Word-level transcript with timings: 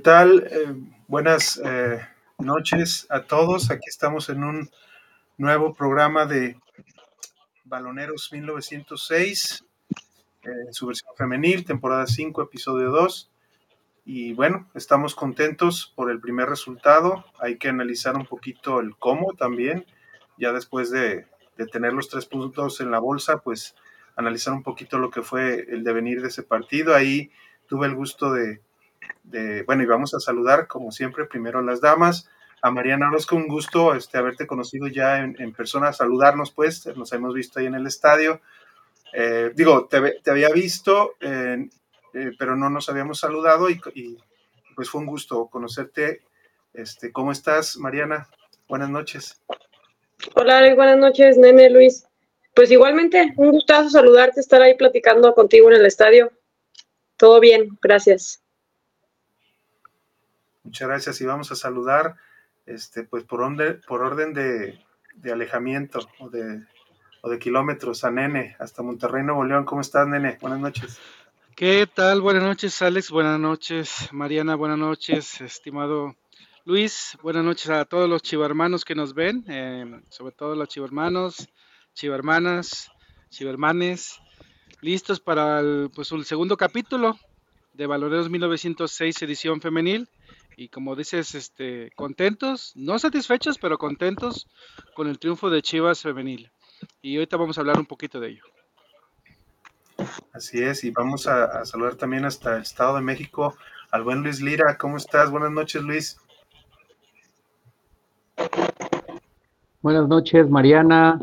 ¿Qué 0.00 0.04
tal? 0.04 0.48
Eh, 0.50 0.74
buenas 1.08 1.60
eh, 1.62 2.00
noches 2.38 3.06
a 3.10 3.24
todos. 3.24 3.70
Aquí 3.70 3.86
estamos 3.86 4.30
en 4.30 4.44
un 4.44 4.70
nuevo 5.36 5.74
programa 5.74 6.24
de 6.24 6.58
Baloneros 7.64 8.30
1906, 8.32 9.62
en 10.44 10.72
su 10.72 10.86
versión 10.86 11.14
femenil, 11.18 11.66
temporada 11.66 12.06
5, 12.06 12.40
episodio 12.40 12.90
2. 12.90 13.30
Y 14.06 14.32
bueno, 14.32 14.70
estamos 14.74 15.14
contentos 15.14 15.92
por 15.94 16.10
el 16.10 16.18
primer 16.18 16.48
resultado. 16.48 17.26
Hay 17.38 17.58
que 17.58 17.68
analizar 17.68 18.16
un 18.16 18.24
poquito 18.24 18.80
el 18.80 18.96
cómo 18.96 19.34
también. 19.34 19.84
Ya 20.38 20.54
después 20.54 20.90
de, 20.90 21.26
de 21.58 21.66
tener 21.66 21.92
los 21.92 22.08
tres 22.08 22.24
puntos 22.24 22.80
en 22.80 22.90
la 22.90 23.00
bolsa, 23.00 23.42
pues 23.42 23.74
analizar 24.16 24.54
un 24.54 24.62
poquito 24.62 24.98
lo 24.98 25.10
que 25.10 25.20
fue 25.20 25.66
el 25.68 25.84
devenir 25.84 26.22
de 26.22 26.28
ese 26.28 26.42
partido. 26.42 26.94
Ahí 26.94 27.30
tuve 27.66 27.86
el 27.86 27.94
gusto 27.94 28.32
de, 28.32 28.62
bueno, 29.66 29.82
y 29.82 29.86
vamos 29.86 30.14
a 30.14 30.20
saludar 30.20 30.66
como 30.66 30.92
siempre 30.92 31.26
primero 31.26 31.58
a 31.58 31.62
las 31.62 31.80
damas. 31.80 32.28
A 32.62 32.70
Mariana 32.70 33.08
Orozco, 33.08 33.36
un 33.36 33.48
gusto 33.48 33.94
este, 33.94 34.18
haberte 34.18 34.46
conocido 34.46 34.86
ya 34.86 35.18
en, 35.18 35.52
persona, 35.54 35.92
saludarnos 35.94 36.50
pues, 36.50 36.86
nos 36.94 37.10
hemos 37.12 37.32
visto 37.32 37.58
ahí 37.58 37.66
en 37.66 37.74
el 37.74 37.86
estadio. 37.86 38.40
Eh, 39.14 39.50
digo, 39.54 39.88
te, 39.88 40.30
había 40.30 40.50
visto, 40.50 41.14
eh, 41.20 41.68
pero 42.38 42.56
no 42.56 42.68
nos 42.68 42.88
habíamos 42.90 43.18
saludado 43.18 43.70
y, 43.70 43.80
pues 44.74 44.90
fue 44.90 45.00
un 45.00 45.06
gusto 45.06 45.46
conocerte. 45.46 46.20
Este, 46.74 47.10
¿Cómo 47.12 47.32
estás, 47.32 47.76
Mariana? 47.78 48.28
Buenas 48.68 48.90
noches. 48.90 49.40
Hola, 50.34 50.74
buenas 50.74 50.98
noches, 50.98 51.38
nene 51.38 51.70
Luis. 51.70 52.06
Pues 52.54 52.70
igualmente, 52.70 53.32
un 53.36 53.52
gustazo 53.52 53.88
saludarte, 53.90 54.40
estar 54.40 54.60
ahí 54.60 54.74
platicando 54.76 55.34
contigo 55.34 55.70
en 55.70 55.76
el 55.76 55.86
estadio. 55.86 56.30
Todo 57.16 57.40
bien, 57.40 57.78
gracias. 57.80 58.39
Muchas 60.70 60.86
gracias 60.86 61.20
y 61.20 61.26
vamos 61.26 61.50
a 61.50 61.56
saludar, 61.56 62.14
este, 62.64 63.02
pues 63.02 63.24
por, 63.24 63.40
orden, 63.40 63.80
por 63.88 64.02
orden 64.02 64.32
de, 64.32 64.78
alejamiento 65.28 65.98
o 66.20 66.30
de, 66.30 66.62
o 67.22 67.28
de 67.28 67.40
kilómetros 67.40 68.04
a 68.04 68.12
Nene, 68.12 68.54
hasta 68.60 68.84
Monterrey, 68.84 69.24
Nuevo 69.24 69.44
León. 69.44 69.64
¿Cómo 69.64 69.80
estás, 69.80 70.06
Nene? 70.06 70.38
Buenas 70.40 70.60
noches. 70.60 71.00
¿Qué 71.56 71.88
tal? 71.92 72.20
Buenas 72.20 72.44
noches, 72.44 72.80
Alex. 72.82 73.10
Buenas 73.10 73.40
noches, 73.40 74.10
Mariana. 74.12 74.54
Buenas 74.54 74.78
noches, 74.78 75.40
estimado 75.40 76.14
Luis. 76.64 77.18
Buenas 77.20 77.42
noches 77.44 77.68
a 77.70 77.84
todos 77.84 78.08
los 78.08 78.22
chivarmanos 78.22 78.84
que 78.84 78.94
nos 78.94 79.12
ven, 79.12 79.44
eh, 79.48 80.00
sobre 80.08 80.32
todo 80.32 80.54
los 80.54 80.68
chivarmanos, 80.68 81.48
chivarmanas, 81.94 82.92
chivermanes, 83.28 84.20
listos 84.82 85.18
para 85.18 85.58
el, 85.58 85.90
pues, 85.92 86.12
el 86.12 86.24
segundo 86.24 86.56
capítulo 86.56 87.18
de 87.72 87.86
Valoreros 87.88 88.30
1906 88.30 89.22
edición 89.22 89.60
femenil 89.60 90.08
y 90.60 90.68
como 90.68 90.94
dices, 90.94 91.34
este, 91.34 91.90
contentos, 91.96 92.72
no 92.76 92.98
satisfechos, 92.98 93.56
pero 93.56 93.78
contentos 93.78 94.46
con 94.94 95.08
el 95.08 95.18
triunfo 95.18 95.48
de 95.48 95.62
Chivas 95.62 96.02
femenil. 96.02 96.50
Y 97.00 97.16
ahorita 97.16 97.38
vamos 97.38 97.56
a 97.56 97.62
hablar 97.62 97.78
un 97.78 97.86
poquito 97.86 98.20
de 98.20 98.28
ello. 98.28 98.42
Así 100.34 100.62
es, 100.62 100.84
y 100.84 100.90
vamos 100.90 101.26
a, 101.26 101.64
saludar 101.64 101.94
también 101.94 102.26
hasta 102.26 102.56
el 102.56 102.62
Estado 102.62 102.96
de 102.96 103.00
México 103.00 103.56
al 103.90 104.04
buen 104.04 104.22
Luis 104.22 104.42
Lira. 104.42 104.76
¿Cómo 104.76 104.98
estás? 104.98 105.30
Buenas 105.30 105.50
noches, 105.50 105.82
Luis. 105.82 106.18
Buenas 109.80 110.08
noches, 110.08 110.46
Mariana, 110.50 111.18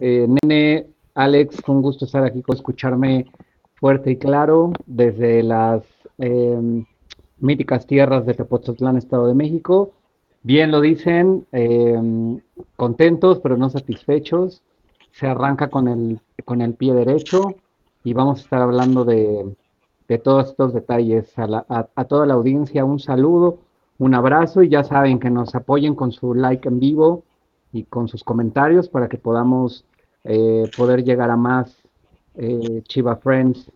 eh, 0.00 0.26
Nene, 0.42 0.88
Alex, 1.14 1.60
un 1.68 1.80
gusto 1.80 2.06
estar 2.06 2.24
aquí 2.24 2.42
con 2.42 2.56
escucharme 2.56 3.30
fuerte 3.76 4.10
y 4.10 4.16
claro 4.16 4.72
desde 4.84 5.44
las 5.44 5.84
eh, 6.18 6.84
míticas 7.38 7.86
tierras 7.86 8.26
de 8.26 8.34
Tepoztlán, 8.34 8.96
Estado 8.96 9.26
de 9.26 9.34
México. 9.34 9.92
Bien 10.42 10.70
lo 10.70 10.80
dicen, 10.80 11.46
em, 11.52 12.40
contentos 12.76 13.40
pero 13.40 13.56
no 13.56 13.70
satisfechos. 13.70 14.62
Se 15.12 15.26
arranca 15.26 15.68
con 15.68 15.88
el, 15.88 16.20
con 16.44 16.60
el 16.60 16.74
pie 16.74 16.92
derecho 16.92 17.54
y 18.02 18.12
vamos 18.12 18.40
a 18.40 18.42
estar 18.42 18.62
hablando 18.62 19.04
de, 19.04 19.56
todos 20.22 20.50
estos 20.50 20.74
detalles. 20.74 21.32
A, 21.38 22.04
toda 22.04 22.26
la 22.26 22.34
audiencia 22.34 22.84
un 22.84 23.00
saludo, 23.00 23.58
un 23.98 24.14
abrazo 24.14 24.62
y 24.62 24.68
ya 24.68 24.84
saben 24.84 25.18
que 25.18 25.30
nos 25.30 25.54
apoyen 25.54 25.94
con 25.94 26.12
su 26.12 26.34
like 26.34 26.68
en 26.68 26.78
vivo 26.78 27.24
y 27.72 27.84
con 27.84 28.08
sus 28.08 28.22
comentarios 28.22 28.88
para 28.88 29.08
que 29.08 29.18
podamos 29.18 29.84
eh, 30.24 30.70
poder 30.76 31.04
llegar 31.04 31.30
a 31.30 31.36
más 31.36 31.76
eh, 32.36 32.82
Chiva 32.86 33.16
Friends 33.16 33.70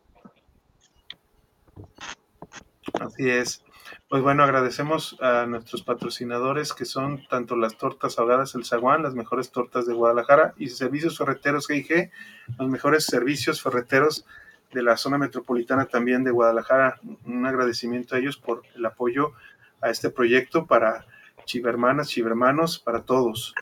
Así 3.01 3.29
es. 3.29 3.65
Pues 4.09 4.23
bueno, 4.23 4.43
agradecemos 4.43 5.17
a 5.21 5.47
nuestros 5.47 5.83
patrocinadores 5.83 6.73
que 6.73 6.85
son 6.85 7.27
tanto 7.29 7.57
las 7.57 7.77
tortas 7.77 8.19
ahogadas 8.19 8.55
El 8.55 8.65
Zaguán, 8.65 9.03
las 9.03 9.15
mejores 9.15 9.51
tortas 9.51 9.87
de 9.87 9.95
Guadalajara, 9.95 10.55
y 10.57 10.69
Servicios 10.69 11.19
Ferreteros 11.19 11.67
GIG, 11.67 12.11
los 12.59 12.69
mejores 12.69 13.05
servicios 13.05 13.63
ferreteros 13.63 14.25
de 14.73 14.83
la 14.83 14.97
zona 14.97 15.19
metropolitana 15.19 15.87
también 15.87 16.25
de 16.25 16.31
Guadalajara. 16.31 17.01
Un 17.25 17.47
agradecimiento 17.47 18.15
a 18.15 18.19
ellos 18.19 18.37
por 18.37 18.63
el 18.75 18.85
apoyo 18.85 19.33
a 19.81 19.91
este 19.91 20.11
proyecto 20.11 20.67
para 20.67 21.07
chivermanas, 21.45 22.09
chivermanos, 22.09 22.79
para 22.79 23.03
todos. 23.03 23.55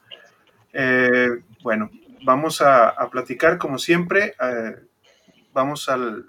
Eh, 0.72 1.42
bueno, 1.62 1.90
vamos 2.24 2.60
a, 2.60 2.94
platicar 3.10 3.58
como 3.58 3.78
siempre. 3.78 4.34
Eh, 4.40 4.76
vamos 5.52 5.88
al 5.88 6.26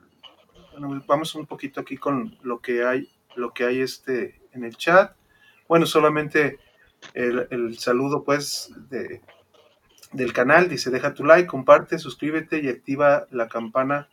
vamos 1.05 1.35
un 1.35 1.45
poquito 1.45 1.81
aquí 1.81 1.97
con 1.97 2.37
lo 2.41 2.59
que 2.59 2.83
hay, 2.83 3.09
lo 3.35 3.53
que 3.53 3.65
hay 3.65 3.81
este 3.81 4.41
en 4.53 4.63
el 4.63 4.75
chat. 4.75 5.15
Bueno, 5.67 5.85
solamente 5.85 6.59
el, 7.13 7.77
saludo 7.77 8.23
pues 8.23 8.71
de, 8.89 9.21
del 10.11 10.33
canal, 10.33 10.69
dice 10.69 10.89
deja 10.89 11.13
tu 11.13 11.23
like, 11.23 11.47
comparte, 11.47 11.99
suscríbete 11.99 12.61
y 12.61 12.69
activa 12.69 13.27
la 13.31 13.47
campana 13.47 14.09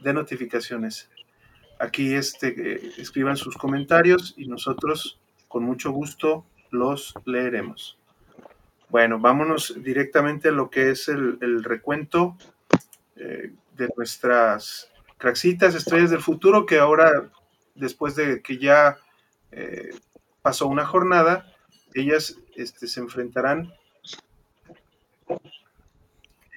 de 0.00 0.12
notificaciones. 0.12 1.10
Aquí 1.78 2.14
este, 2.14 3.00
escriban 3.00 3.36
sus 3.36 3.56
comentarios 3.56 4.34
y 4.36 4.46
nosotros 4.46 5.18
con 5.48 5.64
mucho 5.64 5.90
gusto 5.90 6.44
los 6.70 7.14
leeremos. 7.24 7.98
Bueno, 8.88 9.18
vámonos 9.18 9.82
directamente 9.82 10.48
a 10.48 10.52
lo 10.52 10.70
que 10.70 10.90
es 10.90 11.08
el, 11.08 11.64
recuento 11.64 12.36
eh, 13.16 13.52
de 13.76 13.88
nuestras 13.96 14.88
Craxitas, 15.24 15.74
Estrellas 15.74 16.10
del 16.10 16.20
Futuro, 16.20 16.66
que 16.66 16.78
ahora, 16.78 17.30
después 17.74 18.14
de 18.14 18.42
que 18.42 18.58
ya 18.58 18.98
eh, 19.52 19.88
pasó 20.42 20.66
una 20.66 20.84
jornada, 20.84 21.50
ellas 21.94 22.38
este, 22.56 22.86
se 22.86 23.00
enfrentarán 23.00 23.72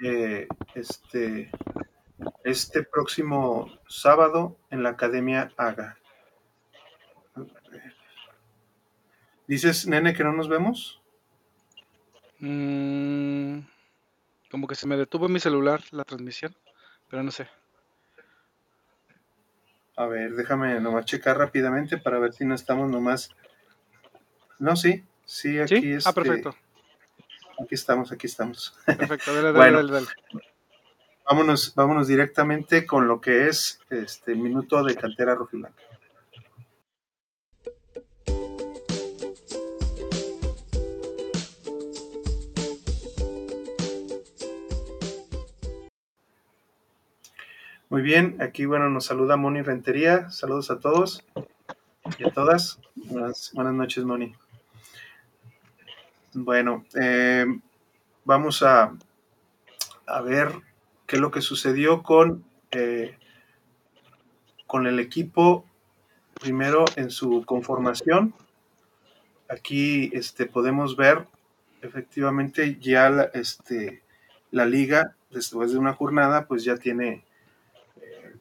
eh, 0.03 0.49
este, 0.75 1.49
este 2.43 2.83
próximo 2.83 3.71
sábado 3.87 4.57
en 4.69 4.83
la 4.83 4.89
Academia 4.89 5.49
Haga. 5.55 5.97
¿Dices, 9.47 9.87
nene, 9.87 10.13
que 10.13 10.25
no 10.25 10.33
nos 10.33 10.49
vemos? 10.49 11.01
Mm, 12.39 13.59
como 14.51 14.67
que 14.67 14.75
se 14.75 14.87
me 14.87 14.97
detuvo 14.97 15.29
mi 15.29 15.39
celular 15.39 15.81
la 15.91 16.03
transmisión, 16.03 16.53
pero 17.09 17.23
no 17.23 17.31
sé. 17.31 17.47
A 19.97 20.05
ver, 20.05 20.35
déjame 20.35 20.79
nomás 20.79 21.05
checar 21.05 21.39
rápidamente 21.39 21.97
para 21.97 22.19
ver 22.19 22.31
si 22.31 22.45
no 22.45 22.53
estamos 22.53 22.87
nomás. 22.87 23.31
No, 24.59 24.75
sí, 24.75 25.03
sí, 25.25 25.59
aquí 25.59 25.81
¿Sí? 25.81 25.93
ah, 25.93 25.97
este, 25.97 26.13
perfecto. 26.13 26.55
Aquí 27.59 27.73
estamos, 27.73 28.11
aquí 28.11 28.27
estamos. 28.27 28.77
Perfecto, 28.85 29.33
dale, 29.33 29.51
dale, 29.51 29.71
dale, 29.71 29.91
dale, 29.91 30.07
Vámonos, 31.27 31.73
vámonos 31.75 32.07
directamente 32.07 32.85
con 32.85 33.07
lo 33.07 33.19
que 33.19 33.47
es 33.47 33.81
este 33.89 34.35
minuto 34.35 34.83
de 34.83 34.95
cantera 34.95 35.33
rojiblanca. 35.33 35.81
Muy 47.97 48.03
bien, 48.03 48.37
aquí 48.43 48.67
bueno, 48.67 48.91
nos 48.91 49.05
saluda 49.05 49.37
Moni 49.37 49.63
Rentería. 49.63 50.29
Saludos 50.29 50.69
a 50.69 50.79
todos 50.79 51.25
y 52.19 52.27
a 52.27 52.29
todas. 52.29 52.79
Buenas, 52.93 53.73
noches, 53.73 54.03
Moni. 54.03 54.35
Bueno, 56.31 56.85
eh, 56.93 57.47
vamos 58.23 58.61
a, 58.61 58.95
a, 60.05 60.21
ver 60.21 60.51
qué 61.07 61.15
es 61.15 61.21
lo 61.23 61.31
que 61.31 61.41
sucedió 61.41 62.03
con, 62.03 62.45
eh, 62.69 63.17
con 64.67 64.85
el 64.85 64.99
equipo 64.99 65.65
primero 66.39 66.85
en 66.97 67.09
su 67.09 67.45
conformación. 67.47 68.35
Aquí 69.49 70.11
este, 70.13 70.45
podemos 70.45 70.97
ver 70.97 71.25
efectivamente 71.81 72.77
ya 72.79 73.31
este, 73.33 74.03
la 74.51 74.67
liga 74.67 75.15
después 75.31 75.71
de 75.71 75.79
una 75.79 75.93
jornada 75.93 76.45
pues 76.45 76.63
ya 76.63 76.77
tiene 76.77 77.25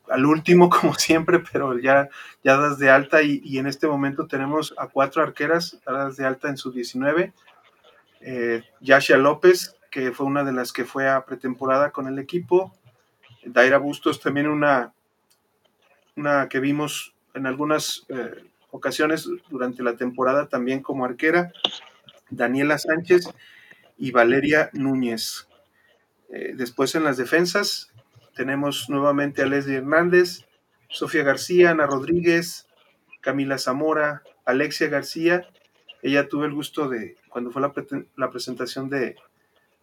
al 0.09 0.27
último, 0.27 0.69
como 0.71 0.95
siempre, 0.95 1.41
pero 1.41 1.79
ya, 1.79 2.09
ya 2.45 2.57
das 2.57 2.79
de 2.79 2.91
alta 2.91 3.23
y, 3.23 3.59
en 3.59 3.67
este 3.67 3.87
momento 3.87 4.27
tenemos 4.27 4.75
a 4.79 4.89
cuatro 4.89 5.23
arqueras 5.23 5.79
dadas 5.85 6.17
de 6.17 6.27
alta 6.27 6.49
en 6.49 6.57
su 6.57 6.73
19. 6.73 7.33
Eh, 8.21 8.63
Yasha 8.81 9.17
López, 9.17 9.77
que 9.91 10.13
fue 10.13 10.27
una 10.27 10.45
de 10.45 10.53
las 10.53 10.73
que 10.73 10.85
fue 10.85 11.09
a 11.09 11.25
pretemporada 11.25 11.91
con 11.91 12.07
el 12.07 12.19
equipo. 12.19 12.75
Daira 13.45 13.79
Bustos, 13.79 14.21
también 14.21 14.49
una, 14.49 14.93
una 16.17 16.49
que 16.49 16.61
vimos 16.61 17.15
en 17.35 17.47
algunas 17.47 18.05
eh, 18.09 18.45
ocasiones 18.71 19.29
durante 19.49 19.83
la 19.83 19.97
temporada 19.97 20.49
también 20.49 20.83
como 20.83 21.05
arquera. 21.05 21.53
Daniela 22.31 22.79
Sánchez 22.79 23.29
y 23.99 24.11
Valeria 24.11 24.71
Núñez. 24.73 25.49
Eh, 26.29 26.53
después 26.57 26.95
en 26.97 27.05
las 27.05 27.17
defensas 27.17 27.93
tenemos 28.37 28.89
nuevamente 28.91 29.43
a 29.43 29.47
Leslie 29.47 29.79
Hernández, 29.79 30.45
Sofía 30.89 31.25
García, 31.25 31.71
Ana 31.71 31.87
Rodríguez, 31.87 32.69
Camila 33.23 33.59
Zamora, 33.59 34.23
Alexia 34.45 34.89
García. 34.89 35.49
Ella 36.03 36.29
tuvo 36.29 36.45
el 36.45 36.53
gusto 36.53 36.89
de, 36.89 37.17
cuando 37.31 37.51
fue 37.51 37.63
la, 37.63 38.31
presentación 38.31 38.91
de, 38.91 39.17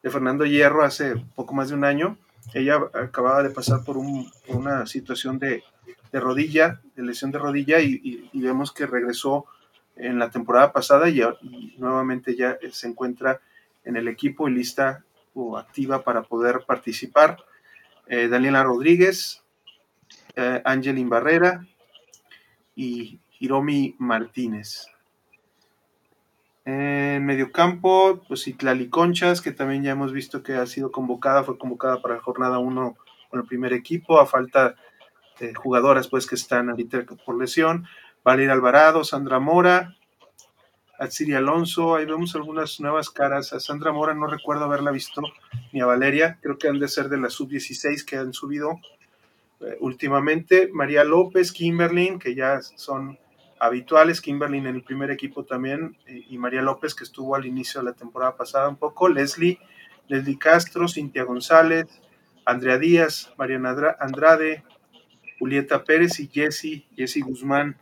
Fernando 0.04 0.46
Hierro 0.46 0.84
hace 0.84 1.16
poco 1.36 1.54
más 1.54 1.70
de 1.70 1.76
un 1.76 1.84
año, 1.84 2.18
ella 2.54 2.80
acababa 2.94 3.42
de 3.42 3.50
pasar 3.50 3.84
por, 3.84 3.98
una 3.98 4.86
situación 4.86 5.40
de, 5.40 5.64
rodilla, 6.12 6.80
de 6.96 7.04
lesión 7.04 7.32
de 7.32 7.40
rodilla, 7.40 7.80
y, 7.80 8.30
vemos 8.34 8.72
que 8.72 8.86
regresó 8.86 9.46
en 9.96 10.20
la 10.20 10.30
temporada 10.30 10.72
pasada 10.72 11.10
y, 11.10 11.22
y, 11.22 11.76
nuevamente 11.80 12.36
ya 12.36 12.58
se 12.72 12.88
encuentra 12.88 13.42
en 13.84 13.98
el 13.98 14.08
equipo 14.08 14.48
y 14.48 14.54
lista 14.54 15.04
o 15.34 15.58
activa 15.58 16.04
para 16.04 16.22
poder 16.22 16.64
participar. 16.68 17.38
Eh, 18.08 18.28
Daniela 18.28 18.64
Rodríguez, 18.64 19.44
eh, 20.36 20.62
Angelin 20.66 21.10
Barrera 21.10 21.66
y 22.76 23.20
Hiromi 23.40 23.96
Martínez. 24.00 24.88
En 26.66 27.26
mediocampo, 27.26 28.22
pues 28.28 28.48
Itlali 28.48 28.90
Conchas, 28.90 29.42
que 29.42 29.52
también 29.52 29.84
ya 29.84 29.92
hemos 29.92 30.14
visto 30.14 30.44
que 30.44 30.54
ha 30.56 30.66
sido 30.66 30.92
convocada, 30.92 31.44
fue 31.44 31.58
convocada 31.58 32.02
para 32.02 32.16
la 32.16 32.22
jornada 32.22 32.60
1 32.60 32.96
con 33.30 33.40
el 33.40 33.46
primer 33.46 33.74
equipo, 33.74 34.20
a 34.20 34.26
falta 34.26 34.76
de 35.40 35.54
jugadoras 35.54 36.08
pues 36.08 36.26
que 36.26 36.36
están 36.36 36.70
ahorita 36.70 37.06
por 37.26 37.38
lesión. 37.38 37.86
Valeria 38.24 38.54
Alvarado, 38.54 39.04
Sandra 39.04 39.40
Mora, 39.40 39.96
Atsiri 41.00 41.34
Alonso, 41.34 41.96
ahí 41.96 42.06
vemos 42.06 42.36
algunas 42.36 42.80
nuevas 42.80 43.10
caras. 43.10 43.54
A 43.54 43.60
Sandra 43.60 43.92
Mora 43.92 44.14
no 44.14 44.28
recuerdo 44.28 44.66
haberla 44.66 44.92
visto, 44.92 45.22
ni 45.72 45.82
a 45.82 45.86
Valeria, 45.86 46.38
creo 46.42 46.58
que 46.58 46.68
han 46.68 46.80
de 46.80 46.88
ser 46.88 47.10
de 47.10 47.18
la 47.18 47.30
sub-16 47.30 48.06
que 48.06 48.18
han 48.18 48.34
subido 48.34 48.80
eh, 49.60 49.78
últimamente. 49.80 50.70
María 50.72 51.04
López, 51.04 51.52
Kimberlin, 51.52 52.20
que 52.20 52.36
ya 52.36 52.62
son 52.62 53.18
habituales, 53.60 54.22
Kimberlin 54.22 54.68
en 54.68 54.76
el 54.76 54.84
primer 54.84 55.10
equipo 55.10 55.46
también, 55.46 55.98
eh, 56.06 56.26
y 56.30 56.38
María 56.38 56.62
López, 56.62 56.94
que 56.94 57.04
estuvo 57.04 57.36
al 57.36 57.46
inicio 57.46 57.82
de 57.82 57.86
la 57.86 57.94
temporada 57.94 58.36
pasada 58.36 58.70
un 58.70 58.76
poco. 58.76 59.10
Leslie, 59.10 59.60
Leslie 60.08 60.38
Castro, 60.38 60.88
Cintia 60.88 61.24
González, 61.24 61.88
Andrea 62.46 62.78
Díaz, 62.78 63.34
Mariana 63.38 63.96
Andrade, 64.00 64.64
Julieta 65.40 65.84
Pérez 65.84 66.20
y 66.20 66.28
Jessy, 66.28 66.88
Jessy 66.96 67.22
Guzmán. 67.22 67.78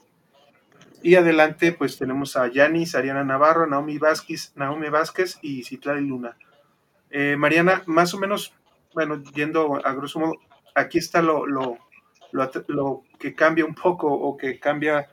Y 1.03 1.15
adelante, 1.15 1.71
pues 1.71 1.98
tenemos 1.98 2.36
a 2.38 2.48
Yanis, 2.48 2.94
Ariana 2.94 3.24
Navarro, 3.24 3.65
Naomi 3.65 3.98
Vázquez, 3.98 4.51
Naomi 4.56 4.89
Vázquez 4.89 5.39
y 5.42 5.63
Citlali 5.63 6.07
Luna. 6.07 6.38
Eh, 7.09 7.36
Mariana, 7.38 7.81
más 7.88 8.13
o 8.13 8.19
menos, 8.19 8.53
bueno, 8.94 9.21
yendo 9.33 9.83
a 9.83 9.94
grosso 9.94 10.19
modo, 10.19 10.33
aquí 10.75 11.00
está 11.00 11.24
lo, 11.24 11.48
lo, 11.48 11.80
lo, 12.31 13.03
que 13.19 13.33
cambia 13.33 13.65
un 13.65 13.74
poco 13.74 14.13
o 14.13 14.38
que 14.38 14.59
cambia 14.59 15.09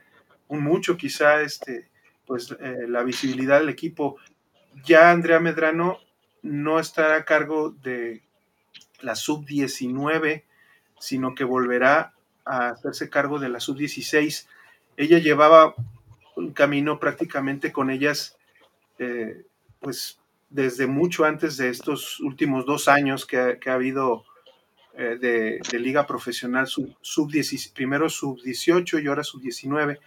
un 0.48 0.62
mucho 0.62 0.96
quizá 0.96 1.40
este, 1.40 1.88
pues, 2.26 2.54
eh, 2.60 2.86
la 2.86 3.02
visibilidad 3.02 3.60
del 3.60 3.70
equipo. 3.70 4.16
Ya 4.84 5.10
Andrea 5.10 5.40
Medrano 5.40 5.98
no 6.42 6.78
estará 6.80 7.16
a 7.16 7.24
cargo 7.24 7.70
de 7.70 8.22
la 9.00 9.14
sub-19, 9.14 10.44
sino 11.00 11.34
que 11.34 11.44
volverá 11.44 12.12
a 12.44 12.68
hacerse 12.70 13.08
cargo 13.08 13.38
de 13.38 13.48
la 13.48 13.60
sub-16 13.60 14.46
ella 14.98 15.20
llevaba 15.20 15.74
un 16.34 16.52
camino 16.52 16.98
prácticamente 16.98 17.72
con 17.72 17.88
ellas, 17.88 18.36
eh, 18.98 19.44
pues 19.80 20.18
desde 20.50 20.88
mucho 20.88 21.24
antes 21.24 21.56
de 21.56 21.68
estos 21.68 22.18
últimos 22.20 22.66
dos 22.66 22.88
años 22.88 23.24
que 23.24 23.38
ha, 23.38 23.72
habido 23.72 24.24
eh, 24.94 25.16
de, 25.20 25.78
liga 25.78 26.04
profesional 26.04 26.66
sub, 26.66 26.96
sub 27.00 27.30
primero 27.74 28.10
sub 28.10 28.42
18 28.42 28.98
y 28.98 29.06
ahora 29.06 29.22
sub 29.22 29.40
19. 29.40 30.00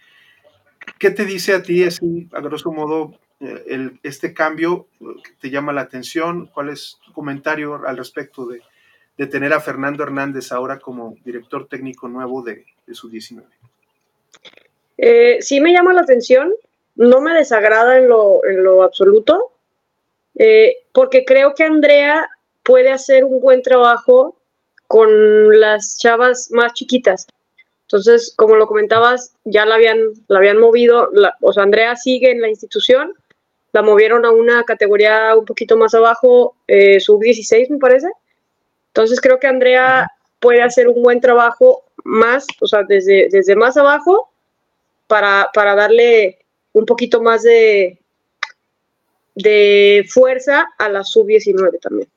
¿Qué 0.98 1.10
te 1.10 1.24
dice 1.24 1.54
a 1.54 1.62
ti, 1.62 1.84
así, 1.84 2.28
a 2.30 2.40
grosso 2.40 2.70
modo, 2.70 3.18
eh, 3.40 3.92
este 4.02 4.34
cambio 4.34 4.88
que 5.00 5.32
te 5.40 5.48
llama 5.48 5.72
la 5.72 5.82
atención? 5.82 6.48
¿Cuál 6.52 6.68
es 6.68 6.98
tu 7.02 7.14
comentario 7.14 7.86
al 7.86 7.96
respecto 7.96 8.46
de, 8.46 8.60
tener 9.26 9.52
a 9.52 9.60
Fernando 9.60 10.02
Hernández 10.02 10.52
ahora 10.52 10.80
como 10.80 11.14
director 11.24 11.68
técnico 11.68 12.08
nuevo 12.08 12.42
de, 12.42 12.66
de 12.86 12.94
sub 12.94 13.10
19? 13.10 13.48
Eh, 15.04 15.38
sí 15.40 15.60
me 15.60 15.72
llama 15.72 15.92
la 15.92 16.02
atención, 16.02 16.54
no 16.94 17.20
me 17.20 17.34
desagrada 17.34 17.98
en 17.98 18.08
lo, 18.08 18.82
absoluto, 18.84 19.50
eh, 20.36 20.76
porque 20.92 21.24
creo 21.24 21.56
que 21.56 21.64
Andrea 21.64 22.30
puede 22.62 22.92
hacer 22.92 23.24
un 23.24 23.40
buen 23.40 23.62
trabajo 23.62 24.36
con 24.86 25.58
las 25.58 25.98
chavas 25.98 26.52
más 26.52 26.72
chiquitas. 26.74 27.26
Entonces, 27.88 28.32
como 28.36 28.54
lo 28.54 28.68
comentabas, 28.68 29.34
ya 29.42 29.66
la 29.66 29.74
habían, 29.74 29.98
la 30.28 30.38
habían 30.38 30.58
movido, 30.58 31.10
o 31.40 31.52
sea, 31.52 31.64
Andrea 31.64 31.96
sigue 31.96 32.30
en 32.30 32.40
la 32.40 32.48
institución, 32.48 33.12
la 33.72 33.82
movieron 33.82 34.24
a 34.24 34.30
una 34.30 34.62
categoría 34.62 35.34
un 35.36 35.44
poquito 35.44 35.76
más 35.76 35.94
abajo, 35.94 36.54
eh, 36.68 37.00
sub-16 37.00 37.70
me 37.70 37.78
parece. 37.78 38.06
Entonces 38.90 39.20
creo 39.20 39.40
que 39.40 39.48
Andrea 39.48 40.12
puede 40.38 40.62
hacer 40.62 40.86
un 40.86 41.02
buen 41.02 41.20
trabajo 41.20 41.82
más, 42.04 42.46
o 42.60 42.68
sea, 42.68 42.84
desde, 42.84 43.26
desde 43.32 43.56
más 43.56 43.76
abajo 43.76 44.28
para, 45.12 45.74
darle 45.74 46.38
un 46.72 46.86
poquito 46.86 47.20
más 47.20 47.42
de, 47.42 48.00
de 49.34 50.06
fuerza 50.08 50.66
a 50.78 50.88
la 50.88 51.04
sub-19 51.04 51.78
también. 51.80 52.08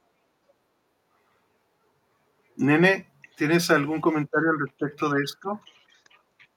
Nene, 2.56 3.12
¿tienes 3.36 3.70
algún 3.70 4.00
comentario 4.00 4.50
al 4.52 4.60
respecto 4.66 5.10
de 5.10 5.24
esto? 5.24 5.60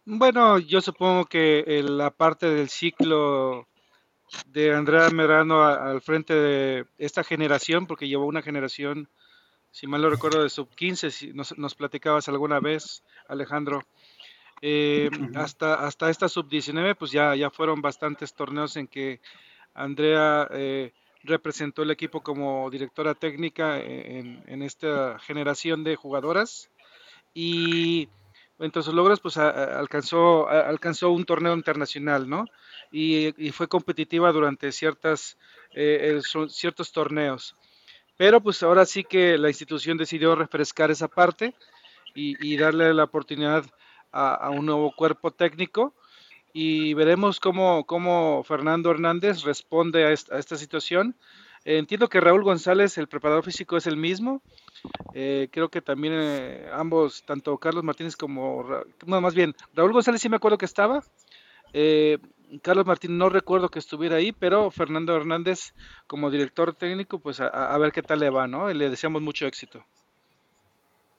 Bueno, 0.05 0.61
yo 0.61 0.81
supongo 0.81 1.25
que 1.25 1.65
la 1.85 2.13
parte 2.13 2.49
del 2.49 2.69
ciclo 2.69 3.67
de 4.47 4.73
Andrea 4.73 5.11
Merano 5.11 5.65
al 5.65 6.01
frente 6.03 6.35
de 6.35 6.87
esta 6.99 7.25
generación, 7.25 7.89
porque 7.89 8.07
llevó 8.07 8.27
una 8.27 8.43
generación, 8.43 9.09
si 9.73 9.89
mal 9.89 10.03
lo 10.03 10.11
recuerdo, 10.11 10.45
de 10.45 10.51
sub 10.51 10.69
15, 10.73 11.11
si 11.11 11.33
nos, 11.33 11.59
nos 11.59 11.75
platicabas 11.75 12.29
alguna 12.29 12.61
vez, 12.61 13.03
Alejandro, 13.27 13.83
eh, 14.61 15.11
hasta, 15.35 15.75
hasta 15.75 16.11
esta 16.11 16.29
sub-19, 16.29 16.97
pues 16.97 17.11
ya, 17.11 17.35
ya 17.35 17.51
fueron 17.51 17.81
bastantes 17.81 18.35
torneos 18.35 18.77
en 18.77 18.89
que 18.89 19.21
Andrea 19.75 20.49
eh, 20.51 20.93
representó 21.23 21.83
el 21.83 21.91
equipo 21.91 22.21
como 22.23 22.69
directora 22.71 23.15
técnica 23.15 23.79
en, 23.79 24.63
esta 24.63 25.19
generación 25.21 25.85
de 25.85 25.97
jugadoras. 25.97 26.71
Y 27.35 28.09
entre 28.59 28.83
sus 28.83 28.95
logros, 28.95 29.21
pues 29.21 29.37
alcanzó, 29.37 30.49
alcanzó 30.49 31.11
un 31.11 31.25
torneo 31.25 31.55
internacional, 31.55 32.29
¿no? 32.29 32.47
Y, 32.91 33.33
fue 33.53 33.69
competitiva 33.69 34.33
durante 34.33 34.73
ciertas, 34.73 35.39
eh, 35.75 36.21
ciertos 36.49 36.93
torneos. 36.93 37.55
Pero 38.17 38.41
pues 38.41 38.63
ahora 38.65 38.85
sí 38.85 39.05
que 39.05 39.39
la 39.39 39.49
institución 39.49 39.97
decidió 39.97 40.35
refrescar 40.35 40.91
esa 40.91 41.07
parte 41.07 41.55
y, 42.17 42.35
y 42.45 42.57
darle 42.57 42.93
la 42.93 43.05
oportunidad 43.05 43.65
a, 44.13 44.51
un 44.51 44.67
nuevo 44.67 44.93
cuerpo 44.95 45.31
técnico 45.31 45.95
y 46.53 46.95
veremos 46.95 47.41
cómo, 47.41 47.85
cómo 47.85 48.43
Fernando 48.45 48.91
Hernández 48.91 49.43
responde 49.43 50.05
a 50.05 50.13
esta, 50.13 50.57
situación. 50.57 51.15
entiendo 51.65 52.09
que 52.09 52.21
Raúl 52.21 52.43
González, 52.43 52.99
el 52.99 53.09
preparador 53.09 53.45
físico, 53.45 53.77
es 53.77 53.87
el 53.87 53.97
mismo. 53.97 54.43
Eh, 55.15 55.49
creo 55.53 55.69
que 55.69 55.83
también 55.83 56.15
eh, 56.17 56.69
ambos, 56.73 57.23
tanto 57.25 57.59
Carlos 57.59 57.85
Martínez 57.85 58.17
como, 58.17 58.65
no, 59.07 59.21
más 59.21 59.35
bien, 59.35 59.55
Raúl 59.75 59.93
González 59.93 60.21
sí 60.21 60.29
me 60.29 60.37
acuerdo 60.37 60.59
que 60.59 60.65
estaba. 60.65 61.03
Eh, 61.73 62.19
Carlos 62.63 62.87
Martín 62.87 63.19
no 63.19 63.29
recuerdo 63.29 63.69
que 63.69 63.79
estuviera 63.79 64.17
ahí, 64.17 64.33
pero 64.33 64.71
Fernando 64.71 65.15
Hernández 65.15 65.75
como 66.07 66.31
director 66.31 66.75
técnico, 66.75 67.19
pues 67.19 67.41
a, 67.41 67.49
a 67.49 67.77
ver 67.79 67.93
qué 67.93 68.03
tal 68.03 68.21
le 68.21 68.31
va, 68.31 68.47
¿no? 68.47 68.73
Le 68.73 68.89
deseamos 68.89 69.21
mucho 69.21 69.47
éxito. 69.47 69.85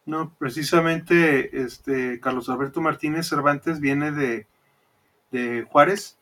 No, 0.09 0.33
precisamente 0.39 1.61
este 1.61 2.19
Carlos 2.19 2.49
Alberto 2.49 2.81
Martínez 2.81 3.27
Cervantes 3.27 3.79
viene 3.79 4.11
de, 4.11 5.67
Juárez, 5.69 6.17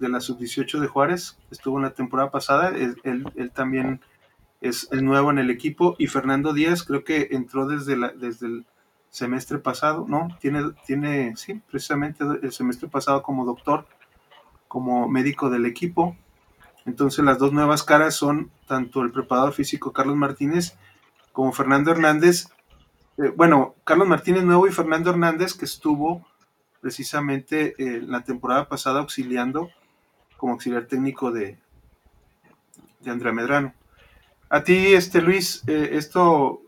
de 0.00 0.08
la 0.08 0.20
sub-18 0.20 0.80
de 0.80 0.88
Juárez, 0.88 1.38
estuvo 1.52 1.76
en 1.76 1.84
la 1.84 1.94
temporada 1.94 2.32
pasada, 2.32 2.70
él, 2.76 3.52
también 3.54 4.00
es, 4.60 4.90
nuevo 4.90 5.30
en 5.30 5.38
el 5.38 5.50
equipo 5.50 5.94
y 6.00 6.08
Fernando 6.08 6.52
Díaz 6.52 6.82
creo 6.82 7.04
que 7.04 7.28
entró 7.30 7.68
desde, 7.68 7.96
la, 7.96 8.08
desde 8.08 8.64
semestre 9.08 9.58
pasado, 9.58 10.04
¿no? 10.08 10.36
Tiene, 10.40 10.72
tiene, 10.84 11.36
sí, 11.36 11.62
precisamente 11.70 12.24
el 12.42 12.50
semestre 12.50 12.88
pasado 12.88 13.22
como 13.22 13.44
doctor, 13.44 13.86
como 14.66 15.08
médico 15.08 15.48
del 15.48 15.64
equipo. 15.64 16.16
Entonces 16.86 17.24
las 17.24 17.38
dos 17.38 17.52
nuevas 17.52 17.84
caras 17.84 18.16
son 18.16 18.50
tanto 18.66 19.00
el 19.02 19.12
preparador 19.12 19.52
físico 19.52 19.92
Carlos 19.92 20.16
Martínez 20.16 20.76
como 21.30 21.52
Fernando 21.52 21.92
Hernández. 21.92 22.48
Eh, 23.18 23.32
bueno, 23.36 23.74
Carlos 23.84 24.08
Martínez 24.08 24.44
Nuevo 24.44 24.66
y 24.66 24.72
Fernando 24.72 25.10
Hernández 25.10 25.54
que 25.54 25.64
estuvo 25.64 26.26
precisamente 26.80 27.74
eh, 27.78 28.00
la 28.00 28.22
temporada 28.22 28.68
pasada 28.68 29.00
auxiliando 29.00 29.70
como 30.36 30.52
auxiliar 30.52 30.86
técnico 30.86 31.32
de, 31.32 31.58
de 33.00 33.10
Andrea 33.10 33.32
Medrano. 33.32 33.74
A 34.50 34.62
ti, 34.62 34.94
este 34.94 35.20
Luis, 35.20 35.62
eh, 35.66 35.90
esto, 35.92 36.62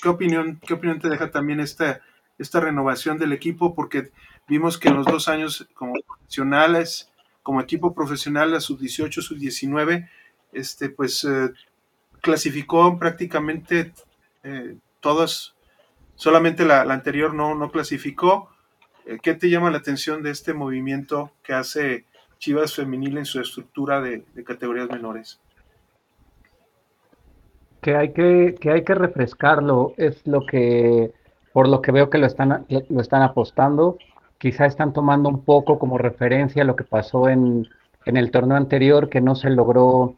¿qué 0.00 0.08
opinión, 0.08 0.60
¿qué 0.64 0.74
opinión 0.74 1.00
te 1.00 1.08
deja 1.08 1.30
también 1.30 1.58
esta, 1.58 2.00
esta 2.38 2.60
renovación 2.60 3.18
del 3.18 3.32
equipo? 3.32 3.74
Porque 3.74 4.12
vimos 4.46 4.78
que 4.78 4.88
en 4.88 4.96
los 4.96 5.06
dos 5.06 5.28
años 5.28 5.68
como 5.74 5.94
profesionales, 6.06 7.10
como 7.42 7.60
equipo 7.60 7.94
profesional, 7.94 8.54
a 8.54 8.60
sus 8.60 8.78
18, 8.78 9.22
sus 9.22 9.40
19, 9.40 10.08
este, 10.52 10.88
pues 10.88 11.24
eh, 11.24 11.50
clasificó 12.20 12.96
prácticamente 12.98 13.92
eh, 14.44 14.76
todas, 15.00 15.54
solamente 16.20 16.64
la, 16.64 16.82
anterior 16.82 17.34
no, 17.34 17.54
no 17.54 17.70
clasificó. 17.70 18.50
¿Qué 19.22 19.34
te 19.34 19.48
llama 19.48 19.70
la 19.70 19.78
atención 19.78 20.22
de 20.22 20.30
este 20.30 20.52
movimiento 20.54 21.32
que 21.42 21.54
hace 21.54 22.04
Chivas 22.38 22.74
Femenil 22.74 23.18
en 23.18 23.24
su 23.24 23.40
estructura 23.40 24.00
de 24.00 24.44
categorías 24.44 24.90
menores? 24.90 25.40
que 27.80 27.96
hay 27.96 28.12
que, 28.12 28.56
que 28.60 28.70
hay 28.70 28.84
que 28.84 28.94
refrescarlo, 28.94 29.94
es 29.96 30.26
lo 30.26 30.44
que, 30.46 31.12
por 31.52 31.68
lo 31.68 31.80
que 31.80 31.92
veo 31.92 32.10
que 32.10 32.18
lo 32.18 32.26
están, 32.26 32.66
lo 32.68 33.00
están 33.00 33.22
apostando. 33.22 33.98
Quizá 34.38 34.66
están 34.66 34.92
tomando 34.92 35.28
un 35.28 35.44
poco 35.44 35.78
como 35.78 35.98
referencia 35.98 36.64
lo 36.64 36.76
que 36.76 36.84
pasó 36.84 37.28
en, 37.28 37.68
en 38.06 38.16
el 38.16 38.30
torneo 38.30 38.56
anterior, 38.56 39.08
que 39.08 39.20
no 39.20 39.34
se 39.34 39.50
logró 39.50 40.14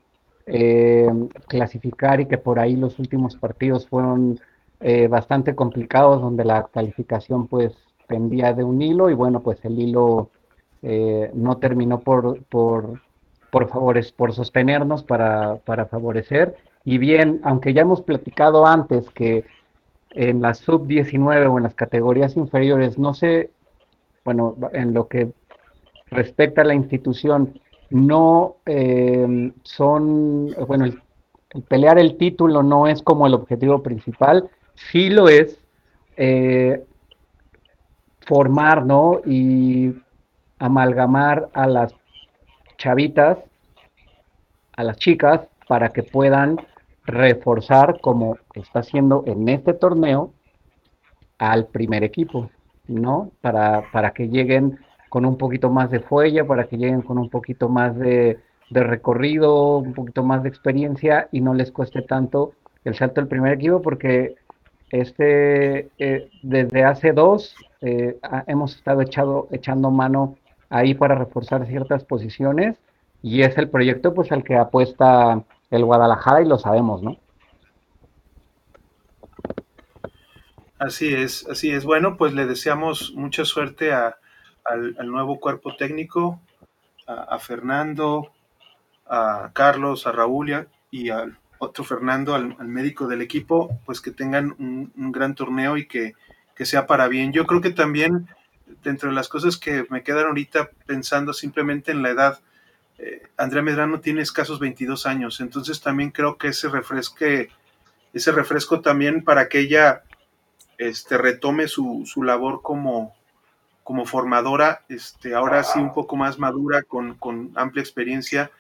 eh, 0.47 1.09
clasificar 1.49 2.21
y 2.21 2.27
que 2.27 2.39
por 2.39 2.59
ahí 2.59 2.77
los 2.77 2.99
últimos 2.99 3.37
partidos 3.37 3.89
fueron 3.89 4.41
eh, 4.83 5.09
bastante 5.09 5.55
complicados, 5.55 6.21
donde 6.21 6.45
la 6.45 6.65
calificación 6.65 7.47
pues 7.47 7.73
pendía 8.07 8.53
de 8.53 8.65
un 8.65 8.83
hilo 8.83 9.11
y 9.11 9.15
bueno, 9.15 9.41
pues 9.41 9.65
el 9.65 9.79
hilo 9.79 10.31
eh, 10.83 11.31
no 11.35 11.59
terminó 11.59 12.01
por, 12.01 12.43
por, 12.45 13.01
por, 13.51 13.69
favores, 13.69 14.13
por 14.13 14.33
sostenernos 14.33 15.05
para, 15.05 15.57
para 15.65 15.87
favorecer. 15.87 16.57
Y 16.85 16.99
bien, 16.99 17.41
aunque 17.45 17.73
ya 17.73 17.83
hemos 17.83 18.03
platicado 18.03 18.67
antes 18.67 19.09
que 19.11 19.45
en 20.11 20.43
la 20.43 20.55
sub-19 20.55 21.51
o 21.51 21.57
en 21.59 21.63
las 21.63 21.75
categorías 21.75 22.37
inferiores, 22.37 22.99
no 22.99 23.15
sé, 23.15 23.51
bueno, 24.25 24.57
en 24.73 24.93
lo 24.93 25.09
que 25.09 25.33
respecta 26.11 26.63
a 26.63 26.65
la 26.65 26.75
institución, 26.75 27.61
no 27.91 28.57
eh, 28.67 29.53
son, 29.63 30.49
bueno, 30.67 30.87
el, 30.87 31.01
pelear 31.69 31.99
el 31.99 32.17
título 32.17 32.63
no 32.63 32.87
es 32.87 33.03
como 33.03 33.27
el 33.27 33.35
objetivo 33.35 33.83
principal, 33.83 34.51
sí 34.75 35.11
lo 35.11 35.29
es 35.29 35.59
eh, 36.17 36.85
formar, 38.21 38.85
¿no? 38.85 39.21
Y 39.25 39.95
amalgamar 40.59 41.49
a 41.55 41.67
las 41.67 41.95
chavitas, 42.79 43.39
a 44.77 44.85
las 44.85 44.97
chicas, 44.97 45.41
para 45.69 45.91
que 45.91 46.03
puedan 46.03 46.59
reforzar, 47.05 48.01
como 48.01 48.39
está 48.55 48.81
haciendo 48.81 49.25
en 49.27 49.49
este 49.49 49.75
torneo, 49.75 50.33
al 51.39 51.67
primer 51.67 52.05
equipo, 52.05 52.51
¿no? 52.87 53.33
Para, 53.41 53.91
para 53.91 54.13
que 54.13 54.29
lleguen 54.29 54.79
con 55.13 55.27
un 55.27 55.37
poquito 55.37 55.69
más 55.69 55.91
de 55.91 56.01
fuelle, 56.01 56.43
para 56.43 56.65
que 56.65 56.79
lleguen 56.79 57.03
con 57.03 57.19
un 57.19 57.29
poquito 57.29 57.69
más 57.69 57.95
de, 57.99 58.39
recorrido, 58.71 59.77
un 59.77 59.93
poquito 59.93 60.23
más 60.23 60.43
de 60.43 60.49
experiencia 60.49 61.29
y 61.31 61.43
no 61.43 61.53
les 61.53 61.71
cueste 61.71 62.01
tanto 62.01 62.53
el 62.85 62.95
salto 62.95 63.21
al 63.21 63.29
primer 63.29 63.53
equipo, 63.53 63.83
porque 63.83 64.37
este, 64.93 65.91
eh, 65.99 66.31
desde 66.43 66.85
hace 66.85 67.13
dos 67.13 67.57
eh, 67.81 68.19
hemos 68.47 68.77
estado 68.77 69.01
echado, 69.01 69.49
echando 69.51 69.91
mano 69.91 70.37
ahí 70.69 70.95
para 70.95 71.15
reforzar 71.15 71.67
ciertas 71.67 72.05
posiciones 72.05 72.77
y 73.23 73.43
es 73.43 73.57
el 73.57 73.71
proyecto 73.71 74.13
pues 74.13 74.31
al 74.33 74.45
que 74.45 74.55
apuesta 74.55 75.43
el 75.71 75.85
Guadalajara 75.85 76.43
y 76.43 76.47
lo 76.47 76.59
sabemos, 76.59 77.03
¿no? 77.03 77.17
Así 80.79 81.15
es, 81.15 81.49
así 81.49 81.71
es. 81.71 81.85
Bueno, 81.85 82.17
pues 82.17 82.35
le 82.35 82.45
deseamos 82.45 83.13
mucha 83.15 83.45
suerte 83.45 83.93
al, 83.93 84.15
nuevo 85.05 85.41
cuerpo 85.41 85.75
técnico, 85.77 86.41
a, 87.07 87.39
Fernando, 87.39 88.33
a 89.07 89.51
Carlos, 89.53 90.07
a 90.07 90.13
Raúl 90.13 90.67
y 90.91 91.11
al 91.11 91.39
otro 91.63 91.85
Fernando, 91.85 92.35
al, 92.35 92.57
médico 92.67 93.07
del 93.07 93.23
equipo, 93.23 93.79
pues 93.87 94.01
que 94.01 94.11
tengan 94.11 94.57
un, 94.59 95.13
gran 95.13 95.37
torneo 95.37 95.77
y 95.77 95.87
que, 95.87 96.15
que, 96.57 96.67
sea 96.67 96.89
para 96.89 97.07
bien. 97.07 97.33
Yo 97.33 97.47
creo 97.47 97.61
que 97.61 97.71
también, 97.71 98.27
dentro 98.83 99.11
de 99.11 99.15
las 99.15 99.29
cosas 99.29 99.57
que 99.57 99.87
me 99.89 100.03
quedan 100.03 100.27
ahorita 100.27 100.71
pensando 100.87 101.33
simplemente 101.33 101.93
en 101.93 102.03
la 102.03 102.11
edad, 102.11 102.41
eh, 102.99 103.23
Andrea 103.37 103.63
Medrano 103.63 104.01
tiene 104.01 104.23
escasos 104.23 104.59
22 104.59 105.07
años, 105.07 105.41
entonces 105.41 105.81
también 105.81 106.11
creo 106.11 106.37
que 106.37 106.49
ese 106.49 106.69
refresque, 106.69 107.51
ese 108.13 108.33
refresco 108.33 108.81
también 108.81 109.23
para 109.23 109.49
que 109.49 109.61
ella 109.61 110.03
este, 110.79 111.17
retome 111.17 111.69
su, 111.69 112.05
labor 112.25 112.61
como, 112.61 113.15
como 113.85 114.05
formadora, 114.05 114.83
este, 114.89 115.35
ahora 115.37 115.63
sí 115.63 115.79
un 115.79 115.95
poco 115.95 116.17
más 116.17 116.41
madura, 116.41 116.83
con, 116.83 117.53
amplia 117.55 117.83
experiencia, 117.83 118.51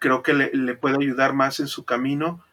creo 0.00 0.22
que 0.22 0.32
le, 0.34 0.74
puede 0.74 0.96
ayudar 0.96 1.34
más 1.34 1.60
en 1.60 1.68
su 1.68 1.84
camino, 1.84 2.44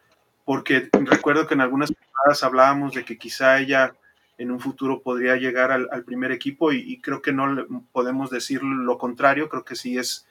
porque 0.45 0.89
recuerdo 0.91 1.47
que 1.47 1.53
en 1.53 1.61
algunas 1.61 1.91
palabras 1.91 2.43
hablábamos 2.43 2.93
de 2.93 3.05
que 3.05 3.17
quizá 3.17 3.59
ella 3.59 3.95
en 4.37 4.51
un 4.51 4.59
futuro 4.59 5.01
podría 5.01 5.35
llegar 5.35 5.71
al, 5.71 6.03
primer 6.03 6.31
equipo 6.31 6.71
y, 6.71 6.99
creo 7.01 7.21
que 7.21 7.31
no 7.31 7.85
podemos 7.91 8.29
decir 8.29 8.63
lo 8.63 8.97
contrario, 8.97 9.49
creo 9.49 9.63
que 9.63 9.75
sí 9.75 9.97
es 9.97 10.27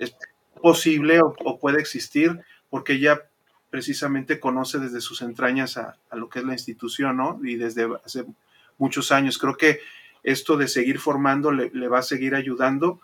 es 0.00 0.16
posible 0.60 1.20
o, 1.22 1.58
puede 1.58 1.80
existir 1.80 2.40
porque 2.68 2.94
ella 2.94 3.22
precisamente 3.70 4.40
conoce 4.40 4.78
desde 4.78 5.00
sus 5.00 5.22
entrañas 5.22 5.76
a, 5.76 5.96
lo 6.12 6.28
que 6.28 6.40
es 6.40 6.44
la 6.44 6.54
institución, 6.54 7.18
¿no? 7.18 7.38
Y 7.44 7.54
desde 7.56 7.88
hace 8.04 8.24
muchos 8.78 9.12
años. 9.12 9.38
Creo 9.38 9.56
que 9.56 9.80
esto 10.24 10.56
de 10.56 10.66
seguir 10.66 10.98
formando 10.98 11.52
le, 11.52 11.88
va 11.88 12.00
a 12.00 12.02
seguir 12.02 12.34
ayudando 12.34 13.00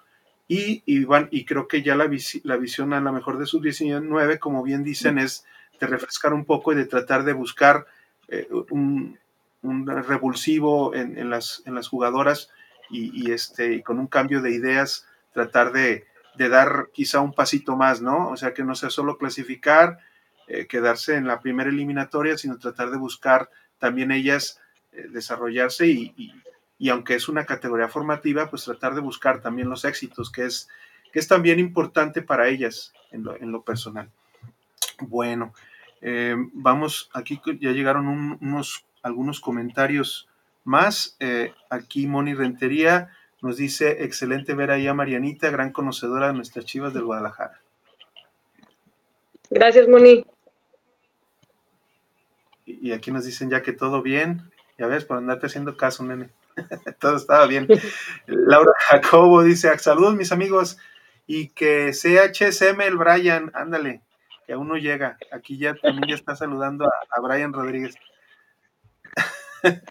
y, 0.49 0.83
y, 0.87 1.07
y 1.31 1.45
creo 1.45 1.67
que 1.69 1.83
ya 1.83 1.97
la, 1.97 2.09
la 2.45 2.57
visión 2.57 2.93
a 2.93 3.01
lo 3.01 3.13
mejor 3.13 3.39
de 3.39 3.47
sus 3.47 3.63
19, 3.63 4.39
como 4.39 4.63
bien 4.63 4.85
dicen, 4.85 5.19
es 5.19 5.45
de 5.81 5.87
refrescar 5.87 6.33
un 6.33 6.45
poco 6.45 6.73
y 6.73 6.77
de 6.77 6.87
tratar 6.87 7.25
de 7.25 7.33
buscar 7.33 7.87
eh, 8.29 8.49
un, 8.71 9.19
revulsivo 9.63 10.95
en, 10.95 11.29
las, 11.29 11.63
en 11.67 11.75
las 11.75 11.89
jugadoras 11.89 12.51
y, 12.89 13.33
este, 13.33 13.75
y 13.75 13.83
con 13.83 13.99
un 13.99 14.07
cambio 14.07 14.41
de 14.41 14.53
ideas, 14.53 15.09
tratar 15.33 15.73
de, 15.73 16.05
de 16.37 16.49
dar 16.49 16.91
quizá 16.93 17.21
un 17.21 17.33
pasito 17.33 17.77
más, 17.77 18.01
¿no? 18.01 18.29
O 18.29 18.37
sea, 18.37 18.55
que 18.55 18.63
no 18.63 18.77
sea 18.77 18.91
solo 18.91 19.19
clasificar, 19.19 19.99
eh, 20.47 20.67
quedarse 20.69 21.17
en 21.17 21.27
la 21.27 21.41
primera 21.41 21.71
eliminatoria, 21.71 22.39
sino 22.39 22.59
tratar 22.59 22.91
de 22.91 22.99
buscar 22.99 23.51
también 23.79 24.13
ellas 24.13 24.61
eh, 24.93 25.09
desarrollarse 25.11 25.89
y, 25.89 26.33
aunque 26.91 27.15
es 27.15 27.29
una 27.29 27.47
categoría 27.47 27.89
formativa, 27.89 28.51
pues 28.51 28.65
tratar 28.65 28.95
de 28.95 29.01
buscar 29.01 29.41
también 29.41 29.69
los 29.69 29.85
éxitos, 29.85 30.31
que 30.31 30.45
es, 30.45 30.69
que 31.13 31.19
es 31.19 31.29
también 31.29 31.59
importante 31.59 32.23
para 32.23 32.49
ellas 32.49 32.93
en 33.11 33.25
lo, 33.25 33.63
personal. 33.63 34.11
Bueno, 35.01 35.55
eh, 36.03 36.37
vamos, 36.53 37.11
aquí 37.15 37.41
ya 37.61 37.73
llegaron 37.73 38.09
unos, 38.41 38.85
algunos 39.03 39.41
comentarios 39.41 40.29
más. 40.65 41.17
aquí 41.71 42.07
Moni 42.07 42.35
Rentería 42.35 43.11
nos 43.43 43.57
dice, 43.57 44.05
excelente 44.05 44.55
ver 44.55 44.71
ahí 44.71 44.87
a 44.87 44.95
Marianita, 44.95 45.51
gran 45.51 45.73
conocedora 45.73 46.29
de 46.29 46.33
nuestras 46.35 46.65
chivas 46.65 46.95
del 46.95 47.05
Guadalajara. 47.05 47.61
Gracias, 49.51 49.89
Moni. 49.89 50.25
Y, 52.65 52.93
aquí 52.93 53.13
nos 53.13 53.25
dicen 53.25 53.51
ya 53.51 53.63
que 53.63 53.73
todo 53.73 54.03
bien. 54.03 54.51
Ya 54.79 54.87
ves, 54.87 55.05
por 55.05 55.19
andarte 55.19 55.47
haciendo 55.47 55.77
caso, 55.77 56.03
nene. 56.03 56.31
todo 57.01 57.17
estaba 57.17 57.47
bien. 57.47 57.69
Laura 58.27 58.73
Jacobo 58.89 59.43
dice, 59.43 59.77
saludos 59.79 60.15
mis 60.15 60.33
amigos. 60.33 60.79
Y 61.27 61.49
que 61.49 61.91
CHSM 61.93 62.81
el 62.83 62.97
Brian, 62.97 63.51
ándale, 63.55 64.03
que 64.47 64.53
aún 64.53 64.69
no 64.69 64.77
llega. 64.77 65.19
Aquí 65.33 65.59
ya 65.59 65.75
también 65.75 66.09
ya 66.09 66.15
está 66.15 66.37
saludando 66.37 66.85
a, 66.87 66.91
a 67.11 67.21
Brian 67.21 67.53
Rodríguez. 67.53 67.97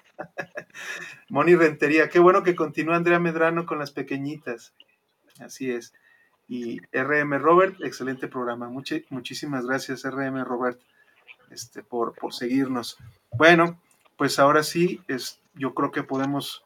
Moni 1.29 1.55
Rentería, 1.55 2.09
qué 2.09 2.19
bueno 2.19 2.43
que 2.43 2.55
continúa 2.55 2.95
Andrea 2.95 3.19
Medrano 3.19 3.65
con 3.65 3.79
las 3.79 3.91
pequeñitas. 3.91 4.73
Así 5.39 5.71
es. 5.71 5.93
Y 6.47 6.79
RM 6.93 7.39
Robert, 7.39 7.75
excelente 7.81 8.27
programa. 8.27 8.69
muchísimas 8.69 9.65
gracias, 9.65 10.03
RM 10.03 10.43
Robert, 10.45 10.79
este, 11.49 11.81
por, 11.81 12.13
por 12.13 12.33
seguirnos. 12.33 12.97
Bueno, 13.31 13.79
pues 14.15 14.37
ahora 14.39 14.63
sí, 14.63 15.01
es, 15.07 15.41
yo 15.55 15.73
creo 15.73 15.91
que 15.91 16.03
podemos 16.03 16.63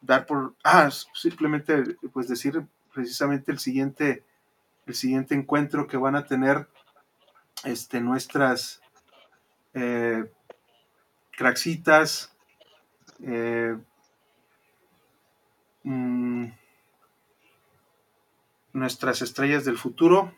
dar 0.00 0.26
por, 0.26 0.54
ah, 0.64 0.90
simplemente 1.14 1.96
pues 2.12 2.28
decir 2.28 2.66
precisamente 2.92 3.50
el 3.52 3.58
siguiente, 3.58 4.24
el 4.86 4.94
siguiente 4.94 5.34
encuentro 5.34 5.86
que 5.86 5.96
van 5.96 6.16
a 6.16 6.26
tener 6.26 6.68
este, 7.64 8.00
nuestras 8.00 8.80
eh, 9.74 10.30
craxitas, 11.32 12.32
eh, 13.22 13.76
mm, 15.82 16.46
nuestras 18.72 19.22
estrellas 19.22 19.64
del 19.64 19.76
futuro 19.76 20.32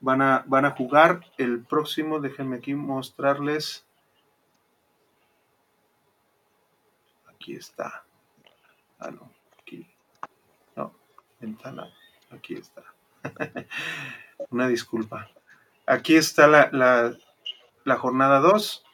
van 0.00 0.20
a, 0.20 0.44
van 0.46 0.64
a 0.64 0.72
jugar 0.72 1.24
el 1.38 1.64
próximo, 1.64 2.20
déjenme 2.20 2.56
aquí 2.56 2.74
mostrarles. 2.74 3.86
Aquí 7.42 7.56
está. 7.56 8.04
Ah, 9.00 9.10
no, 9.10 9.28
aquí. 9.60 9.84
No, 10.76 10.94
ventana. 11.40 11.92
Aquí 12.30 12.54
está. 12.54 12.84
Una 14.50 14.68
disculpa. 14.68 15.28
Aquí 15.84 16.14
está 16.14 16.46
la, 16.46 16.70
la, 16.70 17.16
la 17.82 17.96
jornada 17.96 18.38
2. 18.38 18.84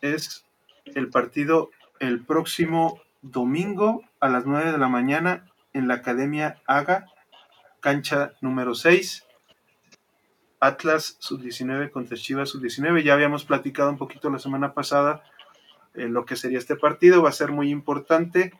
Es 0.00 0.44
el 0.84 1.10
partido 1.10 1.70
el 1.98 2.24
próximo 2.24 3.02
domingo 3.22 4.04
a 4.20 4.28
las 4.28 4.46
9 4.46 4.70
de 4.70 4.78
la 4.78 4.88
mañana 4.88 5.50
en 5.72 5.88
la 5.88 5.94
Academia 5.94 6.62
Haga, 6.68 7.06
cancha 7.80 8.34
número 8.40 8.76
6. 8.76 9.26
Atlas 10.60 11.16
sub-19 11.18 11.90
contra 11.90 12.16
Chivas 12.16 12.50
sub-19. 12.50 13.02
Ya 13.02 13.14
habíamos 13.14 13.44
platicado 13.44 13.90
un 13.90 13.98
poquito 13.98 14.30
la 14.30 14.38
semana 14.38 14.72
pasada 14.72 15.24
lo 16.06 16.24
que 16.24 16.36
sería 16.36 16.58
este 16.58 16.76
partido. 16.76 17.22
Va 17.22 17.30
a 17.30 17.32
ser 17.32 17.50
muy 17.50 17.70
importante. 17.70 18.52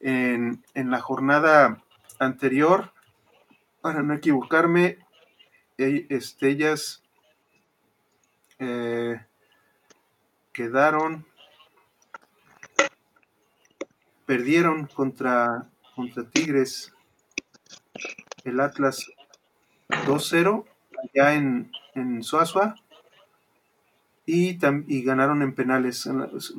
En, 0.00 0.62
la 0.74 1.00
jornada 1.00 1.82
anterior, 2.18 2.92
para 3.80 4.02
no 4.02 4.14
equivocarme, 4.14 4.98
este, 5.76 6.48
ellas 6.48 7.02
eh, 8.58 9.20
quedaron, 10.52 11.26
perdieron 14.24 14.86
contra, 14.86 15.68
contra 15.94 16.28
Tigres 16.30 16.92
el 18.44 18.60
Atlas 18.60 19.06
2-0 19.88 20.64
allá 21.02 21.34
en, 21.34 21.70
en 21.94 22.22
Suazua 22.22 22.76
y, 24.30 24.58
y, 24.88 25.02
ganaron 25.04 25.40
en 25.40 25.54
penales, 25.54 26.06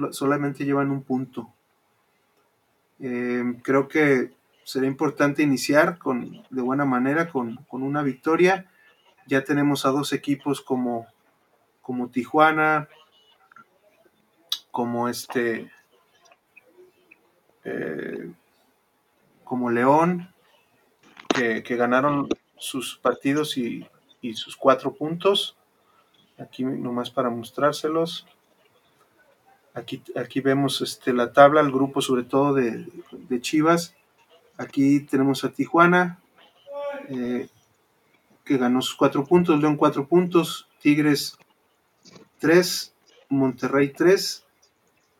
solamente 0.10 0.66
llevan 0.66 0.90
un 0.90 1.04
punto. 1.04 1.54
Eh, 3.00 3.44
creo 3.62 3.88
que 3.88 4.32
sería 4.64 4.90
importante 4.90 5.44
iniciar 5.44 6.00
con, 6.00 6.42
de 6.50 6.62
buena 6.64 6.86
manera 6.86 7.30
con, 7.30 7.60
una 7.70 8.02
victoria. 8.02 8.66
Ya 9.28 9.44
tenemos 9.44 9.86
a 9.86 9.90
dos 9.90 10.14
equipos 10.14 10.62
como, 10.62 11.06
Tijuana, 12.12 12.90
como 14.72 15.08
este, 15.08 15.72
eh, 17.66 18.32
como 19.44 19.70
León, 19.70 20.34
que, 21.28 21.62
ganaron 21.62 22.28
sus 22.58 22.98
partidos 22.98 23.60
y 23.60 23.88
sus 24.34 24.58
cuatro 24.58 24.96
puntos. 24.96 25.59
Aquí 26.40 26.64
nomás 26.64 27.10
para 27.10 27.30
mostrárselos. 27.30 28.26
Aquí, 29.74 30.02
aquí 30.16 30.42
vemos 30.42 30.82
este, 30.82 31.14
la 31.14 31.32
tabla, 31.32 31.62
el 31.62 31.72
grupo 31.72 32.02
sobre 32.02 32.24
todo 32.24 32.54
de, 32.54 32.88
Chivas. 33.42 33.96
Aquí 34.58 35.02
tenemos 35.02 35.44
a 35.44 35.52
Tijuana, 35.52 36.20
eh, 37.08 37.48
que 38.44 38.58
ganó 38.58 38.82
sus 38.82 38.96
cuatro 38.96 39.26
puntos, 39.26 39.60
León 39.60 39.78
cuatro 39.78 40.08
puntos, 40.08 40.68
Tigres 40.82 41.38
tres, 42.40 42.94
Monterrey 43.30 43.90
tres, 43.90 44.46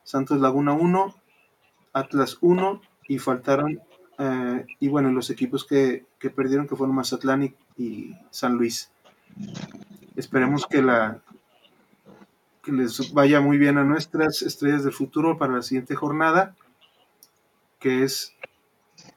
Santos 0.02 0.40
Laguna 0.40 0.72
uno, 0.72 1.14
Atlas 1.92 2.38
uno, 2.40 2.82
y 3.06 3.18
faltaron, 3.18 3.80
eh, 4.18 4.66
y 4.78 4.88
bueno, 4.88 5.10
los 5.10 5.30
equipos 5.30 5.64
que, 5.64 6.04
que 6.18 6.30
perdieron 6.30 6.66
que 6.66 6.76
fueron 6.76 6.96
Mazatlán 6.96 7.54
y 7.76 8.14
San 8.30 8.54
Luis. 8.54 8.90
Esperemos 10.20 10.66
que 10.66 10.82
la 10.82 11.22
que 12.62 12.72
les 12.72 13.14
vaya 13.14 13.40
muy 13.40 13.56
bien 13.56 13.78
a 13.78 13.84
nuestras 13.84 14.42
estrellas 14.42 14.84
del 14.84 14.92
futuro 14.92 15.38
para 15.38 15.54
la 15.54 15.62
siguiente 15.62 15.94
jornada, 15.94 16.54
que 17.78 18.02
es 18.02 18.34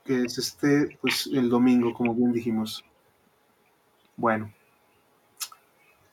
que 0.06 0.24
es 0.24 0.38
este 0.38 0.98
pues 1.02 1.28
el 1.28 1.50
domingo, 1.50 1.94
como 1.94 2.16
bien 2.16 2.32
dijimos. 2.32 2.86
Bueno. 4.16 4.54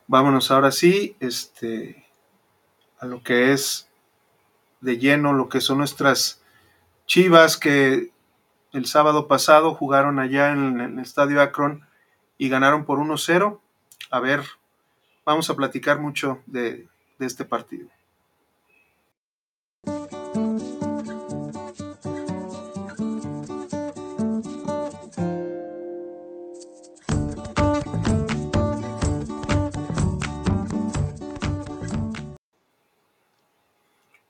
Vámonos 0.09 0.51
ahora 0.51 0.73
sí, 0.73 1.15
este 1.21 2.05
a 2.99 3.07
lo 3.07 3.23
que 3.23 3.53
es 3.53 3.89
de 4.81 4.99
lleno 4.99 5.33
lo 5.33 5.49
que 5.49 5.61
son 5.61 5.79
nuestras 5.79 6.43
Chivas 7.07 7.57
que 7.57 8.11
el 8.73 8.87
sábado 8.87 9.29
pasado 9.29 9.73
jugaron 9.73 10.19
allá 10.19 10.51
en 10.51 10.81
el 10.81 10.99
estadio 10.99 11.41
Akron 11.41 11.87
y 12.39 12.49
ganaron 12.49 12.85
por 12.85 12.99
1-0. 12.99 13.61
A 14.11 14.19
ver, 14.19 14.43
vamos 15.31 15.49
a 15.49 15.55
platicar 15.55 16.01
mucho 16.01 16.43
de, 16.47 16.89
este 17.21 17.45
partido. 17.45 17.89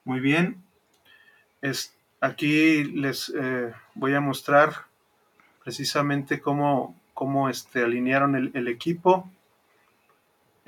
Muy 0.04 0.20
bien. 0.20 0.62
Es, 1.62 1.94
aquí 2.20 2.84
les 2.84 3.32
eh, 3.34 3.72
voy 3.94 4.12
a 4.14 4.20
mostrar 4.20 4.84
precisamente 5.64 6.40
cómo, 6.40 6.94
cómo 7.14 7.48
este, 7.48 7.82
alinearon 7.84 8.34
el, 8.54 8.68
equipo. 8.68 9.30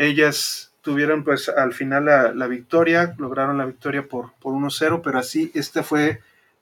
Ellas 0.02 0.72
tuvieron 0.80 1.22
pues 1.24 1.48
al 1.48 1.72
final 1.72 2.06
la, 2.06 2.46
victoria, 2.46 3.14
lograron 3.18 3.58
la 3.58 3.66
victoria 3.66 4.06
por, 4.08 4.32
por 4.34 4.54
1-0, 4.54 5.00
pero 5.02 5.18
así, 5.18 5.50
este 5.54 5.82
fue, 5.82 6.20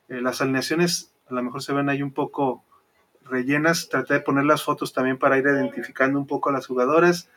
eh, 0.08 0.20
las 0.20 0.40
alineaciones 0.40 1.10
a 1.28 1.34
lo 1.34 1.42
mejor 1.42 1.62
se 1.62 1.72
ven 1.72 1.88
ahí 1.88 2.02
un 2.02 2.12
poco 2.12 2.64
rellenas, 3.24 3.88
traté 3.88 4.14
de 4.14 4.20
poner 4.20 4.44
las 4.44 4.62
fotos 4.62 4.92
también 4.92 5.16
para 5.16 5.38
ir 5.38 5.44
identificando 5.44 6.18
un 6.18 6.26
poco 6.26 6.50
a 6.50 6.52
las 6.52 6.66
jugadoras. 6.66 7.28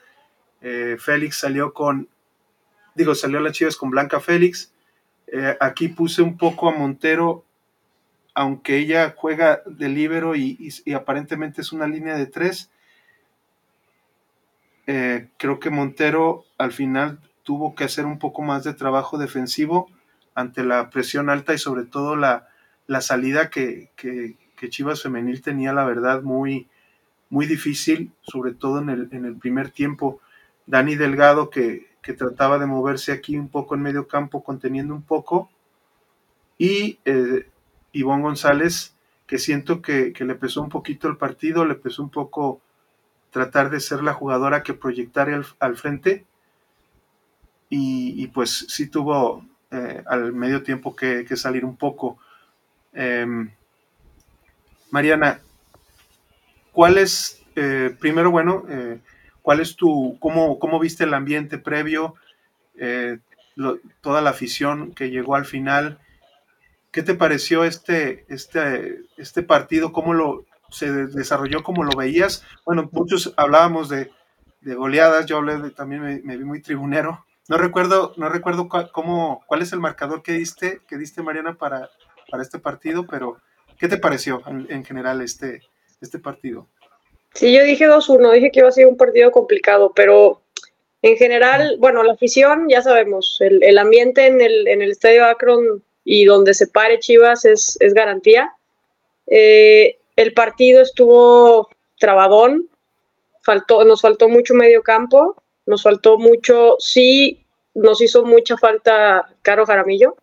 Eh, 0.61 0.97
Félix 0.99 1.37
salió 1.37 1.73
con, 1.73 2.09
digo, 2.95 3.13
salió 3.15 3.37
a 3.37 3.41
las 3.41 3.53
Chivas 3.53 3.77
con 3.77 3.91
Blanca 3.91 4.19
Félix. 4.19 4.73
Eh, 5.27 5.55
aquí 5.59 5.87
puse 5.87 6.21
un 6.21 6.37
poco 6.37 6.69
a 6.69 6.73
Montero 6.73 7.45
aunque 8.33 8.77
ella 8.77 9.13
juega 9.15 9.61
de 9.65 9.89
libero 9.89 10.35
y, 10.35 10.73
aparentemente 10.95 11.61
es 11.61 11.71
una 11.71 11.87
línea 11.87 12.17
de 12.17 12.25
tres, 12.25 12.71
eh, 14.88 15.30
creo 15.38 15.60
que 15.60 15.69
Montero 15.69 16.43
al 16.58 16.72
final 16.72 17.19
tuvo 17.43 17.76
que 17.76 17.84
hacer 17.84 18.06
un 18.06 18.19
poco 18.19 18.41
más 18.41 18.63
de 18.63 18.74
trabajo 18.74 19.17
defensivo 19.17 19.89
ante 20.36 20.63
la 20.63 20.89
presión 20.89 21.30
alta 21.30 21.54
y 21.54 21.58
sobre 21.58 21.84
todo 21.84 22.15
la, 22.15 22.48
salida 23.02 23.50
que, 23.50 23.91
Chivas 24.69 25.02
Femenil 25.02 25.41
tenía, 25.41 25.74
la 25.74 25.84
verdad, 25.84 26.22
muy, 26.22 26.69
muy 27.30 27.46
difícil, 27.46 28.13
sobre 28.22 28.54
todo 28.54 28.80
en 28.80 28.89
el, 28.89 29.10
en 29.12 29.26
el 29.26 29.36
primer 29.36 29.72
tiempo. 29.72 30.22
Dani 30.65 30.96
Delgado, 30.96 31.50
que, 31.50 31.91
trataba 32.17 32.60
de 32.60 32.65
moverse 32.65 33.12
aquí 33.12 33.38
un 33.38 33.50
poco 33.50 33.76
en 33.76 33.82
medio 33.82 34.08
campo, 34.08 34.43
conteniendo 34.43 34.93
un 34.93 35.04
poco, 35.04 35.50
y 36.58 37.00
eh, 37.06 37.48
Ivonne 37.91 38.24
González, 38.24 38.96
que 39.28 39.38
siento 39.38 39.82
que, 39.82 40.13
le 40.17 40.36
pesó 40.36 40.62
un 40.62 40.69
poquito 40.69 41.08
el 41.08 41.17
partido, 41.17 41.65
le 41.65 41.76
pesó 41.76 42.04
un 42.04 42.10
poco 42.10 42.62
tratar 43.34 43.72
de 43.72 43.80
ser 43.82 44.04
la 44.04 44.13
jugadora 44.13 44.63
que 44.63 44.76
proyectara 44.76 45.41
al, 45.60 45.76
frente. 45.76 46.24
Y, 47.67 48.28
pues 48.28 48.67
sí 48.69 48.88
tuvo 48.88 49.43
eh, 49.72 50.04
al 50.06 50.32
medio 50.32 50.62
tiempo 50.62 50.96
que, 50.96 51.26
salir 51.36 51.65
un 51.65 51.76
poco. 51.76 52.19
Em, 52.93 53.50
Mariana, 54.91 55.41
¿cuál 56.72 57.00
es, 57.00 57.41
eh, 57.56 57.96
primero, 58.00 58.30
bueno, 58.30 58.63
eh, 58.69 59.00
cuál 59.41 59.60
es 59.60 59.76
tu, 59.76 60.17
cómo, 60.19 60.60
cómo, 60.60 60.80
viste 60.80 61.04
el 61.04 61.15
ambiente 61.15 61.58
previo, 61.58 62.13
toda 64.02 64.22
la 64.22 64.30
afición 64.30 64.93
que 64.93 65.10
llegó 65.10 65.36
al 65.36 65.46
final? 65.46 65.98
¿Qué 66.91 67.02
te 67.02 67.15
pareció 67.15 67.63
este, 67.63 68.26
este, 68.30 69.02
este 69.17 69.41
partido? 69.41 69.91
¿Cómo 69.91 70.13
lo 70.13 70.46
se 70.73 70.91
desarrolló? 70.91 71.63
¿Cómo 71.63 71.83
lo 71.83 71.95
veías? 71.95 72.43
Bueno, 72.65 72.89
muchos 72.91 73.33
hablábamos 73.38 73.89
de, 73.89 74.09
goleadas, 74.62 75.25
yo 75.25 75.41
de, 75.41 75.71
también 75.71 76.21
me, 76.23 76.38
vi 76.38 76.43
muy 76.43 76.62
tribunero, 76.62 77.25
No 77.47 77.57
recuerdo, 77.57 78.13
no 78.17 78.29
recuerdo 78.29 78.67
cómo, 78.91 79.43
cuál 79.47 79.62
es 79.62 79.71
el 79.73 79.79
marcador 79.79 80.23
que 80.23 80.33
diste, 80.33 80.81
que 80.88 80.97
diste 80.97 81.21
Mariana 81.21 81.55
para, 81.55 81.89
para 82.29 82.43
este 82.43 82.59
partido, 82.59 83.05
pero 83.05 83.38
¿qué 83.77 83.88
te 83.88 83.97
pareció 83.97 84.41
en, 84.47 84.83
general 84.83 85.21
este, 85.21 85.62
este 86.01 86.19
partido? 86.19 86.67
Sí, 87.33 87.53
yo 87.53 87.63
dije 87.63 87.88
2-1, 87.88 88.33
dije 88.33 88.51
que 88.51 88.59
iba 88.59 88.69
a 88.69 88.71
ser 88.71 88.88
un 88.88 88.97
partido 88.97 89.31
complicado, 89.31 89.91
pero 89.95 90.41
en 91.01 91.17
general, 91.17 91.75
bueno, 91.79 92.01
la 92.01 92.13
afición, 92.13 92.67
ya 92.69 92.81
sabemos, 92.81 93.38
el, 93.41 93.77
ambiente 93.77 94.25
en 94.25 94.39
el, 94.39 94.67
en 94.67 94.81
el 94.81 94.91
estadio 94.91 95.25
Akron 95.25 95.83
y 96.05 96.25
donde 96.25 96.53
se 96.53 96.67
pare 96.67 96.99
Chivas 96.99 97.43
es, 97.45 97.77
es 97.81 97.93
garantía. 97.93 98.53
Eh, 99.27 99.97
el 100.15 100.34
partido 100.34 100.82
estuvo 100.82 101.69
trabadón, 101.99 102.69
nos 103.86 104.02
faltó 104.02 104.30
mucho 104.30 104.54
medio 104.54 104.84
campo, 104.84 105.41
nos 105.65 105.84
faltó 105.84 106.17
mucho, 106.17 106.76
sí, 106.80 107.45
nos 107.73 108.02
hizo 108.02 108.23
mucha 108.23 108.58
falta 108.58 109.34
Caro 109.41 109.65
Jaramillo. 109.65 110.15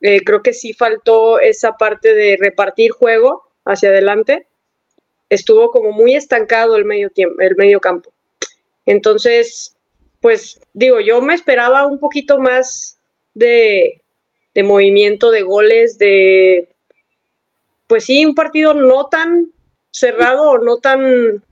Eh, 0.00 0.24
creo 0.24 0.42
que 0.42 0.52
sí 0.52 0.72
faltó 0.72 1.38
esa 1.38 1.76
parte 1.76 2.14
de 2.14 2.36
repartir 2.38 2.90
juego 2.90 3.44
hacia 3.64 3.88
adelante. 3.88 4.46
Estuvo 5.30 5.70
como 5.70 5.92
muy 5.92 6.14
estancado 6.14 6.76
el 6.76 6.84
medio 6.84 7.10
tiempo, 7.10 7.40
el 7.40 7.56
medio 7.56 7.80
campo. 7.80 8.12
Entonces, 8.84 9.76
pues 10.20 10.60
digo, 10.72 11.00
yo 11.00 11.20
me 11.20 11.34
esperaba 11.34 11.86
un 11.86 11.98
poquito 11.98 12.38
más 12.38 12.98
de, 13.34 14.02
movimiento, 14.56 15.30
de 15.30 15.42
goles, 15.42 15.98
de, 15.98 16.68
pues 17.92 18.06
sí, 18.06 18.24
un 18.24 18.34
partido 18.34 18.72
no 18.72 19.08
tan 19.08 19.52
cerrado 19.90 20.48
o 20.52 20.56
no 20.56 20.78
tan 20.78 21.44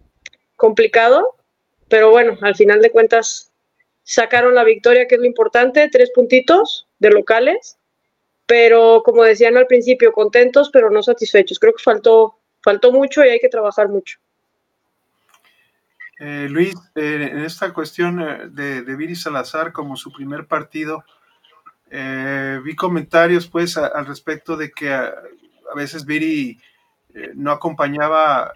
complicado, 0.57 1.37
pero 1.91 2.09
bueno, 2.09 2.39
al 2.41 2.57
final 2.57 2.81
de 2.81 2.91
cuentas 2.91 3.53
sacaron 4.05 4.55
la 4.55 4.65
victoria, 4.65 5.07
que 5.07 5.17
es 5.17 5.21
lo 5.21 5.27
importante, 5.27 5.91
tres 5.93 6.11
puntitos 6.15 6.89
de 6.99 7.11
locales, 7.11 7.77
pero 8.47 9.03
como 9.05 9.23
decían 9.23 9.59
al 9.59 9.67
principio, 9.67 10.13
contentos, 10.13 10.71
pero 10.73 10.91
no 10.91 11.03
satisfechos. 11.03 11.59
Creo 11.59 11.75
que 11.75 11.83
faltó, 11.83 12.39
faltó 12.63 12.91
mucho 12.91 13.23
y 13.23 13.29
hay 13.29 13.39
que 13.39 13.51
trabajar 13.51 13.91
mucho. 13.91 14.19
Eh, 16.21 16.47
Luis, 16.49 16.73
eh, 16.95 17.29
en 17.33 17.41
esta 17.41 17.71
cuestión 17.75 18.19
eh, 18.19 18.49
de, 18.49 18.81
de, 18.81 18.97
Viri 18.97 19.15
Salazar 19.15 19.75
como 19.75 19.95
su 19.95 20.11
primer 20.11 20.47
partido, 20.47 21.05
vi 21.91 22.75
comentarios 22.77 23.47
pues 23.47 23.77
al 23.77 24.07
respecto 24.07 24.57
de 24.57 24.71
que 24.71 24.89
a, 25.71 25.75
veces 25.75 26.05
Viri 26.05 26.59
no 27.35 27.51
acompañaba, 27.51 28.53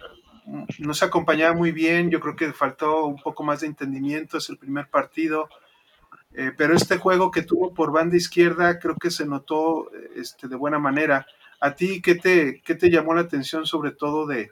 no 0.79 0.93
se 0.93 1.05
acompañaba 1.05 1.53
muy 1.53 1.71
bien, 1.71 2.09
yo 2.09 2.19
creo 2.19 2.35
que 2.35 2.53
faltó 2.53 3.05
un 3.05 3.17
poco 3.17 3.43
más 3.43 3.61
de 3.61 3.67
entendimiento, 3.67 4.37
es 4.37 4.49
el 4.49 4.57
primer 4.57 4.89
partido, 4.89 5.49
pero 6.57 6.75
este 6.75 6.97
juego 6.97 7.31
que 7.31 7.41
tuvo 7.41 7.73
por 7.73 7.91
banda 7.91 8.17
izquierda 8.17 8.79
creo 8.79 8.95
que 8.95 9.11
se 9.11 9.25
notó 9.25 9.89
este, 10.15 10.47
de 10.47 10.55
buena 10.55 10.79
manera. 10.79 11.25
¿A 11.59 11.75
ti 11.75 12.01
qué 12.01 12.15
te, 12.15 12.89
llamó 12.89 13.13
la 13.13 13.21
atención 13.21 13.65
sobre 13.65 13.91
todo 13.91 14.25
de, 14.25 14.51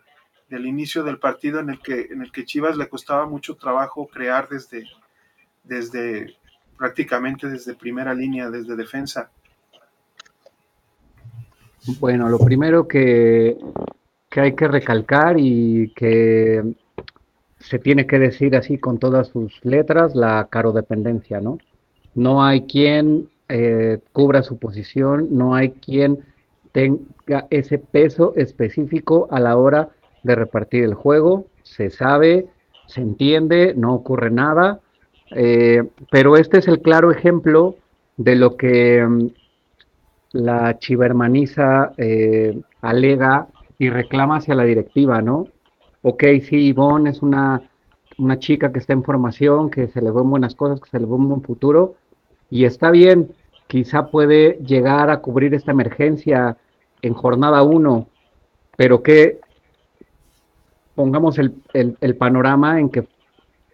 del 0.49 0.65
inicio 0.65 1.03
del 1.03 1.19
partido 1.19 1.59
en 1.59 1.69
el 1.69 1.79
que 1.79 2.07
en 2.11 2.21
el 2.21 2.31
que 2.31 2.45
Chivas 2.45 2.77
le 2.77 2.87
costaba 2.87 3.25
mucho 3.25 3.55
trabajo 3.55 4.07
crear 4.07 4.47
desde 4.49 4.85
desde 5.63 6.37
prácticamente 6.77 7.47
desde 7.47 7.75
primera 7.75 8.13
línea, 8.13 8.49
desde 8.49 8.75
defensa. 8.75 9.31
Bueno, 11.99 12.29
lo 12.29 12.39
primero 12.39 12.87
que, 12.87 13.57
que 14.29 14.39
hay 14.39 14.53
que 14.53 14.67
recalcar 14.67 15.35
y 15.37 15.89
que 15.95 16.63
se 17.59 17.79
tiene 17.79 18.07
que 18.07 18.19
decir 18.19 18.55
así 18.55 18.77
con 18.77 18.99
todas 18.99 19.27
sus 19.27 19.63
letras, 19.63 20.15
la 20.15 20.47
carodependencia, 20.49 21.41
¿no? 21.41 21.57
No 22.15 22.43
hay 22.43 22.61
quien 22.61 23.29
eh, 23.49 23.99
cubra 24.13 24.43
su 24.43 24.57
posición, 24.57 25.27
no 25.31 25.55
hay 25.55 25.71
quien 25.71 26.19
tenga 26.71 27.47
ese 27.49 27.79
peso 27.79 28.33
específico 28.35 29.27
a 29.29 29.39
la 29.39 29.57
hora 29.57 29.89
de 30.23 30.35
repartir 30.35 30.83
el 30.85 30.93
juego, 30.93 31.47
se 31.63 31.89
sabe, 31.89 32.47
se 32.87 33.01
entiende, 33.01 33.73
no 33.75 33.93
ocurre 33.93 34.31
nada, 34.31 34.79
eh, 35.31 35.83
pero 36.11 36.37
este 36.37 36.59
es 36.59 36.67
el 36.67 36.81
claro 36.81 37.11
ejemplo 37.11 37.75
de 38.17 38.35
lo 38.35 38.55
que 38.55 39.31
la 40.33 40.77
chivermaniza 40.79 41.93
eh, 41.97 42.59
alega 42.81 43.47
y 43.77 43.89
reclama 43.89 44.37
hacia 44.37 44.55
la 44.55 44.63
directiva, 44.63 45.21
¿no? 45.21 45.47
Ok, 46.01 46.23
sí, 46.47 46.67
Ivonne 46.67 47.11
es 47.11 47.21
una, 47.21 47.61
una 48.17 48.39
chica 48.39 48.71
que 48.71 48.79
está 48.79 48.93
en 48.93 49.03
formación, 49.03 49.69
que 49.69 49.87
se 49.87 50.01
le 50.01 50.11
ven 50.11 50.29
buenas 50.29 50.55
cosas, 50.55 50.81
que 50.81 50.89
se 50.89 50.99
le 50.99 51.05
ve 51.05 51.13
un 51.13 51.29
buen 51.29 51.41
futuro, 51.43 51.95
y 52.49 52.65
está 52.65 52.91
bien, 52.91 53.33
quizá 53.67 54.07
puede 54.07 54.59
llegar 54.65 55.09
a 55.09 55.21
cubrir 55.21 55.53
esta 55.53 55.71
emergencia 55.71 56.57
en 57.01 57.13
jornada 57.13 57.63
1, 57.63 58.07
pero 58.75 59.01
que 59.03 59.39
pongamos 60.95 61.37
el, 61.39 62.15
panorama 62.17 62.79
en 62.79 62.89
que 62.89 63.07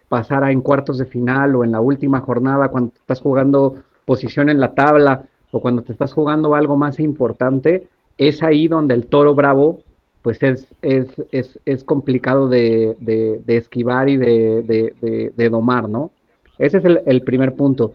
pasara 0.08 0.50
en 0.50 0.60
cuartos 0.60 0.98
de 0.98 1.06
final 1.06 1.54
o 1.56 1.64
en 1.64 1.72
la 1.72 1.80
última 1.80 2.20
jornada 2.20 2.68
cuando 2.68 2.92
estás 2.96 3.20
jugando 3.20 3.76
posición 4.04 4.48
en 4.48 4.60
la 4.60 4.74
tabla 4.74 5.24
o 5.50 5.60
cuando 5.60 5.82
te 5.82 5.92
estás 5.92 6.12
jugando 6.12 6.54
algo 6.54 6.76
más 6.76 7.00
importante, 7.00 7.88
es 8.18 8.42
ahí 8.42 8.68
donde 8.68 8.94
el 8.94 9.06
toro 9.06 9.34
bravo 9.34 9.80
pues 10.22 10.42
es, 10.42 10.68
es, 10.82 11.84
complicado 11.84 12.48
de, 12.48 13.42
esquivar 13.46 14.08
y 14.10 14.18
de, 14.18 15.48
domar, 15.50 15.88
¿no? 15.88 16.10
Ese 16.58 16.76
es 16.78 16.84
el, 17.06 17.22
primer 17.22 17.54
punto. 17.54 17.94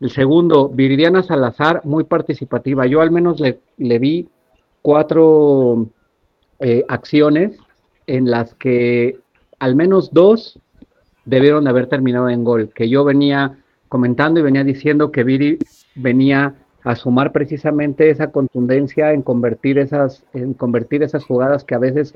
El 0.00 0.10
segundo, 0.10 0.70
Viridiana 0.70 1.22
Salazar, 1.22 1.82
muy 1.84 2.04
participativa. 2.04 2.86
Yo 2.86 3.02
al 3.02 3.10
menos 3.10 3.40
le, 3.40 3.58
le 3.76 3.98
vi 3.98 4.28
cuatro 4.80 5.86
eh, 6.60 6.84
acciones 6.88 7.58
en 8.06 8.30
las 8.30 8.54
que 8.54 9.18
al 9.58 9.76
menos 9.76 10.12
dos 10.12 10.58
debieron 11.26 11.64
de 11.64 11.70
haber 11.70 11.88
terminado 11.88 12.30
en 12.30 12.44
gol, 12.44 12.70
que 12.74 12.88
yo 12.88 13.04
venía 13.04 13.58
comentando 13.88 14.40
y 14.40 14.44
venía 14.44 14.64
diciendo 14.64 15.10
que 15.10 15.24
Viri 15.24 15.58
venía 15.94 16.54
a 16.86 16.94
sumar 16.94 17.32
precisamente 17.32 18.10
esa 18.10 18.30
contundencia 18.30 19.12
en 19.12 19.22
convertir 19.22 19.76
esas, 19.76 20.22
en 20.32 20.54
convertir 20.54 21.02
esas 21.02 21.24
jugadas 21.24 21.64
que 21.64 21.74
a 21.74 21.78
veces 21.78 22.14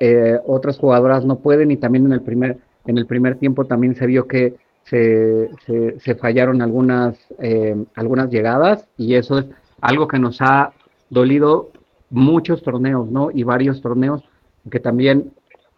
eh, 0.00 0.38
otras 0.46 0.78
jugadoras 0.78 1.26
no 1.26 1.40
pueden 1.40 1.70
y 1.70 1.76
también 1.76 2.06
en 2.06 2.12
el 2.12 2.22
primer, 2.22 2.56
en 2.86 2.96
el 2.96 3.04
primer 3.04 3.36
tiempo 3.36 3.66
también 3.66 3.94
se 3.94 4.06
vio 4.06 4.26
que 4.26 4.54
se, 4.84 5.50
se, 5.98 6.14
fallaron 6.14 6.62
algunas, 6.62 7.18
eh, 7.40 7.76
algunas 7.94 8.30
llegadas 8.30 8.88
y 8.96 9.16
eso 9.16 9.40
es 9.40 9.44
algo 9.82 10.08
que 10.08 10.18
nos 10.18 10.40
ha 10.40 10.72
dolido 11.10 11.68
muchos 12.08 12.62
torneos, 12.62 13.10
¿no? 13.10 13.30
Y 13.30 13.42
varios 13.42 13.82
torneos 13.82 14.24
que 14.70 14.80
también 14.80 15.32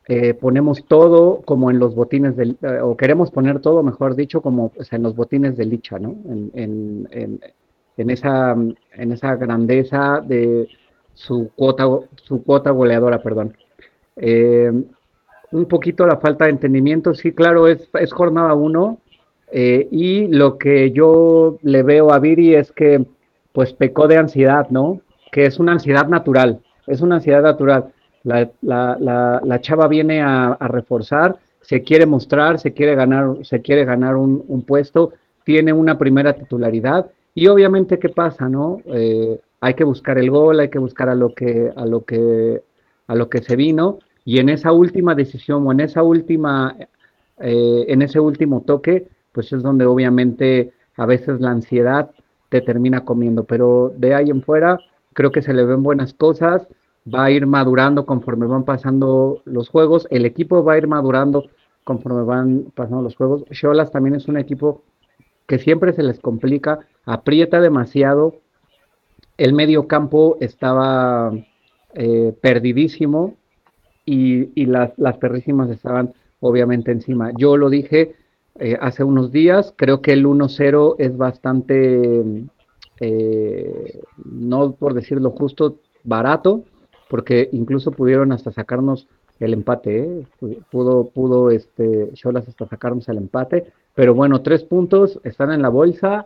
eh, 0.07 0.35
ponemos 0.35 0.85
todo 0.87 1.42
como 1.44 1.72
en 1.72 1.81
los 1.81 1.96
botines 1.96 2.37
del, 2.37 2.57
eh, 2.62 2.79
o 2.81 2.96
queremos 2.96 3.33
poner 3.33 3.59
todo, 3.59 3.83
mejor 3.83 4.14
dicho, 4.14 4.42
como 4.42 4.70
en 4.92 5.03
los 5.03 5.16
botines 5.16 5.57
de 5.57 5.64
Licha, 5.64 5.98
¿no? 5.98 6.14
En, 6.29 7.09
en, 7.11 7.40
en, 8.00 8.10
esa, 8.10 8.52
en 8.52 9.12
esa 9.12 9.36
grandeza 9.36 10.20
de 10.24 10.68
su 11.14 11.50
cuota, 11.54 11.84
su 12.22 12.42
cuota 12.42 12.70
goleadora, 12.70 13.22
perdón. 13.22 13.56
Eh, 14.16 14.70
un 15.52 15.64
poquito 15.66 16.06
la 16.06 16.18
falta 16.18 16.44
de 16.44 16.52
entendimiento, 16.52 17.14
sí, 17.14 17.32
claro, 17.32 17.66
es, 17.66 17.88
es 17.94 18.12
jornada 18.12 18.54
uno, 18.54 18.98
y 19.52 20.28
lo 20.28 20.58
que 20.58 20.92
yo 20.92 21.58
le 21.62 21.82
veo 21.82 22.12
a 22.12 22.20
Viri 22.20 22.54
es 22.54 22.70
que, 22.70 23.04
pues, 23.52 23.72
pecó 23.72 24.06
de 24.06 24.16
ansiedad, 24.16 24.68
¿no? 24.70 25.00
Que 25.32 25.46
es 25.46 25.58
una 25.58 25.72
ansiedad 25.72 26.06
natural, 26.06 26.60
es 26.86 27.00
una 27.00 27.16
ansiedad 27.16 27.42
natural 27.42 27.92
la, 28.22 28.50
la, 28.60 29.40
la, 29.42 29.60
chava 29.60 29.88
viene 29.88 30.20
a, 30.22 30.56
reforzar, 30.60 31.38
se 31.62 31.82
quiere 31.82 32.06
mostrar, 32.06 32.58
se 32.58 32.72
quiere 32.72 32.94
ganar, 32.94 33.36
se 33.42 33.60
quiere 33.62 33.84
ganar 33.84 34.16
un, 34.16 34.62
puesto, 34.62 35.12
tiene 35.44 35.72
una 35.72 35.98
primera 35.98 36.34
titularidad 36.34 37.10
y 37.34 37.46
obviamente 37.46 37.98
qué 37.98 38.08
pasa, 38.08 38.48
¿no? 38.48 38.80
Eh, 38.86 39.40
hay 39.60 39.74
que 39.74 39.84
buscar 39.84 40.18
el 40.18 40.30
gol, 40.30 40.60
hay 40.60 40.70
que 40.70 40.78
buscar 40.78 41.08
a 41.08 41.14
lo 41.14 41.34
que, 41.34 41.70
a 41.74 41.86
lo 41.86 42.04
que, 42.04 42.62
a 43.06 43.14
lo 43.14 43.28
que 43.28 43.42
se 43.42 43.56
vino 43.56 43.98
y 44.24 44.38
en 44.38 44.48
esa 44.48 44.72
última 44.72 45.14
decisión 45.14 45.66
o 45.66 45.72
en 45.72 45.80
esa 45.80 46.02
última, 46.02 46.76
eh, 47.38 47.84
en 47.88 48.02
ese 48.02 48.20
último 48.20 48.62
toque, 48.62 49.08
pues 49.32 49.52
es 49.52 49.62
donde 49.62 49.86
obviamente 49.86 50.72
a 50.96 51.06
veces 51.06 51.40
la 51.40 51.50
ansiedad 51.50 52.10
te 52.48 52.60
termina 52.60 53.04
comiendo, 53.04 53.44
pero 53.44 53.92
de 53.96 54.14
ahí 54.14 54.30
en 54.30 54.42
fuera 54.42 54.78
creo 55.12 55.30
que 55.30 55.42
se 55.42 55.54
le 55.54 55.64
ven 55.64 55.82
buenas 55.82 56.14
cosas 56.14 56.66
va 57.12 57.24
a 57.24 57.30
ir 57.30 57.46
madurando 57.46 58.06
conforme 58.06 58.46
van 58.46 58.64
pasando 58.64 59.42
los 59.44 59.68
juegos, 59.68 60.06
el 60.10 60.24
equipo 60.26 60.62
va 60.62 60.74
a 60.74 60.78
ir 60.78 60.86
madurando 60.86 61.44
conforme 61.84 62.22
van 62.22 62.72
pasando 62.74 63.02
los 63.02 63.16
juegos. 63.16 63.44
Cholas 63.50 63.90
también 63.90 64.14
es 64.14 64.28
un 64.28 64.36
equipo 64.36 64.82
que 65.50 65.58
siempre 65.58 65.92
se 65.92 66.04
les 66.04 66.20
complica, 66.20 66.78
aprieta 67.04 67.60
demasiado, 67.60 68.36
el 69.36 69.52
medio 69.52 69.88
campo 69.88 70.36
estaba 70.38 71.32
eh, 71.94 72.32
perdidísimo 72.40 73.34
y, 74.04 74.64
las, 74.66 74.96
las, 74.96 75.16
perrísimas 75.16 75.68
estaban 75.68 76.14
obviamente 76.38 76.92
encima. 76.92 77.32
Yo 77.36 77.56
lo 77.56 77.68
dije 77.68 78.14
eh, 78.60 78.78
hace 78.80 79.02
unos 79.02 79.32
días. 79.32 79.74
Creo 79.76 80.00
que 80.02 80.12
el 80.12 80.24
1-0 80.24 80.94
es 80.98 81.16
bastante, 81.16 82.46
eh, 83.00 84.00
no 84.24 84.70
por 84.76 84.94
decirlo 84.94 85.30
justo, 85.32 85.78
barato, 86.04 86.62
porque 87.08 87.48
incluso 87.50 87.90
pudieron 87.90 88.30
hasta 88.30 88.52
sacarnos 88.52 89.08
el 89.40 89.52
empate, 89.52 90.28
pudo, 90.70 91.06
pudo 91.06 91.50
este, 91.50 92.12
Cholas 92.12 92.46
hasta 92.46 92.68
sacarnos 92.68 93.08
el 93.08 93.16
empate, 93.16 93.72
pero 94.00 94.14
bueno, 94.14 94.40
tres 94.40 94.64
puntos 94.64 95.20
están 95.24 95.52
en 95.52 95.60
la 95.60 95.68
bolsa 95.68 96.24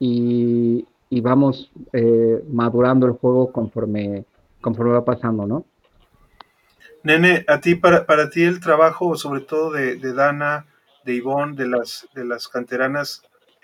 y, 0.00 0.84
vamos 1.08 1.70
eh, 1.92 2.42
madurando 2.48 3.06
el 3.06 3.12
juego 3.12 3.52
conforme, 3.52 4.24
conforme 4.60 4.94
va 4.94 5.04
pasando, 5.04 5.46
¿no? 5.46 5.64
Nene, 7.04 7.44
a 7.46 7.60
ti, 7.60 7.76
para, 7.76 8.06
para 8.06 8.28
ti 8.28 8.42
el 8.42 8.58
trabajo, 8.58 9.14
sobre 9.14 9.42
todo 9.42 9.70
de, 9.70 9.94
de 9.98 10.12
Dana, 10.14 10.66
de 11.04 11.14
Ivonne, 11.14 11.54
de 11.54 11.68
las, 11.68 12.08
de 12.12 12.24
las 12.24 12.48
canteranas, 12.48 13.22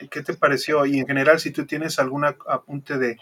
¿qué 0.09 0.23
te 0.23 0.35
pareció? 0.35 0.87
Y 0.87 1.01
en 1.01 1.09
general, 1.09 1.41
si 1.41 1.51
tú 1.51 1.67
tienes 1.67 1.99
algún 1.99 2.27
apunte 2.27 2.97
de, 2.97 3.17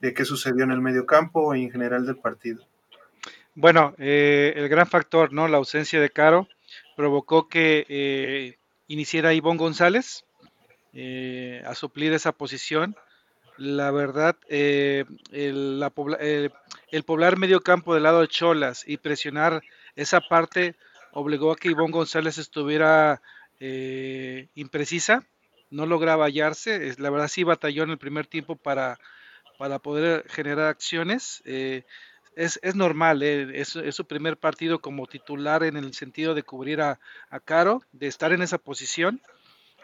de 0.00 0.12
qué 0.12 0.26
sucedió 0.26 0.64
en 0.64 0.72
el 0.72 0.82
medio 0.82 1.06
campo 1.06 1.54
y 1.54 1.62
en 1.62 1.70
general 1.70 2.04
del 2.04 2.18
partido. 2.18 2.62
Bueno, 3.54 3.94
eh, 3.96 4.52
el 4.56 4.68
gran 4.68 4.86
factor, 4.86 5.32
¿no? 5.32 5.48
La 5.48 5.56
ausencia 5.56 6.02
de 6.02 6.10
Caro 6.10 6.48
provocó 6.96 7.48
que 7.48 7.86
eh, 7.88 8.59
iniciara 8.90 9.34
Ivonne 9.34 9.58
González 9.58 10.24
eh, 10.92 11.62
a 11.64 11.74
suplir 11.74 12.12
esa 12.12 12.32
posición. 12.32 12.96
La 13.56 13.90
verdad, 13.90 14.36
el, 14.48 15.06
el, 15.30 17.02
poblar 17.04 17.38
medio 17.38 17.60
campo 17.60 17.94
del 17.94 18.02
lado 18.02 18.22
de 18.22 18.28
Cholas 18.28 18.84
y 18.86 18.96
presionar 18.96 19.62
esa 19.96 20.20
parte 20.20 20.74
obligó 21.12 21.52
a 21.52 21.56
que 21.56 21.68
Ivonne 21.68 21.92
González 21.92 22.38
estuviera 22.38 23.22
imprecisa, 24.54 25.26
no 25.68 25.84
lograba 25.84 26.24
hallarse. 26.24 26.94
La 26.98 27.10
verdad, 27.10 27.28
sí 27.28 27.44
batalló 27.44 27.82
en 27.82 27.90
el 27.90 27.98
primer 27.98 28.26
tiempo 28.26 28.56
para, 28.56 28.98
para 29.58 29.78
poder 29.78 30.24
generar 30.30 30.68
acciones 30.68 31.42
es, 32.40 32.58
es 32.62 32.74
normal, 32.74 33.22
eh, 33.22 33.60
es, 33.60 33.68
su 33.68 34.04
primer 34.06 34.38
partido 34.38 34.80
como 34.80 35.06
titular 35.06 35.62
en 35.62 35.76
el 35.76 35.92
sentido 35.92 36.34
de 36.34 36.42
cubrir 36.42 36.80
a, 36.80 36.98
Caro, 37.44 37.82
de 37.92 38.06
estar 38.06 38.32
en 38.32 38.40
esa 38.40 38.56
posición 38.56 39.20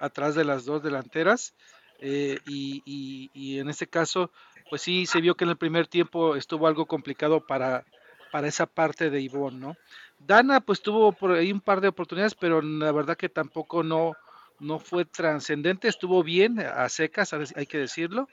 atrás 0.00 0.34
de 0.34 0.44
las 0.44 0.64
dos 0.64 0.82
delanteras. 0.82 1.54
Eh, 1.98 2.38
y, 2.46 3.58
en 3.58 3.68
este 3.68 3.86
caso, 3.86 4.30
pues 4.70 4.80
sí 4.80 5.04
se 5.04 5.20
vio 5.20 5.34
que 5.34 5.44
en 5.44 5.50
el 5.50 5.58
primer 5.58 5.86
tiempo 5.86 6.34
estuvo 6.34 6.66
algo 6.66 6.86
complicado 6.86 7.46
para, 7.46 7.84
para 8.32 8.48
esa 8.48 8.64
parte 8.64 9.10
de 9.10 9.20
Ivonne, 9.20 9.58
¿no? 9.58 9.76
Dana 10.18 10.60
pues 10.60 10.80
tuvo 10.80 11.12
por 11.12 11.32
ahí 11.32 11.52
un 11.52 11.60
par 11.60 11.82
de 11.82 11.88
oportunidades, 11.88 12.34
pero 12.34 12.62
la 12.62 12.90
verdad 12.90 13.18
que 13.18 13.28
tampoco 13.28 13.82
no, 13.82 14.14
no 14.60 14.78
fue 14.78 15.04
trascendente, 15.04 15.88
estuvo 15.88 16.22
bien 16.22 16.58
a 16.60 16.88
secas, 16.88 17.34
hay 17.34 17.66
que 17.66 17.78
decirlo. 17.78 18.28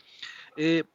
Eh, 0.55 0.85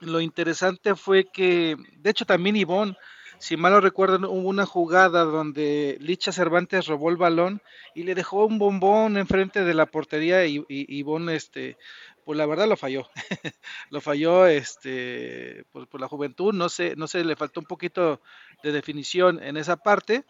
lo 0.00 0.20
interesante 0.20 0.94
fue 0.94 1.24
que, 1.24 1.76
de 1.98 2.10
hecho 2.10 2.24
también 2.24 2.56
Ivonne, 2.56 2.96
si 3.38 3.56
mal 3.56 3.72
no 3.72 3.80
recuerdan, 3.80 4.24
hubo 4.24 4.48
una 4.48 4.66
jugada 4.66 5.24
donde 5.24 5.98
Licha 6.00 6.32
Cervantes 6.32 6.86
robó 6.86 7.10
el 7.10 7.16
balón 7.16 7.60
y 7.94 8.04
le 8.04 8.14
dejó 8.14 8.46
un 8.46 8.58
bombón 8.58 9.16
enfrente 9.16 9.64
de 9.64 9.74
la 9.74 9.86
portería 9.86 10.46
y, 10.46 10.64
Ivonne, 10.68 11.34
este, 11.34 11.76
pues 12.24 12.38
la 12.38 12.46
verdad 12.46 12.66
lo 12.66 12.76
falló, 12.76 13.08
lo 13.90 14.00
falló, 14.00 14.46
este, 14.46 15.64
por, 15.72 16.00
la 16.00 16.08
juventud, 16.08 16.54
no 16.54 16.68
sé, 16.68 16.94
no 16.96 17.06
sé, 17.06 17.24
le 17.24 17.36
faltó 17.36 17.60
un 17.60 17.66
poquito 17.66 18.20
de 18.62 18.72
definición 18.72 19.42
en 19.42 19.56
esa 19.56 19.76
parte. 19.76 20.24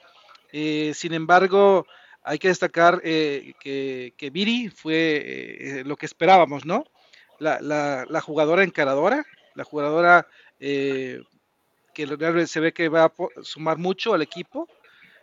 Eh, 0.53 0.93
sin 0.95 1.13
embargo, 1.13 1.87
hay 2.23 2.39
que 2.39 2.49
destacar 2.49 3.01
eh, 3.05 3.55
que, 3.61 4.15
que, 4.17 4.31
Viri 4.31 4.69
fue 4.69 4.95
eh, 4.99 5.85
lo 5.85 5.97
que 5.97 6.07
esperábamos, 6.07 6.65
¿no? 6.65 6.85
La, 7.39 7.61
la, 7.61 8.05
la 8.09 8.21
jugadora 8.21 8.65
encaradora, 8.65 9.25
la 9.57 9.65
jugadora 9.65 10.29
eh, 10.61 11.23
que 11.95 12.07
realmente 12.07 12.47
se 12.47 12.61
ve 12.61 12.73
que 12.73 12.89
va 12.89 13.07
a 13.07 13.13
sumar 13.43 13.79
mucho 13.79 14.15
al 14.15 14.23
equipo. 14.23 14.69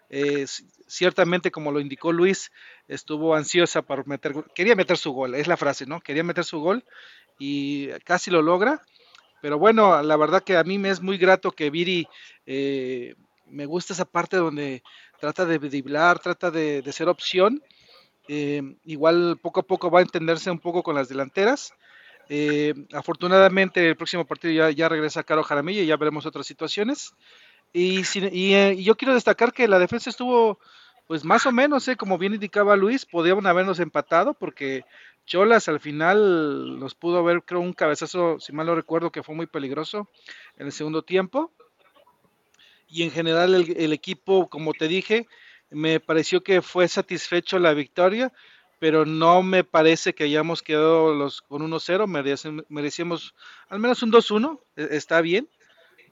Eh, 0.10 0.46
ciertamente, 0.88 1.52
como 1.52 1.72
lo 1.72 1.80
indicó 1.80 2.12
Luis, 2.12 2.52
estuvo 2.88 3.36
ansiosa 3.36 3.84
para 3.84 4.04
meter, 4.06 4.34
quería 4.54 4.76
meter 4.76 4.98
su 4.98 5.12
gol, 5.12 5.36
es 5.36 5.48
la 5.48 5.58
frase, 5.58 5.86
¿no? 5.86 6.02
Quería 6.02 6.24
meter 6.24 6.44
su 6.44 6.60
gol 6.60 6.84
y 7.40 7.90
casi 8.04 8.32
lo 8.32 8.42
logra. 8.42 8.82
Pero 9.42 9.60
bueno, 9.60 10.02
la 10.02 10.18
verdad 10.18 10.44
que 10.44 10.58
a 10.58 10.64
mí 10.64 10.78
me 10.78 10.90
es 10.90 11.02
muy 11.02 11.18
grato 11.18 11.52
que 11.52 11.70
Viri, 11.70 12.08
eh, 12.46 13.16
me 13.48 13.66
gusta 13.66 13.94
esa 13.94 14.06
parte 14.06 14.38
donde 14.38 14.84
trata 15.20 15.46
de 15.46 15.60
driblar, 15.60 16.20
trata 16.20 16.50
de, 16.50 16.84
ser 16.92 17.08
opción. 17.08 17.62
igual 18.28 19.38
poco 19.42 19.60
a 19.60 19.64
poco 19.64 19.92
va 19.92 20.00
a 20.00 20.04
entenderse 20.04 20.50
un 20.50 20.60
poco 20.60 20.82
con 20.82 20.96
las 20.96 21.10
delanteras 21.10 21.74
eh, 22.30 22.74
afortunadamente 22.94 23.88
el 23.88 23.96
próximo 23.96 24.26
partido 24.26 24.70
ya, 24.70 24.90
regresa 24.90 25.24
Caro 25.24 25.44
Jaramillo 25.44 25.82
y 25.82 25.88
ya 25.88 25.98
veremos 25.98 26.26
otras 26.26 26.46
situaciones. 26.46 27.14
Y, 27.74 28.02
eh, 28.16 28.76
y, 28.78 28.84
yo 28.84 28.96
quiero 28.96 29.14
destacar 29.14 29.54
que 29.54 29.68
la 29.68 29.80
defensa 29.80 30.10
estuvo, 30.10 30.60
pues 31.08 31.26
más 31.26 31.46
o 31.46 31.52
menos, 31.52 31.88
eh, 31.88 31.96
como 31.96 32.18
bien 32.18 32.34
indicaba 32.34 32.76
Luis, 32.76 33.06
podíamos 33.06 33.46
habernos 33.46 33.80
empatado 33.80 34.34
porque 34.34 34.86
Cholas 35.26 35.68
al 35.68 35.80
final 35.80 36.80
nos 36.80 36.96
pudo 36.96 37.24
ver, 37.24 37.44
creo, 37.44 37.62
un 37.62 37.74
cabezazo, 37.74 38.40
si 38.40 38.54
mal 38.54 38.68
no 38.68 38.76
recuerdo, 38.76 39.12
que 39.12 39.24
fue 39.24 39.36
muy 39.36 39.48
peligroso 39.48 40.10
en 40.58 40.68
el 40.68 40.72
segundo 40.72 41.04
tiempo. 41.04 41.52
Y 42.88 43.04
en 43.04 43.12
general 43.12 43.56
el 43.56 43.94
equipo, 43.94 44.48
como 44.50 44.74
te 44.74 44.88
dije, 44.88 45.26
me 45.72 46.00
pareció 46.00 46.44
que 46.44 46.62
fue 46.62 46.88
satisfecho 46.88 47.58
la 47.58 47.74
victoria 47.74 48.32
pero 48.84 49.06
no 49.06 49.44
me 49.44 49.64
parece 49.64 50.14
que 50.14 50.26
hayamos 50.26 50.62
quedado 50.62 51.14
los 51.14 51.42
con 51.42 51.62
1-0, 51.62 52.66
merecíamos 52.68 53.34
al 53.70 53.80
menos 53.80 54.04
un 54.04 54.12
2-1, 54.12 54.60
e, 54.76 54.98
está 54.98 55.22
bien, 55.22 55.48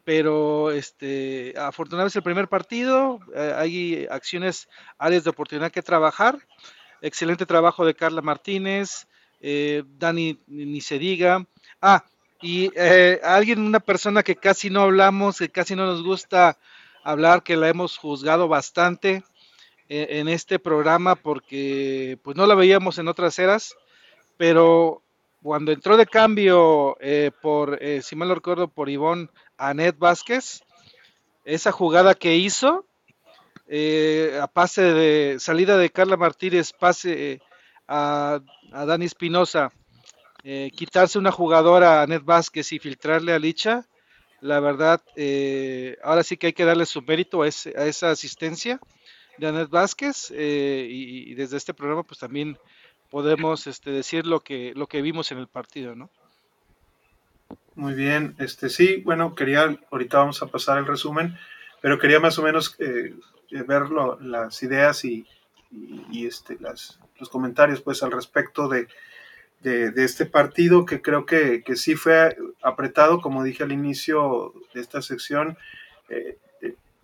pero 0.05 0.71
este, 0.71 1.53
afortunadamente 1.57 2.11
es 2.11 2.15
el 2.15 2.23
primer 2.23 2.47
partido, 2.47 3.19
eh, 3.35 3.53
hay 3.57 4.07
acciones, 4.09 4.69
áreas 4.97 5.25
de 5.25 5.31
oportunidad 5.31 5.69
que 5.69 5.81
trabajar, 5.81 6.39
excelente 7.01 7.45
trabajo 7.45 7.85
de 7.85 7.93
Carla 7.93 8.21
Martínez, 8.21 9.05
eh, 9.41 9.83
Dani 9.85 10.39
ni 10.47 10.79
se 10.79 10.97
diga, 10.97 11.45
ah, 11.81 12.05
y 12.41 12.71
eh, 12.77 13.19
alguien, 13.21 13.59
una 13.59 13.81
persona 13.81 14.23
que 14.23 14.37
casi 14.37 14.69
no 14.69 14.83
hablamos, 14.83 15.39
que 15.39 15.49
casi 15.49 15.75
no 15.75 15.85
nos 15.85 16.03
gusta 16.03 16.57
hablar, 17.03 17.43
que 17.43 17.57
la 17.57 17.67
hemos 17.67 17.97
juzgado 17.97 18.47
bastante, 18.47 19.25
en, 19.93 20.29
este 20.29 20.57
programa 20.57 21.15
porque 21.15 22.17
pues 22.23 22.37
no 22.37 22.47
la 22.47 22.55
veíamos 22.55 22.97
en 22.97 23.09
otras 23.09 23.37
eras, 23.39 23.75
pero 24.37 25.03
cuando 25.43 25.73
entró 25.73 25.97
de 25.97 26.05
cambio 26.05 26.95
eh, 27.01 27.31
por, 27.41 27.77
eh, 27.83 28.01
si 28.01 28.15
mal 28.15 28.29
no 28.29 28.35
recuerdo, 28.35 28.69
por 28.69 28.89
Ivonne 28.89 29.27
Anet 29.57 29.97
Vázquez, 29.99 30.63
esa 31.43 31.73
jugada 31.73 32.15
que 32.15 32.37
hizo, 32.37 32.85
eh, 33.67 34.39
a 34.41 34.47
pase 34.47 34.81
de 34.81 35.39
salida 35.39 35.77
de 35.77 35.89
Carla 35.89 36.15
Martínez, 36.15 36.71
pase 36.71 37.41
a, 37.85 38.39
a, 38.71 38.85
Dani 38.85 39.05
Espinosa, 39.05 39.73
quitarse 40.75 41.19
una 41.19 41.31
jugadora 41.31 41.99
a 41.99 42.03
Anet 42.03 42.23
Vázquez 42.23 42.71
y 42.71 42.79
filtrarle 42.79 43.33
a 43.33 43.39
Licha, 43.39 43.87
la 44.39 44.59
verdad, 44.59 45.01
ahora 46.01 46.23
sí 46.23 46.37
que 46.37 46.47
hay 46.47 46.53
que 46.53 46.65
darle 46.65 46.85
su 46.85 47.01
mérito 47.01 47.43
a, 47.43 47.45
a 47.45 47.85
esa 47.85 48.09
asistencia 48.09 48.79
eh, 50.35 50.87
y, 50.89 51.33
desde 51.33 51.57
este 51.57 51.73
programa 51.73 52.03
pues 52.03 52.19
también 52.19 52.57
podemos 53.09 53.67
este, 53.67 53.91
decir 53.91 54.25
lo 54.27 54.41
que, 54.41 54.73
vimos 55.01 55.31
en 55.31 55.39
el 55.39 55.47
partido, 55.47 55.95
¿no? 55.95 56.09
Muy 57.75 57.93
bien, 57.93 58.35
este 58.37 58.69
sí, 58.69 58.97
bueno, 58.97 59.33
quería, 59.33 59.77
ahorita 59.91 60.19
vamos 60.19 60.41
a 60.43 60.47
pasar 60.47 60.77
el 60.77 60.85
resumen, 60.85 61.37
pero 61.81 61.97
quería 61.97 62.19
más 62.19 62.37
o 62.37 62.43
menos 62.43 62.75
eh, 62.79 63.13
ver 63.49 63.89
las 64.21 64.61
ideas 64.61 65.03
y, 65.05 65.25
este, 66.13 66.57
los 66.59 67.29
comentarios 67.29 67.81
pues 67.81 68.03
al 68.03 68.11
respecto 68.11 68.67
de, 68.67 68.87
este 69.63 70.25
partido 70.25 70.85
que 70.85 71.01
creo 71.01 71.25
que, 71.25 71.63
sí 71.75 71.95
fue 71.95 72.37
apretado, 72.61 73.21
como 73.21 73.43
dije 73.43 73.63
al 73.63 73.71
inicio 73.71 74.53
de 74.73 74.81
esta 74.81 75.01
sección, 75.01 75.57
eh, 76.09 76.37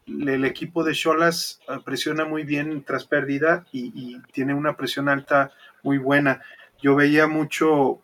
el 0.07 0.45
equipo 0.45 0.83
de 0.83 0.93
Cholas 0.93 1.59
ah, 1.67 1.81
presiona 1.83 2.25
muy 2.25 2.43
bien 2.43 2.83
tras 2.83 3.05
pérdida 3.05 3.65
y, 3.71 4.19
tiene 4.31 4.53
una 4.53 4.77
presión 4.77 5.09
alta 5.09 5.51
muy 5.83 5.97
buena. 5.97 6.41
Yo 6.81 6.95
veía 6.95 7.27
mucho, 7.27 8.01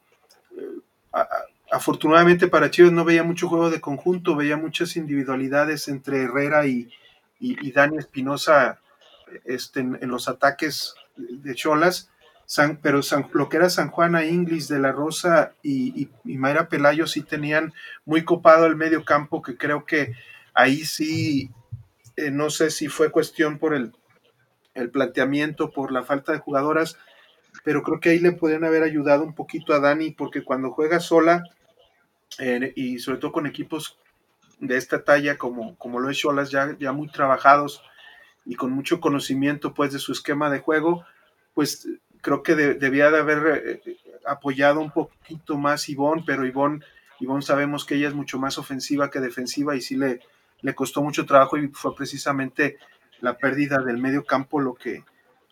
eh, 0.57 1.21
afortunadamente 1.71 2.47
para 2.47 2.71
Chivas 2.71 2.91
no 2.91 3.05
veía 3.05 3.23
mucho 3.23 3.47
juego 3.47 3.69
de 3.69 3.81
conjunto, 3.81 4.35
veía 4.35 4.57
muchas 4.57 4.95
individualidades 4.97 5.87
entre 5.87 6.23
Herrera 6.23 6.65
y, 6.67 6.89
y, 7.39 7.71
Dani 7.71 7.97
Espinosa 7.97 8.79
este, 9.45 9.79
en, 9.79 10.07
los 10.07 10.27
ataques 10.27 10.95
de 11.15 11.55
Cholas. 11.55 12.09
pero 12.81 12.99
lo 13.33 13.49
que 13.49 13.57
era 13.57 13.69
San 13.69 13.89
Juana 13.89 14.25
Inglis 14.25 14.67
de 14.67 14.79
la 14.79 14.91
Rosa 14.91 15.53
y, 15.61 16.09
y, 16.25 16.37
Mayra 16.37 16.67
Pelayo 16.67 17.07
sí 17.07 17.21
tenían 17.21 17.73
muy 18.05 18.23
copado 18.25 18.65
el 18.65 18.75
medio 18.75 19.05
campo, 19.05 19.41
que 19.41 19.55
creo 19.55 19.85
que 19.85 20.13
ahí 20.53 20.85
sí 20.85 21.49
eh, 22.15 22.31
no 22.31 22.49
sé 22.49 22.69
si 22.69 22.87
fue 22.87 23.11
cuestión 23.11 23.57
por 23.57 23.73
el, 23.73 23.93
planteamiento, 24.91 25.71
por 25.71 25.91
la 25.91 26.03
falta 26.03 26.31
de 26.31 26.39
jugadoras, 26.39 26.97
pero 27.63 27.83
creo 27.83 27.99
que 27.99 28.09
ahí 28.09 28.19
le 28.19 28.31
podrían 28.31 28.63
haber 28.63 28.83
ayudado 28.83 29.23
un 29.23 29.35
poquito 29.35 29.73
a 29.73 29.79
Dani, 29.79 30.11
porque 30.11 30.43
cuando 30.43 30.71
juega 30.71 30.99
sola, 30.99 31.43
eh, 32.39 32.73
y 32.75 32.97
sobre 32.99 33.19
todo 33.19 33.31
con 33.31 33.45
equipos 33.45 33.99
de 34.59 34.77
esta 34.77 35.03
talla 35.03 35.37
como, 35.37 35.77
como 35.77 35.99
lo 35.99 36.09
es 36.09 36.17
Cholas, 36.17 36.49
ya, 36.49 36.75
ya 36.79 36.91
muy 36.91 37.07
trabajados 37.09 37.83
y 38.45 38.55
con 38.55 38.71
mucho 38.71 38.99
conocimiento 38.99 39.73
pues 39.73 39.93
de 39.93 39.99
su 39.99 40.11
esquema 40.11 40.49
de 40.49 40.59
juego, 40.59 41.05
pues 41.53 41.87
creo 42.21 42.41
que 42.41 42.55
debía 42.55 43.11
de 43.11 43.19
haber 43.19 43.63
eh, 43.65 43.97
apoyado 44.25 44.79
un 44.79 44.91
poquito 44.91 45.57
más 45.57 45.89
Ivonne, 45.89 46.23
pero 46.25 46.45
Ivonne, 46.45 46.83
Ivonne 47.19 47.43
sabemos 47.43 47.85
que 47.85 47.95
ella 47.95 48.07
es 48.07 48.13
mucho 48.13 48.39
más 48.39 48.57
ofensiva 48.57 49.11
que 49.11 49.19
defensiva 49.19 49.75
y 49.75 49.81
sí 49.81 49.97
le, 49.97 50.21
le 50.63 50.73
costó 50.73 51.03
mucho 51.03 51.25
trabajo 51.25 51.57
y 51.57 51.67
fue 51.67 51.95
precisamente 51.95 52.79
la 53.19 53.37
pérdida 53.37 53.77
del 53.79 53.97
medio 53.97 54.25
campo 54.25 54.59
lo 54.59 54.73
que, 54.73 55.03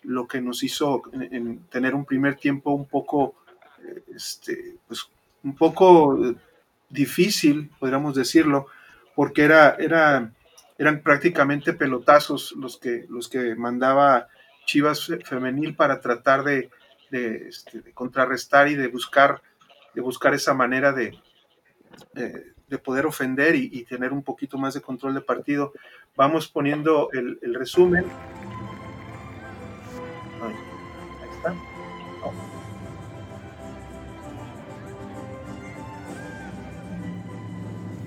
lo 0.01 0.27
que 0.27 0.41
nos 0.41 0.63
hizo 0.63 1.03
en, 1.13 1.65
tener 1.67 1.93
un 1.93 2.05
primer 2.05 2.35
tiempo 2.35 2.71
un 2.71 2.87
poco, 2.87 3.35
eh, 3.83 4.03
este, 4.15 4.77
pues, 4.87 5.07
un 5.43 5.55
poco 5.55 6.17
eh, 6.25 6.35
difícil, 6.89 7.69
podríamos 7.79 8.15
decirlo, 8.15 8.67
porque 9.15 9.43
era, 9.43 9.75
era, 9.75 10.33
eran 10.77 11.01
prácticamente 11.01 11.73
pelotazos 11.73 12.53
los 12.57 12.77
que, 12.77 13.05
los 13.09 13.27
que 13.29 13.55
mandaba 13.55 14.27
Chivas 14.65 15.11
femenil 15.25 15.75
para 15.75 15.99
tratar 15.99 16.43
de, 16.43 16.69
este, 17.11 17.81
de, 17.81 17.93
contrarrestar 17.93 18.67
y 18.69 18.75
de 18.75 18.87
buscar, 18.87 19.41
de 19.93 20.01
buscar 20.01 20.33
esa 20.33 20.53
manera 20.53 20.93
de, 20.93 21.17
de, 22.13 22.53
poder 22.77 23.05
ofender 23.05 23.55
y, 23.55 23.83
tener 23.83 24.13
un 24.13 24.23
poquito 24.23 24.57
más 24.57 24.73
de 24.73 24.81
control 24.81 25.13
de 25.13 25.21
partido. 25.21 25.73
Vamos 26.15 26.47
poniendo 26.47 27.09
el, 27.13 27.39
el 27.41 27.53
resumen. 27.55 28.05
Ahí, 30.41 30.55
está. 31.35 31.53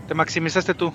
Te 0.09 0.14
maximizaste 0.14 0.74
tú. 0.74 0.92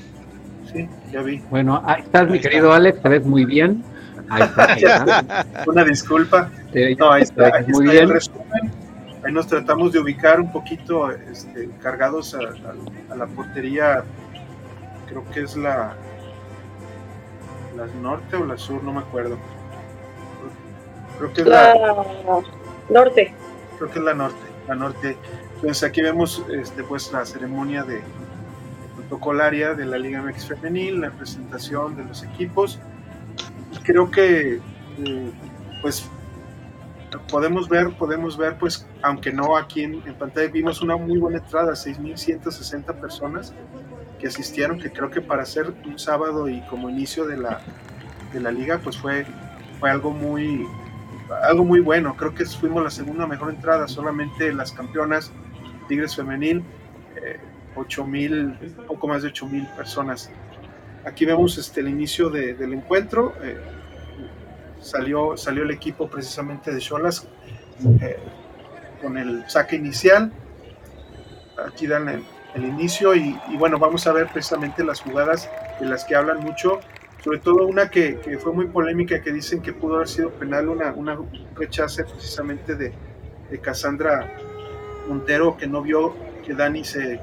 Sí, 0.71 0.88
ya 1.12 1.21
vi. 1.21 1.39
Bueno, 1.49 1.82
ahí 1.86 2.03
estás, 2.03 2.29
mi 2.29 2.39
querido 2.39 2.71
Alex, 2.73 3.01
te 3.01 3.10
ves 3.10 3.25
muy 3.25 3.45
bien. 3.45 3.84
Ahí 4.29 4.43
está, 4.43 5.36
Una 5.67 5.84
disculpa. 5.84 6.51
no, 6.97 7.12
ahí 7.12 7.23
está, 7.23 7.51
muy 7.67 7.88
bien. 7.88 8.03
El 8.03 8.10
resumen. 8.10 8.71
Ahí 9.30 9.36
nos 9.36 9.46
tratamos 9.46 9.92
de 9.92 10.00
ubicar 10.00 10.39
un 10.39 10.52
poquito 10.52 11.12
este, 11.12 11.70
cargados 11.84 12.34
a, 12.34 12.42
la 13.15 13.28
portería, 13.28 14.04
creo 15.08 15.24
que 15.30 15.42
es 15.42 15.56
la, 15.56 15.96
la 17.78 17.86
norte 18.02 18.38
o 18.38 18.44
la 18.44 18.58
sur, 18.58 18.84
no 18.84 18.92
me 18.92 19.02
acuerdo. 19.02 19.38
Creo 21.20 21.32
que 21.32 21.42
es 21.42 21.48
la, 21.48 21.76
norte. 22.89 23.36
Creo 23.78 23.92
que 23.92 24.00
es 24.00 24.04
la 24.04 24.15
norte, 24.15 24.48
la 24.68 24.74
norte. 24.74 25.15
Entonces 25.58 25.84
aquí 25.84 26.02
vemos 26.02 26.44
este, 26.52 26.84
pues 26.84 27.13
la 27.13 27.24
ceremonia 27.24 27.84
de, 27.84 28.02
protocolaria 28.96 29.76
de 29.76 29.86
la 29.86 30.00
Liga 30.00 30.24
MX 30.24 30.48
Femenil, 30.48 31.02
la 31.02 31.12
presentación 31.12 31.96
de 31.96 32.04
los 32.04 32.24
equipos. 32.24 32.80
Creo 33.84 34.10
que 34.10 34.56
eh, 35.06 35.32
pues 35.84 36.10
podemos 37.30 37.67
ver, 37.69 37.89
podemos 37.98 38.38
ver 38.38 38.58
pues, 38.58 38.88
aunque 39.02 39.32
no 39.32 39.58
aquí 39.58 39.84
en, 39.84 40.02
pantalla, 40.15 40.50
vimos 40.50 40.82
una 40.82 40.95
muy 40.98 41.17
buena 41.17 41.38
entrada, 41.39 41.74
6.160 41.74 43.00
personas 43.00 43.54
que 44.19 44.28
asistieron, 44.28 44.80
que 44.80 44.91
creo 44.91 45.10
que 45.10 45.22
para 45.22 45.45
ser 45.45 45.74
un 45.86 45.98
sábado 45.98 46.48
y 46.50 46.62
como 46.67 46.89
inicio 46.89 47.26
de 47.26 47.38
la, 47.38 47.62
de 48.34 48.39
la 48.39 48.52
liga, 48.52 48.80
pues 48.84 48.98
fue, 48.98 49.26
fue 49.80 49.89
algo 49.89 50.12
muy 50.12 50.65
algo 51.43 51.63
muy 51.63 51.80
bueno. 51.80 52.15
Creo 52.15 52.34
que 52.34 52.45
fuimos 52.45 52.84
la 52.84 52.89
segunda 52.89 53.28
mejor 53.28 53.52
entrada, 53.52 53.88
solamente 53.88 54.52
las 54.54 54.72
campeonas 54.72 55.32
Tigres 55.88 56.15
Femenil, 56.15 56.63
eh, 57.15 57.39
8 57.76 58.06
mil, 58.06 58.54
poco 58.88 59.08
más 59.08 59.22
de 59.22 59.30
8 59.30 59.48
mil 59.48 59.65
personas. 59.76 60.30
Aquí 61.06 61.26
vemos 61.26 61.58
este, 61.58 61.82
el 61.82 61.89
inicio 61.89 62.30
del 62.30 62.74
encuentro. 62.74 63.34
Eh, 63.41 63.58
salió, 64.82 65.38
salió 65.38 65.63
el 65.63 65.72
equipo 65.72 66.10
precisamente 66.10 66.72
de 66.72 66.80
Cholas 66.80 67.28
eh, 68.02 68.18
con 69.02 69.18
el 69.18 69.50
saque 69.50 69.76
inicial. 69.76 70.32
Aquí 71.68 71.88
dan 71.88 72.08
el, 72.10 72.24
inicio 72.56 73.15
y, 73.15 73.38
bueno, 73.58 73.78
vamos 73.80 74.08
a 74.08 74.13
ver 74.13 74.28
precisamente 74.28 74.84
las 74.84 75.02
jugadas 75.02 75.50
de 75.80 75.86
las 75.86 76.04
que 76.04 76.15
hablan 76.15 76.39
mucho, 76.39 76.80
sobre 77.24 77.39
todo 77.39 77.65
una 77.65 77.89
que, 77.89 78.18
fue 78.42 78.52
muy 78.54 78.68
polémica, 78.68 79.22
que 79.22 79.32
dicen 79.32 79.62
que 79.62 79.72
pudo 79.72 79.96
haber 79.96 80.08
sido 80.08 80.32
penal, 80.32 80.68
una, 80.68 80.92
una 80.94 81.18
rechace 81.56 82.04
precisamente 82.04 82.76
de, 82.76 82.94
de 83.50 83.60
Cassandra 83.60 84.34
Montero, 85.08 85.58
que 85.58 85.68
no 85.68 85.82
vio 85.82 86.15
que 86.46 86.54
Dani 86.54 86.84
se, 86.84 87.20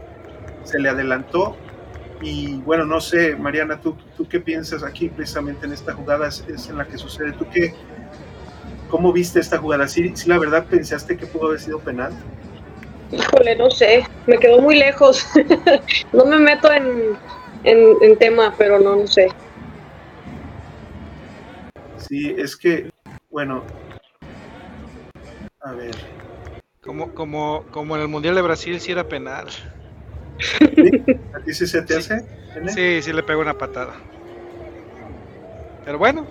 se 0.64 0.78
le 0.78 0.88
adelantó 0.88 1.56
y 2.20 2.56
bueno, 2.62 2.84
no 2.84 3.00
sé, 3.00 3.36
Mariana, 3.36 3.80
¿tú, 3.80 3.96
tú 4.16 4.26
qué 4.28 4.40
piensas 4.40 4.82
aquí 4.82 5.08
precisamente 5.08 5.66
en 5.66 5.72
esta 5.72 5.92
jugada? 5.92 6.28
Es, 6.28 6.44
en 6.68 6.78
la 6.78 6.86
que 6.86 6.96
sucede. 6.96 7.32
¿Tú 7.32 7.46
qué, 7.52 7.74
cómo 8.88 9.12
viste 9.12 9.40
esta 9.40 9.58
jugada? 9.58 9.86
¿Sí, 9.86 10.12
la 10.26 10.38
verdad 10.38 10.66
pensaste 10.66 11.16
que 11.16 11.26
pudo 11.26 11.48
haber 11.48 11.60
sido 11.60 11.78
penal? 11.80 12.12
Híjole, 13.12 13.56
no 13.56 13.70
sé, 13.70 14.04
me 14.26 14.38
quedó 14.38 14.60
muy 14.60 14.76
lejos. 14.76 15.26
no 16.12 16.24
me 16.24 16.38
meto 16.38 16.72
en, 16.72 17.16
en, 17.64 18.16
tema, 18.18 18.54
pero 18.56 18.78
no, 18.78 18.96
no 18.96 19.06
sé. 19.06 19.28
Sí, 21.98 22.34
es 22.36 22.56
que, 22.56 22.90
bueno, 23.30 23.62
a 25.60 25.72
ver. 25.72 25.94
Como, 26.80 27.14
como, 27.14 27.64
como 27.72 27.96
en 27.96 28.02
el 28.02 28.08
Mundial 28.08 28.36
de 28.36 28.42
Brasil 28.42 28.80
sí 28.80 28.92
era 28.92 29.04
penal. 29.04 29.48
¿A 31.34 31.40
ti 31.40 31.54
sí 31.54 31.66
se 31.66 31.82
te 31.82 31.96
hace? 31.96 32.24
Sí, 32.68 33.02
sí 33.02 33.12
le 33.12 33.22
pego 33.22 33.40
una 33.40 33.54
patada. 33.54 33.94
Pero 35.84 35.98
bueno, 35.98 36.26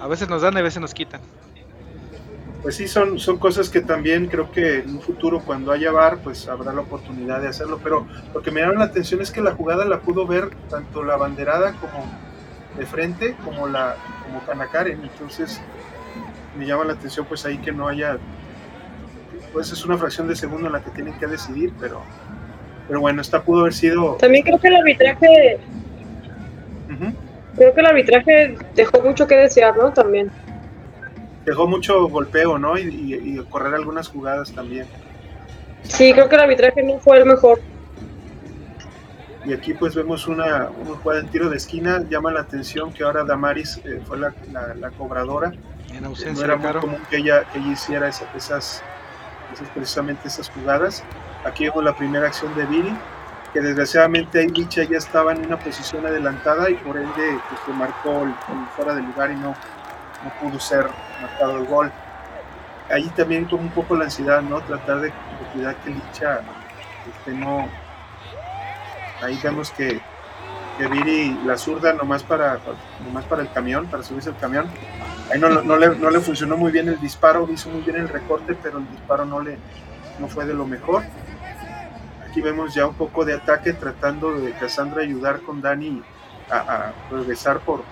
a 0.00 0.06
veces 0.06 0.28
nos 0.28 0.42
dan 0.42 0.54
y 0.54 0.58
a 0.58 0.62
veces 0.62 0.80
nos 0.80 0.94
quitan. 0.94 1.20
Pues 2.62 2.76
sí, 2.76 2.88
son, 2.88 3.18
son 3.18 3.38
cosas 3.38 3.70
que 3.70 3.80
también 3.80 4.26
creo 4.26 4.52
que 4.52 4.80
en 4.80 4.90
un 4.90 5.00
futuro 5.00 5.40
cuando 5.40 5.72
haya 5.72 5.90
bar, 5.90 6.18
pues 6.22 6.46
habrá 6.46 6.72
la 6.72 6.82
oportunidad 6.82 7.40
de 7.40 7.48
hacerlo. 7.48 7.80
Pero 7.82 8.06
lo 8.34 8.42
que 8.42 8.50
me 8.50 8.60
llama 8.60 8.74
la 8.74 8.84
atención 8.84 9.20
es 9.22 9.30
que 9.30 9.40
la 9.40 9.52
jugada 9.52 9.84
la 9.86 10.00
pudo 10.00 10.26
ver 10.26 10.50
tanto 10.68 11.02
la 11.02 11.16
banderada 11.16 11.72
como 11.72 12.04
de 12.76 12.86
frente, 12.86 13.34
como 13.44 13.66
la 13.66 13.96
como 14.26 14.44
Kanakaren. 14.44 15.00
Entonces 15.02 15.60
me 16.58 16.66
llama 16.66 16.84
la 16.84 16.92
atención 16.92 17.24
pues 17.26 17.46
ahí 17.46 17.58
que 17.58 17.72
no 17.72 17.88
haya 17.88 18.18
pues 19.52 19.72
es 19.72 19.84
una 19.84 19.96
fracción 19.98 20.28
de 20.28 20.36
segundo 20.36 20.66
en 20.66 20.72
la 20.72 20.82
que 20.82 20.90
tienen 20.90 21.18
que 21.18 21.26
decidir, 21.26 21.72
pero, 21.80 22.02
pero 22.88 23.00
bueno, 23.00 23.20
esta 23.20 23.42
pudo 23.42 23.60
haber 23.60 23.74
sido... 23.74 24.14
También 24.16 24.44
creo 24.44 24.58
que 24.58 24.68
el 24.68 24.76
arbitraje... 24.76 25.58
Creo 27.56 27.74
que 27.74 27.80
el 27.80 27.86
arbitraje 27.86 28.56
dejó 28.74 29.02
mucho 29.02 29.26
que 29.26 29.36
desear, 29.36 29.76
¿no? 29.76 29.92
También. 29.92 30.30
Dejó 31.44 31.66
mucho 31.66 32.08
golpeo, 32.08 32.58
¿no? 32.58 32.78
Y, 32.78 33.44
correr 33.50 33.74
algunas 33.74 34.08
jugadas 34.08 34.52
también. 34.52 34.86
Sí, 35.82 36.12
creo 36.12 36.28
que 36.28 36.36
el 36.36 36.42
arbitraje 36.42 36.82
no 36.82 36.98
fue 36.98 37.18
el 37.18 37.26
mejor. 37.26 37.60
Y 39.44 39.52
aquí 39.52 39.72
pues 39.72 39.94
vemos 39.94 40.26
una, 40.28 40.70
una 40.70 40.96
jugada 40.96 41.20
en 41.20 41.28
tiro 41.28 41.48
de 41.48 41.56
esquina, 41.56 42.04
llama 42.08 42.30
la 42.30 42.40
atención 42.40 42.92
que 42.92 43.02
ahora 43.04 43.24
Damaris 43.24 43.80
eh, 43.84 44.00
fue 44.06 44.18
la, 44.18 44.34
la, 44.78 44.90
cobradora. 44.90 45.52
En 45.94 46.04
ausencia 46.04 46.46
no 46.46 46.54
era 46.54 46.72
muy 46.72 46.80
común 46.80 47.00
que 47.08 47.16
ella, 47.16 47.44
que 47.50 47.58
ella 47.58 47.72
hiciera 47.72 48.08
esas, 48.08 48.82
precisamente 49.74 50.28
esas 50.28 50.50
jugadas. 50.50 51.04
Aquí 51.44 51.64
vemos 51.64 51.84
la 51.84 51.94
primera 51.94 52.26
acción 52.26 52.54
de 52.54 52.66
Viri, 52.66 52.96
que 53.52 53.60
desgraciadamente 53.60 54.38
ahí 54.38 54.48
Licha 54.48 54.84
ya 54.84 54.98
estaba 54.98 55.32
en 55.32 55.44
una 55.46 55.58
posición 55.58 56.06
adelantada 56.06 56.70
y 56.70 56.74
por 56.74 56.96
ende 56.96 57.38
pues, 57.48 57.60
se 57.64 57.72
marcó 57.72 58.22
el, 58.22 58.34
fuera 58.76 58.94
de 58.94 59.02
lugar 59.02 59.30
y 59.30 59.36
no, 59.36 59.54
no 60.24 60.32
pudo 60.40 60.60
ser 60.60 60.86
marcado 61.20 61.58
el 61.58 61.66
gol. 61.66 61.92
Ahí 62.90 63.08
también 63.10 63.46
tuvo 63.46 63.60
un 63.60 63.70
poco 63.70 63.96
la 63.96 64.04
ansiedad, 64.04 64.42
¿no? 64.42 64.60
Tratar 64.62 65.00
de, 65.00 65.12
cuidar 65.52 65.76
que 65.76 65.90
Licha 65.90 66.40
este, 67.08 67.32
no... 67.32 67.68
Ahí 69.22 69.38
vemos 69.42 69.70
que, 69.70 70.00
que 70.78 70.88
Viri 70.88 71.38
la 71.44 71.58
zurda 71.58 71.92
nomás 71.92 72.22
para, 72.22 72.58
nomás 73.04 73.24
para 73.24 73.42
el 73.42 73.52
camión, 73.52 73.86
para 73.86 74.02
subirse 74.02 74.30
el 74.30 74.36
camión, 74.36 74.66
Ahí 75.30 75.38
no, 75.38 75.48
no, 75.48 75.76
le, 75.76 75.88
no, 75.96 76.10
le, 76.10 76.20
funcionó 76.20 76.56
muy 76.56 76.72
bien 76.72 76.88
el 76.88 77.00
disparo, 77.00 77.48
hizo 77.52 77.70
muy 77.70 77.82
bien 77.82 77.96
el 77.96 78.08
recorte, 78.08 78.56
pero 78.60 78.78
el 78.78 78.90
disparo 78.90 79.24
no, 79.24 79.40
le, 79.40 79.58
no 80.18 80.26
fue 80.26 80.44
de 80.44 80.54
lo 80.54 80.66
mejor. 80.66 81.04
Aquí 82.28 82.40
vemos 82.40 82.74
ya 82.74 82.86
un 82.86 82.94
poco 82.94 83.24
de 83.24 83.34
ataque 83.34 83.72
tratando 83.72 84.32
de 84.32 84.52
Cassandra 84.52 85.02
ayudar 85.02 85.40
con 85.40 85.60
Dani 85.60 86.02
a, 86.50 86.92
regresar 87.10 87.60
por 87.60 87.82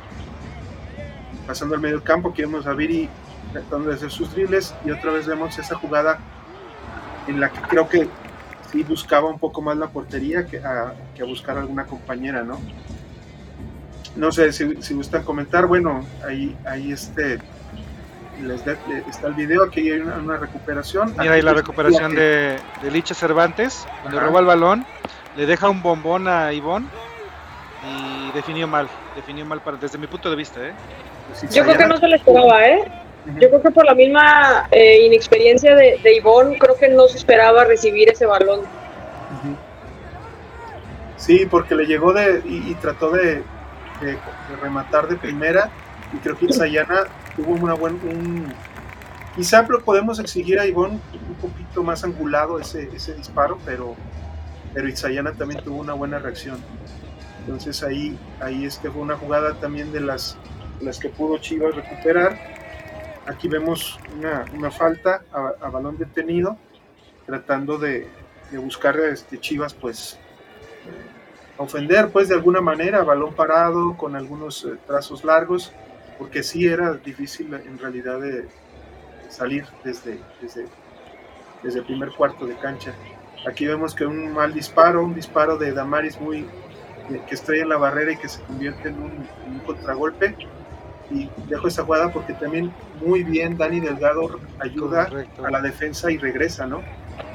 pasando 1.46 1.76
al 1.76 1.80
medio 1.80 2.02
campo. 2.02 2.30
Aquí 2.30 2.42
vemos 2.42 2.66
a 2.66 2.72
Viri 2.72 3.08
tratando 3.52 3.88
de 3.90 3.94
hacer 3.94 4.10
sus 4.10 4.32
dribles 4.32 4.74
y 4.84 4.90
otra 4.90 5.12
vez 5.12 5.26
vemos 5.26 5.56
esa 5.58 5.76
jugada 5.76 6.18
en 7.28 7.40
la 7.40 7.50
que 7.50 7.60
creo 7.62 7.88
que 7.88 8.08
sí 8.70 8.82
buscaba 8.82 9.28
un 9.28 9.38
poco 9.38 9.62
más 9.62 9.76
la 9.76 9.88
portería 9.88 10.46
que 10.46 10.58
a, 10.58 10.94
que 11.14 11.22
a 11.22 11.26
buscar 11.26 11.56
alguna 11.56 11.86
compañera, 11.86 12.42
¿no? 12.42 12.58
No 14.18 14.32
sé 14.32 14.52
si, 14.52 14.82
si, 14.82 14.94
gustan 14.94 15.22
comentar, 15.22 15.66
bueno, 15.66 16.04
ahí, 16.26 16.56
ahí 16.66 16.92
este, 16.92 17.38
les 18.42 18.66
está 18.66 19.28
el 19.28 19.34
video, 19.34 19.64
aquí 19.64 19.90
hay 19.90 20.00
una, 20.00 20.36
recuperación. 20.36 21.14
Mira 21.18 21.34
ahí 21.34 21.42
la 21.42 21.54
recuperación 21.54 22.14
de, 22.14 22.56
de 22.82 22.90
Licha 22.90 23.14
Cervantes, 23.14 23.86
donde 24.02 24.20
roba 24.20 24.40
el 24.40 24.46
balón, 24.46 24.84
le 25.36 25.46
deja 25.46 25.70
un 25.70 25.82
bombón 25.82 26.26
a 26.28 26.52
Ivonne 26.52 26.86
y 27.86 28.32
definió 28.32 28.66
mal, 28.66 28.88
definió 29.14 29.46
mal 29.46 29.60
para, 29.60 29.76
desde 29.76 29.98
mi 29.98 30.08
punto 30.08 30.28
de 30.28 30.36
vista. 30.36 30.60
¿eh? 30.60 30.72
Yo 31.50 31.62
creo 31.62 31.78
que 31.78 31.86
no 31.86 31.96
se 31.96 32.08
le 32.08 32.16
esperaba, 32.16 32.66
¿eh? 32.66 32.84
Yo 33.40 33.48
creo 33.48 33.62
que 33.62 33.70
por 33.70 33.84
la 33.84 33.94
misma 33.94 34.68
eh, 34.70 35.04
inexperiencia 35.04 35.76
de, 35.76 36.00
de 36.02 36.16
Ivonne, 36.16 36.58
creo 36.58 36.76
que 36.76 36.88
no 36.88 37.06
se 37.08 37.18
esperaba 37.18 37.64
recibir 37.64 38.08
ese 38.08 38.26
balón. 38.26 38.62
Sí, 41.18 41.46
porque 41.50 41.74
le 41.74 41.84
llegó 41.84 42.12
de 42.12 42.40
y, 42.44 42.74
trató 42.76 43.10
de, 43.10 43.42
rematar 44.60 45.08
de 45.08 45.16
primera 45.16 45.70
y 46.12 46.16
creo 46.18 46.36
que 46.38 46.52
Sayana 46.52 47.04
tuvo 47.36 47.52
una 47.52 47.74
buena... 47.74 47.98
Un, 48.04 48.52
quizá 49.36 49.62
lo 49.62 49.82
podemos 49.84 50.18
exigir 50.18 50.58
a 50.58 50.66
Ivonne 50.66 50.98
un 51.28 51.34
poquito 51.36 51.82
más 51.82 52.04
angulado 52.04 52.58
ese, 52.58 52.88
ese 52.94 53.14
disparo, 53.14 53.58
pero, 53.64 53.94
pero 54.74 54.88
Itzayana 54.88 55.32
también 55.32 55.62
tuvo 55.62 55.78
una 55.78 55.92
buena 55.92 56.18
reacción. 56.18 56.58
Entonces 57.40 57.82
ahí, 57.82 58.18
ahí 58.40 58.64
este 58.64 58.90
fue 58.90 59.00
una 59.00 59.16
jugada 59.16 59.54
también 59.54 59.92
de 59.92 60.00
las, 60.00 60.36
las 60.80 60.98
que 60.98 61.08
pudo 61.08 61.38
Chivas 61.38 61.74
recuperar. 61.74 62.38
Aquí 63.26 63.48
vemos 63.48 63.98
una, 64.54 64.70
falta 64.70 65.22
a, 65.32 65.68
balón 65.68 65.98
detenido, 65.98 66.56
tratando 67.26 67.78
de, 67.78 68.08
buscar 68.52 68.98
este, 69.00 69.38
Chivas 69.38 69.74
pues 69.74 70.18
ofender 71.58 72.10
pues 72.10 72.28
de 72.28 72.34
alguna 72.34 72.60
manera, 72.60 73.02
balón 73.02 73.34
parado, 73.34 73.96
con 73.96 74.16
algunos 74.16 74.64
eh, 74.64 74.76
trazos 74.86 75.24
largos, 75.24 75.72
porque 76.18 76.42
sí 76.42 76.66
era 76.66 76.94
difícil 76.94 77.52
en 77.52 77.78
realidad 77.78 78.20
de 78.20 78.48
salir 79.28 79.66
desde, 79.84 80.18
desde, 80.40 80.66
desde 81.62 81.80
el 81.80 81.84
primer 81.84 82.10
cuarto 82.10 82.46
de 82.46 82.56
cancha. 82.56 82.94
Aquí 83.46 83.66
vemos 83.66 83.94
que 83.94 84.04
un 84.04 84.32
mal 84.32 84.52
disparo, 84.52 85.04
un 85.04 85.14
disparo 85.14 85.56
de 85.58 85.72
Damaris 85.72 86.20
muy, 86.20 86.46
que 87.08 87.34
estrella 87.34 87.62
en 87.62 87.68
la 87.68 87.76
barrera 87.76 88.12
y 88.12 88.16
que 88.16 88.28
se 88.28 88.42
convierte 88.42 88.88
en 88.88 89.00
un, 89.00 89.28
contragolpe. 89.64 90.34
Y 91.10 91.30
dejo 91.46 91.68
esa 91.68 91.84
jugada 91.84 92.12
porque 92.12 92.34
también 92.34 92.70
muy 93.00 93.22
bien 93.22 93.56
Dani 93.56 93.80
Delgado 93.80 94.38
ayuda 94.58 95.08
a 95.42 95.50
la 95.50 95.62
defensa 95.62 96.10
y 96.10 96.18
regresa, 96.18 96.66
¿no? 96.66 96.82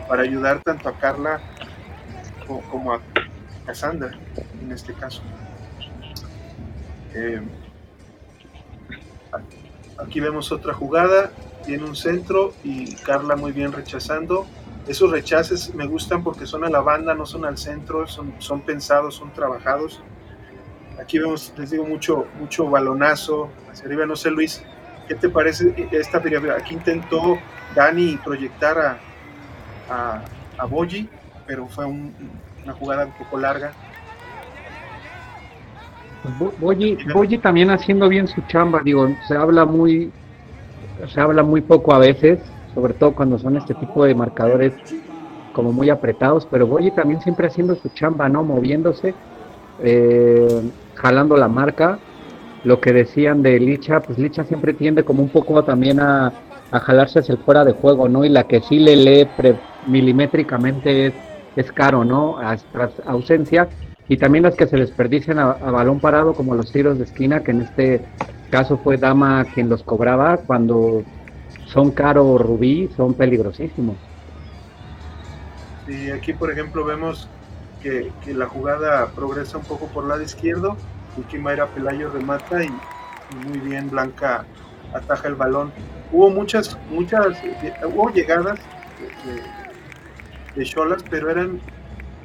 Para 0.07 0.21
ayudar 0.21 0.61
tanto 0.61 0.89
a 0.89 0.99
Carla 0.99 1.41
como, 2.45 2.93
a 2.93 2.99
Cassandra, 3.65 4.11
en 4.61 4.71
este 4.71 4.93
caso. 4.93 5.21
Eh, 7.13 7.41
aquí 9.97 10.19
vemos 10.19 10.51
otra 10.51 10.73
jugada, 10.73 11.31
tiene 11.65 11.83
un 11.83 11.95
centro 11.95 12.53
y 12.63 12.95
Carla 12.95 13.35
muy 13.35 13.51
bien 13.51 13.71
rechazando 13.71 14.47
esos 14.87 15.11
rechaces 15.11 15.73
me 15.73 15.87
gustan 15.87 16.23
porque 16.23 16.45
son 16.45 16.63
a 16.65 16.69
la 16.69 16.81
banda, 16.81 17.13
no 17.13 17.25
son 17.25 17.45
al 17.45 17.57
centro, 17.57 18.07
son, 18.07 18.33
son 18.39 18.61
pensados, 18.61 19.15
son 19.15 19.31
trabajados. 19.33 20.01
Aquí 20.99 21.19
vemos, 21.19 21.53
les 21.57 21.71
digo, 21.71 21.85
mucho, 21.85 22.27
mucho 22.39 22.69
balonazo 22.69 23.49
hacia 23.71 23.85
arriba. 23.85 24.05
No 24.05 24.15
sé, 24.15 24.29
Luis, 24.29 24.61
¿qué 25.07 25.15
te 25.15 25.29
parece 25.29 25.87
esta 25.91 26.21
película? 26.21 26.55
Aquí 26.57 26.73
intentó 26.73 27.39
Dani 27.73 28.17
proyectar 28.17 28.77
a, 28.77 28.97
a, 29.89 30.21
a 30.57 30.65
Boyi, 30.65 31.09
pero 31.47 31.67
fue 31.67 31.85
una 32.63 32.73
jugada 32.73 33.05
un 33.05 33.11
poco 33.11 33.37
larga. 33.37 33.71
Pues 36.39 36.57
Boyi, 37.13 37.37
también 37.37 37.69
haciendo 37.69 38.07
bien 38.07 38.27
su 38.27 38.41
chamba, 38.47 38.81
digo, 38.83 39.09
se 39.27 39.35
habla 39.35 39.65
muy, 39.65 40.09
se 41.13 41.19
habla 41.19 41.43
muy 41.43 41.59
poco 41.59 41.93
a 41.93 41.99
veces, 41.99 42.39
sobre 42.73 42.93
todo 42.93 43.13
cuando 43.13 43.37
son 43.37 43.57
este 43.57 43.73
tipo 43.73 44.05
de 44.05 44.15
marcadores 44.15 44.73
como 45.51 45.73
muy 45.73 45.89
apretados, 45.89 46.47
pero 46.49 46.65
Boyi 46.65 46.91
también 46.91 47.21
siempre 47.21 47.47
haciendo 47.47 47.75
su 47.75 47.89
chamba, 47.89 48.29
¿no? 48.29 48.43
Moviéndose, 48.43 49.13
eh, 49.81 50.71
jalando 50.95 51.35
la 51.35 51.49
marca. 51.49 51.99
Lo 52.63 52.79
que 52.79 52.93
decían 52.93 53.43
de 53.43 53.59
Licha, 53.59 53.99
pues 53.99 54.17
Licha 54.17 54.45
siempre 54.45 54.73
tiende 54.73 55.03
como 55.03 55.21
un 55.21 55.29
poco 55.29 55.63
también 55.63 55.99
a, 55.99 56.31
jalarse 56.71 57.19
hacia 57.19 57.33
el 57.33 57.39
fuera 57.39 57.65
de 57.65 57.73
juego, 57.73 58.07
¿no? 58.07 58.23
Y 58.23 58.29
la 58.29 58.45
que 58.45 58.61
sí 58.61 58.79
le 58.79 58.95
lee 58.95 59.27
milimétricamente 59.85 61.07
es, 61.07 61.13
es 61.55 61.71
caro, 61.71 62.03
¿no? 62.03 62.37
Tras 62.71 62.91
ausencia. 63.05 63.69
Y 64.07 64.17
también 64.17 64.43
las 64.43 64.55
que 64.55 64.67
se 64.67 64.75
desperdician 64.77 65.39
a, 65.39 65.51
a 65.51 65.71
balón 65.71 65.99
parado, 65.99 66.33
como 66.33 66.55
los 66.55 66.71
tiros 66.71 66.97
de 66.97 67.05
esquina, 67.05 67.41
que 67.41 67.51
en 67.51 67.61
este 67.61 68.05
caso 68.49 68.77
fue 68.77 68.97
Dama 68.97 69.45
quien 69.45 69.69
los 69.69 69.81
cobraba 69.83 70.37
cuando 70.37 71.03
son 71.65 71.91
caro 71.91 72.37
rubí, 72.37 72.89
son 72.95 73.15
peligrosísimos. 73.15 73.95
Y 75.87 76.11
aquí, 76.11 76.33
por 76.33 76.51
ejemplo, 76.51 76.85
vemos 76.85 77.27
que, 77.81 78.11
la 78.33 78.47
jugada 78.47 79.07
progresa 79.07 79.57
un 79.57 79.65
poco 79.65 79.87
por 79.87 80.05
lado 80.05 80.21
izquierdo 80.21 80.77
y 81.17 81.21
que 81.23 81.37
Mayra 81.37 81.67
Pelayo 81.67 82.09
remata 82.09 82.63
y, 82.63 82.69
muy 83.47 83.59
bien 83.59 83.89
Blanca 83.89 84.45
ataja 84.93 85.27
el 85.27 85.35
balón. 85.35 85.71
Hubo 86.11 86.29
muchas, 86.29 86.77
muchas, 86.89 87.37
hubo 87.83 88.11
llegadas 88.11 88.59
Cholas, 90.61 91.03
pero 91.09 91.29
eran 91.29 91.59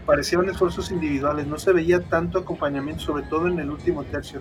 parecían 0.08 0.48
esfuerzos 0.48 0.90
individuales, 0.90 1.46
no 1.46 1.58
se 1.58 1.70
veía 1.70 2.00
tanto 2.00 2.38
acompañamiento, 2.38 3.02
sobre 3.02 3.24
todo 3.24 3.46
en 3.46 3.58
el 3.58 3.68
último 3.70 4.04
tercio. 4.04 4.40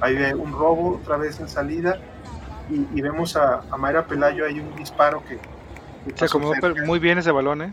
Hay 0.00 0.16
un 0.32 0.52
robo 0.52 0.96
otra 0.96 1.18
vez 1.18 1.40
en 1.40 1.48
salida 1.48 1.98
y, 2.70 3.02
vemos 3.02 3.36
a, 3.36 3.60
a, 3.70 3.76
Mayra 3.76 4.06
Pelayo, 4.06 4.46
hay 4.46 4.60
un 4.60 4.74
disparo 4.76 5.22
que... 5.28 5.38
Se 6.14 6.24
acomodó 6.24 6.54
muy 6.86 6.98
bien 6.98 7.18
ese 7.18 7.30
balón, 7.32 7.60
¿eh? 7.60 7.72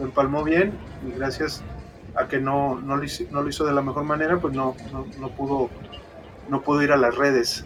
Lo 0.00 0.06
empalmó 0.06 0.42
bien 0.42 0.72
y 1.06 1.16
gracias 1.16 1.62
a 2.16 2.26
que 2.26 2.40
no, 2.40 2.80
no, 2.80 2.96
lo 2.96 3.48
hizo, 3.48 3.64
de 3.64 3.72
la 3.72 3.82
mejor 3.82 4.02
manera, 4.02 4.38
pues 4.38 4.52
no, 4.52 4.74
no, 5.20 5.28
pudo, 5.28 5.70
no 6.48 6.60
pudo 6.62 6.82
ir 6.82 6.90
a 6.90 6.96
las 6.96 7.14
redes. 7.16 7.64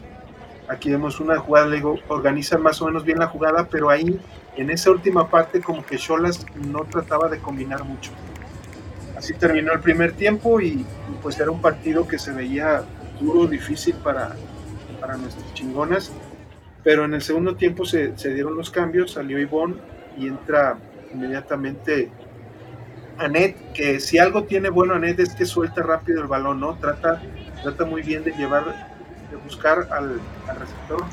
Aquí 0.68 0.90
vemos 0.90 1.18
una 1.18 1.38
jugada, 1.38 1.66
le 1.66 1.76
digo, 1.76 1.98
organiza 2.08 2.58
más 2.58 2.82
o 2.82 2.86
menos 2.86 3.04
bien 3.04 3.18
la 3.18 3.28
jugada, 3.28 3.68
pero 3.70 3.88
ahí 3.88 4.20
en 4.60 4.70
esa 4.70 4.90
última 4.90 5.28
parte 5.28 5.60
como 5.60 5.86
que 5.86 5.96
Cholas 5.96 6.44
no 6.56 6.84
trataba 6.84 7.28
de 7.28 7.38
combinar 7.38 7.84
mucho. 7.84 8.10
Así 9.16 9.34
terminó 9.34 9.72
el 9.72 9.80
primer 9.80 10.12
tiempo 10.12 10.60
y 10.60 10.84
pues 11.22 11.38
era 11.38 11.50
un 11.50 11.60
partido 11.60 12.06
que 12.06 12.18
se 12.18 12.32
veía 12.32 12.82
duro, 13.20 13.46
difícil 13.46 13.94
para, 13.96 14.34
para 15.00 15.16
nuestras 15.16 15.54
chingonas. 15.54 16.12
Pero 16.82 17.04
en 17.04 17.14
el 17.14 17.22
segundo 17.22 17.56
tiempo 17.56 17.84
se, 17.84 18.12
dieron 18.12 18.56
los 18.56 18.70
cambios, 18.70 19.12
salió 19.12 19.38
Ivonne 19.38 19.76
y 20.16 20.26
entra 20.26 20.78
inmediatamente 21.12 22.10
Anet, 23.18 23.72
que 23.72 23.98
si 24.00 24.18
algo 24.18 24.44
tiene 24.44 24.70
bueno 24.70 24.94
Anet 24.94 25.18
es 25.20 25.34
que 25.34 25.44
suelta 25.44 25.82
rápido 25.82 26.20
el 26.20 26.28
balón, 26.28 26.60
¿no? 26.60 26.76
Trata, 26.76 27.20
trata 27.62 27.84
muy 27.84 28.02
bien 28.02 28.22
de 28.24 28.32
llevar, 28.32 28.64
de 29.30 29.36
buscar 29.36 29.88
al 29.90 30.20
receptor 30.58 31.04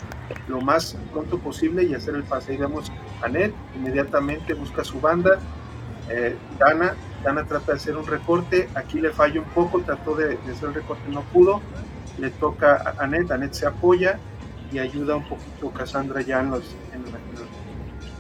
lo 0.47 0.61
más 0.61 0.97
pronto 1.11 1.39
posible 1.39 1.83
y 1.83 1.93
hacer 1.93 2.15
el 2.15 2.23
pase. 2.23 2.53
Y 2.53 2.57
vemos 2.57 2.91
Anet, 3.21 3.53
inmediatamente 3.75 4.53
busca 4.53 4.83
su 4.83 4.99
banda. 4.99 5.39
Eh, 6.09 6.35
Dana, 6.59 6.95
Dana 7.23 7.45
trata 7.45 7.71
de 7.71 7.77
hacer 7.77 7.97
un 7.97 8.05
recorte, 8.05 8.69
aquí 8.75 8.99
le 8.99 9.11
falla 9.11 9.39
un 9.39 9.47
poco, 9.47 9.81
trató 9.81 10.15
de, 10.15 10.37
de 10.37 10.51
hacer 10.51 10.69
el 10.69 10.75
recorte, 10.75 11.09
no 11.09 11.21
pudo 11.21 11.61
le 12.17 12.29
toca 12.31 12.75
a 12.75 13.03
Anet, 13.03 13.31
Anet 13.31 13.53
se 13.53 13.65
apoya 13.65 14.19
y 14.71 14.79
ayuda 14.79 15.15
un 15.15 15.27
poquito 15.27 15.69
Cassandra 15.71 16.21
ya 16.21 16.41
en, 16.41 16.51
los, 16.51 16.75
en, 16.93 17.03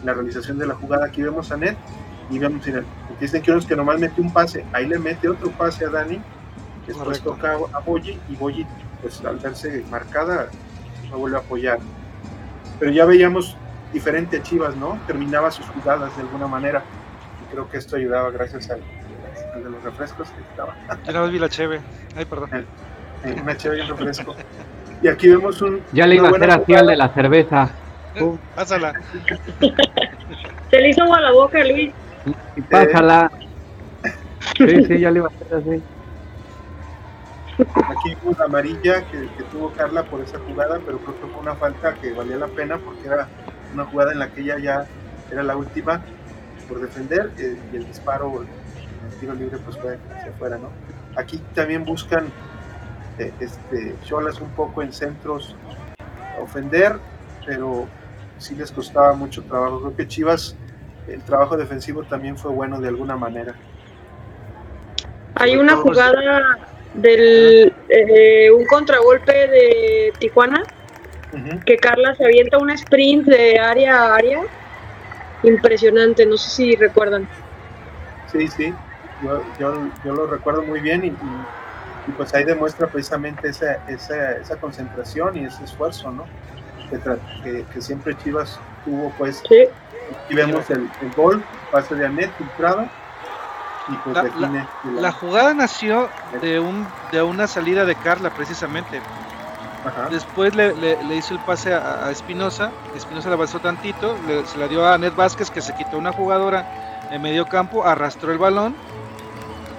la, 0.05 0.13
realización 0.13 0.57
de 0.57 0.67
la 0.67 0.75
jugada. 0.75 1.05
Aquí 1.05 1.21
vemos 1.21 1.51
a 1.51 1.55
Anet 1.55 1.77
y 2.29 2.39
vemos, 2.39 2.65
mira, 2.65 2.83
dicen 3.19 3.41
que 3.41 3.57
que 3.67 3.75
nomás 3.75 3.99
mete 3.99 4.21
un 4.21 4.31
pase, 4.31 4.65
ahí 4.73 4.87
le 4.87 4.99
mete 4.99 5.29
otro 5.29 5.51
pase 5.51 5.85
a 5.85 5.89
Dani, 5.89 6.19
después 6.87 7.21
toca 7.21 7.57
a 7.73 7.79
Boyi 7.79 8.19
y 8.29 8.35
Boyi, 8.35 8.65
pues 9.01 9.23
al 9.23 9.37
verse 9.37 9.83
marcada, 9.89 10.49
no 11.09 11.17
vuelve 11.17 11.37
a 11.37 11.39
apoyar. 11.41 11.79
Pero 12.79 12.91
ya 12.91 13.05
veíamos 13.05 13.55
diferente 13.93 14.37
a 14.37 14.43
Chivas, 14.43 14.75
¿no? 14.75 14.99
Terminaba 15.07 15.51
sus 15.51 15.65
jugadas 15.67 16.15
de 16.15 16.23
alguna 16.23 16.47
manera. 16.47 16.83
Y 17.43 17.53
creo 17.53 17.69
que 17.69 17.77
esto 17.77 17.95
ayudaba 17.95 18.31
gracias 18.31 18.69
al, 18.69 18.81
de 18.81 19.69
los 19.69 19.83
refrescos 19.83 20.29
que 20.29 20.41
estaba. 20.41 20.75
Ya 21.05 21.13
no 21.13 21.27
vi 21.29 21.39
la 21.39 21.49
cheve. 21.49 21.79
Ay, 22.15 22.25
perdón 22.25 22.65
una 23.41 23.57
chévere 23.57 23.83
y 23.83 23.87
refresco. 23.87 24.35
Y 25.01 25.07
aquí 25.07 25.29
vemos 25.29 25.61
un. 25.61 25.81
Ya 25.91 26.07
le 26.07 26.15
iba 26.15 26.27
a 26.27 26.31
hacer 26.31 26.51
así 26.51 26.73
al 26.73 26.87
de 26.87 26.95
la 26.95 27.09
cerveza. 27.09 27.69
Uh, 28.19 28.37
pásala. 28.55 28.93
Se 30.71 30.79
le 30.79 30.89
hizo 30.89 31.13
a 31.13 31.21
la 31.21 31.31
boca, 31.31 31.63
Luis. 31.63 31.91
Y 32.55 32.61
pásala. 32.61 33.31
Sí, 34.57 34.85
sí, 34.85 34.99
ya 34.99 35.11
le 35.11 35.19
iba 35.19 35.27
a 35.27 35.31
hacer 35.31 35.57
así. 35.57 35.83
Aquí 37.57 38.15
vemos 38.15 38.37
la 38.37 38.45
amarilla 38.45 39.05
que, 39.09 39.29
tuvo 39.51 39.71
Carla 39.71 40.03
por 40.03 40.21
esa 40.21 40.39
jugada, 40.39 40.79
pero 40.85 40.97
creo 40.99 41.19
que 41.19 41.27
fue 41.27 41.41
una 41.41 41.55
falta 41.55 41.93
que 41.95 42.13
valía 42.13 42.37
la 42.37 42.47
pena 42.47 42.77
porque 42.77 43.07
era 43.07 43.27
una 43.73 43.85
jugada 43.85 44.11
en 44.11 44.19
la 44.19 44.29
que 44.29 44.41
ella 44.41 44.59
ya 44.59 44.85
era 45.31 45.43
la 45.43 45.55
última 45.55 46.01
por 46.67 46.81
defender 46.81 47.31
eh, 47.37 47.57
y 47.71 47.75
el 47.77 47.87
disparo, 47.87 48.41
el 48.41 49.19
tiro 49.19 49.33
libre, 49.33 49.57
pues 49.59 49.77
fue 49.77 49.97
hacia 50.15 50.31
afuera, 50.31 50.57
¿no? 50.57 50.69
Aquí 51.15 51.41
también 51.53 51.85
buscan 51.85 52.25
este, 53.17 53.95
Cholas 54.03 54.41
un 54.41 54.49
poco 54.49 54.81
en 54.81 54.91
centros 54.91 55.55
ofender 56.41 56.99
pero 57.45 57.87
sí 58.37 58.55
les 58.55 58.71
costaba 58.71 59.13
mucho 59.13 59.43
trabajo. 59.43 59.79
Creo 59.79 59.95
que 59.95 60.07
Chivas, 60.07 60.55
el 61.07 61.21
trabajo 61.21 61.55
defensivo 61.55 62.03
también 62.03 62.37
fue 62.37 62.51
bueno 62.51 62.81
de 62.81 62.87
alguna 62.87 63.15
manera. 63.15 63.53
Hay 65.35 65.55
una 65.55 65.75
jugada 65.75 66.57
del 66.95 67.73
eh, 67.89 68.51
un 68.51 68.65
contragolpe 68.65 69.33
de 69.47 70.13
Tijuana 70.19 70.63
que 71.65 71.77
Carla 71.77 72.15
se 72.15 72.23
avienta 72.23 72.57
un 72.57 72.69
sprint 72.71 73.27
de 73.27 73.59
área 73.59 73.97
a 73.97 74.15
área 74.15 74.41
impresionante, 75.43 76.25
no 76.25 76.37
sé 76.37 76.49
si 76.49 76.75
recuerdan. 76.75 77.27
Sí, 78.31 78.47
sí, 78.47 78.73
yo, 79.59 79.89
lo 80.03 80.27
recuerdo 80.27 80.63
muy 80.63 80.79
bien 80.79 81.05
y, 81.05 81.13
pues 82.17 82.33
ahí 82.33 82.43
demuestra 82.43 82.87
precisamente 82.87 83.49
esa, 83.49 83.79
esa, 83.87 84.55
concentración 84.59 85.37
y 85.37 85.45
ese 85.45 85.63
esfuerzo, 85.63 86.11
¿no? 86.11 86.25
Que, 87.43 87.81
siempre 87.81 88.15
Chivas 88.17 88.59
tuvo, 88.83 89.11
pues, 89.17 89.41
sí. 89.49 89.65
aquí 90.23 90.35
vemos 90.35 90.69
el, 90.69 90.87
gol, 91.15 91.43
pase 91.71 91.95
de 91.95 92.05
Anet, 92.05 92.31
filtrada, 92.37 92.89
y 93.87 93.95
pues 93.97 94.15
la, 94.15 94.67
la, 94.83 95.11
jugada 95.11 95.53
nació 95.53 96.09
de, 96.41 96.59
un, 96.59 96.87
de 97.11 97.21
una 97.21 97.47
salida 97.47 97.85
de 97.85 97.95
Carla, 97.95 98.31
precisamente. 98.31 99.01
Después 100.09 100.55
le, 100.55 100.73
hizo 101.15 101.35
el 101.35 101.39
pase 101.41 101.73
a, 101.73 102.09
Espinosa, 102.09 102.71
Espinosa 102.95 103.29
le 103.29 103.35
avanzó 103.35 103.59
tantito, 103.59 104.15
se 104.45 104.57
la 104.57 104.67
dio 104.67 104.85
a 104.85 104.95
Anet 104.95 105.15
Vázquez 105.15 105.51
que 105.51 105.61
se 105.61 105.75
quitó 105.75 105.97
una 105.97 106.11
jugadora 106.11 107.07
en 107.11 107.21
medio 107.21 107.45
campo, 107.45 107.85
arrastró 107.85 108.31
el 108.31 108.39
balón 108.39 108.75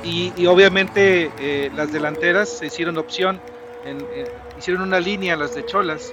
y, 0.05 0.47
obviamente 0.47 1.33
eh, 1.39 1.73
las 1.75 1.93
delanteras 1.93 2.49
se 2.49 2.67
hicieron 2.67 2.99
opción, 2.99 3.41
hicieron 4.57 4.83
una 4.83 5.01
línea 5.01 5.37
las 5.37 5.55
de 5.57 5.67
Cholas, 5.67 6.13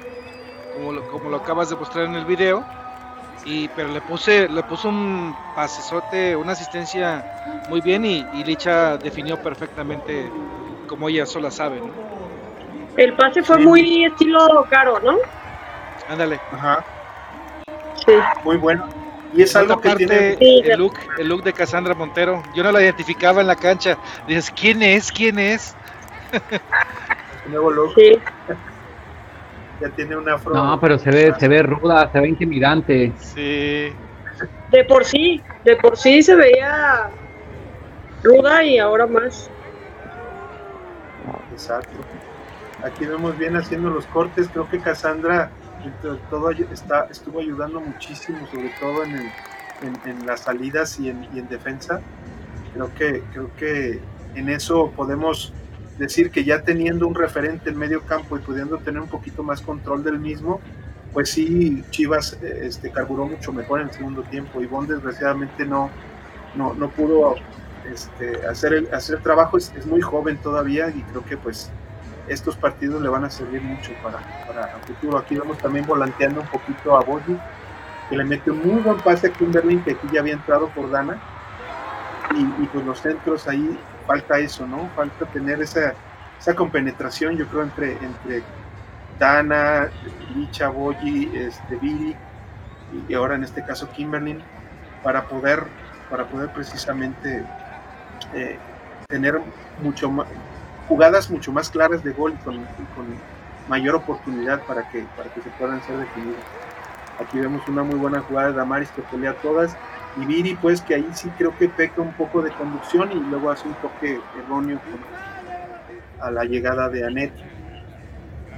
como 0.73 0.91
lo, 0.93 1.07
como 1.11 1.29
lo 1.29 1.37
acabas 1.37 1.69
de 1.69 1.75
mostrar 1.75 2.05
en 2.05 2.15
el 2.15 2.25
video, 2.25 2.65
y, 3.45 3.67
pero 3.69 3.89
le 3.89 4.01
puse, 4.01 4.47
le 4.47 4.63
puso 4.63 4.89
un 4.89 5.35
pasesote, 5.55 6.35
una 6.35 6.53
asistencia 6.53 7.23
muy 7.69 7.81
bien 7.81 8.05
y, 8.05 8.23
Licha 8.43 8.97
definió 8.97 9.37
perfectamente 9.41 10.29
como 10.87 11.09
ella 11.09 11.25
sola 11.25 11.51
sabe. 11.51 11.81
El 12.97 13.13
pase 13.13 13.41
fue 13.43 13.57
muy 13.59 14.05
estilo 14.05 14.65
caro, 14.69 14.99
¿no? 14.99 15.17
Ándale. 16.09 16.39
Ajá. 16.51 16.83
Sí. 18.05 18.13
Muy 18.43 18.57
bueno. 18.57 18.87
Y 19.33 19.41
es 19.41 19.55
algo 19.55 19.81
que 19.81 19.95
tiene 19.95 20.37
el 20.39 20.77
look, 20.77 20.93
el 21.17 21.27
look 21.27 21.43
de 21.43 21.53
Cassandra 21.53 21.95
Montero. 21.95 22.43
Yo 22.53 22.61
no 22.61 22.71
la 22.71 22.83
identificaba 22.83 23.41
en 23.41 23.47
la 23.47 23.55
cancha. 23.55 23.97
Dices, 24.27 24.51
¿quién 24.51 24.83
es? 24.83 25.11
¿Quién 25.11 25.39
es? 25.39 25.75
nuevo 27.47 27.71
look. 27.71 27.93
Sí. 27.95 28.19
Ya 29.81 29.89
tiene 29.89 30.15
una 30.15 30.35
afro. 30.35 30.53
No, 30.53 30.79
pero 30.79 30.97
se 30.97 31.09
ve, 31.11 31.33
se 31.39 31.47
ve 31.47 31.63
ruda, 31.63 32.11
se 32.11 32.19
ve 32.19 32.29
intimidante. 32.29 33.11
Sí. 33.17 33.93
De 34.71 34.83
por 34.87 35.05
sí, 35.05 35.41
de 35.63 35.75
por 35.75 35.97
sí 35.97 36.21
se 36.23 36.35
veía 36.35 37.09
ruda 38.23 38.63
y 38.63 38.79
ahora 38.79 39.05
más. 39.05 39.49
Exacto. 41.51 41.97
Aquí 42.83 43.05
vemos 43.05 43.37
bien 43.37 43.55
haciendo 43.55 43.89
los 43.89 44.05
cortes. 44.07 44.49
Creo 44.51 44.67
que 44.69 44.79
Cassandra 44.79 45.51
todo 46.29 46.49
está, 46.51 47.07
estuvo 47.09 47.39
ayudando 47.39 47.79
muchísimo, 47.79 48.45
sobre 48.47 48.71
todo 48.79 49.03
en, 49.03 49.31
en, 50.05 50.25
las 50.25 50.41
salidas 50.41 50.99
y 50.99 51.09
en, 51.09 51.27
y 51.33 51.39
en, 51.39 51.47
defensa. 51.47 52.01
Creo 52.73 52.93
que, 52.95 53.23
creo 53.31 53.51
que 53.57 53.99
en 54.35 54.49
eso 54.49 54.91
podemos 54.95 55.53
decir 56.03 56.31
que 56.31 56.43
ya 56.43 56.61
teniendo 56.61 57.07
un 57.07 57.15
referente 57.15 57.69
en 57.69 57.77
medio 57.77 58.01
campo 58.03 58.37
y 58.37 58.39
pudiendo 58.39 58.77
tener 58.77 59.01
un 59.01 59.09
poquito 59.09 59.43
más 59.43 59.61
control 59.61 60.03
del 60.03 60.19
mismo, 60.19 60.61
pues 61.13 61.29
sí, 61.29 61.83
Chivas 61.91 62.33
este, 62.41 62.91
carburó 62.91 63.25
mucho 63.27 63.53
mejor 63.53 63.81
en 63.81 63.87
el 63.87 63.93
segundo 63.93 64.23
tiempo. 64.23 64.61
y 64.61 64.65
Bond 64.65 64.89
desgraciadamente 64.89 65.65
no, 65.65 65.89
no, 66.55 66.73
no 66.73 66.89
pudo 66.89 67.35
este, 67.91 68.45
hacer, 68.47 68.73
el, 68.73 68.93
hacer 68.93 69.17
el 69.17 69.23
trabajo, 69.23 69.57
es, 69.57 69.71
es, 69.77 69.85
muy 69.85 70.01
joven 70.01 70.37
todavía 70.37 70.89
y 70.89 71.01
creo 71.03 71.23
que 71.25 71.37
pues 71.37 71.69
estos 72.27 72.55
partidos 72.55 73.01
le 73.01 73.09
van 73.09 73.25
a 73.25 73.29
servir 73.29 73.61
mucho 73.61 73.91
para, 74.01 74.19
para 74.47 74.75
el 74.75 74.81
futuro. 74.83 75.17
Aquí 75.17 75.35
vamos 75.35 75.57
también 75.57 75.85
volanteando 75.85 76.41
un 76.41 76.47
poquito 76.47 76.97
a 76.97 77.03
Boyi, 77.03 77.37
que 78.09 78.17
le 78.17 78.23
mete 78.23 78.51
un 78.51 78.65
muy 78.65 78.81
buen 78.81 78.97
pase 78.97 79.27
a 79.27 79.33
Kimberly, 79.33 79.77
que 79.79 79.91
aquí 79.91 80.07
ya 80.11 80.21
había 80.21 80.33
entrado 80.33 80.69
por 80.69 80.89
Dana. 80.89 81.21
Y, 82.35 82.65
pues 82.65 82.83
los 82.85 82.99
centros 82.99 83.47
ahí 83.47 83.77
falta 84.05 84.39
eso, 84.39 84.65
¿no? 84.67 84.89
Falta 84.95 85.25
tener 85.27 85.61
esa, 85.61 85.93
esa 86.39 86.55
compenetración, 86.55 87.37
yo 87.37 87.47
creo, 87.47 87.63
entre, 87.63 87.93
entre 87.93 88.43
Dana, 89.19 89.89
Licha, 90.35 90.69
Boyi, 90.69 91.31
este, 91.35 91.75
Viri 91.77 92.15
y 93.07 93.13
ahora 93.13 93.35
en 93.35 93.43
este 93.43 93.63
caso 93.63 93.89
Kimberly, 93.89 94.43
para 95.03 95.23
poder, 95.25 95.63
para 96.09 96.25
poder 96.25 96.49
precisamente 96.49 97.43
eh, 98.33 98.57
tener 99.07 99.39
mucho 99.81 100.09
más, 100.11 100.27
jugadas 100.87 101.29
mucho 101.29 101.51
más 101.51 101.69
claras 101.69 102.03
de 102.03 102.11
gol 102.11 102.33
y 102.33 102.43
con, 102.43 102.57
mayor 103.69 103.95
oportunidad 103.95 104.61
para 104.63 104.89
que, 104.89 105.05
para 105.15 105.33
que 105.33 105.41
se 105.41 105.49
puedan 105.51 105.81
ser 105.83 105.97
definidas. 105.97 106.43
Aquí 107.19 107.39
vemos 107.39 107.65
una 107.69 107.81
muy 107.83 107.95
buena 107.95 108.19
jugada 108.19 108.49
de 108.49 108.55
Damaris 108.55 108.89
que 108.89 109.01
pelea 109.03 109.33
todas 109.35 109.77
y 110.17 110.25
Viri 110.25 110.55
pues 110.55 110.81
que 110.81 110.95
ahí 110.95 111.07
sí 111.13 111.29
creo 111.37 111.57
que 111.57 111.69
peca 111.69 112.01
un 112.01 112.13
poco 112.13 112.41
de 112.41 112.51
conducción 112.51 113.11
y 113.11 113.19
luego 113.29 113.51
hace 113.51 113.67
un 113.67 113.73
toque 113.75 114.19
erróneo 114.37 114.79
a 116.19 116.31
la 116.31 116.43
llegada 116.45 116.89
de 116.89 117.05
Anet. 117.05 117.33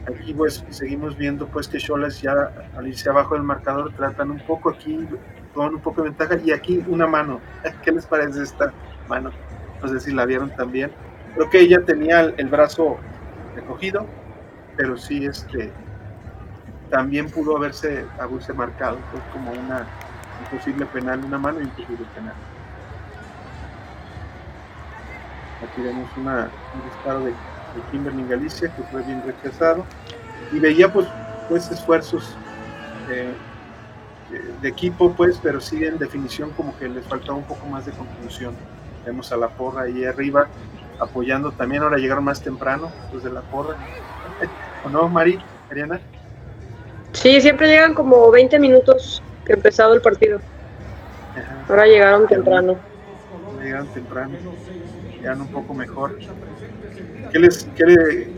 Aquí 0.07 0.33
pues 0.33 0.63
seguimos 0.69 1.17
viendo 1.17 1.47
pues 1.47 1.67
que 1.67 1.79
Cholas 1.79 2.21
ya 2.21 2.51
al 2.77 2.87
irse 2.87 3.09
abajo 3.09 3.33
del 3.33 3.43
marcador 3.43 3.91
tratan 3.93 4.31
un 4.31 4.39
poco 4.39 4.69
aquí, 4.69 5.07
con 5.53 5.75
un 5.75 5.81
poco 5.81 6.03
de 6.03 6.09
ventaja 6.09 6.37
y 6.43 6.51
aquí 6.51 6.83
una 6.87 7.07
mano. 7.07 7.39
¿Qué 7.83 7.91
les 7.91 8.05
parece 8.05 8.43
esta 8.43 8.71
mano? 9.07 9.31
No 9.81 9.87
sé 9.87 9.99
si 9.99 10.11
la 10.11 10.25
vieron 10.25 10.49
también 10.55 10.91
Creo 11.35 11.49
que 11.49 11.59
ella 11.59 11.83
tenía 11.83 12.21
el, 12.21 12.47
brazo 12.47 12.97
recogido, 13.55 14.05
pero 14.77 14.95
sí 14.97 15.25
este 15.25 15.69
también 16.89 17.29
pudo 17.29 17.57
haberse, 17.57 18.05
haberse 18.17 18.53
marcado 18.53 18.97
pues, 19.11 19.21
como 19.33 19.51
una 19.51 19.85
imposible 20.43 20.85
penal, 20.87 21.23
una 21.23 21.37
mano 21.37 21.61
imposible 21.61 22.05
penal. 22.13 22.33
Aquí 25.63 25.81
vemos 25.81 26.09
una, 26.17 26.49
un 26.73 26.83
disparo 26.89 27.19
de, 27.21 27.31
de 27.31 27.81
Kimberly 27.91 28.27
Galicia 28.27 28.73
que 28.75 28.83
fue 28.83 29.01
bien 29.03 29.23
rechazado 29.25 29.85
y 30.51 30.59
veía 30.59 30.91
pues, 30.91 31.07
pues 31.49 31.69
esfuerzos 31.71 32.35
eh, 33.09 33.33
de, 34.61 34.69
equipo 34.69 35.13
pues, 35.13 35.39
pero 35.41 35.61
sí 35.61 35.83
en 35.85 35.97
definición 35.97 36.51
como 36.51 36.77
que 36.77 36.89
les 36.89 37.05
faltaba 37.05 37.37
un 37.37 37.43
poco 37.43 37.65
más 37.67 37.85
de 37.85 37.91
conclusión. 37.91 38.55
Vemos 39.05 39.31
a 39.31 39.37
la 39.37 39.49
porra 39.49 39.83
ahí 39.83 40.03
arriba 40.03 40.47
apoyando 40.99 41.51
también. 41.51 41.83
Ahora 41.83 41.97
llegaron 41.97 42.23
más 42.23 42.41
temprano, 42.41 42.91
desde 43.13 43.31
la 43.31 43.41
porra. 43.41 43.75
¿O 44.83 44.89
no, 44.89 45.07
Mari? 45.07 45.39
Mariana? 45.67 45.99
Sí, 47.11 47.39
siempre 47.39 47.67
llegan 47.67 47.93
como 47.93 48.29
20 48.31 48.59
minutos 48.59 49.21
que 49.45 49.53
empezado 49.53 49.93
el 49.93 50.01
partido. 50.01 50.39
Ahora 51.69 51.85
llegaron 51.85 52.27
temprano. 52.27 52.77
Llegaron 53.61 53.87
temprano. 53.87 54.37
Llegan 55.19 55.41
un 55.41 55.47
poco 55.47 55.73
mejor. 55.73 56.17
¿Qué 57.31 57.39
les, 57.39 57.67
qué 57.75 57.85
le, 57.85 58.29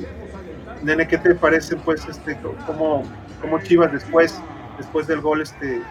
nene, 0.84 1.08
qué 1.08 1.18
te 1.18 1.36
parece, 1.36 1.76
pues, 1.78 2.08
este, 2.08 2.38
cómo, 2.66 3.03
cómo 3.41 3.60
Chivas 3.60 3.91
después, 3.91 4.39
después 4.78 5.08
del 5.08 5.22
gol, 5.22 5.41
este, 5.41 5.82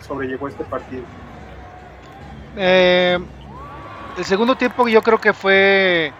sobrellevó 0.00 0.48
este 0.48 0.64
partido? 0.64 1.02
Eh, 2.56 3.18
el 4.18 4.24
segundo 4.24 4.56
tiempo 4.56 4.86
yo 4.88 5.02
creo 5.02 5.18
que 5.18 5.32
fue 5.32 6.12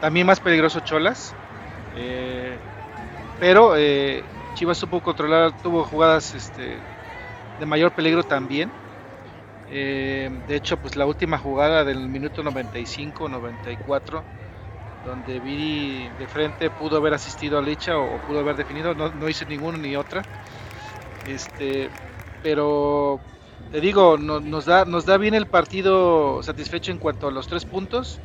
también 0.00 0.26
más 0.26 0.40
peligroso 0.40 0.80
Cholas. 0.80 1.34
Eh, 1.96 2.56
pero 3.40 3.76
eh, 3.76 4.22
Chivas 4.54 4.78
supo 4.78 5.00
controlar, 5.00 5.52
tuvo 5.62 5.84
jugadas 5.84 6.34
este, 6.34 6.76
de 7.60 7.66
mayor 7.66 7.92
peligro 7.94 8.24
también. 8.24 8.70
Eh, 9.68 10.28
de 10.48 10.56
hecho, 10.56 10.76
pues 10.78 10.96
la 10.96 11.06
última 11.06 11.38
jugada 11.38 11.84
del 11.84 12.08
minuto 12.08 12.42
95-94, 12.42 14.24
donde 15.04 15.38
Viri 15.40 16.08
de 16.18 16.26
frente 16.26 16.70
pudo 16.70 16.96
haber 16.96 17.14
asistido 17.14 17.58
a 17.58 17.62
Licha 17.62 17.96
o, 17.98 18.20
pudo 18.26 18.40
haber 18.40 18.56
definido, 18.56 18.94
no, 18.94 19.10
no 19.12 19.28
hizo 19.28 19.44
ninguno 19.44 19.78
ni 19.78 19.94
otra. 19.96 20.26
Este, 21.22 21.90
pero 22.42 23.20
te 23.70 23.80
digo, 23.80 24.18
nos, 24.18 24.64
da, 24.64 24.84
nos 24.84 25.04
da 25.06 25.18
bien 25.18 25.34
el 25.34 25.46
partido 25.46 26.42
satisfecho 26.42 26.90
en 26.92 26.98
cuanto 26.98 27.28
a 27.28 27.30
los 27.32 27.46
tres 27.46 27.64
puntos, 27.64 28.22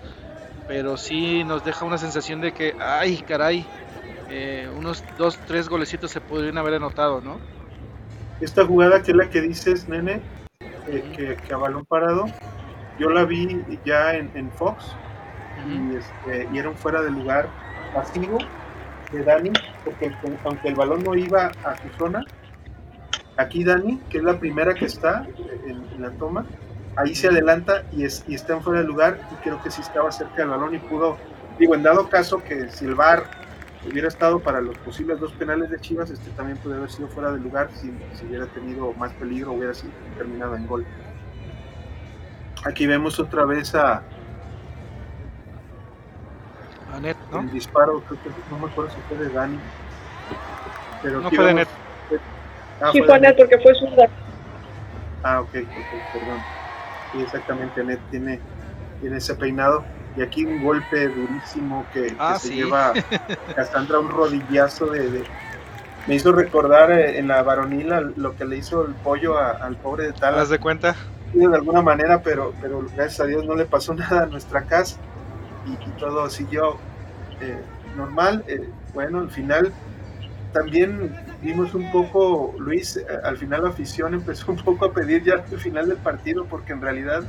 pero 0.66 0.98
sí 0.98 1.44
nos 1.44 1.64
deja 1.64 1.86
una 1.86 1.98
sensación 2.00 2.42
de 2.42 2.54
que, 2.54 2.76
ay, 2.80 3.24
caray, 3.24 3.72
eh, 4.28 4.70
unos 4.74 5.06
dos, 5.18 5.44
tres 5.46 5.70
golecitos 5.70 6.12
se 6.12 6.22
podrían 6.22 6.58
haber 6.58 6.76
anotado, 6.76 7.22
¿no? 7.22 7.55
Esta 8.42 8.66
jugada 8.66 9.02
que 9.02 9.12
es 9.12 9.18
la 9.18 9.30
que 9.30 9.42
dices, 9.42 9.88
nene, 9.88 10.22
eh, 10.88 11.38
que, 11.48 11.54
a 11.54 11.58
balón 11.58 11.86
parado, 11.86 12.26
yo 13.00 13.10
la 13.10 13.26
vi 13.26 13.64
ya 13.86 14.14
en, 14.14 14.52
Fox 14.52 14.96
y, 15.68 15.96
este, 15.96 16.48
y, 16.52 16.58
era 16.58 16.70
un 16.70 16.76
fuera 16.76 17.02
de 17.02 17.12
lugar 17.12 17.48
pasivo 17.94 18.38
de 19.12 19.24
Dani, 19.24 19.52
porque 19.84 20.12
aunque 20.44 20.68
el 20.68 20.76
balón 20.76 21.04
no 21.04 21.16
iba 21.16 21.52
a 21.64 21.76
su 21.78 21.90
zona, 21.98 22.26
Aquí 23.38 23.66
Dani, 23.66 24.00
que 24.10 24.20
es 24.20 24.24
la 24.24 24.40
primera 24.40 24.74
que 24.74 24.86
está 24.86 25.28
en, 25.66 26.02
la 26.02 26.10
toma, 26.12 26.46
ahí 26.96 27.14
se 27.14 27.28
adelanta 27.28 27.84
y, 27.92 28.06
es, 28.06 28.24
y 28.28 28.36
está 28.36 28.54
en 28.54 28.62
fuera 28.62 28.80
de 28.80 28.88
lugar 28.88 29.20
y 29.32 29.36
creo 29.44 29.62
que 29.62 29.72
sí 29.72 29.82
estaba 29.82 30.12
cerca 30.12 30.36
del 30.38 30.50
balón 30.50 30.74
y 30.74 30.80
pudo, 30.80 31.18
digo, 31.60 31.76
en 31.76 31.84
dado 31.84 32.08
caso 32.10 32.42
que 32.42 32.70
si 32.70 32.86
el 32.86 32.96
VAR 32.96 33.26
hubiera 33.90 34.08
estado 34.08 34.40
para 34.40 34.62
los 34.62 34.78
posibles 34.80 35.20
dos 35.20 35.32
penales 35.34 35.70
de 35.70 35.80
Chivas, 35.80 36.10
este 36.10 36.30
también 36.32 36.58
puede 36.58 36.78
haber 36.78 36.90
sido 36.90 37.08
fuera 37.08 37.32
de 37.32 37.40
lugar 37.40 37.70
si, 37.74 37.92
si 38.14 38.26
hubiera 38.26 38.46
tenido 38.48 38.94
más 38.94 39.14
peligro, 39.14 39.54
hubiera 39.54 39.74
sido 39.74 39.94
terminado 40.18 40.56
en 40.56 40.68
gol. 40.68 40.86
Aquí 42.66 42.88
vemos 42.88 43.20
otra 43.20 43.46
vez 43.46 43.76
a, 43.76 44.02
Net, 47.02 47.18
¿no? 47.32 47.42
El 47.42 47.52
disparo, 47.52 48.02
creo 48.08 48.22
que 48.22 48.30
no 48.50 48.58
me 48.58 48.68
acuerdo 48.68 48.90
si 48.92 48.98
fue 49.10 49.18
de 49.18 49.30
Dani. 49.30 49.60
Pero 51.04 51.20
no 51.20 51.30
fue 51.30 51.46
de 51.46 51.54
Net. 51.54 51.68
Ah, 52.82 52.90
sí, 52.92 53.02
fue 53.04 53.20
Net 53.20 53.36
porque 53.38 53.60
fue 53.60 53.76
zurda. 53.76 54.08
Ah, 55.24 55.42
ok, 55.42 55.50
ok, 55.50 56.14
perdón. 56.14 56.40
Sí, 57.12 57.22
exactamente, 57.22 57.84
Net 57.84 58.00
tiene, 58.10 58.40
tiene 59.02 59.18
ese 59.18 59.36
peinado. 59.36 59.84
Y 60.18 60.22
aquí 60.22 60.46
un 60.46 60.64
golpe 60.64 61.08
durísimo 61.10 61.86
que, 61.94 62.16
ah, 62.20 62.38
se 62.40 62.54
lleva 62.54 62.94
Cassandra 63.56 64.00
un 64.00 64.10
rodillazo 64.10 64.88
de, 64.88 65.24
Me 66.08 66.16
hizo 66.16 66.32
recordar 66.32 66.92
eh, 66.92 67.20
en 67.20 67.28
la 67.28 67.44
varonila 67.44 68.02
lo 68.02 68.36
que 68.36 68.46
le 68.46 68.58
hizo 68.58 68.86
el 68.86 68.94
pollo 68.94 69.38
al 69.38 69.76
pobre 69.78 70.06
de 70.06 70.14
Talas. 70.14 70.36
¿Te 70.36 70.40
das 70.40 70.50
de 70.50 70.60
cuenta? 70.60 70.96
De 71.34 71.46
alguna 71.46 71.82
manera, 71.82 72.22
pero, 72.22 72.54
pero 72.62 72.82
gracias 72.96 73.20
a 73.20 73.26
Dios 73.26 73.46
no 73.46 73.56
le 73.56 73.66
pasó 73.66 73.94
nada 73.96 74.24
a 74.24 74.26
nuestra 74.26 74.64
casa 74.64 74.98
y, 75.66 75.76
todo 76.00 76.30
siguió 76.30 76.78
eh, 77.42 77.58
normal. 77.96 78.44
Eh, 78.48 78.70
bueno, 78.94 79.20
al 79.20 79.32
final 79.32 79.74
también 80.54 81.14
vimos 81.42 81.74
un 81.74 81.92
poco, 81.92 82.56
Luis, 82.58 82.98
eh, 82.98 83.06
al 83.24 83.38
final 83.38 83.64
la 83.64 83.70
afición 83.70 84.14
empezó 84.20 84.52
un 84.52 84.58
poco 84.58 84.86
a 84.86 84.94
pedir 84.94 85.24
ya 85.24 85.34
al 85.34 85.60
final 85.60 85.90
del 85.90 85.98
partido 85.98 86.46
porque 86.46 86.74
en 86.74 86.82
realidad 86.82 87.24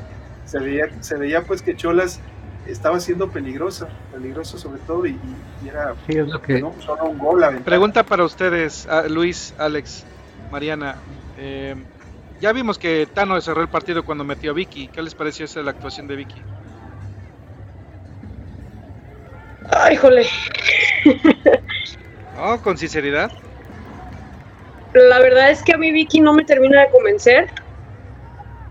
se 0.44 0.60
veía, 0.60 0.90
se 1.00 1.16
veía 1.16 1.42
pues 1.42 1.62
que 1.62 1.74
Cholas 1.74 2.20
estaba 2.68 3.00
siendo 3.00 3.30
peligrosa, 3.30 3.88
peligroso 4.12 4.58
sobre 4.58 4.80
todo 4.80 5.06
y, 5.06 5.18
era 5.66 5.94
solo 6.84 7.04
un 7.06 7.18
gol. 7.18 7.44
Pregunta 7.64 8.04
para 8.04 8.24
ustedes, 8.24 8.86
Luis, 9.08 9.54
Alex, 9.58 10.04
Mariana. 10.50 10.96
ya 12.40 12.52
vimos 12.52 12.78
que 12.78 13.06
Tano 13.12 13.40
cerró 13.40 13.62
el 13.62 13.68
partido 13.68 14.04
cuando 14.04 14.24
metió 14.24 14.52
a 14.52 14.54
Vicky. 14.54 14.88
¿Qué 14.88 15.02
les 15.02 15.14
pareció 15.14 15.44
esa 15.44 15.62
la 15.62 15.72
actuación 15.72 16.06
de 16.06 16.16
Vicky? 16.16 16.42
Ay, 19.70 19.96
jole. 19.96 20.26
Oh, 22.38 22.58
con 22.58 22.76
sinceridad. 22.76 23.30
La 24.92 25.20
verdad 25.20 25.50
es 25.50 25.62
que 25.62 25.72
a 25.72 25.78
mí 25.78 25.90
Vicky 25.90 26.20
no 26.20 26.32
me 26.34 26.44
termina 26.44 26.82
de 26.82 26.90
convencer. 26.90 27.50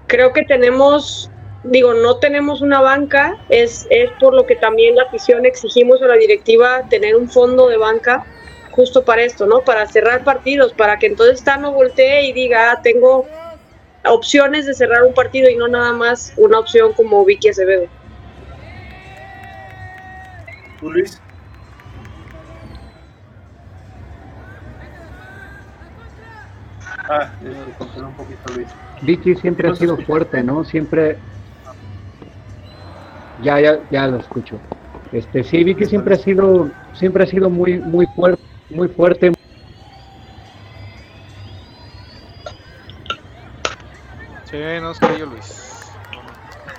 Creo 0.08 0.34
que 0.34 0.44
tenemos, 0.44 1.32
digo, 1.66 1.94
no 1.94 2.18
tenemos 2.18 2.62
una 2.62 2.82
banca, 2.82 3.36
es, 3.50 3.88
es 3.90 4.12
por 4.20 4.34
lo 4.34 4.46
que 4.46 4.56
también 4.56 4.96
la 4.96 5.04
afición 5.04 5.46
exigimos 5.46 6.02
a 6.02 6.08
la 6.08 6.16
directiva 6.16 6.88
tener 6.90 7.16
un 7.16 7.30
fondo 7.30 7.68
de 7.68 7.78
banca 7.78 8.26
justo 8.72 9.04
para 9.04 9.24
esto, 9.24 9.46
¿no? 9.46 9.62
Para 9.62 9.88
cerrar 9.88 10.24
partidos, 10.24 10.74
para 10.74 10.98
que 10.98 11.08
entonces 11.08 11.44
Tano 11.44 11.72
voltee 11.72 12.28
y 12.28 12.34
diga, 12.34 12.72
ah, 12.72 12.82
tengo 12.84 13.26
opciones 14.06 14.66
de 14.66 14.74
cerrar 14.74 15.04
un 15.04 15.14
partido 15.14 15.50
y 15.50 15.56
no 15.56 15.68
nada 15.68 15.94
más 15.94 16.34
una 16.38 16.60
opción 16.60 16.94
como 16.94 17.24
Vicky 17.26 17.50
Acevedo. 17.50 17.88
Luis? 20.82 21.20
Ah, 27.08 27.32
un 27.42 28.14
poquito, 28.14 28.54
Luis. 28.54 28.68
Vicky 29.02 29.36
siempre 29.36 29.70
ha 29.70 29.76
sido 29.76 29.98
fuerte, 29.98 30.44
¿no? 30.44 30.64
Siempre. 30.64 31.18
Ya, 33.42 33.60
ya, 33.60 33.80
ya 33.92 34.08
lo 34.08 34.18
escucho. 34.18 34.60
Este, 35.12 35.44
sí, 35.44 35.64
Vicky 35.64 35.86
siempre 35.86 36.16
ha 36.16 36.18
sido, 36.18 36.70
siempre 36.94 37.24
ha 37.24 37.28
sido 37.28 37.50
muy, 37.50 37.80
muy 37.80 38.06
fuerte, 38.08 38.42
muy 38.70 38.88
fuerte. 38.88 39.32
Sí, 44.46 44.58
nos 44.82 45.00
cayó 45.00 45.26
Luis. 45.26 45.92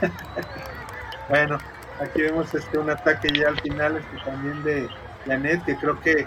bueno, 1.28 1.58
Aquí 2.00 2.20
vemos 2.20 2.54
este 2.54 2.78
un 2.78 2.90
ataque 2.90 3.28
ya 3.32 3.48
al 3.48 3.60
final 3.60 3.96
este, 3.96 4.16
también 4.24 4.62
de 4.64 4.88
Janet, 5.26 5.64
que 5.64 5.76
creo 5.76 5.98
que 6.00 6.12
eh, 6.12 6.26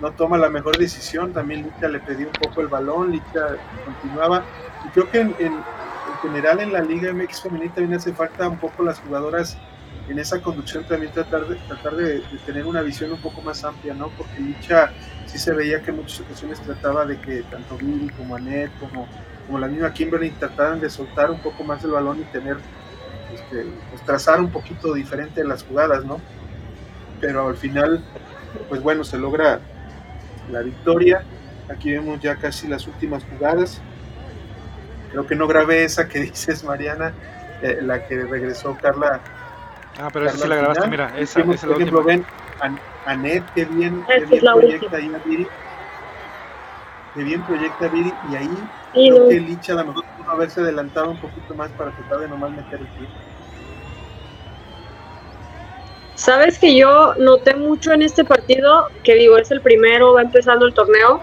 no 0.00 0.12
toma 0.12 0.38
la 0.38 0.48
mejor 0.48 0.78
decisión. 0.78 1.32
También 1.32 1.64
Licha 1.64 1.88
le 1.88 1.98
pedía 1.98 2.26
un 2.26 2.32
poco 2.32 2.60
el 2.60 2.68
balón, 2.68 3.10
Licha 3.10 3.56
continuaba. 3.84 4.44
Y 4.84 4.88
creo 4.90 5.10
que 5.10 5.20
en, 5.20 5.64
general 6.24 6.60
en 6.60 6.72
la 6.72 6.80
Liga 6.80 7.12
MX 7.12 7.42
Femenina 7.42 7.74
también 7.74 7.98
hace 7.98 8.12
falta 8.12 8.48
un 8.48 8.58
poco 8.58 8.82
las 8.82 8.98
jugadoras 9.00 9.56
en 10.08 10.18
esa 10.18 10.40
conducción 10.40 10.84
también 10.84 11.12
tratar 11.12 11.46
de 11.46 11.56
tratar 11.56 11.96
de, 11.96 12.22
tener 12.44 12.66
una 12.66 12.82
visión 12.82 13.12
un 13.12 13.20
poco 13.20 13.40
más 13.40 13.64
amplia, 13.64 13.94
¿no? 13.94 14.08
Porque 14.10 14.40
Licha 14.40 14.92
sí 15.26 15.38
se 15.38 15.52
veía 15.52 15.80
que 15.80 15.90
en 15.90 15.98
muchas 15.98 16.20
ocasiones 16.20 16.60
trataba 16.60 17.06
de 17.06 17.18
que 17.18 17.42
tanto 17.42 17.76
Viri 17.76 18.10
como 18.10 18.36
Anet 18.36 18.70
como, 18.78 19.08
como 19.46 19.58
la 19.58 19.66
misma 19.66 19.92
Kimberly 19.92 20.30
trataran 20.30 20.80
de 20.80 20.90
soltar 20.90 21.30
un 21.30 21.40
poco 21.40 21.64
más 21.64 21.82
el 21.84 21.92
balón 21.92 22.20
y 22.20 22.24
tener 22.24 22.58
este, 23.32 23.66
pues, 23.90 24.02
trazar 24.04 24.40
un 24.40 24.50
poquito 24.50 24.92
diferente 24.92 25.42
las 25.44 25.62
jugadas, 25.62 26.04
¿no? 26.04 26.20
Pero 27.20 27.48
al 27.48 27.56
final, 27.56 28.04
pues 28.68 28.82
bueno, 28.82 29.04
se 29.04 29.18
logra 29.18 29.60
la 30.50 30.60
victoria. 30.60 31.24
Aquí 31.70 31.92
vemos 31.92 32.20
ya 32.20 32.36
casi 32.36 32.68
las 32.68 32.86
últimas 32.86 33.24
jugadas. 33.24 33.80
Creo 35.14 35.28
que 35.28 35.36
no 35.36 35.46
grabé 35.46 35.84
esa 35.84 36.08
que 36.08 36.18
dices, 36.22 36.64
Mariana, 36.64 37.14
eh, 37.62 37.78
la 37.82 38.02
que 38.02 38.16
regresó 38.24 38.76
Carla. 38.82 39.20
Ah, 39.96 40.10
pero 40.12 40.26
esa 40.26 40.38
sí 40.38 40.48
la 40.48 40.56
grabaste, 40.56 40.88
mira, 40.88 41.12
esa, 41.16 41.40
es 41.40 41.46
la 41.46 41.68
Por 41.68 41.76
ejemplo, 41.76 42.02
ven 42.02 42.26
a 42.58 43.12
Anet, 43.12 43.44
que 43.54 43.64
bien, 43.64 44.04
que 44.04 44.24
bien 44.24 44.42
proyecta 44.42 44.96
ahí 44.96 45.12
a 45.14 45.18
Viri. 45.18 45.46
Que 47.14 47.22
bien 47.22 47.46
proyecta 47.46 47.86
Viri, 47.86 48.12
y 48.28 48.34
ahí 48.34 48.48
creo 48.92 49.28
que 49.28 49.38
Licha 49.38 49.74
a 49.74 49.76
lo 49.76 49.84
mejor 49.84 50.04
haberse 50.26 50.60
adelantado 50.62 51.12
un 51.12 51.20
poquito 51.20 51.54
más 51.54 51.70
para 51.70 51.92
tratar 51.92 52.18
de 52.18 52.28
nomás 52.28 52.50
meter 52.50 52.80
el 52.80 52.86
pie. 52.88 53.08
Sabes 56.16 56.58
que 56.58 56.76
yo 56.76 57.14
noté 57.18 57.54
mucho 57.54 57.92
en 57.92 58.02
este 58.02 58.24
partido, 58.24 58.88
que 59.04 59.14
digo, 59.14 59.36
es 59.36 59.52
el 59.52 59.60
primero, 59.60 60.14
va 60.14 60.22
empezando 60.22 60.66
el 60.66 60.74
torneo, 60.74 61.22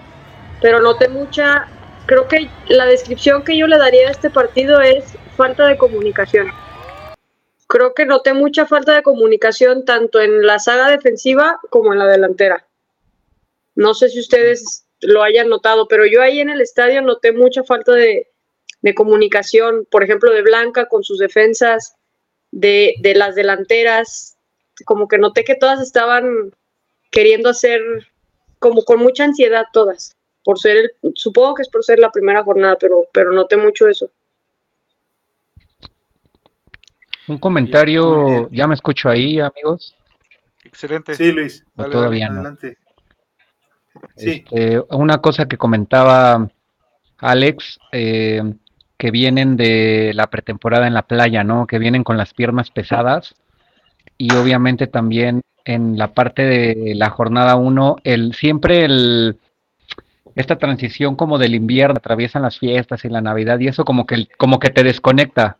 pero 0.62 0.80
noté 0.80 1.10
mucha, 1.10 1.68
creo 2.12 2.28
que 2.28 2.50
la 2.68 2.84
descripción 2.84 3.42
que 3.42 3.56
yo 3.56 3.66
le 3.66 3.78
daría 3.78 4.08
a 4.08 4.10
este 4.10 4.28
partido 4.28 4.82
es 4.82 5.02
falta 5.34 5.66
de 5.66 5.78
comunicación. 5.78 6.48
Creo 7.66 7.94
que 7.94 8.04
noté 8.04 8.34
mucha 8.34 8.66
falta 8.66 8.94
de 8.94 9.02
comunicación 9.02 9.86
tanto 9.86 10.20
en 10.20 10.46
la 10.46 10.58
saga 10.58 10.90
defensiva 10.90 11.58
como 11.70 11.90
en 11.94 11.98
la 11.98 12.06
delantera. 12.06 12.66
No 13.74 13.94
sé 13.94 14.10
si 14.10 14.20
ustedes 14.20 14.84
lo 15.00 15.22
hayan 15.22 15.48
notado, 15.48 15.88
pero 15.88 16.04
yo 16.04 16.20
ahí 16.20 16.40
en 16.40 16.50
el 16.50 16.60
estadio 16.60 17.00
noté 17.00 17.32
mucha 17.32 17.64
falta 17.64 17.92
de, 17.92 18.28
comunicación, 18.94 19.86
por 19.90 20.04
ejemplo, 20.04 20.30
de 20.32 20.42
Blanca 20.42 20.88
con 20.90 21.04
sus 21.04 21.18
defensas, 21.18 21.94
de, 22.50 22.94
las 23.16 23.34
delanteras, 23.34 24.36
como 24.84 25.08
que 25.08 25.16
noté 25.16 25.44
que 25.44 25.54
todas 25.54 25.80
estaban 25.80 26.52
queriendo 27.10 27.48
hacer 27.48 27.80
como 28.58 28.84
con 28.84 28.98
mucha 28.98 29.24
ansiedad 29.24 29.64
todas, 29.72 30.14
por 30.44 30.58
ser, 30.58 30.76
el, 30.76 31.12
supongo 31.14 31.54
que 31.54 31.62
es 31.62 31.68
por 31.68 31.84
ser 31.84 31.98
la 31.98 32.10
primera 32.10 32.42
jornada, 32.42 32.76
pero, 32.78 33.06
pero 33.12 33.32
noté 33.32 33.56
mucho 33.56 33.88
eso. 33.88 34.10
Un 37.28 37.38
comentario, 37.38 38.48
ya 38.50 38.66
me 38.66 38.74
escucho 38.74 39.08
ahí, 39.08 39.38
amigos. 39.38 39.94
Excelente. 40.64 41.14
Sí, 41.14 41.32
Luis. 41.32 41.64
todavía 41.76 42.26
adelante. 42.26 42.78
Sí. 44.16 44.44
Este, 44.44 44.82
una 44.90 45.18
cosa 45.18 45.46
que 45.46 45.56
comentaba 45.56 46.48
Alex, 47.18 47.78
eh, 47.92 48.42
que 48.96 49.10
vienen 49.10 49.56
de 49.56 50.12
la 50.14 50.28
pretemporada 50.28 50.86
en 50.86 50.94
la 50.94 51.02
playa, 51.02 51.44
¿no? 51.44 51.66
Que 51.66 51.78
vienen 51.78 52.04
con 52.04 52.16
las 52.16 52.34
piernas 52.34 52.70
pesadas 52.70 53.34
y 54.18 54.32
obviamente 54.34 54.86
también 54.86 55.42
en 55.64 55.96
la 55.96 56.14
parte 56.14 56.42
de 56.42 56.94
la 56.94 57.10
jornada 57.10 57.56
1, 57.56 57.96
el, 58.04 58.34
siempre 58.34 58.84
el, 58.84 59.38
esta 60.34 60.56
transición 60.56 61.16
como 61.16 61.38
del 61.38 61.54
invierno, 61.54 61.96
atraviesan 61.96 62.42
las 62.42 62.58
fiestas 62.58 63.04
y 63.04 63.08
la 63.08 63.20
Navidad 63.20 63.58
y 63.60 63.68
eso 63.68 63.84
como 63.84 64.06
que, 64.06 64.28
como 64.36 64.58
que 64.58 64.70
te 64.70 64.82
desconecta. 64.82 65.58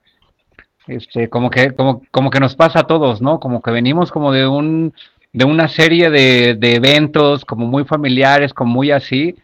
Este, 0.86 1.28
como 1.28 1.50
que, 1.50 1.72
como, 1.72 2.02
como 2.10 2.30
que 2.30 2.40
nos 2.40 2.56
pasa 2.56 2.80
a 2.80 2.86
todos, 2.86 3.22
¿no? 3.22 3.38
Como 3.38 3.62
que 3.62 3.70
venimos 3.70 4.10
como 4.10 4.32
de 4.32 4.48
un, 4.48 4.92
de 5.32 5.44
una 5.44 5.68
serie 5.68 6.10
de, 6.10 6.54
de 6.54 6.74
eventos 6.74 7.44
como 7.44 7.66
muy 7.66 7.84
familiares, 7.84 8.52
como 8.52 8.72
muy 8.72 8.90
así, 8.90 9.36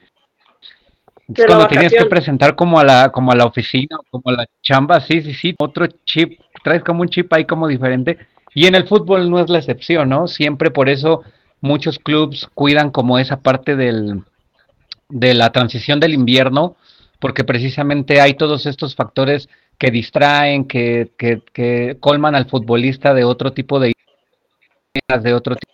cuando 1.47 1.68
tienes 1.68 1.93
que 1.93 2.07
presentar 2.07 2.55
como 2.55 2.81
a 2.81 2.85
la, 2.85 3.11
como 3.11 3.33
a 3.33 3.37
la 3.37 3.45
oficina, 3.45 3.99
como 4.11 4.31
a 4.31 4.33
la 4.33 4.47
chamba, 4.62 5.01
sí, 5.01 5.20
sí, 5.20 5.35
sí, 5.35 5.55
otro 5.59 5.87
chip, 6.05 6.41
traes 6.64 6.83
como 6.83 7.03
un 7.03 7.09
chip 7.09 7.31
ahí 7.35 7.45
como 7.45 7.68
diferente. 7.68 8.18
Y 8.55 8.66
en 8.66 8.74
el 8.74 8.89
fútbol 8.89 9.31
no 9.31 9.39
es 9.39 9.51
la 9.51 9.59
excepción, 9.59 10.09
¿no? 10.09 10.26
Siempre 10.26 10.70
por 10.70 10.89
eso 10.89 11.22
muchos 11.61 11.99
clubs 11.99 12.49
cuidan 12.55 12.91
como 12.91 13.18
esa 13.18 13.41
parte 13.41 13.76
del, 13.76 14.22
de 15.09 15.35
la 15.35 15.51
transición 15.51 16.01
del 16.01 16.15
invierno, 16.15 16.77
porque 17.19 17.45
precisamente 17.45 18.21
hay 18.21 18.35
todos 18.35 18.67
estos 18.67 18.95
factores 18.95 19.49
que 19.79 19.91
distraen, 19.91 20.67
que, 20.67 21.11
que, 21.17 21.97
colman 22.01 22.35
al 22.35 22.49
futbolista 22.49 23.15
de 23.15 23.25
otro 23.25 23.53
tipo 23.53 23.81
de 23.81 23.93
de 25.23 25.33
otro 25.33 25.55
tipo 25.55 25.69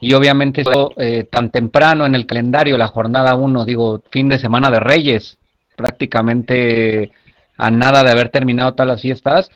y 0.00 0.14
obviamente 0.14 0.60
eso, 0.60 0.92
eh, 0.96 1.24
tan 1.24 1.50
temprano 1.50 2.06
en 2.06 2.14
el 2.14 2.26
calendario, 2.26 2.78
la 2.78 2.86
jornada 2.88 3.34
1, 3.34 3.64
digo, 3.64 4.02
fin 4.10 4.28
de 4.28 4.38
semana 4.38 4.70
de 4.70 4.80
Reyes, 4.80 5.38
prácticamente 5.76 7.10
a 7.56 7.70
nada 7.70 8.04
de 8.04 8.10
haber 8.10 8.28
terminado 8.28 8.72
todas 8.72 8.86
las 8.86 9.02
fiestas, 9.02 9.50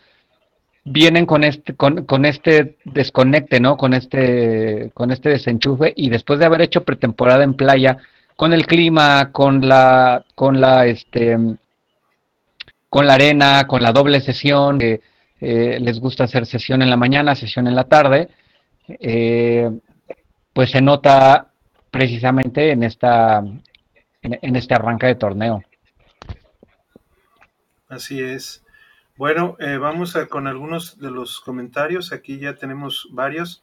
vienen 0.85 1.27
con 1.27 1.45
este, 1.45 1.77
con, 1.77 2.05
con, 2.07 2.25
este 2.25 2.77
desconecte, 2.85 3.61
¿no? 3.61 3.77
Con 3.77 3.95
este, 3.95 4.91
con 4.95 5.13
este 5.13 5.29
desenchufe, 5.29 5.93
y 5.95 6.11
después 6.11 6.41
de 6.41 6.47
haber 6.47 6.63
hecho 6.63 6.83
pretemporada 6.83 7.45
en 7.45 7.55
playa, 7.55 7.99
con 8.43 8.53
el 8.53 8.67
clima, 8.67 9.31
con 9.31 9.69
la, 9.69 10.25
con 10.35 10.61
la, 10.61 10.85
este, 10.87 11.39
con 12.89 13.07
la 13.07 13.15
arena, 13.15 13.69
con 13.69 13.81
la 13.81 13.93
doble 13.93 14.21
sesión, 14.21 14.81
que 14.81 15.01
eh, 15.41 15.79
les 15.81 16.01
gusta 16.01 16.25
hacer 16.25 16.45
sesión 16.45 16.83
en 16.83 16.91
la 16.91 16.97
mañana, 16.97 17.37
sesión 17.37 17.69
en 17.69 17.77
la 17.77 17.85
tarde, 17.85 18.31
eh, 18.89 19.71
pues 20.53 20.73
se 20.73 20.83
nota 20.83 21.53
precisamente 21.89 22.73
en 22.73 22.83
esta, 22.83 23.45
en 24.23 24.57
este 24.57 24.75
arranque 24.75 25.07
de 25.07 25.15
torneo. 25.15 25.63
Así 27.89 28.21
es. 28.21 28.65
Bueno, 29.17 29.55
eh, 29.61 29.77
vamos 29.77 30.17
a, 30.17 30.27
con 30.27 30.49
algunos 30.49 30.99
de 30.99 31.13
los 31.13 31.39
comentarios. 31.39 32.13
Aquí 32.13 32.41
ya 32.41 32.57
tenemos 32.57 33.07
varios. 33.13 33.63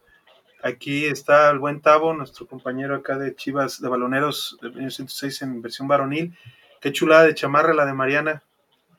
Aquí 0.62 1.06
está 1.06 1.50
el 1.52 1.60
buen 1.60 1.82
Tavo, 1.82 2.14
nuestro 2.14 2.46
compañero 2.46 2.96
acá 2.96 3.18
de 3.18 3.34
Chivas 3.34 3.82
de 3.82 3.88
Baloneros 3.88 4.58
año 4.62 4.92
106 4.92 5.42
en 5.44 5.62
versión 5.62 5.88
varonil. 5.88 6.38
Qué 6.82 6.92
chulada 6.92 7.24
de 7.24 7.34
chamarra 7.34 7.74
la 7.74 7.86
de 7.86 7.94
Mariana. 7.94 8.44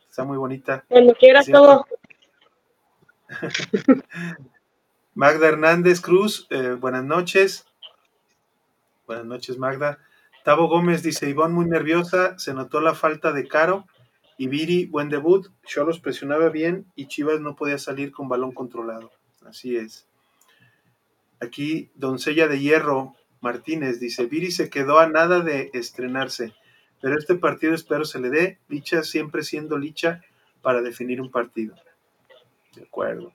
Está 0.09 0.25
muy 0.25 0.39
bonita. 0.39 0.85
Cuando 0.89 1.15
quieras 1.15 1.47
todo. 1.47 1.87
Magda 5.15 5.49
Hernández 5.49 6.01
Cruz, 6.01 6.47
eh, 6.51 6.77
buenas 6.81 7.05
noches. 7.05 7.67
Buenas 9.07 9.27
noches, 9.27 9.59
Magda. 9.59 9.99
Tavo 10.45 10.69
Gómez 10.69 11.03
dice, 11.03 11.29
Ivonne 11.29 11.55
muy 11.55 11.67
nerviosa, 11.67 12.39
se 12.39 12.55
notó 12.55 12.81
la 12.81 12.95
falta 12.95 13.33
de 13.33 13.47
Caro 13.47 13.85
y 14.39 14.49
Viri, 14.49 14.87
buen 14.87 15.11
debut, 15.11 15.49
Cholos 15.67 16.01
presionaba 16.01 16.49
bien 16.49 16.87
y 16.95 17.07
Chivas 17.07 17.41
no 17.41 17.55
podía 17.55 17.77
salir 17.77 18.13
con 18.13 18.29
balón 18.29 18.53
controlado. 18.53 19.11
Así 19.45 19.77
es. 19.77 20.10
Aquí, 21.41 21.91
Doncella 21.95 22.49
de 22.49 22.61
Hierro 22.61 23.17
Martínez 23.41 23.99
dice, 23.99 24.27
Viri 24.27 24.51
se 24.51 24.69
quedó 24.69 24.99
a 24.99 25.09
nada 25.09 25.41
de 25.41 25.71
estrenarse, 25.73 26.55
pero 27.01 27.19
este 27.19 27.35
partido 27.35 27.75
espero 27.75 28.05
se 28.05 28.21
le 28.21 28.31
dé, 28.31 28.59
Licha 28.69 29.03
siempre 29.03 29.43
siendo 29.43 29.79
Licha 29.79 30.23
para 30.61 30.83
definir 30.83 31.21
un 31.21 31.31
partido. 31.31 31.75
De 32.77 32.83
acuerdo. 32.83 33.33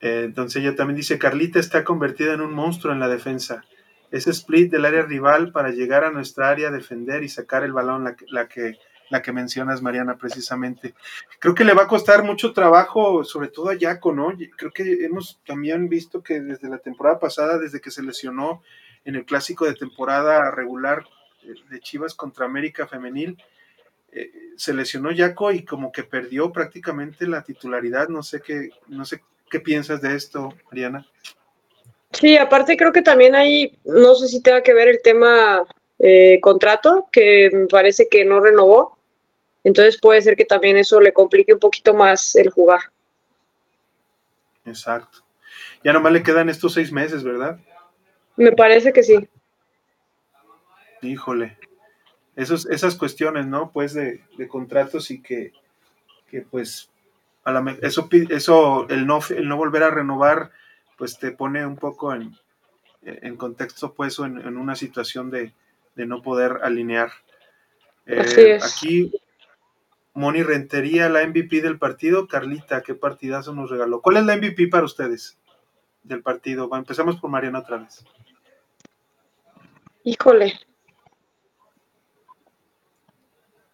Eh, 0.00 0.30
Doncella 0.32 0.76
también 0.76 0.96
dice, 0.96 1.18
Carlita 1.18 1.58
está 1.58 1.82
convertida 1.82 2.34
en 2.34 2.40
un 2.40 2.54
monstruo 2.54 2.92
en 2.92 3.00
la 3.00 3.08
defensa. 3.08 3.64
Ese 4.12 4.30
split 4.30 4.70
del 4.70 4.84
área 4.84 5.02
rival 5.02 5.50
para 5.50 5.70
llegar 5.70 6.04
a 6.04 6.12
nuestra 6.12 6.48
área, 6.48 6.70
defender 6.70 7.24
y 7.24 7.28
sacar 7.28 7.64
el 7.64 7.72
balón, 7.72 8.16
la 8.28 8.48
que 8.48 8.78
la 9.10 9.22
que 9.22 9.32
mencionas, 9.32 9.82
Mariana, 9.82 10.16
precisamente. 10.16 10.94
Creo 11.38 11.54
que 11.54 11.64
le 11.64 11.74
va 11.74 11.84
a 11.84 11.88
costar 11.88 12.24
mucho 12.24 12.52
trabajo, 12.52 13.24
sobre 13.24 13.48
todo 13.48 13.70
a 13.70 13.76
Jaco, 13.78 14.12
¿no? 14.12 14.36
Creo 14.56 14.72
que 14.72 15.04
hemos 15.04 15.40
también 15.46 15.88
visto 15.88 16.22
que 16.22 16.40
desde 16.40 16.68
la 16.68 16.78
temporada 16.78 17.18
pasada, 17.18 17.58
desde 17.58 17.80
que 17.80 17.90
se 17.90 18.02
lesionó 18.02 18.62
en 19.04 19.14
el 19.14 19.24
clásico 19.24 19.64
de 19.64 19.74
temporada 19.74 20.50
regular 20.50 21.04
eh, 21.44 21.54
de 21.70 21.80
Chivas 21.80 22.14
contra 22.14 22.46
América 22.46 22.86
Femenil, 22.86 23.36
eh, 24.12 24.30
se 24.56 24.74
lesionó 24.74 25.10
Jaco 25.14 25.52
y 25.52 25.64
como 25.64 25.92
que 25.92 26.02
perdió 26.02 26.52
prácticamente 26.52 27.26
la 27.26 27.42
titularidad. 27.42 28.08
No 28.08 28.22
sé 28.22 28.40
qué, 28.40 28.70
no 28.88 29.04
sé 29.04 29.22
qué 29.50 29.60
piensas 29.60 30.00
de 30.00 30.14
esto, 30.14 30.54
Mariana. 30.70 31.06
Sí, 32.12 32.36
aparte 32.36 32.76
creo 32.76 32.92
que 32.92 33.02
también 33.02 33.34
hay, 33.34 33.76
no 33.84 34.14
sé 34.14 34.28
si 34.28 34.40
tenga 34.40 34.62
que 34.62 34.72
ver 34.72 34.88
el 34.88 35.02
tema 35.02 35.66
eh, 35.98 36.38
contrato, 36.40 37.08
que 37.12 37.66
parece 37.70 38.08
que 38.08 38.24
no 38.24 38.40
renovó. 38.40 38.95
Entonces 39.66 39.98
puede 40.00 40.22
ser 40.22 40.36
que 40.36 40.44
también 40.44 40.76
eso 40.76 41.00
le 41.00 41.12
complique 41.12 41.52
un 41.52 41.58
poquito 41.58 41.92
más 41.92 42.36
el 42.36 42.50
jugar. 42.50 42.78
Exacto. 44.64 45.24
Ya 45.82 45.92
nomás 45.92 46.12
le 46.12 46.22
quedan 46.22 46.48
estos 46.48 46.74
seis 46.74 46.92
meses, 46.92 47.24
¿verdad? 47.24 47.58
Me 48.36 48.52
parece 48.52 48.92
que 48.92 49.02
sí. 49.02 49.28
Híjole. 51.02 51.58
Esos, 52.36 52.66
esas 52.66 52.94
cuestiones, 52.94 53.48
¿no? 53.48 53.72
Pues 53.72 53.92
de, 53.92 54.22
contratos 54.48 55.10
y 55.10 55.20
que, 55.20 55.52
pues 56.48 56.88
a 57.42 57.50
la, 57.50 57.76
eso, 57.82 58.08
eso 58.30 58.88
el, 58.88 59.04
no, 59.04 59.18
el 59.30 59.48
no 59.48 59.56
volver 59.56 59.82
a 59.82 59.90
renovar, 59.90 60.52
pues 60.96 61.18
te 61.18 61.32
pone 61.32 61.66
un 61.66 61.76
poco 61.76 62.14
en, 62.14 62.36
en 63.02 63.36
contexto, 63.36 63.94
pues, 63.94 64.16
en, 64.20 64.38
en 64.38 64.58
una 64.58 64.76
situación 64.76 65.28
de, 65.28 65.52
no 65.96 66.22
poder 66.22 66.60
alinear. 66.62 67.10
Eh, 68.06 68.60
aquí 68.62 69.10
Moni 70.16 70.42
Rentería, 70.42 71.10
la 71.10 71.24
MVP 71.26 71.60
del 71.60 71.78
partido. 71.78 72.26
Carlita, 72.26 72.80
qué 72.80 72.94
partidazo 72.94 73.52
nos 73.52 73.70
regaló. 73.70 74.00
¿Cuál 74.00 74.16
es 74.16 74.24
la 74.24 74.34
MVP 74.36 74.68
para 74.68 74.86
ustedes 74.86 75.38
del 76.02 76.22
partido? 76.22 76.70
empezamos 76.72 77.20
por 77.20 77.28
Mariana 77.28 77.58
otra 77.58 77.76
vez. 77.76 78.02
Híjole. 80.04 80.58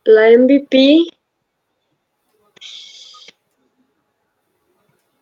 La 0.03 0.37
MVP. 0.37 1.07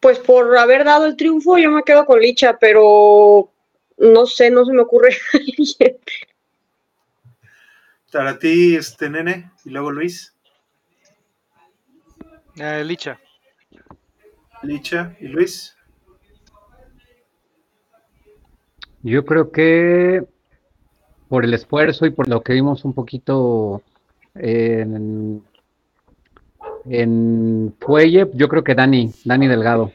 Pues 0.00 0.18
por 0.20 0.56
haber 0.56 0.84
dado 0.84 1.04
el 1.04 1.16
triunfo, 1.16 1.58
yo 1.58 1.70
me 1.70 1.82
quedo 1.82 2.06
con 2.06 2.18
Licha, 2.18 2.56
pero 2.58 3.52
no 3.98 4.24
sé, 4.24 4.50
no 4.50 4.64
se 4.64 4.72
me 4.72 4.80
ocurre. 4.80 5.14
Para 8.10 8.38
ti, 8.38 8.74
este 8.74 9.10
nene, 9.10 9.50
y 9.66 9.70
luego 9.70 9.90
Luis. 9.90 10.34
Eh, 12.56 12.82
Licha. 12.84 13.18
Licha 14.62 15.16
y 15.20 15.28
Luis. 15.28 15.76
Yo 19.02 19.24
creo 19.24 19.50
que 19.50 20.24
por 21.28 21.44
el 21.44 21.54
esfuerzo 21.54 22.06
y 22.06 22.10
por 22.10 22.28
lo 22.28 22.42
que 22.42 22.52
vimos 22.52 22.84
un 22.84 22.92
poquito 22.92 23.82
en, 24.34 25.42
en 26.86 27.74
Fuelle, 27.80 28.28
yo 28.34 28.48
creo 28.48 28.62
que 28.62 28.74
Dani, 28.74 29.10
Dani 29.24 29.48
Delgado. 29.48 29.92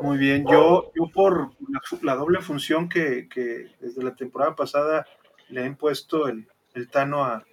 Muy 0.00 0.16
bien, 0.16 0.46
yo, 0.50 0.90
yo 0.96 1.08
por 1.12 1.50
la, 2.02 2.14
doble 2.14 2.40
función 2.40 2.88
que, 2.88 3.28
desde 3.80 4.02
la 4.02 4.14
temporada 4.14 4.56
pasada 4.56 5.06
le 5.48 5.64
han 5.64 5.76
puesto 5.76 6.26
el, 6.26 6.48
el 6.74 6.88
Tano 6.88 7.24
a, 7.24 7.44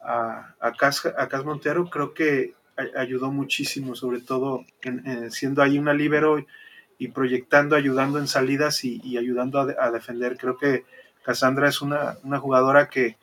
a, 0.00 0.54
a, 0.60 0.72
Cas, 0.72 1.04
a 1.06 1.42
Montero, 1.42 1.90
creo 1.90 2.14
que 2.14 2.54
ayudó 2.96 3.30
muchísimo, 3.30 3.94
sobre 3.94 4.20
todo 4.20 4.64
siendo 5.30 5.62
ahí 5.62 5.78
una 5.78 5.94
libero 5.94 6.44
y 6.98 7.08
proyectando, 7.08 7.76
ayudando 7.76 8.18
en 8.18 8.26
salidas 8.26 8.84
y, 8.84 9.16
ayudando 9.16 9.60
a, 9.60 9.90
defender. 9.90 10.36
Creo 10.36 10.56
que 10.56 10.84
Cassandra 11.24 11.68
es 11.68 11.80
una, 11.82 12.16
jugadora 12.38 12.88
que, 12.88 13.16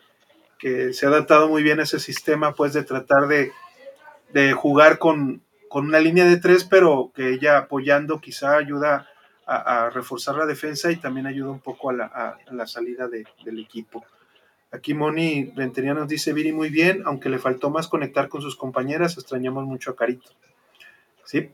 se 0.60 1.06
ha 1.06 1.10
adaptado 1.10 1.48
muy 1.48 1.62
bien 1.62 1.80
a 1.80 1.84
ese 1.84 2.00
sistema, 2.00 2.54
pues 2.54 2.74
de 2.74 2.84
tratar 2.84 3.28
de, 3.28 4.54
jugar 4.54 4.98
con, 4.98 5.42
una 5.72 6.00
línea 6.00 6.26
de 6.26 6.38
tres, 6.38 6.64
pero 6.64 7.12
que 7.14 7.34
ella 7.34 7.58
apoyando 7.58 8.22
quizá 8.22 8.56
ayuda 8.58 9.10
a, 9.46 9.90
reforzar 9.90 10.36
la 10.36 10.46
defensa 10.46 10.92
y 10.92 10.96
también 10.96 11.28
ayuda 11.28 11.52
un 11.52 11.60
poco 11.60 11.90
a 11.90 11.94
la, 11.94 12.68
salida 12.68 13.08
del 13.08 13.60
equipo. 13.60 14.06
Aquí 14.76 14.94
Moni 14.94 15.54
Rentería 15.56 15.94
nos 15.94 16.10
dice, 16.10 16.34
Viri 16.34 16.52
muy 16.52 16.70
bien, 16.70 17.04
aunque 17.06 17.30
le 17.30 17.40
faltó 17.40 17.70
más 17.70 17.88
conectar 17.88 18.28
con 18.28 18.42
sus 18.42 18.58
compañeras, 18.58 19.18
extrañamos 19.18 19.64
mucho 19.64 19.92
a 19.92 19.96
Carito. 19.96 20.32
¿Sí? 21.24 21.50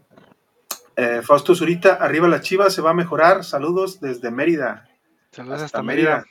Eh, 0.95 1.21
Fausto 1.21 1.53
Zurita, 1.53 1.93
arriba 1.93 2.27
la 2.27 2.41
chiva, 2.41 2.71
se 2.71 2.81
va 2.81 2.89
a 2.89 2.95
mejorar. 2.95 3.43
Saludos 3.43 4.01
desde 4.01 4.31
Mérida. 4.31 4.89
Saludos 5.31 5.61
hasta, 5.61 5.83
Mérida. 5.83 6.25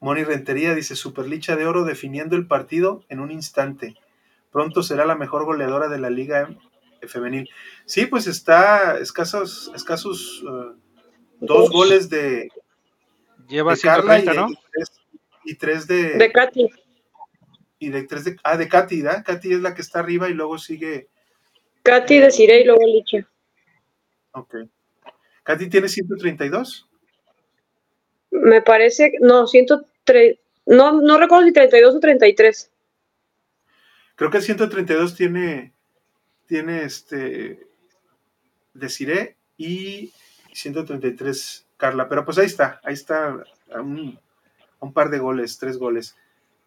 Moni 0.00 0.24
Rentería 0.24 0.74
dice, 0.74 0.96
Superlicha 0.96 1.54
de 1.54 1.66
Oro 1.66 1.84
definiendo 1.84 2.34
el 2.34 2.48
partido 2.48 3.04
en 3.08 3.20
un 3.20 3.30
instante. 3.30 3.94
Pronto 4.50 4.82
será 4.82 5.06
la 5.06 5.14
mejor 5.14 5.44
goleadora 5.44 5.88
de 5.88 5.98
la 6.00 6.10
liga 6.10 6.48
femenil. 7.06 7.48
Sí, 7.84 8.06
pues 8.06 8.26
está 8.26 8.98
escasos, 8.98 9.70
escasos 9.74 10.42
uh, 10.42 10.74
dos 11.40 11.70
goles 11.70 12.10
de, 12.10 12.48
Lleva 13.48 13.72
de 13.72 13.76
130, 13.76 14.34
¿no? 14.34 14.48
Y 15.44 15.54
tres, 15.54 15.86
de. 15.86 16.14
De 16.14 16.32
Katy. 16.32 16.68
Y 17.78 17.90
de 17.90 18.02
tres 18.04 18.24
de. 18.24 18.36
Ah, 18.42 18.56
de 18.56 18.68
Katy, 18.68 19.02
¿verdad? 19.02 19.24
Katy 19.24 19.52
es 19.54 19.60
la 19.60 19.74
que 19.74 19.82
está 19.82 20.00
arriba 20.00 20.28
y 20.28 20.34
luego 20.34 20.58
sigue. 20.58 21.08
Katy, 21.82 22.18
de 22.18 22.30
Cire 22.30 22.60
y 22.60 22.64
luego 22.64 22.80
Licha. 22.84 23.28
Ok. 24.32 24.56
Katy 25.44 25.68
tiene 25.68 25.88
132. 25.88 26.88
Me 28.30 28.60
parece, 28.60 29.12
no, 29.20 29.46
103, 29.46 30.38
no, 30.66 31.00
no 31.00 31.18
recuerdo 31.18 31.46
si 31.46 31.52
32 31.52 31.94
o 31.94 32.00
33. 32.00 32.72
Creo 34.16 34.30
que 34.30 34.38
el 34.38 34.42
132 34.42 35.14
tiene, 35.14 35.72
tiene 36.46 36.82
este, 36.82 37.66
Desiree 38.74 39.36
y 39.56 40.12
133 40.52 41.65
Carla, 41.76 42.08
pero 42.08 42.24
pues 42.24 42.38
ahí 42.38 42.46
está, 42.46 42.80
ahí 42.84 42.94
está 42.94 43.36
un, 43.78 44.18
par 44.94 45.10
de 45.10 45.18
goles, 45.18 45.58
tres 45.58 45.78
goles. 45.78 46.16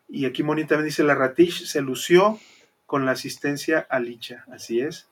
Y 0.07 0.26
aquí 0.26 0.43
Moni 0.43 0.66
también 0.66 0.86
dice, 0.86 1.03
la 1.03 1.16
Ratish 1.16 1.66
se 1.66 1.82
lució 1.82 2.39
con 2.86 3.05
la 3.05 3.12
asistencia 3.12 3.86
a 3.89 3.99
Licha, 3.99 4.45
así 4.51 4.82
es. 4.82 5.07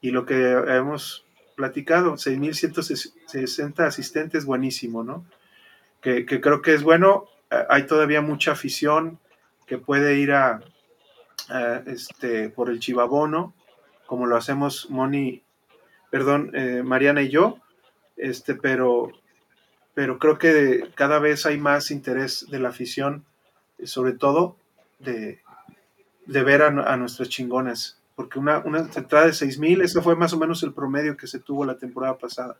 Y 0.00 0.10
lo 0.10 0.26
que 0.26 0.52
hemos 0.52 1.24
platicado, 1.56 2.14
6.160 2.14 3.80
asistentes, 3.80 4.44
buenísimo, 4.44 5.02
¿no? 5.02 5.26
Que, 6.00 6.24
creo 6.24 6.62
que 6.62 6.74
es 6.74 6.82
bueno, 6.82 7.24
eh, 7.50 7.64
hay 7.68 7.86
todavía 7.86 8.20
mucha 8.20 8.52
afición 8.52 9.18
que 9.66 9.78
puede 9.78 10.16
ir 10.18 10.32
a, 10.32 10.60
este, 11.86 12.48
por 12.50 12.70
el 12.70 12.78
chivabono, 12.78 13.54
como 14.06 14.26
lo 14.26 14.36
hacemos 14.36 14.88
Moni, 14.90 15.42
perdón, 16.10 16.52
eh, 16.54 16.82
Mariana 16.84 17.22
y 17.22 17.28
yo, 17.28 17.58
este, 18.18 18.54
pero, 18.54 19.10
pero 19.94 20.18
creo 20.18 20.38
que 20.38 20.90
cada 20.94 21.18
vez 21.18 21.46
hay 21.46 21.58
más 21.58 21.90
interés 21.90 22.46
de 22.50 22.58
la 22.58 22.70
afición, 22.70 23.24
sobre 23.84 24.12
todo 24.12 24.56
de, 24.98 25.40
ver 26.26 26.62
a, 26.62 26.96
nuestras 26.96 27.28
chingonas, 27.28 28.00
porque 28.14 28.38
una, 28.38 28.58
una 28.58 28.80
entrada 28.80 29.26
de 29.26 29.32
6.000, 29.32 29.82
ese 29.82 30.02
fue 30.02 30.16
más 30.16 30.32
o 30.32 30.38
menos 30.38 30.62
el 30.62 30.74
promedio 30.74 31.16
que 31.16 31.26
se 31.26 31.38
tuvo 31.38 31.64
la 31.64 31.78
temporada 31.78 32.18
pasada. 32.18 32.56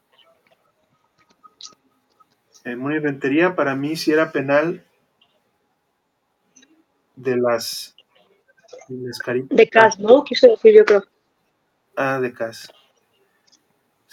En 2.64 2.78
Moni 2.78 2.98
Rentería, 2.98 3.54
para 3.54 3.74
mí 3.74 3.96
sí 3.96 4.12
era 4.12 4.32
penal 4.32 4.84
de 7.16 7.36
las 7.36 7.96
de 9.48 9.68
Cas, 9.68 9.98
¿no? 9.98 10.24
Quiso 10.24 10.48
decir 10.48 10.74
yo 10.74 10.84
creo. 10.84 11.04
Ah, 11.96 12.20
de 12.20 12.32
Cas. 12.32 12.70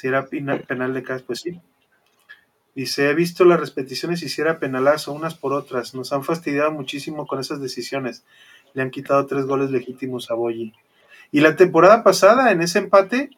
Si 0.06 0.10
era 0.10 0.28
penal 0.28 0.94
de 0.94 1.02
Cas, 1.02 1.24
pues 1.24 1.40
sí. 1.40 1.60
Dice, 2.76 3.10
he 3.10 3.16
visto 3.16 3.44
las 3.44 3.60
repeticiones 3.60 4.22
y 4.22 4.30
si 4.30 4.40
era 4.40 4.60
penalazo, 4.60 5.14
unas 5.14 5.34
por 5.34 5.52
otras. 5.52 5.96
Nos 5.96 6.14
han 6.14 6.24
fastidiado 6.24 6.72
muchísimo 6.72 7.26
con 7.26 7.40
esas 7.40 7.60
decisiones. 7.60 8.24
Le 8.76 8.84
han 8.84 8.92
quitado 8.92 9.26
tres 9.26 9.48
goles 9.48 9.72
legítimos 9.72 10.30
a 10.30 10.36
Boyi. 10.36 10.74
Y 11.32 11.42
la 11.42 11.56
temporada 11.56 12.04
pasada, 12.04 12.52
en 12.52 12.62
ese 12.62 12.78
empate, 12.78 13.32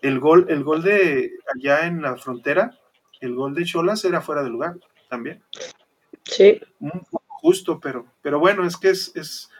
el 0.00 0.18
gol, 0.18 0.46
el 0.48 0.64
gol 0.64 0.82
de 0.82 1.32
allá 1.54 1.86
en 1.86 2.00
la 2.00 2.16
frontera, 2.16 2.78
el 3.20 3.34
gol 3.34 3.54
de 3.54 3.66
Cholas 3.66 4.02
era 4.06 4.22
fuera 4.22 4.42
de 4.42 4.48
lugar 4.48 4.76
también. 5.10 5.42
Sí. 6.24 6.58
Un 6.80 7.04
poco 7.10 7.26
justo, 7.28 7.78
pero, 7.78 8.06
pero 8.22 8.40
bueno, 8.40 8.66
es 8.66 8.78
que 8.78 8.88
es, 8.88 9.12
es 9.16 9.50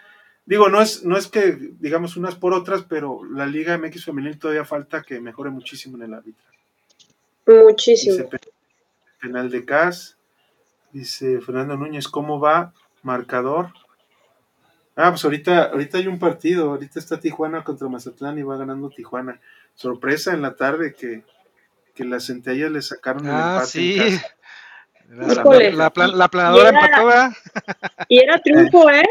Digo, 0.46 0.68
no 0.68 0.80
es, 0.80 1.04
no 1.04 1.16
es 1.16 1.26
que 1.26 1.58
digamos 1.80 2.16
unas 2.16 2.36
por 2.36 2.54
otras, 2.54 2.84
pero 2.88 3.24
la 3.24 3.46
Liga 3.46 3.76
MX 3.76 4.04
Femenil 4.04 4.38
todavía 4.38 4.64
falta 4.64 5.02
que 5.02 5.20
mejore 5.20 5.50
muchísimo 5.50 5.96
en 5.96 6.04
el 6.04 6.14
árbitro. 6.14 6.44
Muchísimo. 7.46 8.28
penal 9.20 9.50
de 9.50 9.64
Cas. 9.64 10.16
Dice 10.92 11.40
Fernando 11.40 11.76
Núñez, 11.76 12.06
¿cómo 12.06 12.38
va? 12.38 12.72
Marcador. 13.02 13.72
Ah, 14.94 15.10
pues 15.10 15.24
ahorita, 15.24 15.64
ahorita 15.64 15.98
hay 15.98 16.06
un 16.06 16.18
partido, 16.18 16.70
ahorita 16.70 17.00
está 17.00 17.20
Tijuana 17.20 17.64
contra 17.64 17.88
Mazatlán 17.88 18.38
y 18.38 18.42
va 18.42 18.56
ganando 18.56 18.88
Tijuana. 18.88 19.40
Sorpresa 19.74 20.32
en 20.32 20.42
la 20.42 20.54
tarde 20.54 20.94
que, 20.94 21.22
que 21.94 22.04
las 22.04 22.26
centellas 22.26 22.70
le 22.70 22.80
sacaron 22.80 23.26
el 23.26 23.32
ah, 23.32 23.50
empate. 23.54 23.66
Sí. 23.66 23.98
La, 25.08 25.92
la, 25.92 26.28
planadora 26.28 26.70
empató, 26.70 27.36
Y 28.08 28.18
era 28.18 28.38
triunfo, 28.42 28.90
¿eh? 28.90 29.04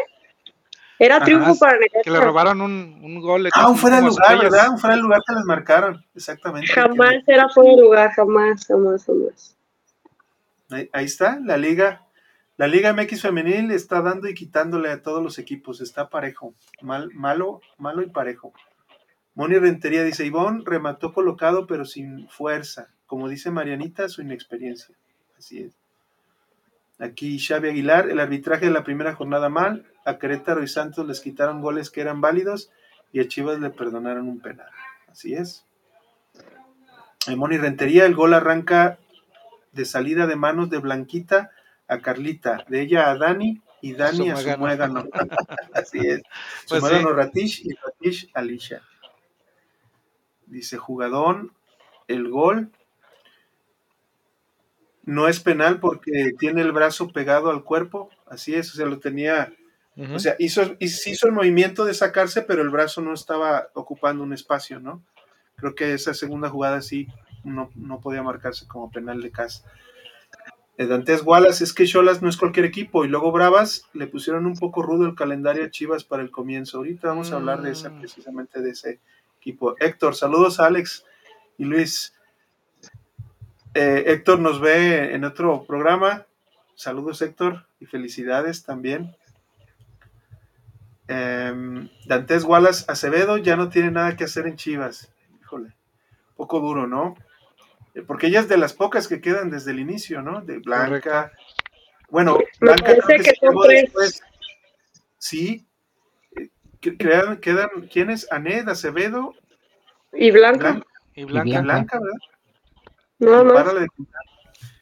Era 0.98 1.20
triunfo 1.20 1.58
para 1.58 1.78
Necaxa. 1.78 2.04
Que 2.04 2.12
le 2.12 2.20
robaron 2.20 2.62
un, 2.62 3.00
un 3.04 3.20
gol. 3.22 3.50
Ah, 3.54 3.70
un 3.70 3.78
fuera 3.78 3.98
de 3.98 4.08
lugar, 4.08 4.40
¿verdad? 4.40 4.70
Un 4.70 4.78
fuera 4.78 4.96
de 4.96 5.02
lugar 5.02 5.22
que 5.28 5.34
les 5.34 5.44
marcaron. 5.44 6.06
Exactamente. 6.16 6.68
Jamás 6.68 7.16
era 7.28 7.50
fuera 7.50 7.72
de 7.76 7.82
lugar, 7.82 8.12
jamás, 8.12 8.66
jamás, 8.66 9.06
jamás. 9.06 9.58
Ahí, 10.70 10.90
ahí, 10.94 11.06
está, 11.06 11.40
la 11.44 11.58
liga. 11.58 12.02
La 12.58 12.68
Liga 12.68 12.94
MX 12.94 13.22
Femenil 13.22 13.72
está 13.72 14.02
dando 14.02 14.30
y 14.30 14.34
quitándole 14.34 14.90
a 14.90 15.02
todos 15.02 15.22
los 15.22 15.40
equipos. 15.40 15.82
Está 15.82 16.10
parejo. 16.10 16.54
Mal, 16.82 17.10
malo, 17.14 17.60
malo 17.78 18.02
y 18.02 18.10
parejo. 18.10 18.54
Moni 19.34 19.58
Rentería 19.58 20.06
dice: 20.06 20.26
Ivonne 20.26 20.64
remató 20.66 21.14
colocado, 21.14 21.68
pero 21.68 21.84
sin 21.84 22.30
fuerza. 22.30 22.88
Como 23.06 23.28
dice 23.28 23.52
Marianita, 23.52 24.08
su 24.08 24.22
inexperiencia. 24.22 24.96
Así 25.38 25.64
es. 25.64 25.85
Aquí 27.00 27.40
Xavi 27.40 27.70
Aguilar, 27.70 28.10
el 28.10 28.20
arbitraje 28.20 28.66
de 28.66 28.72
la 28.72 28.84
primera 28.84 29.16
jornada 29.16 29.50
mal, 29.50 29.86
a 30.06 30.18
Querétaro 30.18 30.64
y 30.64 30.68
Santos 30.68 31.06
les 31.06 31.20
quitaron 31.20 31.62
goles 31.62 31.90
que 31.90 32.02
eran 32.02 32.22
válidos 32.22 32.72
y 33.12 33.20
a 33.20 33.28
Chivas 33.28 33.60
le 33.60 33.70
perdonaron 33.70 34.28
un 34.28 34.40
penal. 34.40 34.70
Así 35.08 35.34
es. 35.34 35.66
En 37.28 37.38
Moni 37.38 37.58
Rentería, 37.58 38.06
el 38.06 38.16
gol 38.16 38.34
arranca 38.34 39.00
de 39.72 39.86
salida 39.86 40.28
de 40.28 40.36
manos 40.36 40.70
de 40.70 40.78
Blanquita 40.78 41.52
a 41.88 42.00
Carlita, 42.00 42.64
de 42.68 42.82
ella 42.82 43.10
a 43.10 43.18
Dani 43.18 43.62
y 43.82 43.94
Dani 43.94 44.30
a 44.30 44.38
su 44.38 44.58
muégano. 44.58 45.06
Así 45.74 46.00
es. 46.00 46.22
Su 46.66 46.80
pues 46.80 47.04
Ratish 47.04 47.66
y 47.66 47.74
Ratish 47.74 48.30
Alicia. 48.34 48.82
Dice 50.46 50.78
jugadón, 50.78 51.52
el 52.08 52.30
gol 52.30 52.72
no 55.06 55.28
es 55.28 55.40
penal 55.40 55.80
porque 55.80 56.34
tiene 56.38 56.62
el 56.62 56.72
brazo 56.72 57.12
pegado 57.12 57.50
al 57.52 57.64
cuerpo, 57.64 58.10
así 58.28 58.56
es, 58.56 58.74
o 58.74 58.76
sea, 58.76 58.86
lo 58.88 59.00
tenía, 59.00 59.54
o 60.14 60.20
sea, 60.20 60.36
hizo, 60.40 60.76
hizo 60.80 61.28
el 61.28 61.34
movimiento 61.34 61.86
de 61.86 61.94
sacarse, 61.94 62.42
pero 62.42 62.62
el 62.62 62.70
brazo 62.70 63.02
no 63.02 63.14
estaba 63.14 63.70
ocupando 63.74 64.24
un 64.24 64.34
espacio, 64.34 64.80
¿no? 64.80 65.04
Creo 65.56 65.76
que 65.76 65.94
esa 65.94 66.14
segunda 66.14 66.50
jugada 66.50 66.82
sí 66.82 67.08
no, 67.44 67.70
podía 68.02 68.24
marcarse 68.24 68.68
como 68.68 68.92
penal 68.92 69.22
de 69.22 69.32
casa. 69.32 69.64
Dantes 70.78 71.22
Wallace 71.24 71.64
es 71.64 71.72
que 71.72 71.86
Cholas 71.86 72.22
no 72.22 72.28
es 72.28 72.36
cualquier 72.36 72.66
equipo 72.66 73.06
y 73.06 73.08
luego 73.08 73.32
Bravas 73.32 73.88
le 73.94 74.08
pusieron 74.08 74.46
un 74.46 74.58
poco 74.58 74.82
rudo 74.82 75.06
el 75.06 75.16
calendario 75.16 75.64
a 75.64 75.70
Chivas 75.70 76.04
para 76.04 76.22
el 76.22 76.32
comienzo. 76.32 76.78
Ahorita 76.78 77.08
vamos 77.08 77.32
a 77.32 77.38
hablar 77.38 77.62
de 77.62 77.72
esa, 77.72 77.90
mm. 77.90 78.00
precisamente 78.00 78.62
de 78.62 78.72
ese 78.72 79.00
equipo. 79.40 79.76
Héctor, 79.80 80.16
saludos 80.16 80.60
a 80.60 80.66
Alex 80.66 81.06
y 81.58 81.64
Luis. 81.64 82.15
Eh, 83.76 84.06
Héctor 84.14 84.40
nos 84.40 84.62
ve 84.62 85.14
en 85.14 85.26
otro 85.26 85.66
programa. 85.66 86.26
Saludos, 86.76 87.22
Héctor, 87.22 87.68
y 87.82 87.86
felicidades 87.86 88.64
también. 88.64 89.14
Eh, 91.10 91.90
Dantes 92.06 92.46
Wallace 92.46 92.86
Acevedo 92.88 93.38
ya 93.38 93.58
no 93.58 93.68
tiene 93.68 93.92
nada 93.92 94.16
que 94.16 94.24
hacer 94.24 94.48
en 94.48 94.56
Chivas. 94.56 95.12
Híjole, 95.42 95.74
poco 96.38 96.62
duro, 96.62 96.88
¿no? 96.88 97.16
Eh, 97.96 98.02
porque 98.02 98.28
ella 98.28 98.40
es 98.40 98.48
de 98.48 98.58
las 98.58 98.72
pocas 98.72 99.10
que 99.10 99.20
quedan 99.20 99.50
desde 99.50 99.72
el 99.72 99.80
inicio, 99.82 100.22
¿no? 100.22 100.40
De 100.40 100.60
Blanca. 100.60 101.34
Bueno, 102.10 102.40
Blanca 102.62 102.94
creo 102.94 103.08
que, 103.08 103.74
después. 103.82 104.24
Sí. 105.18 105.68
Eh, 106.38 106.50
quedan, 106.80 107.42
quedan, 107.42 107.70
¿quién 107.92 108.10
es? 108.10 108.32
Aned, 108.32 108.70
Acevedo. 108.70 109.34
Y 110.14 110.32
Blanca. 110.32 110.82
Y 111.14 111.26
Blanca. 111.26 111.60
Blanca, 111.60 112.00
¿verdad? 112.00 112.35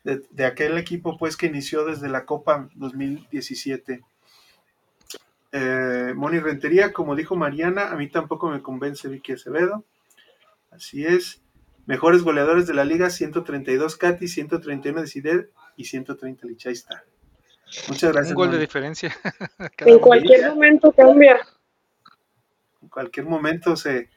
De, 0.03 0.45
aquel 0.45 0.77
equipo 0.77 1.17
pues 1.17 1.37
que 1.37 1.47
inició 1.47 1.85
desde 1.85 2.09
la 2.09 2.25
Copa 2.25 2.69
2017. 2.75 4.01
Eh, 5.51 6.13
Moni 6.15 6.39
Rentería, 6.39 6.93
como 6.93 7.15
dijo 7.15 7.35
Mariana, 7.35 7.89
a 7.89 7.95
mí 7.95 8.09
tampoco 8.09 8.49
me 8.49 8.61
convence 8.61 9.07
Vicky 9.07 9.33
Acevedo. 9.33 9.85
Así 10.71 11.05
es. 11.05 11.41
Mejores 11.85 12.23
goleadores 12.23 12.65
de 12.65 12.73
la 12.73 12.85
liga, 12.85 13.09
132 13.09 13.97
Katy, 13.97 14.27
131 14.27 15.01
Decider 15.01 15.51
y 15.75 15.85
130 15.85 16.47
Lichaista. 16.47 17.03
Muchas 17.87 18.13
gracias. 18.13 18.31
Un 18.31 18.35
gol 18.35 18.51
de 18.51 18.59
diferencia. 18.59 19.13
en 19.79 19.99
cualquier 19.99 20.49
momento 20.49 20.91
cambia. 20.91 21.39
En 22.81 22.87
cualquier 22.87 23.25
momento 23.25 23.75
se, 23.75 24.09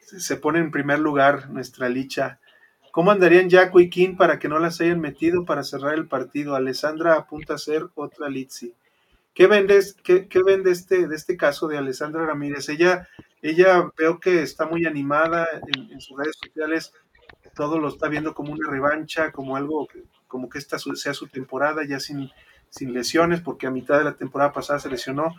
se 0.00 0.36
pone 0.36 0.58
en 0.58 0.70
primer 0.70 0.98
lugar 0.98 1.50
nuestra 1.50 1.88
Licha. 1.88 2.40
¿Cómo 2.94 3.10
andarían 3.10 3.50
Jaco 3.50 3.80
y 3.80 3.90
King 3.90 4.14
para 4.16 4.38
que 4.38 4.48
no 4.48 4.60
las 4.60 4.80
hayan 4.80 5.00
metido 5.00 5.44
para 5.44 5.64
cerrar 5.64 5.94
el 5.94 6.06
partido? 6.06 6.54
Alessandra 6.54 7.14
apunta 7.14 7.54
a 7.54 7.58
ser 7.58 7.88
otra 7.96 8.28
Litsi. 8.28 8.72
¿Qué 9.34 9.48
vende, 9.48 9.80
qué, 10.04 10.42
vende 10.46 10.70
este, 10.70 11.08
de 11.08 11.16
este 11.16 11.36
caso 11.36 11.66
de 11.66 11.76
Alessandra 11.76 12.24
Ramírez? 12.24 12.68
Ella, 12.68 13.08
ella 13.42 13.90
veo 13.98 14.20
que 14.20 14.44
está 14.44 14.66
muy 14.66 14.86
animada 14.86 15.48
en, 15.74 16.00
sus 16.00 16.16
redes 16.16 16.36
sociales, 16.40 16.92
todo 17.56 17.80
lo 17.80 17.88
está 17.88 18.06
viendo 18.06 18.32
como 18.32 18.52
una 18.52 18.70
revancha, 18.70 19.32
como 19.32 19.56
algo, 19.56 19.88
como 20.28 20.48
que 20.48 20.58
esta 20.58 20.78
sea 20.78 21.14
su 21.14 21.26
temporada 21.26 21.84
ya 21.84 21.98
sin, 21.98 22.30
sin 22.70 22.94
lesiones, 22.94 23.40
porque 23.40 23.66
a 23.66 23.72
mitad 23.72 23.98
de 23.98 24.04
la 24.04 24.14
temporada 24.14 24.52
pasada 24.52 24.78
se 24.78 24.88
lesionó. 24.88 25.34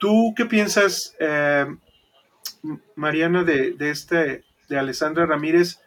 ¿Tú 0.00 0.34
qué 0.36 0.46
piensas, 0.46 1.14
eh, 1.20 1.64
Mariana, 2.96 3.44
de, 3.44 3.74
de, 3.74 3.90
este, 3.90 4.42
de 4.68 4.78
Alessandra 4.80 5.26
Ramírez? 5.26 5.78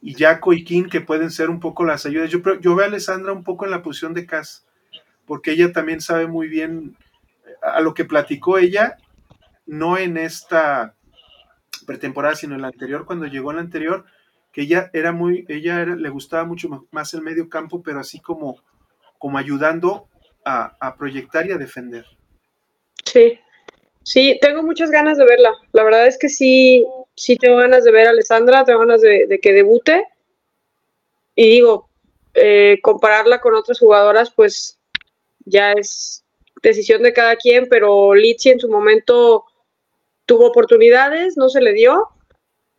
Y 0.00 0.14
Jaco 0.14 0.52
y 0.52 0.64
King 0.64 0.84
que 0.84 1.00
pueden 1.00 1.30
ser 1.30 1.50
un 1.50 1.60
poco 1.60 1.84
las 1.84 2.06
ayudas. 2.06 2.30
Yo, 2.30 2.40
yo 2.60 2.74
veo 2.74 2.84
a 2.84 2.88
Alessandra 2.88 3.32
un 3.32 3.44
poco 3.44 3.64
en 3.64 3.70
la 3.70 3.82
posición 3.82 4.14
de 4.14 4.26
Cass, 4.26 4.66
porque 5.26 5.52
ella 5.52 5.72
también 5.72 6.00
sabe 6.00 6.26
muy 6.26 6.48
bien 6.48 6.96
a 7.62 7.80
lo 7.80 7.94
que 7.94 8.04
platicó 8.04 8.58
ella, 8.58 8.96
no 9.66 9.98
en 9.98 10.16
esta 10.16 10.94
pretemporada, 11.86 12.34
sino 12.34 12.54
en 12.54 12.62
la 12.62 12.68
anterior, 12.68 13.04
cuando 13.06 13.26
llegó 13.26 13.50
en 13.50 13.56
la 13.56 13.62
anterior, 13.62 14.04
que 14.52 14.62
ella 14.62 14.90
era 14.92 15.12
muy, 15.12 15.44
ella 15.48 15.84
le 15.84 16.08
gustaba 16.08 16.44
mucho 16.44 16.86
más 16.90 17.14
el 17.14 17.22
medio 17.22 17.48
campo, 17.48 17.82
pero 17.82 18.00
así 18.00 18.20
como, 18.20 18.56
como 19.18 19.38
ayudando 19.38 20.08
a 20.44 20.96
proyectar 20.96 21.46
y 21.46 21.52
a 21.52 21.58
defender. 21.58 22.06
Sí, 23.04 23.38
sí, 24.02 24.38
tengo 24.40 24.62
muchas 24.62 24.90
ganas 24.90 25.18
de 25.18 25.24
verla. 25.24 25.50
La 25.72 25.82
verdad 25.82 26.06
es 26.06 26.18
que 26.18 26.28
sí, 26.28 26.86
sí 27.18 27.36
tengo 27.36 27.56
ganas 27.56 27.84
de 27.84 27.90
ver 27.90 28.06
a 28.06 28.10
Alessandra, 28.10 28.64
tengo 28.64 28.80
ganas 28.80 29.00
de, 29.00 29.38
que 29.42 29.52
debute. 29.52 30.06
Y 31.34 31.50
digo, 31.50 31.88
eh, 32.34 32.78
compararla 32.82 33.40
con 33.40 33.54
otras 33.54 33.78
jugadoras, 33.78 34.30
pues 34.30 34.78
ya 35.44 35.72
es 35.72 36.24
decisión 36.62 37.02
de 37.02 37.12
cada 37.12 37.36
quien, 37.36 37.68
pero 37.68 38.14
Litsi 38.14 38.50
en 38.50 38.60
su 38.60 38.68
momento 38.68 39.44
tuvo 40.26 40.46
oportunidades, 40.46 41.36
no 41.36 41.48
se 41.48 41.60
le 41.60 41.72
dio. 41.72 42.08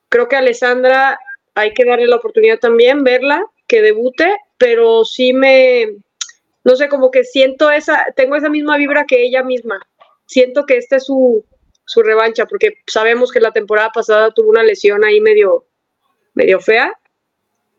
Creo 0.10 0.28
que 0.28 0.36
a 0.36 0.40
Alessandra 0.40 1.20
hay 1.56 1.74
que 1.74 1.86
darle 1.86 2.08
la 2.08 2.18
oportunidad 2.18 2.60
también, 2.60 3.04
verla, 3.04 3.46
que 3.68 3.82
debute, 3.82 4.38
pero 4.58 5.06
sí 5.06 5.34
me, 5.34 5.98
no 6.64 6.76
sé, 6.76 6.90
como 6.90 7.12
que 7.12 7.24
siento 7.24 7.70
esa, 7.72 8.06
tengo 8.16 8.36
esa 8.36 8.50
misma 8.50 8.78
vibra 8.78 9.06
que 9.06 9.24
ella 9.24 9.44
misma. 9.44 9.80
Siento 10.26 10.66
que 10.66 10.78
esta 10.78 10.98
es 10.98 11.06
su, 11.06 11.44
su 11.90 12.04
revancha, 12.04 12.46
porque 12.46 12.78
sabemos 12.86 13.32
que 13.32 13.40
la 13.40 13.52
temporada 13.52 13.90
pasada 13.90 14.30
tuvo 14.30 14.52
una 14.52 14.62
lesión 14.62 15.04
ahí 15.04 15.20
medio, 15.20 15.66
medio 16.36 16.60
fea. 16.60 16.94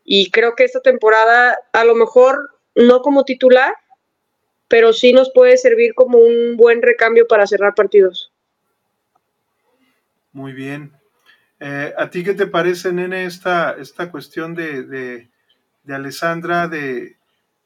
Y 0.05 0.33
creo 0.33 0.57
que 0.57 0.65
esta 0.65 0.81
temporada, 0.81 1.57
a 1.73 1.85
lo 1.85 1.95
mejor 1.95 2.59
no 2.75 3.03
como 3.03 3.25
titular, 3.25 3.73
pero 4.67 4.93
sí 4.93 5.13
nos 5.13 5.31
puede 5.31 5.57
servir 5.57 5.95
como 5.95 6.19
un 6.19 6.57
buen 6.57 6.83
recambio 6.83 7.29
para 7.29 7.47
cerrar 7.47 7.77
partidos. 7.77 8.33
Muy 10.33 10.55
bien. 10.55 10.91
Eh, 11.61 11.95
¿A 11.97 12.11
ti 12.11 12.25
qué 12.25 12.35
te 12.35 12.49
parece, 12.49 12.93
nene, 12.93 13.27
esta, 13.27 13.77
esta 13.79 14.11
cuestión 14.11 14.57
de, 14.57 14.83
de, 14.83 15.29
de 15.85 15.95
Alessandra, 15.95 16.67
de, 16.67 17.17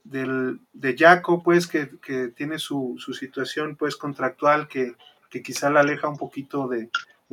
del, 0.02 0.60
de 0.74 0.94
Jaco, 0.94 1.42
pues, 1.42 1.66
que, 1.66 1.86
tiene 2.36 2.58
su, 2.58 3.02
situación, 3.18 3.76
pues, 3.76 3.96
contractual, 3.96 4.68
que, 4.68 4.94
quizá 5.42 5.70
la 5.70 5.80
aleja 5.80 6.08
un 6.08 6.16
poquito 6.16 6.68
de, 6.68 6.90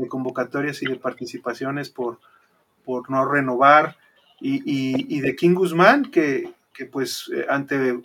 convocatorias 0.08 0.82
y 0.82 0.88
de 0.88 0.95
participaciones 0.95 1.89
por, 1.89 2.20
por 2.84 3.10
no 3.10 3.26
renovar, 3.30 3.97
y, 4.43 5.20
de 5.20 5.36
King 5.36 5.54
Guzmán, 5.54 6.10
que, 6.10 6.54
pues, 6.91 7.30
eh, 7.34 7.45
ante 7.47 8.02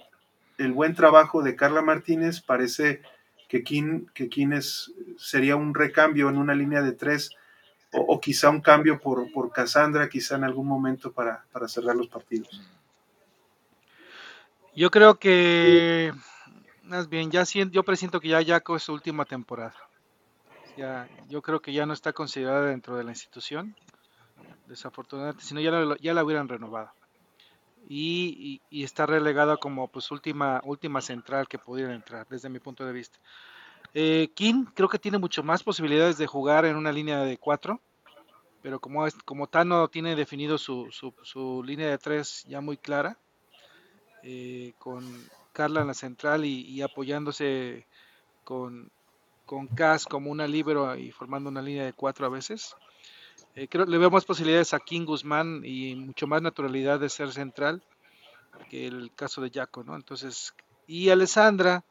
el 0.59 0.72
buen 0.72 0.94
trabajo 0.94 1.42
de 1.42 1.57
Carla 1.57 1.80
Martínez, 1.80 2.40
parece 2.40 3.01
que 3.49 3.62
King, 3.62 4.07
que 4.12 4.28
sería 5.18 5.57
un 5.57 5.74
recambio 5.74 6.28
en 6.28 6.36
una 6.36 6.55
línea 6.55 6.82
de 6.82 6.92
tres, 6.92 7.30
o, 7.92 8.20
quizá 8.20 8.51
un 8.51 8.61
cambio 8.61 9.01
por, 9.01 9.32
por 9.32 9.51
Cassandra, 9.53 10.09
quizá 10.09 10.36
en 10.36 10.44
algún 10.44 10.66
momento 10.66 11.12
para, 11.12 11.44
para 11.53 11.68
cerrar 11.68 11.97
los 11.97 12.09
partidos. 12.09 12.61
Yo 14.74 14.90
creo 14.90 15.18
que, 15.18 16.12
más 16.82 17.09
bien, 17.09 17.30
ya 17.30 17.47
siento, 17.47 17.72
yo 17.72 17.82
presiento 17.82 18.20
que 18.20 18.28
ya 18.28 18.44
Jaco 18.44 18.76
es 18.76 18.82
su 18.82 18.92
última 18.92 19.24
temporada. 19.24 19.86
Ya, 20.77 21.09
yo 21.29 21.43
creo 21.43 21.61
que 21.61 21.72
ya 21.72 21.87
no 21.87 21.93
está 21.93 22.12
considerada 22.12 22.66
dentro 22.66 22.97
de 22.97 23.05
la 23.05 23.11
institución, 23.11 23.74
desafortunadamente, 24.66 25.43
sino 25.43 25.61
ya 25.61 25.70
la, 25.70 25.97
ya 25.99 26.14
la 26.14 26.24
hubieran 26.24 26.49
renovado. 26.49 26.91
Y, 27.89 28.61
está 28.70 29.07
relegada 29.07 29.57
como 29.57 29.89
pues 29.89 30.11
última, 30.11 30.61
última 30.64 31.01
central 31.01 31.49
que 31.49 31.59
pudiera 31.59 31.95
entrar, 31.95 32.27
desde 32.29 32.49
mi 32.49 32.59
punto 32.59 32.85
de 32.85 32.93
vista. 32.93 33.18
Eh, 33.95 34.29
King 34.35 34.64
creo 34.74 34.89
que 34.89 34.99
tiene 34.99 35.18
mucho 35.18 35.43
más 35.43 35.62
posibilidades 35.62 36.18
de 36.18 36.27
jugar 36.27 36.66
en 36.66 36.77
una 36.77 36.93
línea 36.93 37.20
de 37.20 37.39
cuatro, 37.39 37.81
pero 38.61 38.81
como, 38.81 39.07
como 39.24 39.47
Tano 39.47 39.89
tiene 39.89 40.16
definido 40.16 40.59
su, 40.59 40.89
su, 40.91 41.14
su 41.22 41.62
línea 41.64 41.89
de 41.89 41.99
tres 41.99 42.45
ya 42.49 42.61
muy 42.61 42.77
clara, 42.77 43.16
eh, 44.22 44.72
con 44.81 45.05
Carla 45.53 45.83
en 45.83 45.87
la 45.87 45.95
central 45.95 46.45
y, 46.45 46.83
apoyándose 46.83 47.87
con, 48.43 48.91
con 49.47 49.68
Cas 49.68 50.05
como 50.05 50.30
una 50.30 50.47
libero 50.47 50.94
y 50.97 51.12
formando 51.12 51.49
una 51.49 51.62
línea 51.62 51.84
de 51.84 51.92
cuatro 51.92 52.26
a 52.26 52.28
veces. 52.28 52.76
Eh, 53.55 53.68
creo 53.68 53.86
le 53.86 53.97
veo 53.97 54.11
más 54.11 54.24
posibilidades 54.24 54.74
a 54.74 54.80
King 54.80 55.07
Guzmán 55.07 55.62
y 55.64 55.94
mucho 55.94 56.26
más 56.26 56.42
naturalidad 56.42 57.01
de 57.01 57.09
ser 57.09 57.32
central 57.32 57.82
que 58.68 58.86
el 58.86 59.12
caso 59.14 59.40
de 59.40 59.51
Jaco, 59.51 59.84
¿no? 59.84 59.94
Entonces, 59.94 60.55
y 60.86 61.11
Alessandra, 61.11 61.84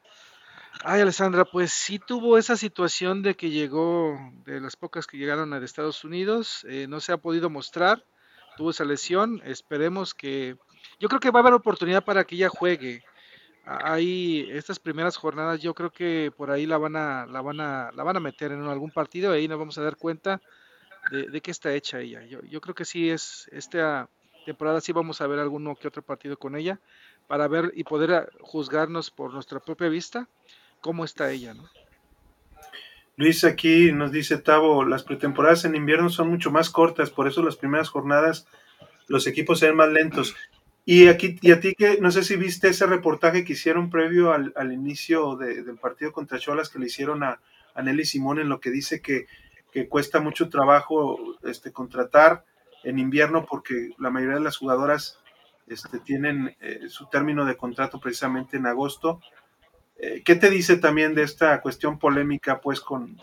ay 0.84 1.01
Alessandra, 1.01 1.45
pues 1.45 1.72
sí 1.72 1.99
tuvo 1.99 2.38
esa 2.38 2.58
situación 2.58 3.22
de 3.22 3.36
que 3.36 3.49
llegó, 3.49 4.18
de 4.45 4.60
las 4.60 4.76
pocas 4.76 5.08
que 5.08 5.18
llegaron 5.18 5.53
a 5.53 5.58
Estados 5.58 6.03
Unidos, 6.03 6.66
eh, 6.70 6.88
no 6.88 6.99
se 6.99 7.12
ha 7.14 7.18
podido 7.18 7.49
mostrar, 7.49 8.03
tuvo 8.58 8.72
esa 8.72 8.86
lesión, 8.86 9.41
esperemos 9.45 10.14
que 10.14 10.58
yo 10.99 11.08
creo 11.10 11.20
que 11.20 11.32
va 11.32 11.39
a 11.39 11.43
haber 11.43 11.53
oportunidad 11.53 12.03
para 12.03 12.24
que 12.24 12.36
ella 12.36 12.49
juegue. 12.49 13.03
Ahí, 13.66 14.47
estas 14.51 14.78
primeras 14.78 15.18
jornadas, 15.18 15.59
yo 15.59 15.74
creo 15.74 15.89
que 15.89 16.32
por 16.36 16.51
ahí 16.51 16.68
la 16.68 16.78
van 16.78 16.95
a, 16.95 17.26
la 17.26 17.41
van 17.41 17.59
a, 17.59 17.91
la 17.93 18.03
van 18.03 18.18
a 18.18 18.20
meter 18.20 18.51
en 18.51 18.63
algún 18.63 18.91
partido 18.91 19.34
y 19.34 19.39
ahí 19.39 19.47
nos 19.47 19.57
vamos 19.57 19.78
a 19.78 19.84
dar 19.84 19.97
cuenta 19.97 20.39
de, 21.11 21.30
de 21.30 21.41
qué 21.41 21.49
está 21.49 21.74
hecha 21.74 21.99
ella. 21.99 22.24
Yo, 22.26 22.61
creo 22.61 22.76
que 22.76 22.86
sí 22.86 23.09
es, 23.09 23.49
esta 23.51 24.07
temporada 24.45 24.82
sí 24.82 24.91
vamos 24.91 25.20
a 25.20 25.28
ver 25.28 25.39
alguno 25.39 25.76
que 25.76 25.88
otro 25.88 26.03
partido 26.03 26.38
con 26.38 26.55
ella 26.55 26.80
para 27.28 27.47
ver 27.47 27.72
y 27.76 27.84
poder 27.84 28.32
juzgarnos 28.41 29.09
por 29.09 29.34
nuestra 29.34 29.59
propia 29.59 29.89
vista 29.89 30.28
cómo 30.80 31.03
está 31.03 31.32
ella, 31.32 31.55
¿no? 31.55 31.68
Luis 33.18 33.45
aquí 33.45 33.91
nos 33.93 34.11
dice 34.11 34.38
Tavo, 34.38 34.84
las 34.84 35.03
pretemporadas 35.03 35.66
en 35.66 35.74
invierno 35.74 36.09
son 36.09 36.30
mucho 36.30 36.51
más 36.51 36.70
cortas, 36.70 37.09
por 37.09 37.28
eso 37.28 37.41
las 37.41 37.55
primeras 37.55 37.89
jornadas 37.89 38.45
los 39.07 39.26
equipos 39.26 39.59
se 39.59 39.68
ven 39.68 39.78
más 39.78 39.89
lentos. 39.89 40.36
Y 40.88 41.08
aquí, 41.08 41.40
y 41.42 41.52
a 41.52 41.60
ti 41.60 41.74
que 41.74 42.00
no 42.00 42.12
sé 42.12 42.24
si 42.24 42.36
viste 42.36 42.68
ese 42.68 42.86
reportaje 42.86 43.44
que 43.44 43.54
hicieron 43.54 43.90
previo 43.90 44.32
al, 44.34 44.72
inicio 44.72 45.36
del 45.36 45.78
partido 45.78 46.12
contra 46.12 46.38
Cholas 46.38 46.70
que 46.70 46.78
le 46.78 46.86
hicieron 46.86 47.24
a, 47.24 47.40
Nelly 47.82 48.06
Simón 48.06 48.40
en 48.40 48.48
lo 48.48 48.60
que 48.60 48.70
dice 48.70 49.02
que, 49.02 49.26
cuesta 49.90 50.22
mucho 50.22 50.48
trabajo 50.48 51.18
este, 51.44 51.74
contratar 51.74 52.46
en 52.86 52.98
invierno 52.98 53.46
porque 53.46 53.90
la 53.98 54.10
mayoría 54.10 54.38
de 54.38 54.44
las 54.44 54.56
jugadoras 54.56 55.20
este, 55.68 56.00
tienen 56.00 56.56
eh, 56.62 56.82
su 56.88 57.08
término 57.08 57.44
de 57.44 57.58
contrato 57.58 58.00
precisamente 58.00 58.56
en 58.56 58.68
agosto. 58.68 59.20
Eh, 59.98 60.22
¿Qué 60.24 60.36
te 60.36 60.50
dice 60.50 60.78
también 60.78 61.14
de 61.14 61.24
esta 61.24 61.60
cuestión 61.60 62.00
polémica 62.00 62.62
pues 62.62 62.80
con, 62.80 63.18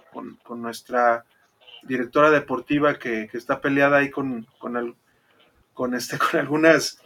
nuestra 0.50 1.24
directora 1.84 2.30
deportiva 2.30 2.98
que, 2.98 3.30
está 3.32 3.62
peleada 3.62 3.98
ahí 3.98 4.10
con, 4.10 4.46
con, 4.58 4.94
con, 5.72 5.94
este, 5.94 6.18
con 6.30 6.40
algunas 6.40 7.00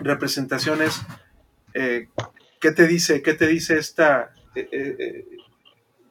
representaciones, 0.00 1.00
eh, 1.74 2.08
¿qué 2.60 2.72
te 2.72 2.86
dice? 2.86 3.22
¿Qué 3.22 3.34
te 3.34 3.46
dice 3.46 3.78
esta, 3.78 4.32
eh, 4.54 4.68
eh, 4.72 5.24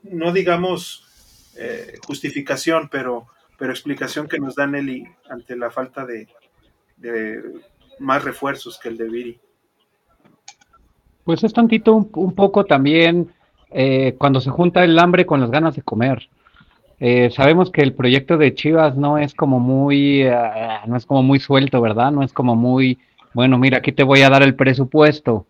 no 0.04 0.32
digamos 0.32 1.04
justificación, 2.06 2.88
pero, 2.92 3.26
pero 3.58 3.72
explicación 3.72 4.28
que 4.28 4.38
nos 4.38 4.54
da 4.54 4.68
Nelly 4.68 5.08
ante 5.28 5.56
la 5.56 5.72
falta 5.72 6.06
de, 6.06 6.28
más 7.98 8.24
refuerzos 8.24 8.78
que 8.78 8.90
el 8.90 8.98
de 8.98 9.10
Viri? 9.10 9.40
Pues 11.24 11.44
es 11.44 11.52
tantito 11.54 11.96
un, 11.96 12.36
poco 12.36 12.66
también 12.66 13.34
cuando 14.20 14.40
se 14.40 14.52
junta 14.52 14.84
el 14.84 15.00
hambre 15.00 15.26
con 15.26 15.42
las 15.42 15.50
ganas 15.50 15.76
de 15.76 15.82
comer. 15.82 16.30
sabemos 17.32 17.72
que 17.72 17.82
el 17.82 17.96
proyecto 17.96 18.38
de 18.38 18.54
Chivas 18.54 18.96
no 18.96 19.18
es 19.18 19.34
como 19.34 19.60
muy, 19.60 20.26
no 20.86 20.96
es 20.96 21.08
como 21.08 21.24
muy 21.24 21.40
suelto, 21.40 21.82
¿verdad? 21.82 22.12
No 22.12 22.22
es 22.22 22.34
como 22.34 22.56
muy 22.56 23.00
bueno, 23.34 23.58
mira, 23.58 23.80
aquí 23.80 23.92
te 23.92 24.04
voy 24.04 24.22
a 24.22 24.30
dar 24.30 24.44
el 24.44 24.56
presupuesto. 24.56 25.46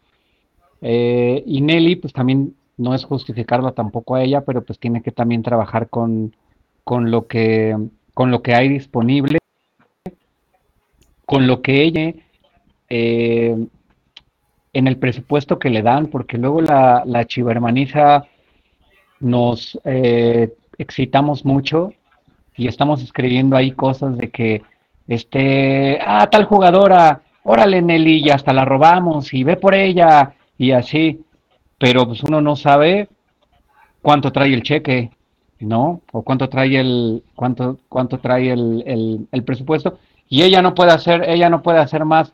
Eh, 0.81 1.43
y 1.45 1.61
Nelly, 1.61 1.95
pues 1.97 2.13
también 2.13 2.55
no 2.77 2.93
es 2.93 3.03
justificarla 3.03 3.71
tampoco 3.71 4.15
a 4.15 4.23
ella, 4.23 4.41
pero 4.41 4.63
pues 4.63 4.79
tiene 4.79 5.01
que 5.01 5.11
también 5.11 5.43
trabajar 5.43 5.89
con, 5.89 6.33
lo, 6.85 7.27
que, 7.27 7.75
con 8.13 8.31
lo 8.31 8.41
que 8.41 8.53
hay 8.53 8.69
disponible, 8.69 9.39
con 11.25 11.47
lo 11.47 11.61
que 11.61 11.83
ella, 11.83 12.13
eh, 12.89 13.67
en 14.73 14.87
el 14.87 14.97
presupuesto 14.97 15.57
que 15.57 15.69
le 15.69 15.81
dan, 15.81 16.07
porque 16.07 16.37
luego 16.37 16.61
la, 16.61 17.03
la 17.05 17.25
chivermaniza 17.25 18.25
nos 19.19 19.79
eh, 19.83 20.53
excitamos 20.77 21.43
mucho 21.43 21.93
y 22.55 22.67
estamos 22.67 23.01
escribiendo 23.01 23.55
ahí 23.55 23.71
cosas 23.71 24.17
de 24.17 24.29
que, 24.29 24.61
este, 25.07 25.99
ah, 26.05 26.29
tal 26.29 26.45
jugadora 26.45 27.21
órale 27.47 27.81
Nelly, 27.81 28.25
y 28.25 28.29
hasta 28.29 28.51
la 28.51 28.65
robamos 28.65 29.33
y 29.33 29.43
ve 29.43 29.55
por 29.55 29.73
ella 29.73 30.33
y 30.57 30.71
así, 30.71 31.21
pero 31.77 32.05
pues 32.05 32.21
uno 32.23 32.41
no 32.41 32.57
sabe 32.57 33.07
cuánto 34.01 34.33
trae 34.33 34.53
el 34.53 34.63
cheque, 34.63 35.11
¿no? 35.59 36.01
O 36.11 36.23
cuánto 36.23 36.49
trae 36.49 36.77
el, 36.77 37.23
cuánto, 37.35 37.77
cuánto 37.87 38.19
trae 38.19 38.51
el, 38.51 39.27
el, 39.31 39.43
presupuesto. 39.43 39.97
y 40.27 40.43
ella 40.43 40.61
no 40.61 40.75
puede 40.75 40.91
hacer, 40.91 41.23
ella 41.29 41.49
no 41.49 41.61
puede 41.61 41.79
hacer 41.79 42.03
más 42.03 42.33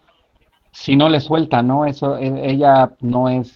si 0.72 0.96
no 0.96 1.08
le 1.10 1.20
suelta, 1.20 1.62
¿no? 1.62 1.86
Eso, 1.86 2.18
e, 2.18 2.52
ella 2.52 2.92
no 3.02 3.30
es 3.30 3.56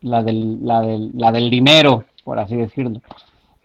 la 0.00 0.22
del, 0.24 0.66
la 0.66 0.80
del, 0.80 1.12
la 1.14 1.30
del 1.30 1.48
dinero, 1.48 2.04
por 2.24 2.40
así 2.40 2.56
decirlo. 2.56 3.00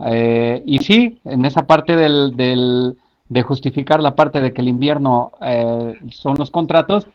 Eh, 0.06 0.62
y 0.68 0.78
sí, 0.80 1.20
en 1.26 1.46
esa 1.46 1.66
parte 1.66 1.96
del, 1.96 2.36
del, 2.36 2.96
de 3.28 3.42
justificar 3.42 4.02
la 4.02 4.16
parte 4.16 4.42
de 4.42 4.54
que 4.54 4.62
el 4.62 4.68
invierno 4.68 5.32
eh, 5.42 5.94
son 6.12 6.36
los 6.38 6.52
contratos, 6.52 7.08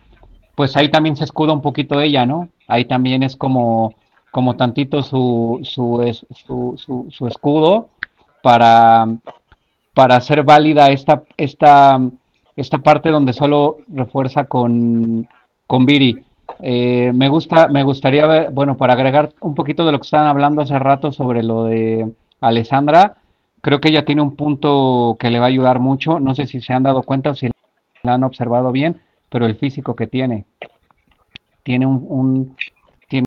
pues 0.55 0.77
ahí 0.77 0.91
también 0.91 1.17
se 1.17 1.25
escuda 1.25 1.53
un 1.53 1.63
poquito 1.63 2.01
ella, 2.01 2.27
¿no? 2.27 2.49
Ahí 2.67 2.85
también 2.85 3.23
es 3.23 3.37
como, 3.37 3.95
como 4.31 4.57
tantito 4.57 5.03
su, 5.03 5.61
su, 5.63 6.25
su, 6.77 7.07
su, 7.11 7.27
escudo 7.27 7.89
para, 8.43 9.07
para 9.95 10.17
hacer 10.17 10.43
válida 10.43 10.89
esta, 10.91 11.23
esta, 11.37 12.01
esta 12.57 12.79
parte 12.79 13.11
donde 13.11 13.33
solo 13.33 13.79
refuerza 13.89 14.45
con, 14.45 15.29
con 15.67 15.87
Viri. 15.87 16.25
Eh, 16.63 17.13
me 17.15 17.29
gusta, 17.29 17.69
me 17.69 17.85
gustaría 17.85 18.27
ver, 18.27 18.51
bueno, 18.51 18.77
para 18.77 18.95
agregar 18.95 19.33
un 19.41 19.55
poquito 19.55 19.87
de 19.87 19.93
lo 19.93 19.99
que 19.99 20.05
estaban 20.05 20.27
hablando 20.27 20.63
hace 20.63 20.79
rato 20.79 21.13
sobre 21.13 21.43
lo 21.43 21.65
de 21.65 22.11
Alessandra, 22.41 23.17
creo 23.61 23.81
que 23.81 23.89
ella 23.89 24.05
tiene 24.05 24.23
un 24.23 24.37
punto 24.37 25.17
que 25.19 25.31
le 25.31 25.39
va 25.39 25.47
a 25.47 25.49
ayudar 25.49 25.81
mucho. 25.81 26.21
No 26.21 26.35
sé 26.35 26.47
si 26.47 26.61
se 26.61 26.73
han 26.73 26.83
dado 26.83 27.03
cuenta 27.03 27.31
o 27.31 27.35
si 27.35 27.51
la 28.03 28.15
han 28.15 28.25
observado 28.25 28.73
bien, 28.73 29.01
pero 29.29 29.47
el 29.47 29.57
físico 29.57 29.95
que 29.95 30.07
tiene. 30.07 30.47
Tiene 31.63 31.87
un, 31.87 32.57
tiene 33.09 33.27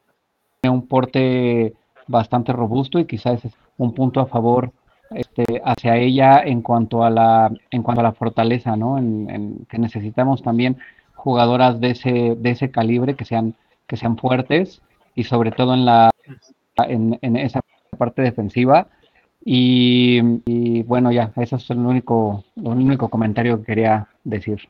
un 0.63 0.88
porte 0.88 1.73
bastante 2.07 2.51
robusto 2.51 2.99
y 2.99 3.05
quizás 3.05 3.45
es 3.45 3.53
un 3.77 3.93
punto 3.93 4.19
a 4.19 4.25
favor 4.25 4.71
este, 5.11 5.61
hacia 5.63 5.97
ella 5.97 6.41
en 6.43 6.61
cuanto 6.61 7.03
a 7.03 7.09
la 7.09 7.51
en 7.69 7.84
cuanto 7.84 8.01
a 8.01 8.03
la 8.03 8.13
fortaleza, 8.13 8.75
¿no? 8.75 8.97
En, 8.97 9.65
que 9.69 9.77
necesitamos 9.77 10.41
también 10.41 10.77
jugadoras 11.13 11.79
de 11.79 11.91
ese 11.91 12.36
de 12.36 12.49
ese 12.49 12.71
calibre 12.71 13.15
que 13.15 13.25
sean 13.25 13.55
que 13.88 13.97
sean 13.97 14.17
fuertes 14.17 14.81
y 15.15 15.25
sobre 15.25 15.51
todo 15.51 15.73
en 15.73 15.86
la 15.86 16.09
en, 16.77 17.19
en 17.21 17.38
esa 17.38 17.61
parte 17.97 18.21
defensiva 18.21 18.88
y, 19.45 20.83
bueno, 20.83 21.11
ya, 21.11 21.33
eso 21.35 21.57
es 21.57 21.69
el 21.69 21.79
único, 21.79 22.45
el 22.55 22.67
único 22.67 23.09
comentario 23.09 23.59
que 23.59 23.65
quería 23.65 24.07
decir. 24.23 24.69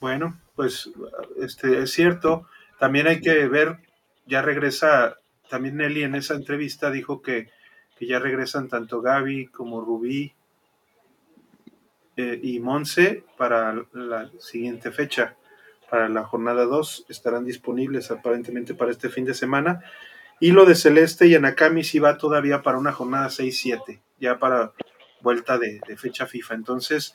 Bueno, 0.00 0.38
pues 0.54 0.90
este 1.40 1.82
es 1.82 1.92
cierto. 1.92 2.46
También 2.78 3.08
hay 3.08 3.20
que 3.20 3.48
ver, 3.48 3.78
ya 4.26 4.42
regresa, 4.42 5.16
también 5.50 5.76
Nelly 5.76 6.04
en 6.04 6.14
esa 6.14 6.34
entrevista 6.34 6.90
dijo 6.90 7.20
que, 7.20 7.48
ya 7.98 8.18
regresan 8.18 8.68
tanto 8.68 9.00
Gaby 9.00 9.46
como 9.46 9.80
Rubí 9.80 10.34
eh, 12.18 12.38
y 12.42 12.60
Monse 12.60 13.24
para 13.38 13.86
la 13.94 14.30
siguiente 14.38 14.92
fecha, 14.92 15.34
para 15.90 16.10
la 16.10 16.24
jornada 16.24 16.66
2, 16.66 17.06
estarán 17.08 17.46
disponibles 17.46 18.10
aparentemente 18.10 18.74
para 18.74 18.90
este 18.90 19.08
fin 19.08 19.24
de 19.24 19.32
semana 19.32 19.82
y 20.38 20.52
lo 20.52 20.66
de 20.66 20.74
Celeste 20.74 21.26
y 21.26 21.34
Anakami 21.34 21.82
sí 21.82 21.98
va 21.98 22.18
todavía 22.18 22.62
para 22.62 22.78
una 22.78 22.92
jornada 22.92 23.28
6-7, 23.28 24.00
ya 24.18 24.38
para 24.38 24.72
vuelta 25.22 25.58
de, 25.58 25.80
fecha 25.96 26.26
FIFA. 26.26 26.54
Entonces, 26.54 27.14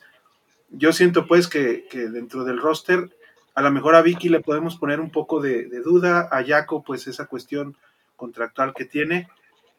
yo 0.70 0.92
siento 0.92 1.26
pues 1.26 1.46
que, 1.46 1.86
dentro 1.92 2.44
del 2.44 2.58
roster, 2.58 3.10
a 3.54 3.62
lo 3.62 3.70
mejor 3.70 3.94
a 3.94 4.02
Vicky 4.02 4.28
le 4.28 4.40
podemos 4.40 4.76
poner 4.76 5.00
un 5.00 5.10
poco 5.10 5.40
de, 5.40 5.68
duda, 5.84 6.28
a 6.32 6.44
Jaco 6.44 6.82
pues 6.82 7.06
esa 7.06 7.26
cuestión 7.26 7.76
contractual 8.16 8.74
que 8.74 8.86
tiene, 8.86 9.28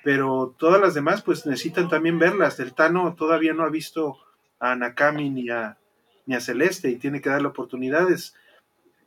pero 0.04 0.56
todas 0.58 0.80
las 0.80 0.94
demás 0.94 1.22
pues 1.22 1.46
necesitan 1.46 1.90
también 1.90 2.20
verlas. 2.20 2.58
Del 2.58 2.74
Tano 2.74 3.14
todavía 3.16 3.54
no 3.54 3.64
ha 3.64 3.70
visto 3.70 4.18
a 4.60 4.72
Anakami 4.72 5.30
ni 5.30 5.50
a, 5.50 5.78
ni 6.26 6.36
a 6.36 6.40
Celeste 6.40 6.90
y 6.90 6.96
tiene 6.96 7.22
que 7.22 7.30
darle 7.30 7.50
oportunidades, 7.50 8.36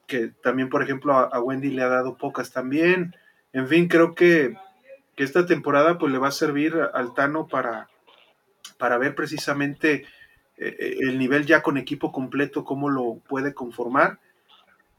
que 0.06 0.28
también 0.28 0.68
por 0.68 0.82
ejemplo 0.82 1.14
a 1.14 1.40
Wendy 1.40 1.70
le 1.70 1.82
ha 1.82 1.88
dado 1.88 2.16
pocas 2.16 2.52
también 2.52 3.14
en 3.56 3.68
fin, 3.68 3.88
creo 3.88 4.14
que, 4.14 4.54
esta 5.16 5.46
temporada 5.46 5.96
pues 5.96 6.12
le 6.12 6.18
va 6.18 6.28
a 6.28 6.30
servir 6.30 6.74
al 6.92 7.14
Tano 7.14 7.46
para, 7.46 7.88
para 8.76 8.98
ver 8.98 9.14
precisamente 9.14 10.04
eh, 10.58 10.76
eh, 10.78 10.96
el 11.00 11.18
nivel 11.18 11.46
ya 11.46 11.62
con 11.62 11.78
equipo 11.78 12.12
completo, 12.12 12.64
cómo 12.64 12.90
lo 12.90 13.14
puede 13.26 13.54
conformar. 13.54 14.18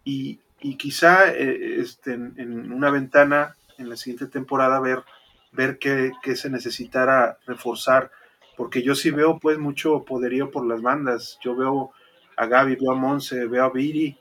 Y, 0.03 0.39
quizá 0.80 1.32
eh, 1.32 1.82
este, 1.82 2.14
en, 2.14 2.74
una 2.74 2.89
ventana 2.89 3.55
en 3.78 3.89
la 3.89 3.95
siguiente 3.95 4.26
temporada 4.26 4.80
ver, 4.80 5.03
ver 5.51 5.78
qué, 5.78 6.12
se 6.36 6.49
necesitara 6.49 7.38
reforzar, 7.45 8.10
porque 8.55 8.82
yo 8.82 8.95
sí 8.95 9.12
veo 9.12 9.38
pues 9.38 9.60
mucho 9.60 10.03
poderío 10.03 10.49
por 10.49 10.66
las 10.66 10.82
bandas, 10.82 11.38
yo 11.43 11.55
veo 11.55 11.91
a 12.36 12.47
Gaby, 12.47 12.78
veo 12.78 12.93
a 12.93 12.95
Monse, 12.95 13.45
veo 13.45 13.66
a 13.66 13.70
Viri, 13.70 14.18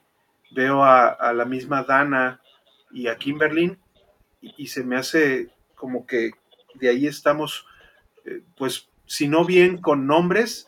veo 0.51 0.85
a, 0.85 1.09
a 1.09 1.33
la 1.33 1.47
misma 1.47 1.85
Dana 1.85 2.43
y 2.91 3.07
a 3.07 3.17
Kimberlyn 3.17 3.79
y, 4.41 4.69
se 4.69 4.85
me 4.85 4.97
hace 4.97 5.49
como 5.75 6.07
que 6.07 6.31
de 6.75 6.89
ahí 6.89 7.07
estamos, 7.07 7.67
eh, 8.25 8.43
pues, 8.57 8.89
si 9.07 9.29
no 9.29 9.45
bien 9.45 9.79
con 9.79 10.07
nombres, 10.07 10.67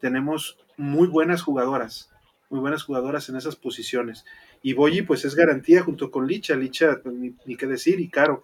tenemos 0.00 0.58
muy 0.76 1.08
buenas 1.08 1.42
jugadoras, 1.42 2.10
muy 2.50 2.60
buenas 2.60 2.82
jugadoras 2.82 3.28
en 3.28 3.36
esas 3.36 3.56
posiciones. 3.56 4.24
Y 4.62 4.72
Boyi, 4.72 5.02
pues 5.02 5.24
es 5.24 5.34
garantía 5.34 5.82
junto 5.82 6.10
con 6.10 6.26
Licha, 6.26 6.56
Licha, 6.56 7.00
pues, 7.02 7.14
ni, 7.14 7.56
qué 7.56 7.66
decir, 7.66 8.00
y 8.00 8.08
Caro. 8.08 8.42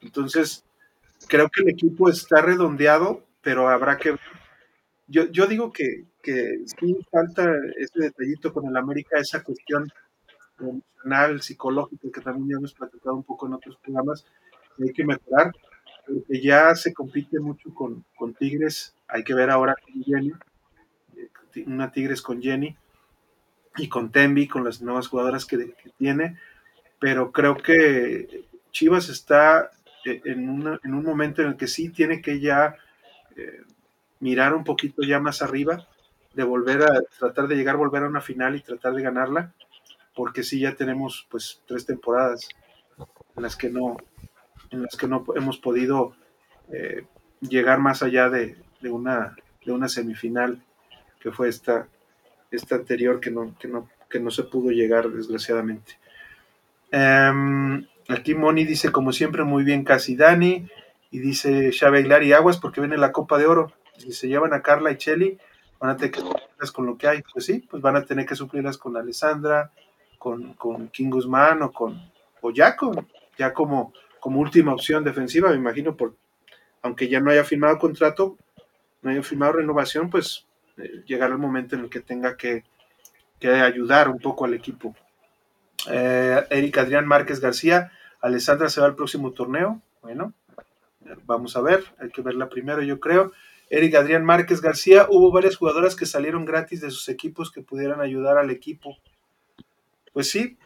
Entonces, 0.00 0.64
creo 1.28 1.48
que 1.48 1.62
el 1.62 1.68
equipo 1.68 2.08
está 2.08 2.40
redondeado, 2.40 3.24
pero 3.42 3.68
habrá 3.68 3.96
que 3.96 4.16
Yo, 5.06 5.26
yo 5.30 5.46
digo 5.46 5.72
que, 5.72 6.06
que 6.22 6.60
sí 6.66 6.96
falta 7.10 7.50
ese 7.76 8.00
detallito 8.00 8.52
con 8.52 8.66
el 8.66 8.76
América, 8.76 9.18
esa 9.18 9.42
cuestión 9.42 9.92
emocional, 10.58 11.42
psicológico, 11.42 12.10
que 12.10 12.20
también 12.20 12.48
ya 12.50 12.56
hemos 12.56 12.74
platicado 12.74 13.14
un 13.14 13.24
poco 13.24 13.46
en 13.46 13.54
otros 13.54 13.76
programas, 13.76 14.26
hay 14.80 14.92
que 14.92 15.04
mejorar, 15.04 15.52
porque 16.06 16.40
ya 16.40 16.74
se 16.74 16.92
compite 16.92 17.38
mucho 17.40 17.72
con, 17.74 18.04
Tigres, 18.38 18.94
hay 19.08 19.24
que 19.24 19.34
ver 19.34 19.50
ahora 19.50 19.74
con 19.82 20.02
Jenny, 20.02 20.32
eh, 21.16 21.64
una 21.66 21.92
Tigres 21.92 22.22
con 22.22 22.40
Jenny 22.40 22.76
y 23.76 23.88
con 23.88 24.10
Tembi, 24.10 24.48
con 24.48 24.64
las 24.64 24.82
nuevas 24.82 25.08
jugadoras 25.08 25.46
que, 25.46 25.74
tiene, 25.98 26.38
pero 26.98 27.32
creo 27.32 27.56
que 27.56 28.46
Chivas 28.70 29.08
está 29.08 29.70
eh, 30.04 30.20
en, 30.24 30.48
un 30.48 31.04
momento 31.04 31.42
en 31.42 31.48
el 31.48 31.56
que 31.56 31.66
sí 31.66 31.88
tiene 31.90 32.20
que 32.20 32.40
ya 32.40 32.76
eh, 33.36 33.62
mirar 34.20 34.54
un 34.54 34.64
poquito 34.64 35.02
ya 35.02 35.20
más 35.20 35.42
arriba, 35.42 35.86
de 36.34 36.44
volver 36.44 36.82
a 36.82 37.02
tratar 37.18 37.46
de 37.46 37.56
llegar, 37.56 37.76
volver 37.76 38.04
a 38.04 38.08
una 38.08 38.20
final 38.20 38.56
y 38.56 38.62
tratar 38.62 38.94
de 38.94 39.02
ganarla, 39.02 39.52
porque 40.14 40.42
sí 40.42 40.60
ya 40.60 40.74
tenemos 40.74 41.26
pues 41.30 41.62
tres 41.66 41.86
temporadas 41.86 42.48
en 43.36 43.42
las 43.42 43.56
que 43.56 43.70
no, 43.70 43.96
en 44.70 44.82
las 44.82 44.96
que 44.96 45.06
no 45.06 45.24
hemos 45.36 45.58
podido 45.58 46.14
eh, 46.72 47.06
llegar 47.40 47.78
más 47.78 48.02
allá 48.02 48.28
de, 48.28 48.56
una, 48.82 49.36
de 49.64 49.72
una 49.72 49.88
semifinal 49.88 50.62
que 51.20 51.30
fue 51.30 51.48
esta, 51.48 51.88
esta 52.50 52.76
anterior 52.76 53.20
que 53.20 53.30
no, 53.30 53.56
que 53.58 53.68
no, 53.68 53.88
que 54.08 54.20
no 54.20 54.30
se 54.30 54.44
pudo 54.44 54.70
llegar 54.70 55.10
desgraciadamente. 55.10 55.98
Em, 56.90 57.86
aquí 58.08 58.34
Moni 58.34 58.64
dice 58.64 58.92
como 58.92 59.12
siempre 59.12 59.44
muy 59.44 59.64
bien 59.64 59.84
casi 59.84 60.14
Dani 60.14 60.68
y 61.10 61.18
dice 61.18 61.72
Xavi 61.72 61.98
Aguilar 61.98 62.22
y 62.22 62.32
Aguas 62.32 62.58
porque 62.58 62.80
viene 62.80 62.96
la 62.96 63.12
Copa 63.12 63.38
de 63.38 63.46
Oro. 63.46 63.72
Si 63.96 64.12
se 64.12 64.28
llevan 64.28 64.52
a 64.52 64.62
Carla 64.62 64.90
y 64.90 64.96
Cheli, 64.96 65.38
van 65.78 65.90
a 65.90 65.96
tener 65.96 66.12
que 66.12 66.20
suplirlas 66.20 66.72
con 66.72 66.86
lo 66.86 66.96
que 66.96 67.08
hay. 67.08 67.22
Pues 67.32 67.44
sí, 67.44 67.66
pues 67.70 67.82
van 67.82 67.96
a 67.96 68.04
tener 68.04 68.26
que 68.26 68.36
suplirlas 68.36 68.78
con 68.78 68.96
Alessandra, 68.96 69.72
con, 70.22 70.54
con 70.54 70.86
King 70.90 71.10
Guzmán 71.10 71.62
o 71.62 71.72
con 71.72 72.00
o 72.42 72.52
ya, 72.52 72.76
como, 72.76 73.92
como 74.20 74.40
última 74.40 74.72
opción 74.72 75.02
defensiva, 75.02 75.50
me 75.50 75.56
imagino, 75.56 75.96
por, 75.96 76.14
aunque 76.80 77.08
ya 77.08 77.18
no 77.18 77.32
haya 77.32 77.42
firmado 77.42 77.76
contrato, 77.76 78.38
no 79.00 79.10
haya 79.10 79.22
firmado 79.24 79.54
renovación, 79.54 80.10
pues 80.10 80.46
eh, 80.76 81.02
llegará 81.06 81.32
el 81.32 81.40
momento 81.40 81.74
en 81.74 81.82
el 81.82 81.90
que 81.90 81.98
tenga 81.98 82.36
que, 82.36 82.62
ayudar 83.40 84.08
un 84.08 84.20
poco 84.20 84.44
al 84.44 84.54
equipo. 84.54 84.94
Eh, 85.90 86.40
Eric 86.50 86.78
Adrián 86.78 87.08
Márquez 87.08 87.40
García, 87.40 87.90
Alessandra 88.20 88.70
se 88.70 88.80
va 88.80 88.86
al 88.86 88.94
próximo 88.94 89.32
torneo. 89.32 89.82
Bueno, 90.02 90.32
vamos 91.24 91.56
a 91.56 91.62
ver, 91.62 91.82
hay 91.98 92.10
que 92.10 92.22
verla 92.22 92.48
primero, 92.48 92.80
yo 92.82 93.00
creo. 93.00 93.32
Eric 93.70 93.96
Adrián 93.96 94.24
Márquez 94.24 94.60
García, 94.60 95.08
hubo 95.10 95.32
varias 95.32 95.56
jugadoras 95.56 95.96
que 95.96 96.06
salieron 96.06 96.44
gratis 96.44 96.80
de 96.80 96.92
sus 96.92 97.08
equipos 97.08 97.50
que 97.50 97.62
pudieran 97.62 98.00
ayudar 98.00 98.38
al 98.38 98.50
equipo 98.50 98.96
pues 100.12 100.30
sí, 100.30 100.58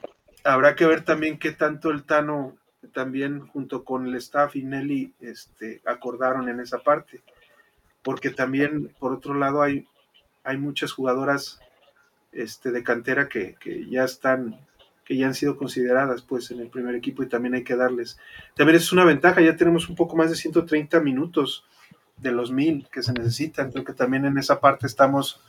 habrá 0.44 0.74
que 0.74 0.86
ver 0.86 1.04
también 1.04 1.38
qué 1.38 1.52
tanto 1.52 1.90
el 1.90 2.04
Tano 2.04 2.56
también 2.92 3.40
junto 3.40 3.84
con 3.84 4.06
el 4.06 4.14
staff 4.16 4.56
y 4.56 4.62
Nelly 4.62 5.14
este, 5.20 5.82
acordaron 5.84 6.48
en 6.48 6.60
esa 6.60 6.78
parte. 6.78 7.20
Porque 8.02 8.30
también, 8.30 8.94
por 8.98 9.12
otro 9.12 9.34
lado, 9.34 9.62
hay, 9.62 9.86
hay 10.44 10.56
muchas 10.56 10.92
jugadoras 10.92 11.60
este, 12.32 12.70
de 12.70 12.82
cantera 12.82 13.28
que, 13.28 13.56
ya 13.90 14.04
están, 14.04 14.58
que 15.04 15.16
ya 15.16 15.26
han 15.26 15.34
sido 15.34 15.56
consideradas 15.56 16.22
pues 16.22 16.50
en 16.50 16.60
el 16.60 16.68
primer 16.68 16.94
equipo 16.94 17.22
y 17.22 17.28
también 17.28 17.54
hay 17.54 17.64
que 17.64 17.76
darles. 17.76 18.18
También 18.54 18.76
es 18.76 18.92
una 18.92 19.04
ventaja, 19.04 19.40
ya 19.40 19.56
tenemos 19.56 19.88
un 19.88 19.96
poco 19.96 20.16
más 20.16 20.30
de 20.30 20.36
130 20.36 21.00
minutos 21.00 21.64
de 22.16 22.32
los 22.32 22.50
mil 22.50 22.88
que 22.90 23.02
se 23.02 23.12
necesitan. 23.12 23.72
Creo 23.72 23.84
que 23.84 23.92
también 23.92 24.24
en 24.24 24.38
esa 24.38 24.60
parte 24.60 24.86
estamos 24.86 25.40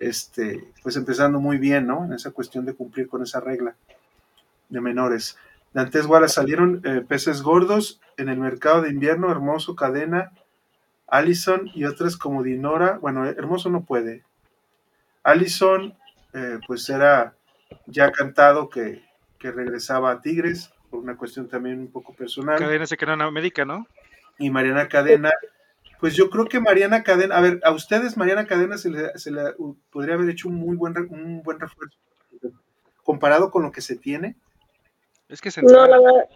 este, 0.00 0.64
pues 0.82 0.96
empezando 0.96 1.38
muy 1.38 1.58
bien, 1.58 1.86
¿no? 1.86 2.04
En 2.04 2.14
esa 2.14 2.32
cuestión 2.32 2.64
de 2.64 2.74
cumplir 2.74 3.08
con 3.08 3.22
esa 3.22 3.38
regla 3.38 3.76
de 4.70 4.80
menores. 4.80 5.36
De 5.72 5.80
antes 5.82 6.06
Wallace 6.06 6.34
salieron 6.34 6.80
eh, 6.84 7.04
peces 7.06 7.42
gordos 7.42 8.00
en 8.16 8.28
el 8.28 8.38
mercado 8.38 8.82
de 8.82 8.90
invierno, 8.90 9.30
Hermoso, 9.30 9.76
Cadena, 9.76 10.32
Allison 11.06 11.70
y 11.74 11.84
otras 11.84 12.16
como 12.16 12.42
Dinora. 12.42 12.98
Bueno, 12.98 13.26
Hermoso 13.26 13.68
no 13.70 13.84
puede. 13.84 14.24
Allison, 15.22 15.94
eh, 16.32 16.58
pues 16.66 16.88
era 16.88 17.34
ya 17.86 18.10
cantado 18.10 18.70
que, 18.70 19.04
que, 19.38 19.52
regresaba 19.52 20.10
a 20.10 20.20
Tigres, 20.22 20.72
por 20.88 21.00
una 21.00 21.16
cuestión 21.16 21.46
también 21.48 21.78
un 21.78 21.92
poco 21.92 22.14
personal. 22.14 22.58
Cadena 22.58 22.86
se 22.86 22.96
quedó 22.96 23.12
en 23.12 23.22
América, 23.22 23.64
¿no? 23.64 23.86
Y 24.38 24.50
Mariana 24.50 24.88
Cadena, 24.88 25.30
pues 26.00 26.14
yo 26.14 26.30
creo 26.30 26.46
que 26.46 26.60
Mariana 26.60 27.02
Cadena, 27.02 27.36
a 27.36 27.40
ver, 27.40 27.60
a 27.62 27.72
ustedes 27.72 28.16
Mariana 28.16 28.46
Cadena 28.46 28.78
se 28.78 28.88
le, 28.88 29.18
se 29.18 29.30
le 29.30 29.54
podría 29.90 30.14
haber 30.14 30.30
hecho 30.30 30.48
un 30.48 30.54
muy 30.54 30.76
buen, 30.76 30.96
un 31.10 31.42
buen 31.42 31.60
refuerzo 31.60 31.98
comparado 33.04 33.50
con 33.50 33.62
lo 33.62 33.72
que 33.72 33.82
se 33.82 33.96
tiene. 33.96 34.36
Es 35.28 35.40
que 35.40 35.50
se 35.50 35.62
No, 35.62 35.86
la 35.86 35.98
verdad. 35.98 36.28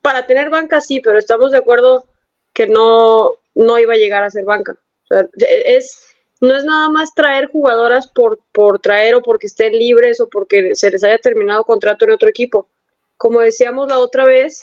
Para 0.00 0.26
tener 0.26 0.50
banca 0.50 0.80
sí, 0.80 1.00
pero 1.00 1.18
estamos 1.18 1.52
de 1.52 1.58
acuerdo 1.58 2.06
que 2.52 2.66
no, 2.66 3.32
no 3.54 3.78
iba 3.78 3.94
a 3.94 3.98
llegar 3.98 4.24
a 4.24 4.30
ser 4.30 4.44
banca. 4.44 4.72
O 4.72 5.06
sea, 5.06 5.28
es, 5.38 6.14
no 6.40 6.56
es 6.56 6.64
nada 6.64 6.88
más 6.88 7.14
traer 7.14 7.50
jugadoras 7.50 8.08
por, 8.08 8.40
por 8.52 8.78
traer 8.78 9.14
o 9.14 9.22
porque 9.22 9.46
estén 9.46 9.72
libres 9.72 10.20
o 10.20 10.28
porque 10.28 10.74
se 10.74 10.90
les 10.90 11.04
haya 11.04 11.18
terminado 11.18 11.64
contrato 11.64 12.04
en 12.04 12.12
otro 12.12 12.28
equipo. 12.28 12.68
Como 13.16 13.40
decíamos 13.40 13.88
la 13.88 13.98
otra 13.98 14.24
vez, 14.24 14.60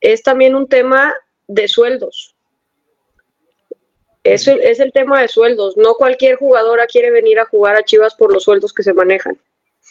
es 0.00 0.22
también 0.22 0.54
un 0.54 0.68
tema 0.68 1.12
de 1.46 1.68
sueldos. 1.68 2.34
Eso 4.22 4.52
es 4.52 4.80
el 4.80 4.92
tema 4.92 5.20
de 5.20 5.28
sueldos. 5.28 5.76
No 5.76 5.94
cualquier 5.94 6.36
jugadora 6.36 6.86
quiere 6.86 7.10
venir 7.10 7.38
a 7.38 7.44
jugar 7.44 7.76
a 7.76 7.84
Chivas 7.84 8.14
por 8.14 8.32
los 8.32 8.44
sueldos 8.44 8.72
que 8.72 8.82
se 8.82 8.94
manejan. 8.94 9.38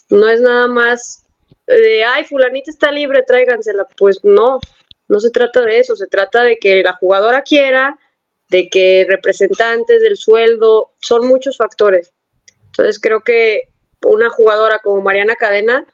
No 0.10 0.28
es 0.28 0.42
nada 0.42 0.68
más 0.68 1.24
de, 1.68 2.04
ay, 2.04 2.24
fulanita 2.26 2.72
está 2.72 2.92
libre, 2.92 3.24
tráigansela. 3.24 3.88
Pues 3.96 4.24
no, 4.24 4.60
no 5.08 5.20
se 5.20 5.30
trata 5.30 5.62
de 5.62 5.80
eso, 5.80 5.96
se 5.96 6.08
trata 6.08 6.44
de 6.44 6.58
que 6.58 6.82
la 6.82 6.94
jugadora 6.94 7.44
quiera, 7.44 8.00
de 8.50 8.70
que 8.70 9.06
representantes 9.08 10.02
del 10.02 10.18
sueldo, 10.18 10.94
son 11.00 11.28
muchos 11.28 11.58
factores. 11.58 12.12
Entonces 12.66 13.00
creo 13.00 13.22
que 13.22 13.70
una 14.04 14.30
jugadora 14.32 14.80
como 14.80 15.02
Mariana 15.02 15.36
Cadena 15.36 15.86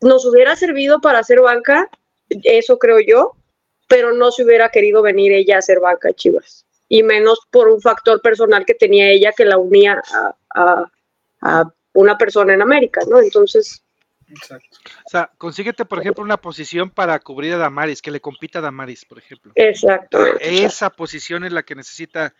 nos 0.00 0.24
hubiera 0.24 0.54
servido 0.54 1.00
para 1.00 1.18
hacer 1.18 1.40
banca, 1.40 1.90
eso 2.28 2.78
creo 2.78 3.00
yo, 3.00 3.34
pero 3.88 4.12
no 4.12 4.30
se 4.30 4.44
hubiera 4.44 4.68
querido 4.68 5.02
venir 5.02 5.32
ella 5.32 5.56
a 5.56 5.58
hacer 5.58 5.80
banca 5.80 6.12
Chivas. 6.12 6.66
Y 6.88 7.02
menos 7.02 7.40
por 7.50 7.68
un 7.68 7.80
factor 7.80 8.22
personal 8.22 8.64
que 8.64 8.74
tenía 8.74 9.10
ella 9.10 9.32
que 9.36 9.44
la 9.44 9.58
unía 9.58 10.02
a, 10.12 10.36
a, 10.54 10.92
a 11.42 11.64
una 11.94 12.16
persona 12.16 12.54
en 12.54 12.62
América, 12.62 13.00
¿no? 13.08 13.20
Entonces. 13.20 13.82
Exacto. 14.28 14.78
O 15.06 15.10
sea, 15.10 15.30
consíguete, 15.38 15.84
por 15.84 16.00
ejemplo, 16.00 16.22
una 16.22 16.36
posición 16.36 16.90
para 16.90 17.18
cubrir 17.18 17.54
a 17.54 17.58
Damaris, 17.58 18.02
que 18.02 18.10
le 18.10 18.20
compita 18.20 18.58
a 18.58 18.62
Damaris, 18.62 19.04
por 19.04 19.18
ejemplo. 19.18 19.52
Exacto. 19.54 20.18
Esa 20.40 20.90
posición 20.90 21.44
es 21.44 21.52
la 21.52 21.62
que 21.62 21.74
necesita 21.74 22.34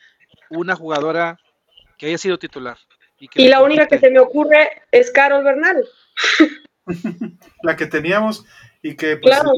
una 0.50 0.76
jugadora 0.76 1.38
que 1.96 2.06
haya 2.06 2.18
sido 2.18 2.38
titular. 2.38 2.78
Y, 3.18 3.28
y 3.34 3.48
la 3.48 3.62
única 3.62 3.86
que 3.86 3.98
se 3.98 4.10
me 4.10 4.20
ocurre 4.20 4.82
es 4.92 5.10
Carol 5.10 5.44
Bernal. 5.44 5.84
la 7.62 7.76
que 7.76 7.86
teníamos 7.86 8.44
y 8.82 8.96
que 8.96 9.16
pues, 9.16 9.34
claro. 9.34 9.52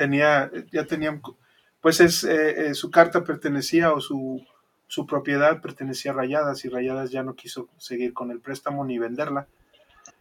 Tenía, 0.00 0.50
ya 0.72 0.86
tenían, 0.86 1.20
pues 1.80 2.00
es, 2.00 2.24
eh, 2.24 2.68
eh, 2.68 2.74
su 2.74 2.90
carta 2.90 3.22
pertenecía 3.22 3.92
o 3.92 4.00
su 4.00 4.42
su 4.90 5.06
propiedad 5.06 5.60
pertenecía 5.60 6.10
a 6.10 6.14
Rayadas 6.14 6.64
y 6.64 6.68
Rayadas 6.68 7.12
ya 7.12 7.22
no 7.22 7.36
quiso 7.36 7.68
seguir 7.78 8.12
con 8.12 8.32
el 8.32 8.40
préstamo 8.40 8.84
ni 8.84 8.98
venderla. 8.98 9.46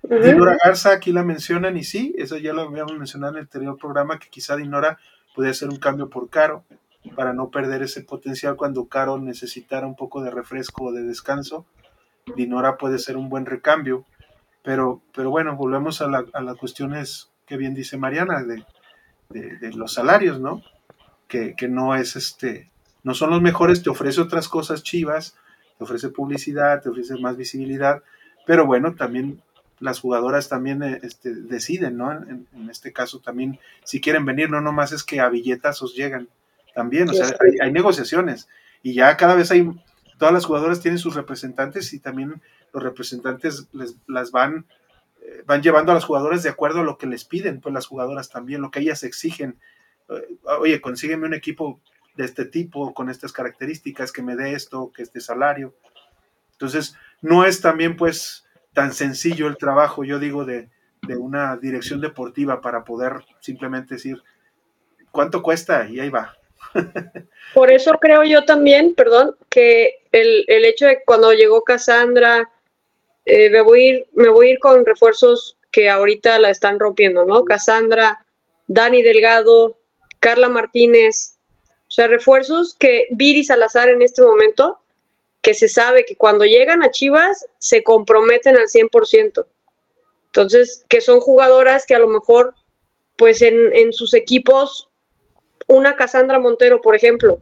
Dinora 0.03 0.57
Garza 0.63 0.91
aquí 0.91 1.11
la 1.11 1.23
mencionan 1.23 1.75
y 1.75 1.83
sí, 1.83 2.13
eso 2.19 2.37
ya 2.37 2.53
lo 2.53 2.61
habíamos 2.61 2.95
mencionado 2.95 3.31
en 3.33 3.37
el 3.39 3.43
anterior 3.45 3.79
programa, 3.79 4.19
que 4.19 4.29
quizá 4.29 4.55
Dinora 4.55 4.99
puede 5.33 5.49
hacer 5.49 5.69
un 5.69 5.77
cambio 5.77 6.11
por 6.11 6.29
Caro 6.29 6.65
para 7.15 7.33
no 7.33 7.49
perder 7.49 7.81
ese 7.81 8.03
potencial 8.03 8.57
cuando 8.57 8.85
Caro 8.85 9.17
necesitara 9.17 9.87
un 9.87 9.95
poco 9.95 10.21
de 10.21 10.29
refresco 10.29 10.85
o 10.85 10.91
de 10.91 11.01
descanso. 11.01 11.65
Dinora 12.35 12.77
puede 12.77 12.99
ser 12.99 13.17
un 13.17 13.27
buen 13.27 13.47
recambio, 13.47 14.05
pero, 14.61 15.01
pero 15.15 15.31
bueno, 15.31 15.55
volvemos 15.55 15.99
a, 16.01 16.07
la, 16.07 16.25
a 16.31 16.41
las 16.41 16.57
cuestiones 16.57 17.31
que 17.47 17.57
bien 17.57 17.73
dice 17.73 17.97
Mariana 17.97 18.43
de, 18.43 18.63
de, 19.29 19.57
de 19.57 19.73
los 19.73 19.93
salarios, 19.93 20.39
¿no? 20.39 20.63
Que, 21.27 21.55
que 21.55 21.67
no 21.67 21.95
es 21.95 22.15
este 22.15 22.69
no 23.03 23.13
son 23.13 23.29
los 23.29 23.41
mejores, 23.41 23.81
te 23.81 23.89
ofrece 23.89 24.21
otras 24.21 24.47
cosas 24.49 24.83
chivas, 24.83 25.35
te 25.77 25.83
ofrece 25.83 26.09
publicidad, 26.09 26.81
te 26.81 26.89
ofrece 26.89 27.17
más 27.17 27.37
visibilidad, 27.37 28.03
pero 28.45 28.65
bueno, 28.65 28.95
también 28.95 29.41
las 29.79 30.01
jugadoras 30.01 30.49
también 30.49 30.83
eh, 30.83 30.99
este, 31.03 31.33
deciden, 31.33 31.97
¿no? 31.97 32.11
En, 32.11 32.47
este 32.69 32.91
caso 32.91 33.19
también, 33.19 33.57
si 33.83 34.01
quieren 34.01 34.25
venir, 34.25 34.49
no 34.49 34.59
nomás 34.59 34.91
es 34.91 35.03
que 35.03 35.21
a 35.21 35.29
billetazos 35.29 35.95
llegan, 35.95 36.27
también, 36.75 37.09
o 37.09 37.13
sea, 37.13 37.27
hay, 37.61 37.71
negociaciones 37.71 38.47
y 38.83 38.93
ya 38.93 39.15
cada 39.17 39.35
vez 39.35 39.49
hay, 39.51 39.69
todas 40.17 40.33
las 40.33 40.45
jugadoras 40.45 40.81
tienen 40.81 40.99
sus 40.99 41.15
representantes 41.15 41.93
y 41.93 41.99
también 41.99 42.41
los 42.73 42.83
representantes 42.83 43.67
les, 43.71 43.95
las 44.07 44.31
van, 44.31 44.65
van 45.45 45.61
llevando 45.61 45.91
a 45.91 45.95
las 45.95 46.05
jugadoras 46.05 46.43
de 46.43 46.49
acuerdo 46.49 46.81
a 46.81 46.83
lo 46.83 46.97
que 46.97 47.07
les 47.07 47.25
piden, 47.25 47.61
pues 47.61 47.73
las 47.73 47.87
jugadoras 47.87 48.29
también, 48.29 48.61
lo 48.61 48.71
que 48.71 48.79
ellas 48.79 49.03
exigen. 49.03 49.59
Eh, 50.09 50.37
oye, 50.59 50.81
consígueme 50.81 51.27
un 51.27 51.33
equipo 51.33 51.81
de 52.15 52.25
este 52.25 52.45
tipo, 52.45 52.93
con 52.93 53.09
estas 53.09 53.31
características, 53.31 54.11
que 54.11 54.21
me 54.21 54.35
dé 54.35 54.53
esto, 54.53 54.91
que 54.93 55.03
este 55.03 55.21
salario. 55.21 55.73
Entonces, 56.53 56.95
no 57.21 57.45
es 57.45 57.61
también 57.61 57.95
pues 57.95 58.45
tan 58.73 58.93
sencillo 58.93 59.47
el 59.47 59.57
trabajo, 59.57 60.03
yo 60.03 60.19
digo, 60.19 60.45
de, 60.45 60.69
de 61.07 61.17
una 61.17 61.57
dirección 61.57 62.01
deportiva 62.01 62.61
para 62.61 62.83
poder 62.83 63.23
simplemente 63.39 63.95
decir, 63.95 64.21
¿cuánto 65.11 65.41
cuesta? 65.41 65.87
Y 65.87 65.99
ahí 65.99 66.09
va. 66.09 66.35
Por 67.53 67.71
eso 67.71 67.93
creo 67.93 68.23
yo 68.23 68.43
también, 68.43 68.93
perdón, 68.95 69.35
que 69.49 70.05
el, 70.11 70.43
el 70.47 70.65
hecho 70.65 70.85
de 70.87 71.01
cuando 71.05 71.31
llegó 71.33 71.63
Cassandra, 71.63 72.49
eh, 73.29 73.49
me, 73.51 73.61
voy 73.61 73.79
a 73.79 73.89
ir, 73.89 74.07
me 74.13 74.29
voy 74.29 74.47
a 74.47 74.51
ir 74.53 74.59
con 74.59 74.85
refuerzos 74.85 75.57
que 75.71 75.89
ahorita 75.89 76.39
la 76.39 76.49
están 76.49 76.79
rompiendo, 76.79 77.25
¿no? 77.25 77.45
Cassandra, 77.45 78.25
Dani 78.67 79.03
Delgado, 79.03 79.77
Carla 80.19 80.49
Martínez, 80.49 81.37
o 81.87 81.91
sea, 81.91 82.07
refuerzos 82.07 82.75
que 82.77 83.07
Viri 83.11 83.43
Salazar 83.43 83.89
en 83.89 84.01
este 84.01 84.23
momento, 84.23 84.79
que 85.41 85.53
se 85.53 85.69
sabe 85.69 86.05
que 86.05 86.15
cuando 86.15 86.43
llegan 86.45 86.83
a 86.83 86.89
Chivas 86.89 87.47
se 87.59 87.83
comprometen 87.83 88.57
al 88.57 88.67
100%. 88.67 89.45
Entonces, 90.25 90.85
que 90.89 91.01
son 91.01 91.19
jugadoras 91.19 91.85
que 91.85 91.95
a 91.95 91.99
lo 91.99 92.07
mejor, 92.07 92.55
pues 93.15 93.41
en, 93.43 93.75
en 93.75 93.93
sus 93.93 94.13
equipos, 94.15 94.89
una 95.67 95.95
Cassandra 95.95 96.39
Montero, 96.39 96.81
por 96.81 96.95
ejemplo, 96.95 97.41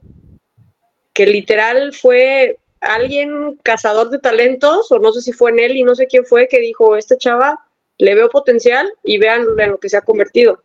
que 1.13 1.25
literal 1.25 1.93
fue 1.93 2.59
alguien 2.81 3.57
cazador 3.63 4.09
de 4.09 4.19
talentos, 4.19 4.91
o 4.91 4.99
no 4.99 5.11
sé 5.11 5.21
si 5.21 5.33
fue 5.33 5.51
en 5.51 5.59
él 5.59 5.77
y 5.77 5.83
no 5.83 5.95
sé 5.95 6.07
quién 6.07 6.25
fue, 6.25 6.47
que 6.47 6.59
dijo, 6.59 6.95
esta 6.95 7.17
chava 7.17 7.59
le 7.97 8.15
veo 8.15 8.29
potencial 8.29 8.91
y 9.03 9.17
vean 9.17 9.45
en 9.57 9.71
lo 9.71 9.79
que 9.79 9.89
se 9.89 9.97
ha 9.97 10.01
convertido. 10.01 10.63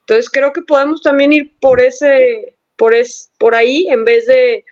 Entonces 0.00 0.30
creo 0.30 0.52
que 0.52 0.62
podemos 0.62 1.02
también 1.02 1.32
ir 1.32 1.54
por 1.60 1.80
ese, 1.80 2.56
por, 2.76 2.94
es, 2.94 3.30
por 3.38 3.54
ahí, 3.54 3.86
en 3.88 4.04
vez 4.04 4.26
de 4.26 4.64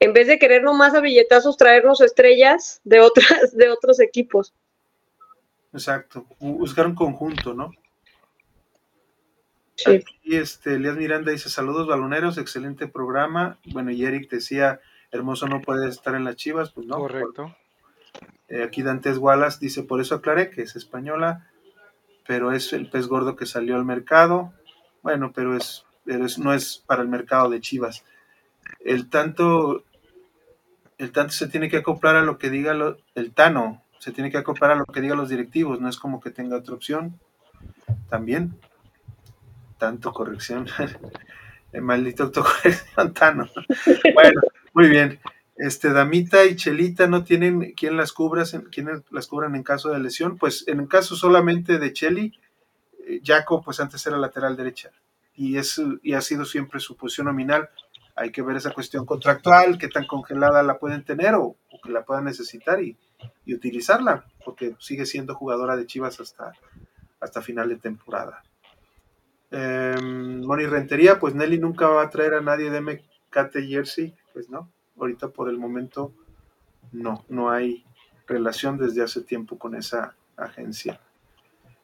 en 0.00 0.12
vez 0.12 0.26
de 0.26 0.38
querer 0.38 0.62
nomás 0.62 0.94
a 0.94 1.00
billetazos 1.00 1.56
traernos 1.56 2.00
estrellas 2.00 2.80
de 2.84 3.00
otras 3.00 3.56
de 3.56 3.70
otros 3.70 4.00
equipos. 4.00 4.52
Exacto, 5.72 6.26
buscar 6.38 6.86
un 6.86 6.94
conjunto, 6.94 7.54
¿no? 7.54 7.72
Sí. 9.76 10.04
Y 10.22 10.36
este, 10.36 10.74
Elias 10.74 10.96
Miranda 10.96 11.32
dice, 11.32 11.48
saludos 11.48 11.88
baloneros, 11.88 12.38
excelente 12.38 12.86
programa. 12.86 13.58
Bueno, 13.64 13.90
y 13.90 14.04
Eric 14.04 14.30
decía, 14.30 14.80
hermoso 15.14 15.46
no 15.46 15.62
puede 15.62 15.88
estar 15.88 16.14
en 16.14 16.24
las 16.24 16.36
chivas, 16.36 16.70
pues 16.70 16.86
no. 16.86 16.96
Correcto. 16.96 17.54
Eh, 18.48 18.62
aquí 18.62 18.82
Dantes 18.82 19.18
Wallace 19.18 19.58
dice, 19.60 19.82
por 19.82 20.00
eso 20.00 20.16
aclaré 20.16 20.50
que 20.50 20.62
es 20.62 20.76
española, 20.76 21.48
pero 22.26 22.52
es 22.52 22.72
el 22.72 22.90
pez 22.90 23.06
gordo 23.06 23.36
que 23.36 23.46
salió 23.46 23.76
al 23.76 23.84
mercado. 23.84 24.52
Bueno, 25.02 25.32
pero 25.34 25.56
es 25.56 25.84
pero 26.04 26.26
no 26.38 26.52
es 26.52 26.82
para 26.86 27.02
el 27.02 27.08
mercado 27.08 27.48
de 27.48 27.60
Chivas. 27.60 28.04
El 28.80 29.08
tanto, 29.08 29.84
el 30.98 31.12
tanto 31.12 31.32
se 31.32 31.48
tiene 31.48 31.68
que 31.68 31.78
acoplar 31.78 32.16
a 32.16 32.22
lo 32.22 32.38
que 32.38 32.50
diga 32.50 32.74
el 33.14 33.32
Tano, 33.32 33.82
se 33.98 34.12
tiene 34.12 34.30
que 34.30 34.38
acoplar 34.38 34.72
a 34.72 34.76
lo 34.76 34.84
que 34.84 35.00
digan 35.00 35.18
los 35.18 35.30
directivos, 35.30 35.80
no 35.80 35.88
es 35.88 35.98
como 35.98 36.20
que 36.20 36.30
tenga 36.30 36.58
otra 36.58 36.74
opción. 36.74 37.18
También, 38.10 38.58
tanto 39.78 40.12
corrección, 40.12 40.66
el 41.72 41.82
maldito 41.82 42.24
autocorrección 42.24 43.14
Tano. 43.14 43.48
Bueno, 44.14 44.40
muy 44.74 44.88
bien. 44.88 45.20
Este, 45.56 45.92
Damita 45.92 46.44
y 46.44 46.56
Chelita 46.56 47.06
no 47.06 47.22
tienen 47.22 47.72
quien 47.72 47.96
las 47.96 48.12
cubra, 48.12 48.44
quienes 48.72 49.02
las 49.10 49.28
cubran 49.28 49.54
en 49.54 49.62
caso 49.62 49.90
de 49.90 50.00
lesión. 50.00 50.36
Pues 50.36 50.66
en 50.66 50.80
el 50.80 50.88
caso 50.88 51.16
solamente 51.16 51.78
de 51.78 51.92
Cheli, 51.92 52.38
eh, 53.06 53.20
Jaco, 53.24 53.62
pues 53.62 53.80
antes 53.80 54.04
era 54.06 54.18
lateral 54.18 54.56
derecha 54.56 54.90
y, 55.36 55.56
es, 55.56 55.80
y 56.02 56.14
ha 56.14 56.20
sido 56.20 56.44
siempre 56.44 56.80
su 56.80 56.96
posición 56.96 57.26
nominal. 57.26 57.68
hay 58.16 58.30
que 58.30 58.42
ver 58.42 58.56
esa 58.56 58.72
cuestión 58.72 59.04
contractual, 59.04 59.76
qué 59.76 59.88
tan 59.88 60.06
congelada 60.06 60.62
la 60.62 60.78
pueden 60.78 61.04
tener 61.04 61.34
o, 61.34 61.56
que 61.82 61.90
la 61.90 62.04
puedan 62.04 62.24
necesitar 62.24 62.82
y, 62.82 62.96
utilizarla, 63.46 64.26
porque 64.44 64.76
sigue 64.78 65.06
siendo 65.06 65.34
jugadora 65.34 65.76
de 65.76 65.86
Chivas 65.86 66.20
hasta, 66.20 66.52
hasta 67.20 67.42
final 67.42 67.68
de 67.68 67.76
temporada. 67.76 68.42
Eh, 69.50 69.96
Moni 70.00 70.66
Rentería, 70.66 71.18
pues 71.18 71.34
Nelly 71.34 71.58
nunca 71.58 71.88
va 71.88 72.02
a 72.02 72.10
traer 72.10 72.34
a 72.34 72.40
nadie 72.40 72.70
de 72.70 72.80
MKT 72.80 73.66
Jersey, 73.66 74.14
pues 74.34 74.50
no, 74.50 74.70
ahorita 74.98 75.28
por 75.28 75.48
el 75.48 75.56
momento 75.56 76.12
no, 76.92 77.24
no 77.28 77.50
hay 77.50 77.86
relación 78.26 78.76
desde 78.76 79.02
hace 79.02 79.22
tiempo 79.22 79.58
con 79.58 79.74
esa 79.74 80.16
agencia. 80.36 81.00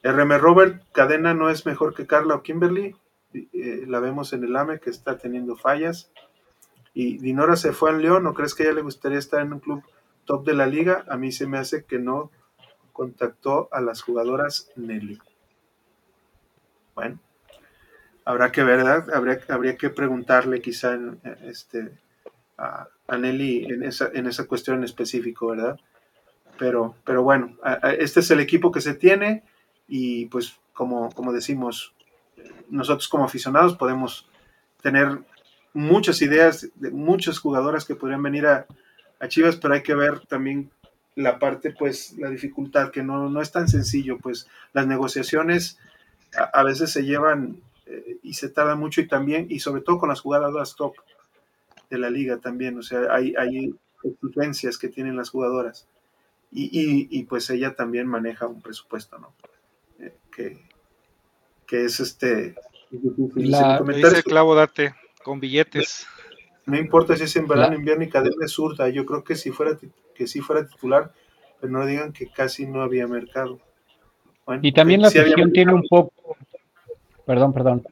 RM 0.02 0.38
Robert, 0.38 0.82
Cadena 0.92 1.32
no 1.32 1.48
es 1.48 1.64
mejor 1.64 1.94
que 1.94 2.06
Carla 2.06 2.34
o 2.34 2.42
Kimberly, 2.42 2.96
eh, 3.32 3.84
la 3.86 4.00
vemos 4.00 4.32
en 4.32 4.44
el 4.44 4.56
AME 4.56 4.80
que 4.80 4.90
está 4.90 5.16
teniendo 5.16 5.56
fallas. 5.56 6.10
Y 6.92 7.18
Dinora 7.18 7.54
se 7.54 7.72
fue 7.72 7.90
al 7.90 8.02
León, 8.02 8.24
¿no 8.24 8.34
crees 8.34 8.54
que 8.54 8.64
a 8.64 8.66
ella 8.66 8.76
le 8.76 8.82
gustaría 8.82 9.18
estar 9.18 9.40
en 9.40 9.52
un 9.52 9.60
club 9.60 9.84
top 10.24 10.44
de 10.44 10.54
la 10.54 10.66
liga? 10.66 11.04
A 11.08 11.16
mí 11.16 11.30
se 11.30 11.46
me 11.46 11.58
hace 11.58 11.84
que 11.84 11.98
no 11.98 12.30
contactó 12.92 13.68
a 13.70 13.80
las 13.80 14.02
jugadoras 14.02 14.70
Nelly. 14.74 15.20
Bueno, 16.96 17.20
habrá 18.24 18.50
que 18.50 18.64
ver, 18.64 18.78
¿verdad? 18.78 19.14
Habría, 19.14 19.40
habría 19.48 19.76
que 19.76 19.90
preguntarle 19.90 20.60
quizá 20.60 20.98
este, 21.42 21.92
a, 22.60 23.16
Nelly 23.16 23.64
en 23.64 23.82
esa, 23.82 24.10
en 24.12 24.26
esa 24.26 24.46
cuestión 24.46 24.78
en 24.78 24.84
específico, 24.84 25.48
¿verdad? 25.48 25.78
Pero, 26.58 26.94
pero 27.04 27.22
bueno, 27.22 27.56
este 27.98 28.20
es 28.20 28.30
el 28.30 28.40
equipo 28.40 28.70
que 28.70 28.80
se 28.80 28.94
tiene 28.94 29.42
y 29.88 30.26
pues 30.26 30.56
como, 30.72 31.10
como 31.10 31.32
decimos, 31.32 31.94
nosotros 32.68 33.08
como 33.08 33.24
aficionados 33.24 33.76
podemos 33.76 34.28
tener 34.82 35.20
muchas 35.72 36.20
ideas 36.22 36.68
de 36.76 36.90
muchas 36.90 37.38
jugadoras 37.38 37.84
que 37.84 37.94
podrían 37.94 38.22
venir 38.22 38.46
a, 38.46 38.66
Chivas, 39.28 39.56
pero 39.56 39.74
hay 39.74 39.82
que 39.82 39.94
ver 39.94 40.20
también 40.20 40.70
la 41.14 41.38
parte, 41.38 41.74
pues, 41.78 42.16
la 42.16 42.30
dificultad, 42.30 42.90
que 42.90 43.02
no, 43.02 43.28
no 43.28 43.42
es 43.42 43.52
tan 43.52 43.68
sencillo, 43.68 44.16
pues 44.16 44.48
las 44.72 44.86
negociaciones 44.86 45.78
a, 46.54 46.62
veces 46.62 46.90
se 46.90 47.04
llevan 47.04 47.60
eh, 47.84 48.16
y 48.22 48.32
se 48.32 48.48
tarda 48.48 48.76
mucho 48.76 49.02
y 49.02 49.08
también, 49.08 49.46
y 49.50 49.58
sobre 49.58 49.82
todo 49.82 49.98
con 49.98 50.08
las 50.08 50.22
jugadoras 50.22 50.74
top 50.74 50.94
de 51.90 51.98
la 51.98 52.08
liga 52.08 52.38
también, 52.38 52.78
o 52.78 52.82
sea, 52.82 53.00
hay, 53.10 53.34
hay 53.36 53.74
exigencias 54.02 54.78
que 54.78 54.88
tienen 54.88 55.16
las 55.16 55.30
jugadoras 55.30 55.86
y, 56.52 57.06
y, 57.16 57.24
pues 57.24 57.48
ella 57.50 57.74
también 57.76 58.08
maneja 58.08 58.48
un 58.48 58.60
presupuesto, 58.60 59.18
¿no? 59.18 59.32
Eh, 60.00 60.12
que, 60.34 60.58
que 61.64 61.84
es 61.84 62.00
este. 62.00 62.56
La, 63.36 63.80
dice 63.80 64.24
clavo 64.24 64.56
date 64.56 64.94
con 65.22 65.38
billetes. 65.38 66.08
No 66.66 66.76
importa 66.76 67.16
si 67.16 67.24
es 67.24 67.36
en 67.36 67.46
verano, 67.46 67.76
invierno 67.76 68.02
y 68.02 68.08
cadena 68.08 68.48
zurda. 68.48 68.88
Yo 68.88 69.06
creo 69.06 69.22
que 69.22 69.36
si 69.36 69.52
fuera 69.52 69.78
que 70.14 70.26
si 70.26 70.40
fuera 70.40 70.66
titular, 70.66 71.12
pero 71.60 71.72
no 71.72 71.86
digan 71.86 72.12
que 72.12 72.28
casi 72.28 72.66
no 72.66 72.82
había 72.82 73.06
mercado. 73.06 73.60
y 74.60 74.72
también 74.72 75.02
la 75.02 75.08
afición 75.08 75.52
tiene 75.52 75.72
un 75.72 75.86
poco. 75.88 76.36
Perdón, 77.26 77.52
perdón. 77.52 77.86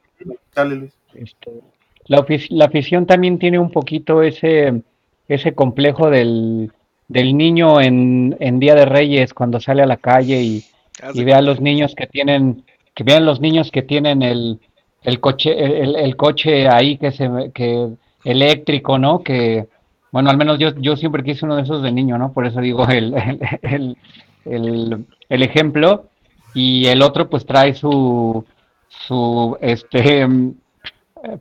Dale, 0.53 0.75
Luis. 0.75 0.93
Este, 1.13 1.61
la, 2.09 2.25
la, 2.49 2.65
afición 2.65 3.05
también 3.05 3.39
tiene 3.39 3.57
un 3.57 3.71
poquito 3.71 4.21
ese, 4.21 4.81
ese 5.29 5.53
complejo 5.53 6.09
del, 6.09 6.71
del 7.07 7.37
niño 7.37 7.79
en, 7.79 8.35
en, 8.39 8.59
Día 8.59 8.75
de 8.75 8.85
Reyes 8.85 9.33
cuando 9.33 9.61
sale 9.61 9.83
a 9.83 9.85
la 9.85 9.97
calle 9.97 10.41
y, 10.41 10.65
y 11.13 11.23
ve 11.23 11.33
a 11.33 11.41
los 11.41 11.61
niños 11.61 11.95
que 11.95 12.07
tienen 12.07 12.63
que 12.95 13.03
vean 13.05 13.25
los 13.25 13.39
niños 13.39 13.71
que 13.71 13.81
tienen 13.81 14.23
el, 14.23 14.59
el 15.03 15.19
coche, 15.21 15.55
el, 15.81 16.15
coche 16.17 16.67
ahí 16.67 16.97
que 16.97 17.11
se 17.11 17.29
que 17.53 17.87
eléctrico, 18.25 18.97
¿no? 18.97 19.23
Que, 19.23 19.67
bueno, 20.11 20.29
al 20.29 20.37
menos 20.37 20.59
yo, 20.59 20.75
yo 20.75 20.97
siempre 20.97 21.23
quise 21.23 21.45
uno 21.45 21.55
de 21.55 21.61
esos 21.61 21.81
de 21.81 21.91
niño, 21.91 22.17
¿no? 22.17 22.33
Por 22.33 22.45
eso 22.45 22.59
digo 22.59 22.85
el, 22.89 23.15
el, 23.61 23.97
el, 24.43 25.05
el 25.29 25.43
ejemplo. 25.43 26.05
Y 26.53 26.87
el 26.87 27.03
otro 27.03 27.29
pues 27.29 27.45
trae 27.45 27.75
su, 27.75 28.43
su 28.89 29.57
este 29.61 30.27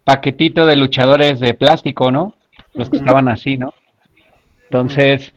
paquetito 0.04 0.66
de 0.66 0.76
luchadores 0.76 1.40
de 1.40 1.54
plástico, 1.54 2.10
¿no? 2.10 2.34
Los 2.74 2.90
que 2.90 2.98
estaban 2.98 3.28
así, 3.28 3.56
¿no? 3.56 3.74
Entonces, 4.64 5.32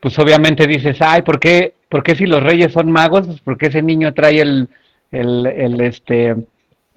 pues 0.00 0.18
obviamente 0.18 0.66
dices, 0.66 0.98
ay, 1.00 1.22
¿por 1.22 1.40
qué, 1.40 1.74
¿por 1.88 2.02
qué 2.02 2.14
si 2.14 2.26
los 2.26 2.42
reyes 2.42 2.72
son 2.72 2.90
magos? 2.90 3.26
Pues 3.26 3.40
porque 3.40 3.66
ese 3.66 3.82
niño 3.82 4.14
trae 4.14 4.40
el, 4.40 4.68
el, 5.10 5.46
el 5.46 5.80
este, 5.80 6.36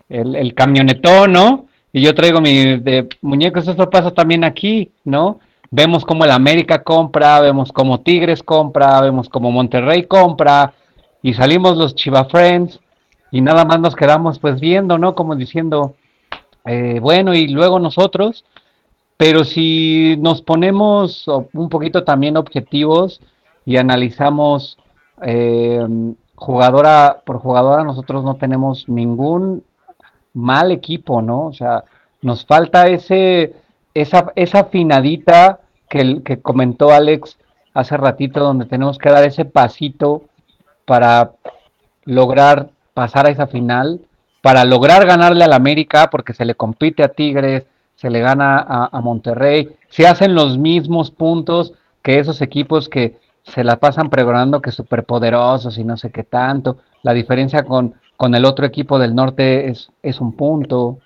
el, 0.09 0.35
el, 0.35 0.53
camionetón, 0.53 1.31
¿no? 1.31 1.65
Y 1.91 2.01
yo 2.01 2.13
traigo 2.13 2.41
mi 2.41 2.77
de 2.79 3.07
muñecos, 3.21 3.67
eso 3.67 3.89
pasa 3.89 4.11
también 4.11 4.43
aquí, 4.43 4.91
¿no? 5.03 5.39
Vemos 5.71 6.05
cómo 6.05 6.25
el 6.25 6.31
América 6.31 6.83
compra, 6.83 7.39
vemos 7.39 7.71
cómo 7.71 8.01
Tigres 8.01 8.43
compra, 8.43 9.01
vemos 9.01 9.29
cómo 9.29 9.51
Monterrey 9.51 10.03
compra, 10.03 10.73
y 11.21 11.33
salimos 11.33 11.77
los 11.77 11.95
Chiva 11.95 12.25
Friends, 12.25 12.79
y 13.31 13.41
nada 13.41 13.65
más 13.65 13.79
nos 13.79 13.95
quedamos 13.95 14.39
pues 14.39 14.59
viendo, 14.59 14.97
¿no? 14.97 15.15
Como 15.15 15.35
diciendo, 15.35 15.95
eh, 16.65 16.99
bueno, 17.01 17.33
y 17.33 17.47
luego 17.47 17.79
nosotros, 17.79 18.45
pero 19.17 19.43
si 19.43 20.15
nos 20.19 20.41
ponemos 20.41 21.25
un 21.53 21.69
poquito 21.69 22.03
también 22.03 22.37
objetivos 22.37 23.21
y 23.65 23.77
analizamos 23.77 24.77
eh, 25.21 25.85
jugadora 26.35 27.21
por 27.25 27.39
jugadora 27.39 27.83
nosotros 27.83 28.23
no 28.23 28.35
tenemos 28.35 28.87
ningún 28.87 29.63
mal 30.33 30.71
equipo, 30.71 31.21
¿no? 31.21 31.47
O 31.47 31.53
sea, 31.53 31.83
nos 32.21 32.45
falta 32.45 32.87
ese, 32.87 33.53
esa, 33.93 34.31
esa 34.35 34.59
afinadita 34.61 35.59
que, 35.89 36.23
que 36.23 36.41
comentó 36.41 36.91
Alex 36.91 37.37
hace 37.73 37.97
ratito, 37.97 38.39
donde 38.39 38.65
tenemos 38.65 38.97
que 38.97 39.09
dar 39.09 39.25
ese 39.25 39.45
pasito 39.45 40.23
para 40.85 41.31
lograr 42.05 42.69
pasar 42.93 43.27
a 43.27 43.31
esa 43.31 43.47
final, 43.47 43.99
para 44.41 44.65
lograr 44.65 45.05
ganarle 45.05 45.43
al 45.43 45.53
América, 45.53 46.09
porque 46.09 46.33
se 46.33 46.45
le 46.45 46.55
compite 46.55 47.03
a 47.03 47.09
Tigres, 47.09 47.65
se 47.95 48.09
le 48.09 48.21
gana 48.21 48.59
a, 48.59 49.01
Monterrey, 49.01 49.75
se 49.89 50.07
hacen 50.07 50.33
los 50.33 50.57
mismos 50.57 51.11
puntos 51.11 51.73
que 52.01 52.19
esos 52.19 52.41
equipos 52.41 52.87
que 52.87 53.17
se 53.43 53.63
la 53.63 53.77
pasan 53.77 54.09
pregonando 54.09 54.61
que 54.61 54.71
superpoderosos 54.71 55.77
y 55.77 55.83
no 55.83 55.97
sé 55.97 56.09
qué 56.09 56.23
tanto. 56.23 56.77
La 57.03 57.13
diferencia 57.13 57.63
con, 57.63 57.95
con 58.15 58.35
el 58.35 58.45
otro 58.45 58.65
equipo 58.65 58.99
del 58.99 59.15
norte 59.15 59.69
es, 59.69 59.89
es 60.01 60.21
un 60.21 60.33
punto. 60.33 60.99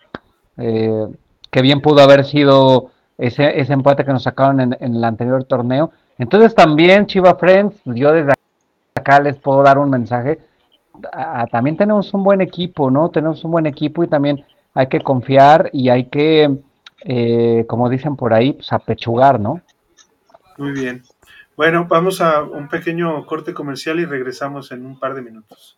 Eh, 0.58 1.08
que 1.50 1.62
bien 1.62 1.82
pudo 1.82 2.02
haber 2.02 2.26
sido 2.26 2.90
ese, 3.18 3.60
ese 3.60 3.74
empate 3.74 4.04
que 4.04 4.12
nos 4.12 4.24
sacaron 4.24 4.60
en, 4.60 4.78
el 4.80 5.04
anterior 5.04 5.44
torneo. 5.46 5.92
Entonces 6.18 6.54
también, 6.56 7.06
Chiva 7.06 7.36
Friends, 7.36 7.76
yo 7.86 8.12
desde 8.12 8.34
acá 8.96 9.20
les 9.20 9.38
puedo 9.38 9.64
dar 9.64 9.78
un 9.78 9.90
mensaje. 9.90 10.40
También 11.52 11.78
tenemos 11.78 12.14
un 12.14 12.24
buen 12.24 12.42
equipo, 12.42 12.90
¿no? 12.92 13.10
Tenemos 13.10 13.44
un 13.44 13.52
buen 13.52 13.66
equipo 13.66 14.04
y 14.04 14.08
también 14.08 14.46
hay 14.74 14.88
que 14.88 15.02
confiar 15.02 15.70
y 15.74 15.90
hay 15.90 16.06
que, 16.06 16.58
eh, 17.02 17.66
como 17.68 17.90
dicen 17.90 18.16
por 18.16 18.34
ahí, 18.34 18.54
pues 18.54 18.72
apechugar, 18.74 19.40
¿no? 19.40 19.62
Muy 20.58 20.72
bien. 20.72 21.04
Bueno, 21.56 21.86
vamos 21.88 22.20
a 22.22 22.42
un 22.42 22.68
pequeño 22.68 23.26
corte 23.26 23.54
comercial 23.54 24.00
y 24.00 24.06
regresamos 24.06 24.72
en 24.72 24.86
un 24.86 25.00
par 25.00 25.14
de 25.14 25.22
minutos. 25.22 25.78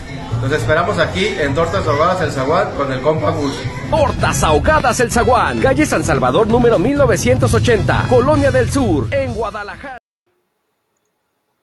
Los 0.41 0.51
esperamos 0.53 0.97
aquí 0.97 1.27
en 1.27 1.53
Tortas 1.53 1.85
Ahogadas 1.85 2.19
El 2.21 2.31
Zaguán 2.31 2.75
con 2.75 2.91
el 2.91 2.99
compa 3.01 3.29
Gus. 3.29 3.53
Tortas 3.91 4.43
Ahogadas 4.43 4.99
El 4.99 5.11
Zaguán, 5.11 5.59
calle 5.59 5.85
San 5.85 6.03
Salvador 6.03 6.47
número 6.47 6.79
1980, 6.79 8.07
Colonia 8.09 8.49
del 8.49 8.67
Sur, 8.71 9.05
en 9.13 9.35
Guadalajara. 9.35 9.99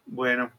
Bueno, 0.07 0.53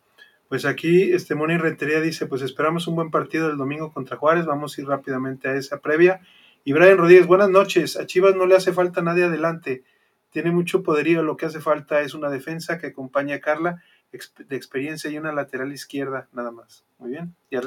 pues 0.50 0.66
aquí 0.66 1.14
este 1.14 1.34
Moni 1.34 1.58
Rentería 1.58 2.02
dice, 2.02 2.26
pues 2.26 2.42
esperamos 2.42 2.88
un 2.88 2.96
buen 2.96 3.10
partido 3.10 3.50
el 3.50 3.56
domingo 3.56 3.94
contra 3.94 4.18
Juárez, 4.18 4.46
vamos 4.46 4.78
a 4.78 4.82
ir 4.82 4.88
rápidamente 4.88 5.48
a 5.48 5.56
esa 5.56 5.78
previa. 5.78 6.20
Y 6.66 6.74
Brian 6.74 6.98
Rodríguez, 6.98 7.26
buenas 7.26 7.50
noches, 7.50 7.96
a 7.96 8.06
Chivas 8.06 8.36
no 8.36 8.46
le 8.46 8.58
hace 8.58 8.74
falta 8.74 9.02
nadie 9.02 9.24
adelante, 9.24 9.84
tiene 10.30 10.52
mucho 10.52 10.84
poderío, 10.84 11.24
lo 11.24 11.38
que 11.38 11.46
hace 11.46 11.62
falta 11.62 12.02
es 12.02 12.14
una 12.14 12.30
defensa 12.30 12.80
que 12.80 12.88
acompañe 12.88 13.34
a 13.34 13.40
Carla 13.40 13.82
de 14.12 14.56
experiencia 14.56 15.10
y 15.10 15.18
una 15.18 15.32
lateral 15.32 15.72
izquierda, 15.72 16.28
nada 16.34 16.52
más. 16.52 16.84
Muy 16.98 17.12
bien, 17.12 17.36
ya, 17.50 17.62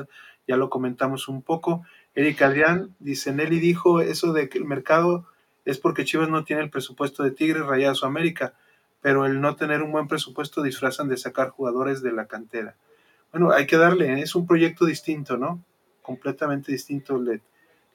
ya 0.47 0.57
lo 0.57 0.71
comentamos 0.71 1.29
un 1.29 1.43
poco. 1.43 1.85
Eric 2.15 2.43
Adrián 2.43 2.95
dice, 2.99 3.33
Nelly 3.33 3.61
dijo 3.61 4.01
eso 4.01 4.33
de 4.33 4.49
que 4.49 4.59
el 4.59 4.65
mercado 4.65 5.27
es 5.65 5.79
porque 5.79 6.05
Chivas 6.05 6.29
no 6.29 6.45
tiene 6.45 6.63
el 6.63 6.71
presupuesto 6.71 7.23
de 7.23 7.31
Tigres, 7.31 7.65
Rayados 7.65 8.03
o 8.03 8.07
América, 8.07 8.55
pero 9.01 9.27
el 9.27 9.41
no 9.41 9.57
tener 9.57 9.83
un 9.83 9.93
buen 9.93 10.09
presupuesto 10.09 10.63
disfrazan 10.63 11.09
de 11.09 11.17
sacar 11.17 11.51
jugadores 11.51 12.03
de 12.03 12.13
la 12.13 12.27
cantera. 12.27 12.77
Bueno, 13.33 13.53
hay 13.53 13.67
que 13.67 13.77
darle, 13.77 14.21
es 14.21 14.35
un 14.35 14.47
proyecto 14.47 14.85
distinto, 14.85 15.37
¿no? 15.37 15.63
Completamente 16.03 16.73
distinto 16.73 17.17
el 17.17 17.25
de, 17.25 17.41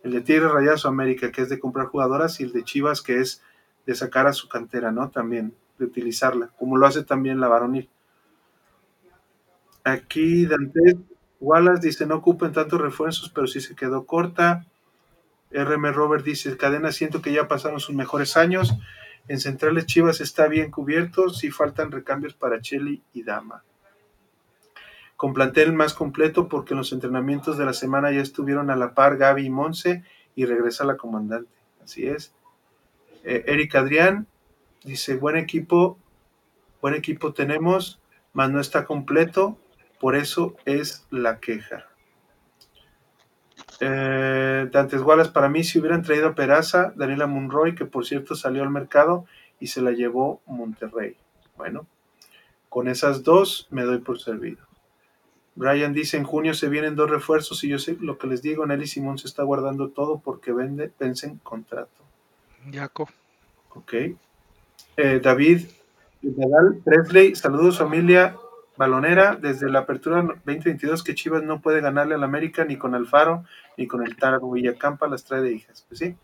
el 0.03 0.11
de 0.11 0.21
Tigres, 0.21 0.51
Rayados 0.51 0.85
o 0.85 0.87
América, 0.87 1.31
que 1.31 1.41
es 1.41 1.49
de 1.49 1.59
comprar 1.59 1.87
jugadoras, 1.87 2.39
y 2.39 2.43
el 2.43 2.53
de 2.53 2.63
Chivas, 2.63 3.01
que 3.01 3.19
es 3.19 3.43
de 3.85 3.95
sacar 3.95 4.27
a 4.27 4.33
su 4.33 4.49
cantera, 4.49 4.91
¿no? 4.91 5.09
También, 5.09 5.53
de 5.77 5.85
utilizarla, 5.85 6.49
como 6.57 6.77
lo 6.77 6.87
hace 6.87 7.03
también 7.03 7.39
la 7.39 7.47
varonil. 7.47 7.89
Aquí 9.83 10.45
Dante 10.45 10.97
Wallace 11.39 11.85
dice, 11.85 12.05
no 12.05 12.15
ocupen 12.15 12.51
tantos 12.51 12.81
refuerzos, 12.81 13.29
pero 13.29 13.47
sí 13.47 13.61
se 13.61 13.75
quedó 13.75 14.05
corta. 14.05 14.65
RM 15.51 15.93
Robert 15.93 16.25
dice, 16.25 16.57
cadena, 16.57 16.91
siento 16.91 17.21
que 17.21 17.31
ya 17.31 17.47
pasaron 17.47 17.79
sus 17.79 17.95
mejores 17.95 18.37
años. 18.37 18.73
En 19.27 19.39
Centrales 19.39 19.85
Chivas 19.85 20.21
está 20.21 20.47
bien 20.47 20.71
cubierto, 20.71 21.29
sí 21.29 21.51
faltan 21.51 21.91
recambios 21.91 22.33
para 22.33 22.61
Cheli 22.61 23.03
y 23.13 23.23
Dama. 23.23 23.63
Con 25.15 25.33
plantel 25.33 25.73
más 25.73 25.93
completo 25.93 26.47
porque 26.47 26.75
los 26.75 26.91
entrenamientos 26.93 27.57
de 27.57 27.65
la 27.65 27.73
semana 27.73 28.11
ya 28.11 28.21
estuvieron 28.21 28.69
a 28.69 28.75
la 28.75 28.93
par 28.93 29.17
Gaby 29.17 29.45
y 29.45 29.49
Monse 29.49 30.03
y 30.35 30.45
regresa 30.45 30.85
la 30.85 30.97
comandante. 30.97 31.51
Así 31.83 32.07
es. 32.07 32.33
Eh, 33.23 33.43
Eric 33.47 33.75
Adrián 33.75 34.27
dice, 34.83 35.15
buen 35.15 35.35
equipo, 35.35 35.97
buen 36.81 36.93
equipo 36.93 37.33
tenemos, 37.33 37.99
mas 38.33 38.51
no 38.51 38.61
está 38.61 38.85
completo, 38.85 39.57
por 39.99 40.15
eso 40.15 40.55
es 40.65 41.05
la 41.09 41.39
queja. 41.39 41.85
Eh, 43.79 44.69
Dantes 44.71 45.01
Wallace, 45.01 45.31
para 45.31 45.49
mí, 45.49 45.63
si 45.63 45.79
hubieran 45.79 46.01
traído 46.01 46.29
a 46.29 46.35
Peraza, 46.35 46.93
Daniela 46.95 47.27
Monroy, 47.27 47.75
que 47.75 47.85
por 47.85 48.05
cierto 48.05 48.35
salió 48.35 48.63
al 48.63 48.69
mercado 48.69 49.25
y 49.59 49.67
se 49.67 49.81
la 49.81 49.91
llevó 49.91 50.41
Monterrey. 50.45 51.15
Bueno, 51.57 51.87
con 52.69 52.87
esas 52.87 53.23
dos 53.23 53.67
me 53.69 53.83
doy 53.83 53.99
por 53.99 54.19
servido. 54.19 54.65
Brian 55.55 55.93
dice, 55.93 56.17
en 56.17 56.23
junio 56.23 56.53
se 56.53 56.69
vienen 56.69 56.95
dos 56.95 57.09
refuerzos 57.09 57.63
y 57.63 57.69
yo 57.69 57.79
sé 57.79 57.97
lo 57.99 58.19
que 58.19 58.27
les 58.27 58.43
digo, 58.43 58.65
Nelly 58.65 58.85
Simón 58.85 59.17
se 59.17 59.27
está 59.27 59.41
guardando 59.41 59.89
todo 59.89 60.19
porque 60.19 60.51
vende, 60.51 60.91
vencen 60.99 61.37
contrato. 61.37 62.03
Yaco. 62.69 63.09
Ok. 63.73 63.93
Eh, 64.97 65.19
David 65.21 65.67
Nadal 66.21 66.81
Presley, 66.83 67.35
saludos 67.35 67.77
familia 67.79 68.35
balonera 68.77 69.35
desde 69.35 69.69
la 69.69 69.79
apertura 69.79 70.21
2022 70.21 71.03
que 71.03 71.15
Chivas 71.15 71.43
no 71.43 71.61
puede 71.61 71.81
ganarle 71.81 72.15
al 72.15 72.23
América 72.23 72.63
ni 72.63 72.77
con 72.77 72.95
Alfaro 72.95 73.43
ni 73.77 73.87
con 73.87 74.05
el 74.05 74.15
Tarago 74.15 74.51
Villacampa 74.51 75.07
las 75.07 75.23
trae 75.23 75.41
de 75.41 75.53
hijas. 75.53 75.85
Pues 75.87 75.99
sí, 75.99 76.15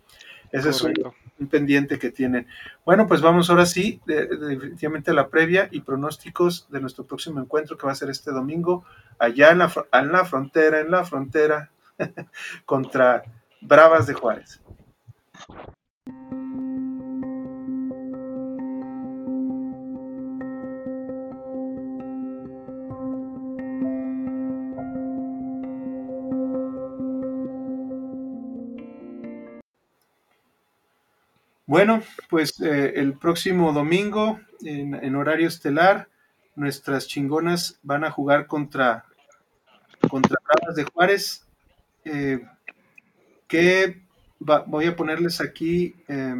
ese 0.52 0.70
es 0.70 0.82
un, 0.82 0.94
un, 1.40 1.48
pendiente 1.48 1.98
que 1.98 2.12
tienen. 2.12 2.48
Bueno, 2.86 3.08
pues 3.08 3.22
vamos 3.22 3.50
ahora 3.50 3.66
sí, 3.66 4.00
de, 4.06 4.28
de, 4.28 4.38
definitivamente 4.38 5.12
a 5.12 5.16
la 5.16 5.30
previa 5.30 5.68
y 5.72 5.82
pronósticos 5.82 6.68
de 6.70 6.80
nuestro 6.80 7.06
próximo 7.06 7.40
encuentro 7.40 7.78
que 7.78 7.88
va 7.88 7.92
a 7.92 7.96
ser 7.96 8.10
este 8.10 8.32
domingo 8.32 8.86
allá 9.20 9.52
en 9.52 9.58
la, 9.60 9.72
en 9.94 10.12
la 10.12 10.26
frontera, 10.26 10.80
en 10.80 10.92
la 10.92 11.04
frontera 11.04 11.72
contra 12.66 13.24
Bravas 13.62 14.08
de 14.08 14.14
Juárez. 14.14 14.62
Bueno, 31.74 32.04
pues 32.30 32.62
eh, 32.62 32.94
el 32.98 33.14
próximo 33.14 33.74
domingo, 33.74 34.40
en, 34.64 35.16
horario 35.16 35.48
estelar, 35.48 36.08
nuestras 36.56 37.08
chingonas 37.08 37.80
van 37.82 38.04
a 38.04 38.12
jugar 38.12 38.46
contra, 38.46 39.06
contra 40.08 40.38
Bravas 40.46 40.76
de 40.76 40.84
Juárez. 40.84 41.48
Eh, 42.06 42.46
que 43.48 44.04
voy 44.38 44.86
a 44.86 44.96
ponerles 44.96 45.42
aquí 45.42 45.96
eh, 46.08 46.36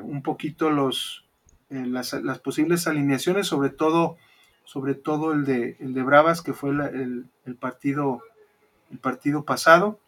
un 0.00 0.22
poquito 0.22 0.70
los, 0.70 1.26
las, 1.68 2.14
posibles 2.42 2.86
alineaciones, 2.86 3.46
sobre 3.46 3.68
todo, 3.68 4.16
sobre 4.64 4.94
todo 4.94 5.34
el 5.34 5.44
de, 5.44 5.76
el 5.80 5.92
de 5.92 6.02
Bravas, 6.02 6.40
que 6.40 6.54
fue 6.54 6.70
el, 6.70 7.26
el, 7.44 7.56
partido, 7.56 8.22
el 8.90 8.96
partido 8.96 9.44
pasado. 9.44 10.00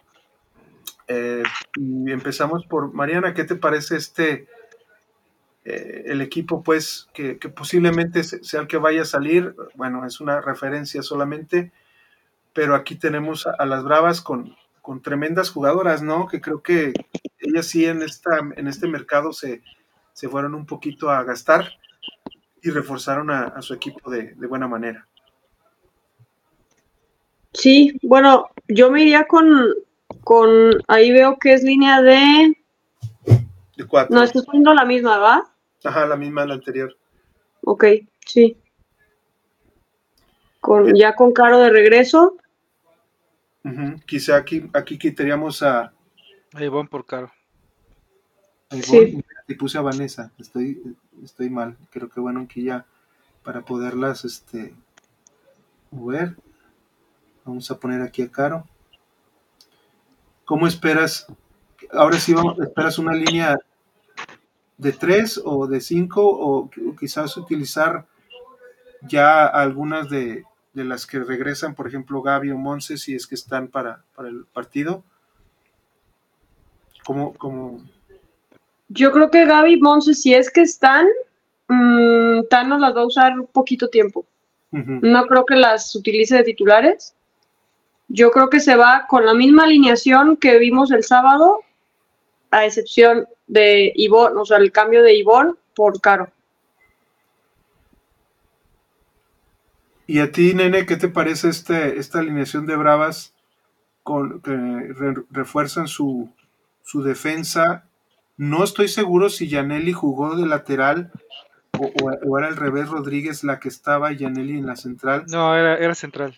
Eh, 1.08 1.42
y 1.76 2.10
empezamos 2.10 2.66
por 2.66 2.92
Mariana, 2.92 3.34
¿qué 3.34 3.44
te 3.44 3.56
parece 3.56 3.96
este 3.96 4.46
eh, 5.64 6.04
el 6.06 6.20
equipo 6.20 6.62
pues 6.62 7.08
que, 7.12 7.34
posiblemente 7.34 8.24
sea 8.24 8.60
el 8.60 8.66
que 8.66 8.78
vaya 8.78 9.02
a 9.02 9.06
salir? 9.06 9.54
Bueno, 9.74 10.06
es 10.06 10.20
una 10.20 10.40
referencia 10.40 11.02
solamente, 11.02 11.72
pero 12.52 12.74
aquí 12.74 12.96
tenemos 12.96 13.46
a, 13.46 13.64
las 13.66 13.84
Bravas 13.84 14.20
con, 14.20 14.56
con, 14.80 15.02
tremendas 15.02 15.50
jugadoras, 15.50 16.02
¿no? 16.02 16.26
Que 16.26 16.40
creo 16.40 16.62
que 16.62 16.92
ellas 17.38 17.66
sí 17.66 17.84
en 17.86 18.02
esta 18.02 18.38
en 18.56 18.68
este 18.68 18.88
mercado 18.88 19.32
se, 19.32 19.62
se 20.12 20.28
fueron 20.28 20.54
un 20.54 20.66
poquito 20.66 21.10
a 21.10 21.24
gastar 21.24 21.68
y 22.62 22.70
reforzaron 22.70 23.30
a, 23.30 23.60
su 23.60 23.74
equipo 23.74 24.10
de 24.10 24.34
buena 24.46 24.68
manera. 24.68 25.06
Sí, 27.52 27.98
bueno, 28.02 28.48
yo 28.68 28.90
me 28.90 29.02
iría 29.02 29.26
con, 29.26 29.46
con, 30.24 30.82
ahí 30.89 31.12
veo 31.12 31.39
que 31.39 31.53
es 31.53 31.62
línea 31.62 32.03
de... 32.03 32.57
De 33.77 33.86
cuatro. 33.86 34.15
No, 34.15 34.23
estás 34.23 34.44
poniendo 34.44 34.74
la 34.74 34.85
misma, 34.85 35.19
¿verdad? 35.19 35.43
Ajá, 35.85 36.07
la 36.07 36.16
misma 36.16 36.44
la 36.44 36.55
anterior. 36.55 36.97
Ok, 37.65 37.85
sí. 38.27 38.57
Con, 40.61 40.94
ya 40.94 41.15
con 41.15 41.32
Caro 41.32 41.59
de 41.59 41.70
regreso. 41.70 42.36
Uh 43.65 43.69
-huh. 43.69 44.05
Quizá 44.05 44.36
aquí, 44.36 44.69
aquí 44.73 44.99
quitaríamos 44.99 45.62
a... 45.62 45.93
Ahí 46.55 46.69
van 46.69 46.89
por 46.89 47.07
Caro. 47.07 47.32
Ahí 48.70 48.82
sí. 48.82 49.24
Y 49.49 49.55
puse 49.55 49.78
a 49.78 49.82
Vanessa, 49.82 50.31
estoy, 50.39 50.81
estoy 51.23 51.51
mal. 51.51 51.77
Creo 51.90 52.09
que 52.09 52.20
bueno, 52.20 52.40
aquí 52.40 52.65
ya 52.65 52.86
para 53.43 53.62
poderlas 53.62 54.24
este, 54.24 54.74
mover. 55.90 56.36
Vamos 57.44 57.70
a 57.70 57.78
poner 57.78 58.03
aquí 58.03 58.23
a 58.23 58.31
Caro. 58.31 58.69
¿Cómo 60.52 60.66
esperas? 60.66 61.26
Ahora 61.92 62.18
sí, 62.18 62.34
vamos, 62.34 62.58
¿esperas 62.60 62.98
una 62.98 63.14
línea 63.14 63.58
de 64.76 64.92
tres 64.92 65.40
o 65.42 65.66
de 65.66 65.80
cinco 65.80 66.26
o, 66.26 66.68
quizás 67.00 67.38
utilizar 67.38 68.04
ya 69.00 69.46
algunas 69.46 70.10
de, 70.10 70.44
de, 70.74 70.84
las 70.84 71.06
que 71.06 71.20
regresan, 71.20 71.74
por 71.74 71.88
ejemplo, 71.88 72.20
Gaby 72.20 72.50
o 72.50 72.58
Monse, 72.58 72.98
si 72.98 73.14
es 73.14 73.26
que 73.26 73.34
están 73.34 73.68
para, 73.68 74.04
para 74.14 74.28
el 74.28 74.44
partido? 74.44 75.02
¿Cómo, 77.06 77.32
cómo? 77.32 77.82
Yo 78.88 79.10
creo 79.10 79.30
que 79.30 79.46
Gaby 79.46 79.72
y 79.72 79.80
Monse, 79.80 80.12
si 80.12 80.34
es 80.34 80.50
que 80.50 80.60
están, 80.60 81.06
mmm, 81.68 82.42
Thanos 82.50 82.78
las 82.78 82.94
va 82.94 83.00
a 83.00 83.06
usar 83.06 83.32
poquito 83.52 83.88
tiempo. 83.88 84.26
Uh 84.70 84.76
-huh. 84.76 85.00
No 85.00 85.24
creo 85.28 85.46
que 85.46 85.56
las 85.56 85.96
utilice 85.96 86.36
de 86.36 86.44
titulares 86.44 87.14
Yo 88.08 88.30
creo 88.30 88.50
que 88.50 88.60
se 88.60 88.76
va 88.76 89.06
con 89.08 89.24
la 89.24 89.34
misma 89.34 89.64
alineación 89.64 90.36
que 90.36 90.58
vimos 90.58 90.90
el 90.90 91.04
sábado, 91.04 91.60
a 92.50 92.66
excepción 92.66 93.26
de 93.46 93.92
Ivonne, 93.94 94.40
o 94.40 94.44
sea, 94.44 94.58
el 94.58 94.72
cambio 94.72 95.02
de 95.02 95.14
Ivonne 95.14 95.54
por 95.74 96.00
Caro. 96.00 96.30
¿Y 100.06 100.18
a 100.18 100.30
ti, 100.30 100.52
nene, 100.52 100.84
qué 100.84 100.96
te 100.96 101.08
parece 101.08 101.48
este, 101.48 101.98
esta 101.98 102.18
alineación 102.18 102.66
de 102.66 102.76
Bravas 102.76 103.32
con, 104.02 104.42
que 104.42 105.14
refuerzan 105.30 105.88
su, 105.88 106.30
su 106.82 107.02
defensa? 107.02 107.84
No 108.36 108.64
estoy 108.64 108.88
seguro 108.88 109.30
si 109.30 109.48
Yaneli 109.48 109.92
jugó 109.92 110.36
de 110.36 110.46
lateral 110.46 111.12
o, 111.78 112.38
era 112.38 112.48
al 112.48 112.56
revés 112.56 112.88
Rodríguez 112.88 113.44
la 113.44 113.58
que 113.58 113.68
estaba 113.68 114.12
y 114.12 114.18
Yaneli 114.18 114.58
en 114.58 114.66
la 114.66 114.76
central. 114.76 115.24
No, 115.28 115.56
era, 115.56 115.76
era 115.76 115.94
central, 115.94 116.36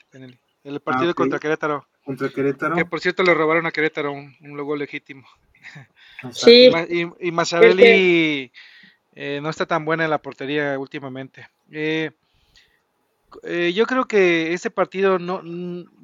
El 0.65 0.81
partido 0.81 1.11
ah, 1.11 1.15
contra 1.15 1.39
Querétaro. 1.39 1.87
Contra 2.05 2.29
Querétaro. 2.31 2.75
Que 2.75 2.87
por 2.87 3.01
cierto 3.01 3.23
le 3.23 3.35
robaron 3.35 3.67
a 3.67 3.71
Querétaro 3.71 4.13
un, 4.13 4.35
un 4.41 4.57
logo 4.57 4.75
legítimo. 4.75 5.29
Sí. 6.33 6.71
Y, 6.89 7.03
y 7.21 8.53
eh, 9.17 9.41
no 9.43 9.51
está 9.51 9.67
tan 9.67 9.85
buena 9.85 10.05
en 10.05 10.11
la 10.11 10.19
portería 10.19 10.79
últimamente. 10.79 11.49
Eh, 11.71 12.11
eh, 13.43 13.73
yo 13.75 13.87
creo 13.87 14.07
que 14.07 14.53
ese 14.53 14.71
partido 14.71 15.19
no, 15.19 15.43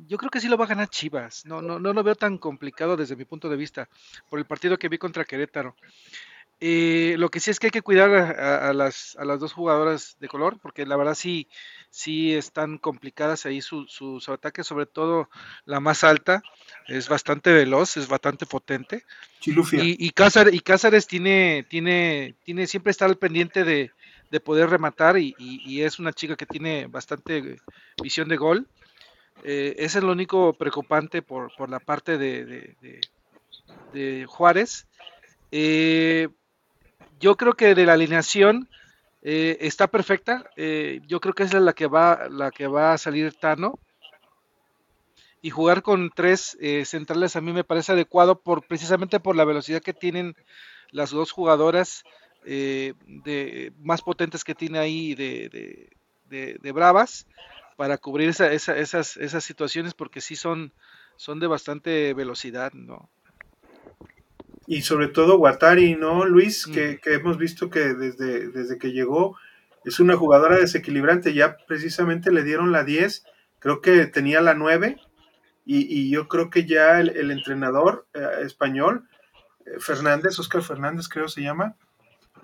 yo 0.07 0.19
creo 0.19 0.31
que 0.31 0.41
sí 0.41 0.49
lo 0.49 0.57
va 0.57 0.67
a 0.67 0.69
ganar 0.69 0.89
Chivas. 0.89 1.47
No, 1.47 1.63
no, 1.63 1.79
no 1.79 1.93
lo 1.93 2.03
veo 2.03 2.15
tan 2.15 2.39
complicado 2.39 2.97
desde 2.97 3.17
mi 3.17 3.25
punto 3.25 3.49
de 3.49 3.57
vista 3.57 3.89
por 4.29 4.39
el 4.39 4.45
partido 4.45 4.79
que 4.79 4.89
vi 4.89 4.99
contra 4.99 5.25
Querétaro. 5.25 5.75
Eh, 6.63 7.15
lo 7.17 7.31
que 7.31 7.41
sí 7.41 7.51
es 7.51 7.59
que 7.59 7.69
hay 7.69 7.71
que 7.71 7.81
cuidar 7.81 8.11
a, 8.11 8.75
las, 8.75 9.17
a 9.19 9.25
las 9.25 9.41
dos 9.41 9.55
jugadoras 9.55 10.19
de 10.21 10.29
color, 10.29 10.59
porque 10.61 10.85
la 10.85 10.97
verdad 10.97 11.15
sí, 11.15 11.49
sí 11.89 12.35
están 12.35 12.77
complicadas 12.77 13.47
ahí 13.47 13.63
sus 13.63 13.91
su, 13.91 14.21
ataques, 14.31 14.67
sobre 14.67 14.85
todo 14.85 15.31
la 15.65 15.81
más 15.81 16.05
alta, 16.05 16.43
es 16.87 17.09
bastante 17.09 17.51
veloz, 17.51 17.97
es 17.97 18.09
bastante 18.09 18.45
potente. 18.45 19.05
Y, 19.47 20.07
y, 20.07 20.11
Cázares, 20.11 21.05
y 21.05 21.09
tiene, 21.09 21.67
tiene, 21.71 22.35
tiene, 22.45 22.67
siempre 22.67 22.91
está 22.91 23.07
al 23.07 23.17
pendiente 23.17 23.65
de, 23.65 23.91
de 24.31 24.41
poder 24.41 24.69
rematar 24.69 25.17
y, 25.17 25.35
y, 25.39 25.81
es 25.81 25.99
una 25.99 26.13
chica 26.13 26.37
que 26.37 26.45
tiene 26.45 26.89
bastante 26.89 27.57
visión 28.03 28.29
de 28.29 28.37
gol. 28.37 28.69
Eh, 29.45 29.77
ese 29.79 29.99
es 29.99 30.05
lo 30.05 30.13
único 30.13 30.53
preocupante 30.53 31.23
por, 31.23 31.51
por 31.57 31.71
la 31.71 31.81
parte 31.81 32.19
de, 32.19 32.45
de, 32.45 33.01
de 33.95 34.27
Juárez. 34.27 34.87
Eh, 35.51 36.29
yo 37.21 37.37
creo 37.37 37.53
que 37.53 37.75
de 37.75 37.87
la 37.87 37.93
alineación 37.93 38.69
eh, 39.23 39.59
está 39.61 39.89
perfecta. 39.89 40.51
Eh, 40.57 41.01
yo 41.07 41.21
creo 41.21 41.35
que 41.35 41.45
esa 41.45 41.59
es 41.59 41.63
la 41.63 41.75
que 41.75 41.87
va, 41.87 42.29
la 42.31 42.51
que 42.51 42.67
va 42.67 42.95
a 42.95 42.99
salir 42.99 43.35
Tano. 43.35 43.79
Y 45.43 45.51
jugar 45.51 45.83
con 45.83 46.11
tres 46.11 46.57
eh, 46.61 46.85
centrales 46.85 47.37
a 47.37 47.41
mí 47.41 47.53
me 47.53 47.65
parece 47.65 47.93
adecuado 47.93 48.41
por 48.41 48.67
precisamente 48.67 49.21
por 49.21 49.37
la 49.37 49.45
velocidad 49.45 49.81
que 49.81 49.95
tienen 49.95 50.37
las 50.91 51.11
dos 51.11 51.33
jugadoras 51.33 52.05
de, 52.45 53.73
más 53.79 54.03
potentes 54.03 54.45
que 54.45 54.55
tiene 54.55 54.79
ahí 54.79 55.15
de, 55.15 55.89
de, 56.29 56.73
Bravas 56.73 57.27
para 57.77 57.97
cubrir 57.99 58.31
esas, 58.31 59.17
esas 59.17 59.45
situaciones 59.45 59.95
porque 59.95 60.21
sí 60.21 60.37
son, 60.37 60.73
son 61.17 61.39
de 61.39 61.47
bastante 61.47 62.13
velocidad, 62.13 62.73
¿no? 62.73 63.11
Y 64.71 64.83
sobre 64.83 65.09
todo 65.09 65.37
Guatari, 65.37 65.97
¿no, 65.97 66.25
Luis? 66.25 66.65
Que, 66.65 67.01
hemos 67.07 67.39
visto 67.39 67.71
que 67.71 67.93
desde, 67.93 68.51
desde 68.51 68.79
que 68.79 68.93
llegó 68.93 69.37
es 69.85 69.99
una 69.99 70.17
jugadora 70.17 70.59
desequilibrante, 70.59 71.35
ya 71.35 71.57
precisamente 71.67 72.31
le 72.31 72.45
dieron 72.45 72.71
la 72.71 72.85
10, 72.85 73.25
creo 73.59 73.81
que 73.81 74.07
tenía 74.07 74.41
la 74.41 74.55
9, 74.55 74.97
y, 75.67 76.09
yo 76.09 76.29
creo 76.29 76.51
que 76.51 76.67
ya 76.67 77.01
el, 77.01 77.33
entrenador 77.33 78.07
eh, 78.15 78.43
español, 78.43 79.09
eh, 79.67 79.81
Fernández, 79.81 80.39
Oscar 80.39 80.63
Fernández 80.63 81.09
creo 81.09 81.27
se 81.27 81.43
llama, 81.43 81.75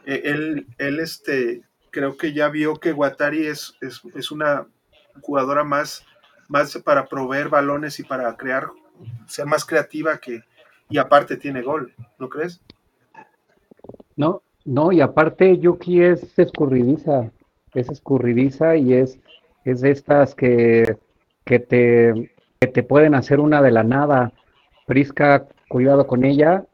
eh, 0.04 0.22
él, 0.24 0.66
él 0.78 0.98
este, 0.98 1.62
creo 1.92 2.16
que 2.16 2.32
ya 2.32 2.48
vio 2.48 2.80
que 2.80 2.90
Guatari 2.90 3.46
es, 3.46 3.76
es, 3.80 4.32
una 4.32 4.66
jugadora 5.20 5.62
más, 5.62 6.04
más 6.48 6.76
para 6.78 7.06
proveer 7.06 7.50
balones 7.50 8.00
y 8.00 8.02
para 8.02 8.36
crear, 8.36 8.66
ser 9.28 9.46
más 9.46 9.64
creativa 9.64 10.18
que, 10.18 10.42
y 10.88 10.98
aparte 10.98 11.36
tiene 11.36 11.62
gol, 11.62 11.92
¿no 12.18 12.28
crees? 12.28 12.60
No, 14.16 14.42
no, 14.64 14.92
y 14.92 15.00
aparte 15.00 15.58
Yuki 15.58 16.02
es 16.02 16.38
escurridiza, 16.38 17.30
es 17.74 17.88
escurridiza 17.88 18.76
y 18.76 18.94
es, 18.94 19.18
es 19.64 19.80
de 19.80 19.90
estas 19.90 20.34
que, 20.34 20.96
que, 21.44 21.58
te, 21.58 22.32
que 22.60 22.66
te 22.68 22.82
pueden 22.82 23.14
hacer 23.14 23.40
una 23.40 23.62
de 23.62 23.70
la 23.70 23.82
nada. 23.82 24.32
Prisca, 24.86 25.46
cuidado 25.68 26.06
con 26.06 26.24
ella, 26.24 26.64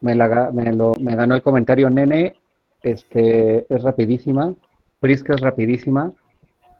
me, 0.00 0.14
la, 0.14 0.50
me, 0.52 0.72
lo, 0.72 0.92
me 1.00 1.14
ganó 1.16 1.34
el 1.34 1.42
comentario 1.42 1.88
Nene, 1.88 2.36
este, 2.82 3.66
es 3.72 3.82
rapidísima, 3.82 4.54
Prisca 5.00 5.34
es 5.34 5.40
rapidísima, 5.40 6.12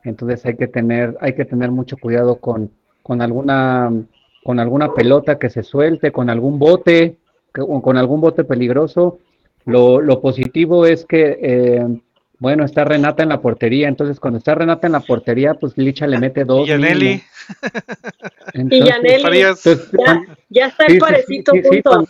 entonces 0.04 0.44
hay 0.46 0.56
que 0.56 0.68
tener, 0.68 1.16
hay 1.20 1.34
que 1.34 1.44
tener 1.44 1.70
mucho 1.70 1.96
cuidado 1.96 2.36
con, 2.36 2.70
con 3.02 3.22
alguna 3.22 3.92
con 4.44 4.60
alguna 4.60 4.92
pelota 4.94 5.38
que 5.38 5.50
se 5.50 5.62
suelte, 5.62 6.12
con 6.12 6.30
algún 6.30 6.58
bote, 6.58 7.16
con 7.52 7.96
algún 7.96 8.20
bote 8.20 8.44
peligroso. 8.44 9.18
Lo, 9.64 10.20
positivo 10.20 10.86
es 10.86 11.04
que, 11.04 11.38
eh, 11.42 11.86
bueno, 12.38 12.64
está 12.64 12.84
Renata 12.84 13.22
en 13.22 13.28
la 13.28 13.40
portería, 13.40 13.88
entonces 13.88 14.18
cuando 14.18 14.38
está 14.38 14.54
Renata 14.54 14.86
en 14.86 14.94
la 14.94 15.00
portería, 15.00 15.54
pues 15.54 15.76
Licha 15.76 16.06
le 16.06 16.18
mete 16.18 16.44
dos. 16.44 16.66
Y 16.66 16.70
Yaneli. 16.70 17.22
y 18.54 18.84
Yaneli. 18.84 19.42
Ya, 20.48 20.66
está 20.66 20.86
el 20.86 20.98
parecito 20.98 21.52
punto. 21.52 22.08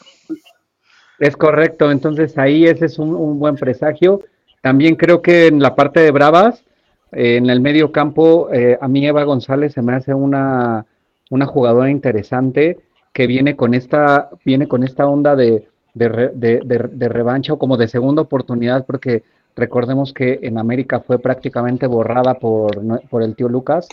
es 1.19 1.37
correcto, 1.37 1.91
entonces 1.91 2.39
ahí 2.39 2.67
ese 2.67 2.85
es 2.87 2.99
un, 2.99 3.39
buen 3.39 3.57
presagio. 3.57 4.23
También 4.63 4.95
creo 4.95 5.23
que 5.23 5.49
en 5.49 5.61
la 5.61 5.75
parte 5.75 6.01
de 6.01 6.11
Bravas, 6.13 6.63
eh, 7.11 7.37
en 7.37 7.51
el 7.51 7.61
medio 7.61 7.91
campo, 7.91 8.51
eh, 8.53 8.79
a 8.81 8.87
mí 8.87 9.05
Eva 9.07 9.25
González 9.25 9.73
se 9.73 9.83
me 9.83 9.95
hace 9.95 10.15
una 10.15 10.87
una 11.31 11.47
jugadora 11.47 11.91
interesante 11.91 12.79
que 13.13 13.27
viene 13.27 13.57
con 13.57 13.75
esta, 13.75 14.31
viene 14.45 14.69
con 14.69 14.85
esta 14.85 15.07
onda 15.07 15.35
de, 15.35 15.69
de, 15.95 17.09
revancha 17.09 17.53
o 17.53 17.59
como 17.59 17.77
de 17.77 17.89
segunda 17.89 18.23
oportunidad, 18.23 18.87
porque 18.87 19.25
recordemos 19.57 20.13
que 20.13 20.39
en 20.43 20.59
América 20.59 21.01
fue 21.01 21.19
prácticamente 21.19 21.87
borrada 21.87 22.35
por, 22.35 22.71
por 23.09 23.23
el 23.23 23.35
tío 23.35 23.49
Lucas. 23.49 23.89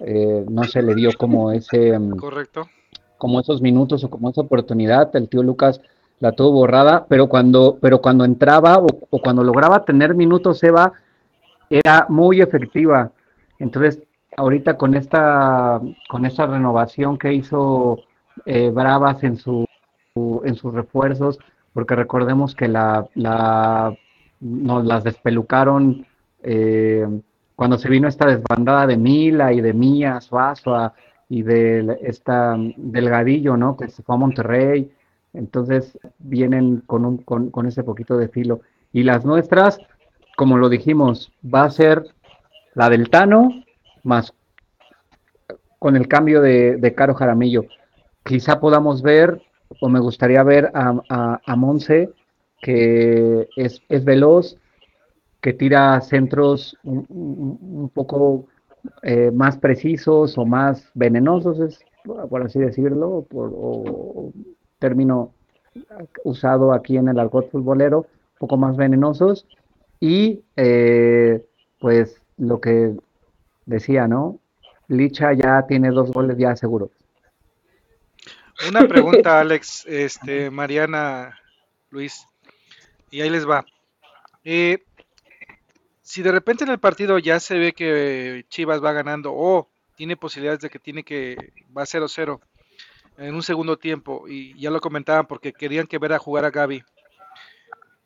Eh, 0.00 0.44
no 0.48 0.64
se 0.64 0.82
le 0.82 0.94
dio 0.94 1.10
como 1.16 1.52
ese 1.52 1.98
mm, 1.98 2.16
correcto. 2.16 2.68
como 3.16 3.40
esos 3.40 3.62
minutos 3.62 4.04
o 4.04 4.10
como 4.10 4.30
esa 4.30 4.42
oportunidad. 4.42 5.14
El 5.14 5.28
tío 5.28 5.42
Lucas 5.42 5.80
la 6.18 6.32
tuvo 6.32 6.52
borrada 6.52 7.06
pero 7.08 7.28
cuando 7.28 7.78
pero 7.80 8.00
cuando 8.00 8.24
entraba 8.24 8.78
o, 8.78 8.86
o 9.10 9.18
cuando 9.20 9.44
lograba 9.44 9.84
tener 9.84 10.14
minutos 10.14 10.62
Eva 10.62 10.92
era 11.70 12.06
muy 12.08 12.40
efectiva. 12.40 13.10
Entonces 13.58 14.02
ahorita 14.36 14.76
con 14.76 14.94
esta, 14.94 15.80
con 16.08 16.26
esta 16.26 16.46
renovación 16.46 17.18
que 17.18 17.32
hizo 17.32 17.98
eh, 18.44 18.70
Bravas 18.70 19.22
en, 19.24 19.36
su, 19.36 19.66
en 20.44 20.54
sus 20.54 20.74
refuerzos, 20.74 21.38
porque 21.72 21.94
recordemos 21.94 22.54
que 22.54 22.68
la, 22.68 23.06
la 23.14 23.94
nos 24.40 24.84
las 24.84 25.04
despelucaron 25.04 26.06
eh, 26.42 27.06
cuando 27.54 27.78
se 27.78 27.88
vino 27.88 28.06
esta 28.06 28.26
desbandada 28.26 28.86
de 28.86 28.96
Mila 28.96 29.52
y 29.52 29.60
de 29.60 29.72
Mía, 29.72 30.20
Suazua 30.20 30.92
y 31.28 31.42
de 31.42 31.98
esta 32.02 32.56
Delgadillo, 32.76 33.56
¿no? 33.56 33.76
Que 33.76 33.88
se 33.88 34.02
fue 34.02 34.14
a 34.14 34.18
Monterrey. 34.18 34.92
Entonces 35.32 35.98
vienen 36.18 36.82
con, 36.86 37.04
un, 37.04 37.18
con, 37.18 37.50
con 37.50 37.66
ese 37.66 37.82
poquito 37.82 38.16
de 38.18 38.28
filo. 38.28 38.60
Y 38.92 39.02
las 39.02 39.24
nuestras, 39.24 39.78
como 40.36 40.58
lo 40.58 40.68
dijimos, 40.68 41.32
va 41.42 41.64
a 41.64 41.70
ser 41.70 42.04
la 42.74 42.90
del 42.90 43.08
Tano, 43.08 43.50
más 44.06 44.32
con 45.78 45.96
el 45.96 46.08
cambio 46.08 46.40
de, 46.40 46.94
Caro 46.96 47.14
Jaramillo. 47.14 47.64
Quizá 48.24 48.60
podamos 48.60 49.02
ver, 49.02 49.42
o 49.80 49.88
me 49.88 50.00
gustaría 50.00 50.42
ver 50.42 50.70
a, 50.74 51.40
a, 51.44 51.56
Monse, 51.56 52.10
que 52.62 53.48
es, 53.56 54.04
veloz, 54.04 54.56
que 55.40 55.52
tira 55.52 56.00
centros 56.00 56.76
un, 56.82 57.90
poco 57.94 58.46
eh, 59.02 59.30
más 59.32 59.58
precisos 59.58 60.38
o 60.38 60.46
más 60.46 60.90
venenosos, 60.94 61.60
es, 61.60 61.80
por 62.28 62.42
así 62.42 62.58
decirlo, 62.58 63.26
por 63.28 63.52
o, 63.54 64.32
término 64.78 65.32
usado 66.24 66.72
aquí 66.72 66.96
en 66.96 67.08
el 67.08 67.18
argot 67.18 67.50
futbolero, 67.50 67.98
un 67.98 68.38
poco 68.38 68.56
más 68.56 68.76
venenosos. 68.76 69.46
Y 70.00 70.42
eh, 70.56 71.44
pues 71.80 72.20
lo 72.38 72.60
que 72.60 72.94
decía, 73.66 74.08
¿no? 74.08 74.40
Licha 74.88 75.32
ya 75.32 75.66
tiene 75.66 75.90
dos 75.90 76.12
goles 76.12 76.38
ya 76.38 76.56
seguro. 76.56 76.90
Una 78.68 78.88
pregunta, 78.88 79.40
Alex, 79.40 79.84
este, 79.86 80.50
Mariana, 80.50 81.38
Luis, 81.90 82.26
y 83.10 83.20
ahí 83.20 83.28
les 83.28 83.46
va. 83.46 83.66
Eh, 84.44 84.84
si 86.02 86.22
de 86.22 86.32
repente 86.32 86.64
en 86.64 86.70
el 86.70 86.78
partido 86.78 87.18
ya 87.18 87.40
se 87.40 87.58
ve 87.58 87.72
que 87.72 88.46
Chivas 88.48 88.82
va 88.82 88.92
ganando 88.92 89.32
o 89.34 89.68
tiene 89.96 90.16
posibilidades 90.16 90.60
de 90.60 90.70
que 90.70 90.78
tiene 90.78 91.02
que 91.02 91.52
va 91.76 91.82
a 91.82 91.86
0-0 91.86 92.40
en 93.18 93.34
un 93.34 93.42
segundo 93.42 93.78
tiempo 93.78 94.28
y 94.28 94.58
ya 94.58 94.70
lo 94.70 94.80
comentaban 94.80 95.26
porque 95.26 95.52
querían 95.52 95.86
que 95.86 95.98
ver 95.98 96.12
a 96.12 96.18
jugar 96.18 96.44
a 96.44 96.50
Gaby. 96.50 96.82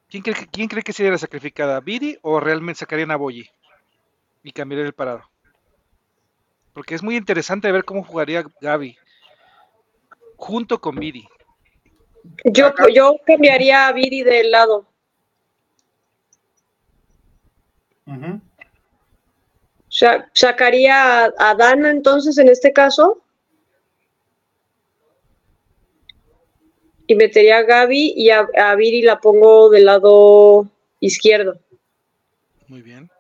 ¿Quién 0.09 0.23
cree, 0.23 0.35
que, 0.35 0.47
¿Quién 0.47 0.69
cree 0.69 0.83
que 0.83 0.93
sería 0.93 1.13
la 1.13 1.19
sacrificada? 1.19 1.81
¿Viri 1.81 2.19
o 2.23 2.41
realmente 2.41 2.81
sacarían 2.81 3.11
a 3.13 3.17
Boyi 3.17 3.49
y 4.43 4.53
cambiaría 4.53 4.87
el 4.87 4.95
parado? 4.95 5.30
Porque 6.73 6.95
es 6.95 7.03
muy 7.03 7.17
interesante 7.17 7.71
ver 7.73 7.85
cómo 7.85 8.05
jugaría 8.05 8.45
Gaby 8.61 8.97
junto 10.37 10.81
con 10.81 10.97
Viri. 10.97 11.27
Yo, 12.45 12.73
yo 12.95 13.17
cambiaría 13.27 13.89
a 13.89 13.93
Viri 13.93 14.23
del 14.23 14.51
lado. 14.51 14.87
Ujú. 18.07 18.41
Sa- 19.89 20.29
sacaría 20.33 21.25
a, 21.27 21.33
a 21.39 21.55
Dana 21.55 21.91
entonces 21.91 22.39
en 22.39 22.49
este 22.49 22.73
caso. 22.73 23.23
Y 27.07 27.17
metería 27.17 27.59
a 27.59 27.63
Gaby 27.63 28.15
y 28.17 28.31
a, 28.31 28.47
a 28.57 28.77
Viri 28.77 29.03
la 29.03 29.19
pongo 29.19 29.69
del 29.69 29.87
lado 29.87 30.71
izquierdo. 31.01 31.59
Muy 32.69 32.83
bien. 32.83 33.11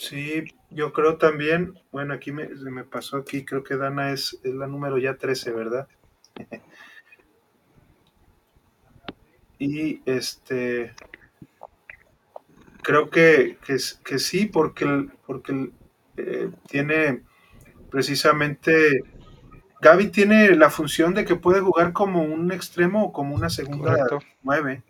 Sí, 0.00 0.44
yo 0.70 0.94
creo 0.94 1.18
también, 1.18 1.74
bueno, 1.92 2.14
aquí 2.14 2.32
me, 2.32 2.48
se 2.56 2.70
me 2.70 2.84
pasó 2.84 3.18
aquí, 3.18 3.44
creo 3.44 3.62
que 3.62 3.76
Dana 3.76 4.12
es, 4.12 4.40
es 4.42 4.54
la 4.54 4.66
número 4.66 4.96
ya 4.96 5.16
13, 5.18 5.52
¿verdad? 5.52 5.88
y 9.58 10.00
este, 10.06 10.92
creo 12.82 13.10
que, 13.10 13.58
que, 13.64 13.76
que 14.04 14.18
sí, 14.18 14.46
porque, 14.46 14.84
el- 14.84 15.10
porque 15.26 15.52
el, 15.52 15.72
eh, 16.16 16.50
tiene 16.68 17.22
precisamente, 17.90 19.04
Gaby 19.80 20.08
tiene 20.08 20.56
la 20.56 20.70
función 20.70 21.14
de 21.14 21.24
que 21.24 21.36
puede 21.36 21.60
jugar 21.60 21.92
como 21.92 22.22
un 22.22 22.52
extremo 22.52 23.06
o 23.06 23.12
como 23.12 23.34
una 23.34 23.50
segunda 23.50 23.96
Correcto. 23.96 24.20
9. 24.42 24.82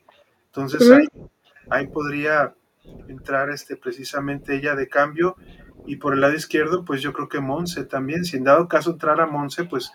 Entonces 0.46 0.90
ahí, 0.90 1.06
ahí 1.70 1.86
podría 1.88 2.54
entrar 3.08 3.50
este 3.50 3.76
precisamente 3.76 4.54
ella 4.56 4.74
de 4.74 4.88
cambio 4.88 5.36
y 5.86 5.96
por 5.96 6.14
el 6.14 6.20
lado 6.20 6.34
izquierdo 6.34 6.84
pues 6.84 7.02
yo 7.02 7.12
creo 7.12 7.28
que 7.28 7.40
Monse 7.40 7.84
también 7.84 8.24
si 8.24 8.36
en 8.36 8.44
dado 8.44 8.68
caso 8.68 8.92
entrara 8.92 9.26
Monse 9.26 9.64
pues 9.64 9.92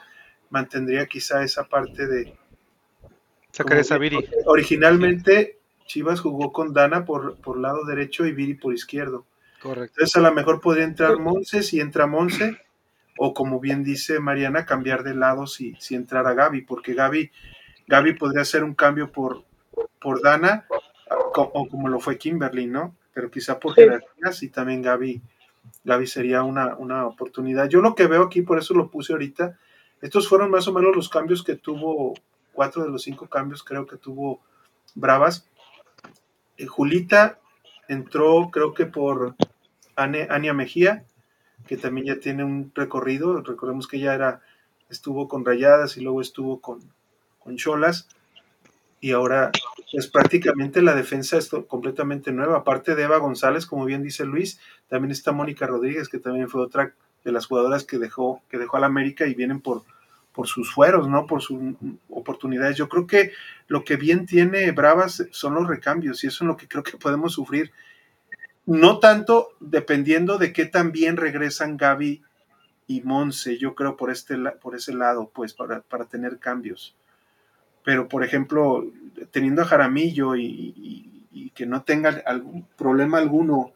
mantendría 0.50 1.06
quizá 1.08 1.44
esa 1.44 1.66
parte 1.66 2.08
de 2.08 2.38
Sacarías 3.52 3.92
a 3.92 3.96
como- 3.96 4.02
Viri. 4.02 4.26
originalmente 4.46 5.60
Chivas 5.88 6.20
jugó 6.20 6.52
con 6.52 6.74
Dana 6.74 7.06
por, 7.06 7.38
por 7.42 7.58
lado 7.60 7.86
derecho 7.86 8.26
y 8.26 8.32
Viri 8.34 8.56
por 8.56 8.74
izquierdo 8.74 9.26
Correcto. 9.62 9.96
entonces 9.98 10.16
a 10.16 10.20
lo 10.22 10.34
mejor 10.34 10.62
podría 10.62 10.84
entrar 10.86 11.18
Monse 11.20 11.64
si 11.64 11.80
entra 11.80 12.08
Monse 12.08 12.60
o 13.18 13.34
como 13.34 13.60
bien 13.60 13.84
dice 13.84 14.20
Mariana 14.20 14.66
cambiar 14.66 15.04
de 15.04 15.16
lado 15.16 15.48
si, 15.48 15.76
si 15.80 15.96
entrara 15.96 16.34
Gaby 16.34 16.62
porque 16.64 16.94
Gaby 16.94 17.32
Gaby 17.88 18.14
podría 18.14 18.42
hacer 18.42 18.64
un 18.64 18.74
cambio 18.76 19.12
por, 19.12 19.44
por 20.02 20.22
Dana 20.22 20.66
o 21.10 21.68
como 21.70 21.88
lo 21.90 22.00
fue 22.00 22.18
Kimberly, 22.18 22.68
¿no? 22.68 22.96
Pero 23.14 23.30
quizá 23.32 23.60
por 23.60 23.74
Sí. 23.76 23.82
jerarquías 23.82 24.44
y 24.44 24.50
también 24.50 24.82
Gaby, 24.82 25.22
Gaby 25.84 26.08
sería 26.08 26.44
una, 26.44 26.76
una 26.76 27.06
oportunidad. 27.06 27.70
Yo 27.70 27.82
lo 27.82 27.96
que 27.96 28.08
veo 28.08 28.24
aquí, 28.24 28.42
por 28.42 28.58
eso 28.58 28.74
lo 28.74 28.90
puse 28.90 29.14
ahorita, 29.14 29.58
estos 30.02 30.28
fueron 30.28 30.52
más 30.52 30.68
o 30.68 30.74
menos 30.74 30.96
los 30.96 31.10
cambios 31.10 31.44
que 31.44 31.56
tuvo, 31.56 32.14
cuatro 32.54 32.84
de 32.84 32.90
los 32.90 33.04
cinco 33.04 33.28
cambios 33.28 33.64
creo 33.64 33.86
que 33.86 33.98
tuvo 33.98 34.40
Bravas. 34.96 35.48
Eh, 36.58 36.66
Julita 36.68 37.40
entró 37.88 38.50
creo 38.52 38.74
que 38.74 38.86
por 38.86 39.36
Ane- 39.96 40.28
Ania 40.30 40.54
Mejía, 40.54 41.06
que 41.68 41.78
también 41.78 42.08
ya 42.08 42.20
tiene 42.20 42.44
un 42.44 42.72
recorrido, 42.76 43.42
recordemos 43.42 43.88
que 43.88 43.98
ella 43.98 44.14
era, 44.14 44.42
estuvo 44.90 45.28
con 45.28 45.46
Rayadas 45.46 45.98
y 45.98 46.02
luego 46.02 46.22
estuvo 46.22 46.60
con, 46.62 46.80
con 47.40 47.56
Cholas 47.58 48.08
y 49.02 49.12
ahora 49.12 49.52
pues 49.92 50.08
prácticamente 50.08 50.82
la 50.82 50.96
defensa 50.96 51.38
es 51.38 51.50
completamente 51.68 52.32
nueva. 52.32 52.58
Aparte 52.58 52.96
de 52.96 53.04
Eva 53.04 53.18
González, 53.18 53.66
como 53.66 53.86
bien 53.86 54.04
dice 54.04 54.26
Luis, 54.26 54.60
también 54.88 55.12
está 55.12 55.32
Mónica 55.32 55.68
Rodríguez, 55.68 56.10
que 56.10 56.20
también 56.20 56.50
fue 56.50 56.62
otra 56.62 56.94
de 57.24 57.32
las 57.32 57.46
jugadoras 57.48 57.84
que 57.84 57.98
dejó, 57.98 58.42
que 58.50 58.58
dejó 58.58 58.78
al 58.78 58.84
América 58.84 59.26
y 59.28 59.34
vienen 59.34 59.62
por, 59.62 59.84
por 60.34 60.48
sus 60.48 60.74
fueros, 60.74 61.08
¿no? 61.08 61.26
Por 61.26 61.42
sus 61.42 61.60
oportunidades. 62.10 62.78
Yo 62.78 62.90
creo 62.90 63.08
que 63.08 63.32
lo 63.68 63.84
que 63.84 63.96
bien 63.96 64.26
tiene 64.26 64.72
Bravas 64.72 65.26
son 65.32 65.56
los 65.56 65.68
recambios, 65.68 66.24
y 66.24 66.28
eso 66.28 66.44
es 66.44 66.48
lo 66.48 66.58
que 66.58 66.68
creo 66.68 66.84
que 66.84 66.98
podemos 66.98 67.34
sufrir. 67.34 67.72
No 68.66 69.00
tanto 69.00 69.50
dependiendo 69.60 70.38
de 70.38 70.52
qué 70.52 70.66
tan 70.66 70.92
bien 70.92 71.18
regresan 71.18 71.78
Gaby 71.78 72.24
y 72.88 73.02
Monse, 73.02 73.58
yo 73.58 73.76
creo 73.76 73.96
por 73.96 74.12
este 74.12 74.36
por 74.62 74.76
ese 74.76 74.94
lado, 74.94 75.32
pues, 75.34 75.54
para, 75.54 75.82
para 75.82 76.06
tener 76.06 76.40
cambios 76.40 76.96
pero 77.86 78.08
por 78.10 78.24
ejemplo, 78.24 78.92
teniendo 79.32 79.62
a 79.62 79.66
Jaramillo 79.66 80.36
y, 80.36 80.46
y- 80.76 81.12
y 81.32 81.50
que 81.52 81.66
no 81.66 81.84
tenga 81.84 82.10
algún 82.26 82.66
problema 82.78 83.18
alguno 83.20 83.72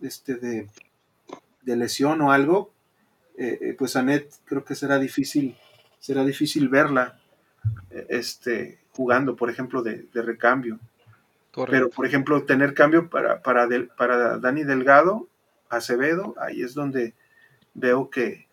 este, 0.00 0.36
de, 0.36 0.68
de 1.62 1.76
lesión 1.76 2.20
o 2.22 2.32
algo, 2.32 2.70
eh, 3.36 3.58
eh, 3.60 3.74
pues 3.78 3.96
Anet 3.96 4.30
creo 4.44 4.64
que 4.64 4.74
será 4.74 4.98
difícil, 4.98 5.56
será 5.98 6.24
difícil 6.24 6.68
verla 6.68 7.18
eh, 7.90 8.06
este, 8.10 8.78
jugando, 8.92 9.36
por 9.36 9.50
ejemplo, 9.50 9.82
de, 9.82 10.06
de 10.12 10.22
recambio. 10.22 10.78
Pero, 11.50 11.66
Correcto. 11.66 11.90
por 11.96 12.06
ejemplo, 12.06 12.44
tener 12.44 12.72
cambio 12.74 13.08
para, 13.10 13.42
para, 13.42 13.66
Del- 13.66 13.88
para 13.88 14.38
Dani 14.38 14.62
Delgado, 14.64 15.26
Acevedo, 15.70 16.34
ahí 16.40 16.62
es 16.62 16.74
donde 16.74 17.14
veo 17.74 18.10
que 18.10 18.46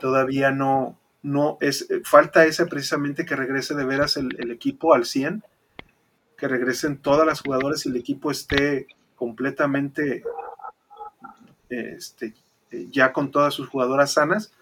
todavía 0.00 0.50
no, 0.52 0.98
no 1.26 1.58
es, 1.60 1.88
falta 2.04 2.44
ese 2.44 2.66
precisamente 2.66 3.24
que 3.24 3.34
regrese 3.34 3.74
de 3.74 3.84
veras 3.84 4.16
el, 4.16 4.36
el 4.38 4.52
equipo 4.52 4.94
al 4.94 5.04
100, 5.04 5.42
que 6.38 6.46
regresen 6.46 6.98
todas 6.98 7.26
las 7.26 7.40
jugadoras 7.40 7.84
y 7.84 7.88
el 7.88 7.96
equipo 7.96 8.30
esté 8.30 8.86
completamente 9.16 10.22
este, 11.68 12.34
eh, 12.70 12.86
ya 12.90 13.12
con 13.12 13.32
todas 13.32 13.54
sus 13.54 13.68
jugadoras 13.68 14.12
sanas 14.12 14.52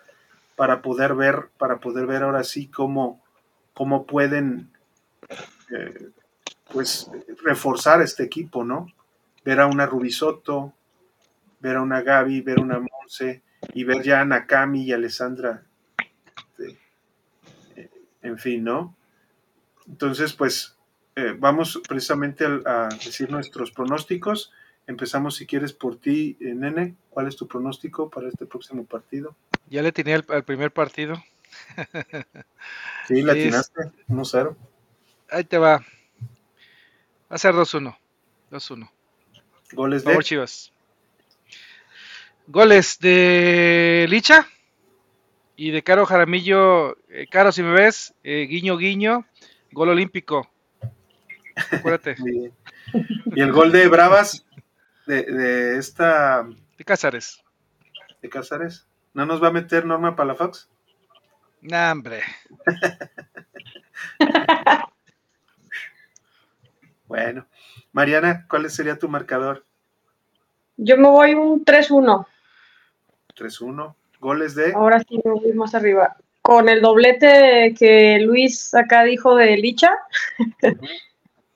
para 0.56 0.80
poder 0.80 1.14
ver, 1.14 1.50
para 1.58 1.80
poder 1.80 2.06
ver 2.06 2.22
ahora 2.22 2.44
sí 2.44 2.68
cómo, 2.68 3.22
cómo 3.74 4.06
pueden 4.06 4.70
eh, 5.70 6.08
pues 6.72 7.10
reforzar 7.42 8.00
este 8.00 8.22
equipo, 8.22 8.64
¿no? 8.64 8.86
Ver 9.44 9.60
a 9.60 9.66
una 9.66 9.84
Rubisoto, 9.84 10.72
ver 11.60 11.76
a 11.76 11.82
una 11.82 12.00
Gaby, 12.00 12.40
ver 12.40 12.58
a 12.58 12.62
una 12.62 12.78
Monse 12.80 13.42
y 13.74 13.84
ver 13.84 14.02
ya 14.02 14.22
a 14.22 14.24
Nakami 14.24 14.84
y 14.84 14.92
Alessandra, 14.92 15.62
eh, 15.62 15.73
en 18.24 18.38
fin, 18.38 18.64
¿no? 18.64 18.96
Entonces, 19.86 20.32
pues 20.32 20.76
eh, 21.14 21.36
vamos 21.38 21.80
precisamente 21.86 22.44
al- 22.44 22.66
a, 22.66 22.88
decir 22.88 23.30
nuestros 23.30 23.70
pronósticos. 23.70 24.50
Empezamos, 24.88 25.36
si 25.36 25.46
quieres, 25.46 25.72
por 25.72 25.96
ti, 26.00 26.36
eh, 26.40 26.54
Nene. 26.54 26.96
¿Cuál 27.10 27.28
es 27.28 27.36
tu 27.36 27.46
pronóstico 27.46 28.10
para 28.10 28.28
este 28.28 28.44
próximo 28.46 28.84
partido? 28.84 29.36
Ya 29.70 29.80
le 29.82 29.92
tenía 29.92 30.16
al, 30.16 30.24
al 30.28 30.44
primer 30.44 30.72
partido. 30.72 31.22
Sí, 33.06 33.20
la 33.22 33.34
Es- 33.34 33.38
atinaste, 33.44 33.82
1-0. 34.08 34.56
Ahí 35.30 35.44
te 35.44 35.58
va. 35.58 35.78
Va 35.78 35.84
a 37.28 37.38
ser 37.38 37.54
2-1. 37.54 37.94
2-1. 38.50 38.90
Goles 39.74 40.04
de 40.04 40.18
Chivas. 40.20 40.72
Goles 42.46 42.98
de 43.00 44.06
Licha 44.08 44.48
y 45.56 45.70
de 45.70 45.82
Caro 45.82 46.06
Jaramillo. 46.06 46.96
Eh, 47.08 47.26
Caro, 47.30 47.52
si 47.52 47.62
me 47.62 47.72
ves, 47.72 48.14
eh, 48.24 48.46
guiño, 48.48 48.76
guiño, 48.76 49.26
gol 49.72 49.90
olímpico. 49.90 50.48
Acuérdate, 51.70 52.16
y, 52.26 52.50
y 53.36 53.40
el 53.40 53.52
gol 53.52 53.70
de 53.72 53.88
Bravas 53.88 54.44
de, 55.06 55.22
de 55.22 55.78
esta 55.78 56.46
de 56.78 56.84
Cázares. 56.84 57.42
de 58.22 58.28
Cázares. 58.28 58.86
¿No 59.12 59.26
nos 59.26 59.42
va 59.42 59.48
a 59.48 59.52
meter 59.52 59.84
Norma 59.86 60.16
Palafox? 60.16 60.68
Nah, 61.60 61.92
hombre. 61.92 62.22
Bueno, 67.06 67.46
Mariana, 67.92 68.46
¿cuál 68.48 68.68
sería 68.70 68.98
tu 68.98 69.08
marcador? 69.08 69.64
Yo 70.76 70.96
me 70.96 71.08
voy 71.08 71.34
un 71.34 71.64
3-1. 71.64 72.26
3-1. 73.36 73.94
Goles 74.24 74.54
de 74.54 74.72
Ahora 74.72 75.00
sí 75.06 75.20
me 75.22 75.32
voy 75.32 75.52
más 75.52 75.74
arriba. 75.74 76.16
Con 76.40 76.70
el 76.70 76.80
doblete 76.80 77.74
que 77.78 78.18
Luis 78.20 78.74
acá 78.74 79.04
dijo 79.04 79.36
de 79.36 79.58
Licha. 79.58 79.90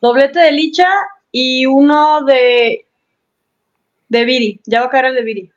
doblete 0.03 0.39
de 0.39 0.53
Licha 0.53 0.87
y 1.33 1.65
uno 1.65 2.23
de, 2.27 2.85
de 4.11 4.25
Viri. 4.27 4.61
Ya 4.67 4.81
va 4.81 4.87
a 4.89 4.91
caer 4.91 5.07
el 5.07 5.15
de 5.15 5.23
Viri. 5.23 5.53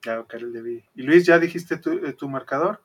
Claro, 0.00 0.26
Karel 0.26 0.50
de 0.50 0.62
Viri. 0.62 0.84
Y 0.94 1.02
Luis, 1.02 1.26
¿ya 1.26 1.38
dijiste 1.38 1.76
tu, 1.76 1.92
eh, 1.92 2.14
tu 2.14 2.26
marcador? 2.26 2.80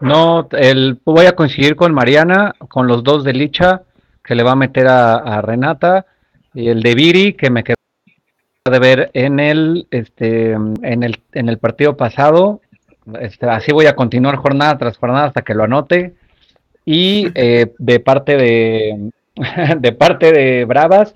No, 0.00 0.48
el, 0.52 0.98
voy 1.04 1.26
a 1.26 1.36
coincidir 1.36 1.76
con 1.76 1.92
Mariana, 1.92 2.54
con 2.68 2.86
los 2.86 3.04
dos 3.04 3.22
de 3.22 3.34
Licha, 3.34 3.82
que 4.24 4.34
le 4.34 4.42
va 4.42 4.52
a 4.52 4.56
meter 4.56 4.88
a, 4.88 5.16
a 5.16 5.42
Renata, 5.42 6.06
y 6.54 6.70
el 6.70 6.82
de 6.82 6.94
Viri, 6.94 7.34
que 7.34 7.50
me 7.50 7.62
quedó 7.62 7.75
de 8.70 8.78
ver 8.78 9.10
en 9.14 9.40
el, 9.40 9.86
este, 9.90 10.52
en 10.52 11.02
el, 11.02 11.20
en 11.32 11.48
el 11.48 11.58
partido 11.58 11.96
pasado. 11.96 12.60
Este, 13.20 13.46
así 13.46 13.72
voy 13.72 13.86
a 13.86 13.96
continuar 13.96 14.36
jornada 14.36 14.76
tras 14.78 14.98
jornada 14.98 15.26
hasta 15.26 15.42
que 15.42 15.54
lo 15.54 15.64
anote. 15.64 16.14
Y 16.84 17.28
eh, 17.34 17.72
de 17.78 18.00
parte 18.00 18.36
de, 18.36 19.10
de 19.78 19.92
parte 19.92 20.32
de 20.32 20.64
Bravas, 20.64 21.14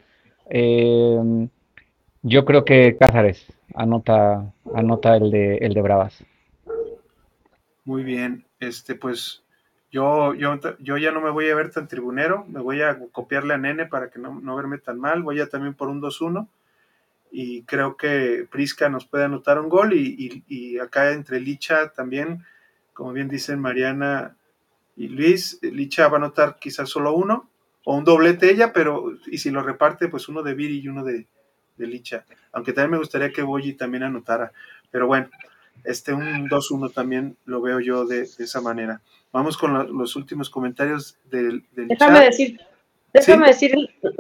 eh, 0.49 1.49
yo 2.23 2.45
creo 2.45 2.65
que 2.65 2.97
Cázares 2.99 3.47
anota, 3.75 4.53
anota 4.75 5.17
el 5.17 5.31
de, 5.31 5.57
el 5.59 5.75
de 5.75 5.83
Bravas. 5.83 6.25
Muy 7.85 8.05
bien, 8.05 8.45
este 8.61 8.95
pues 8.95 9.43
yo, 9.91 10.35
yo, 10.35 10.59
yo 10.79 10.97
ya 10.99 11.11
no 11.11 11.21
me 11.21 11.31
voy 11.31 11.49
a 11.49 11.55
ver 11.55 11.73
tan 11.73 11.89
tribunero, 11.89 12.45
me 12.47 12.61
voy 12.61 12.83
a 12.83 12.99
copiarle 13.11 13.55
a 13.55 13.59
Nene 13.59 13.87
para 13.87 14.11
que 14.11 14.19
no, 14.19 14.39
no 14.41 14.55
verme 14.55 14.79
tan 14.79 15.01
mal, 15.01 15.23
voy 15.23 15.41
a 15.41 15.49
también 15.49 15.75
por 15.75 15.89
un 15.89 16.01
2-1 16.01 16.47
y 17.31 17.63
creo 17.63 17.97
que 17.97 18.47
Prisca 18.51 18.89
nos 18.89 19.07
puede 19.07 19.25
anotar 19.25 19.59
un 19.59 19.69
gol 19.69 19.93
y, 19.93 20.45
y, 20.49 20.79
acá 20.79 21.13
entre 21.13 21.41
Licha 21.41 21.93
también, 21.93 22.45
como 22.93 23.13
bien 23.13 23.29
dicen 23.29 23.61
Mariana 23.61 24.37
y 24.97 25.09
Luis, 25.09 25.59
Licha 25.63 26.09
va 26.09 26.15
a 26.15 26.21
anotar 26.21 26.59
quizás 26.59 26.89
solo 26.89 27.15
uno 27.15 27.49
o 27.85 27.97
un 27.97 28.05
doblete 28.05 28.51
ella, 28.51 28.73
pero 28.73 29.13
y 29.27 29.39
si 29.39 29.51
lo 29.51 29.63
reparte 29.63 30.09
pues 30.09 30.29
uno 30.29 30.43
de 30.43 30.55
Viri 30.55 30.81
y 30.81 30.89
uno 30.89 31.05
de, 31.05 31.27
de 31.77 31.87
Licha, 31.87 32.25
aunque 32.53 32.73
también 32.73 32.93
me 32.93 32.99
gustaría 32.99 33.33
que 33.33 33.43
Boyi 33.43 33.75
también 33.75 34.03
anotara, 34.03 34.53
pero 34.91 35.07
bueno, 35.07 35.31
este 35.85 36.13
un 36.13 36.49
2-1 36.49 36.93
también 36.93 37.37
lo 37.47 37.61
veo 37.61 37.81
yo 37.81 38.05
de, 38.05 38.23
esa 38.23 38.61
manera. 38.61 39.01
Vamos 39.33 39.57
con 39.57 39.97
los 39.97 40.17
últimos 40.17 40.51
comentarios 40.51 41.17
del, 41.31 41.65
del 41.73 41.89
Déjame 41.89 42.21
decir, 42.21 42.61
déjame 43.15 43.49
decir, 43.49 43.75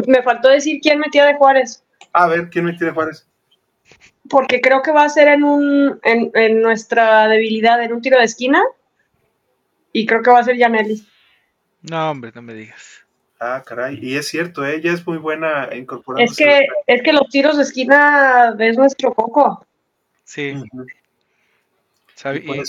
me 0.07 0.23
faltó 0.23 0.49
decir 0.49 0.81
quién 0.81 0.99
metía 1.01 1.27
de 1.27 1.35
Juárez. 1.35 1.85
A 2.13 2.27
ver, 2.27 2.51
¿quién 2.51 2.65
metía 2.65 2.89
de 2.89 2.93
Juárez? 2.93 3.27
Porque 4.29 4.61
creo 4.61 4.83
que 4.83 4.93
va 4.93 5.05
a 5.05 5.09
ser 5.09 5.29
en 5.29 5.45
un 5.45 5.99
en, 6.03 6.31
en 6.35 6.63
nuestra 6.63 7.29
debilidad, 7.29 7.83
en 7.83 7.93
un 7.93 8.03
tiro 8.03 8.19
de 8.19 8.25
esquina. 8.25 8.63
Y 9.93 10.07
creo 10.07 10.23
que 10.23 10.31
va 10.31 10.41
a 10.41 10.45
ser 10.45 10.57
Yaneli. 10.57 11.05
No, 11.83 12.11
hombre, 12.11 12.31
no 12.35 12.43
me 12.43 12.55
digas. 12.55 13.05
Ah, 13.41 13.63
caray, 13.65 13.99
y 14.03 14.17
es 14.17 14.29
cierto, 14.29 14.67
ella 14.67 14.93
es 14.93 15.07
muy 15.07 15.17
buena 15.17 15.71
incorporando. 15.75 16.31
Es 16.31 16.37
que, 16.37 16.67
es 16.87 17.03
que 17.03 17.13
los 17.13 17.27
tiros 17.31 17.57
de 17.57 17.63
esquina 17.63 18.55
es 18.59 18.77
nuestro 18.77 19.15
coco. 19.15 19.67
Sí. 20.25 20.55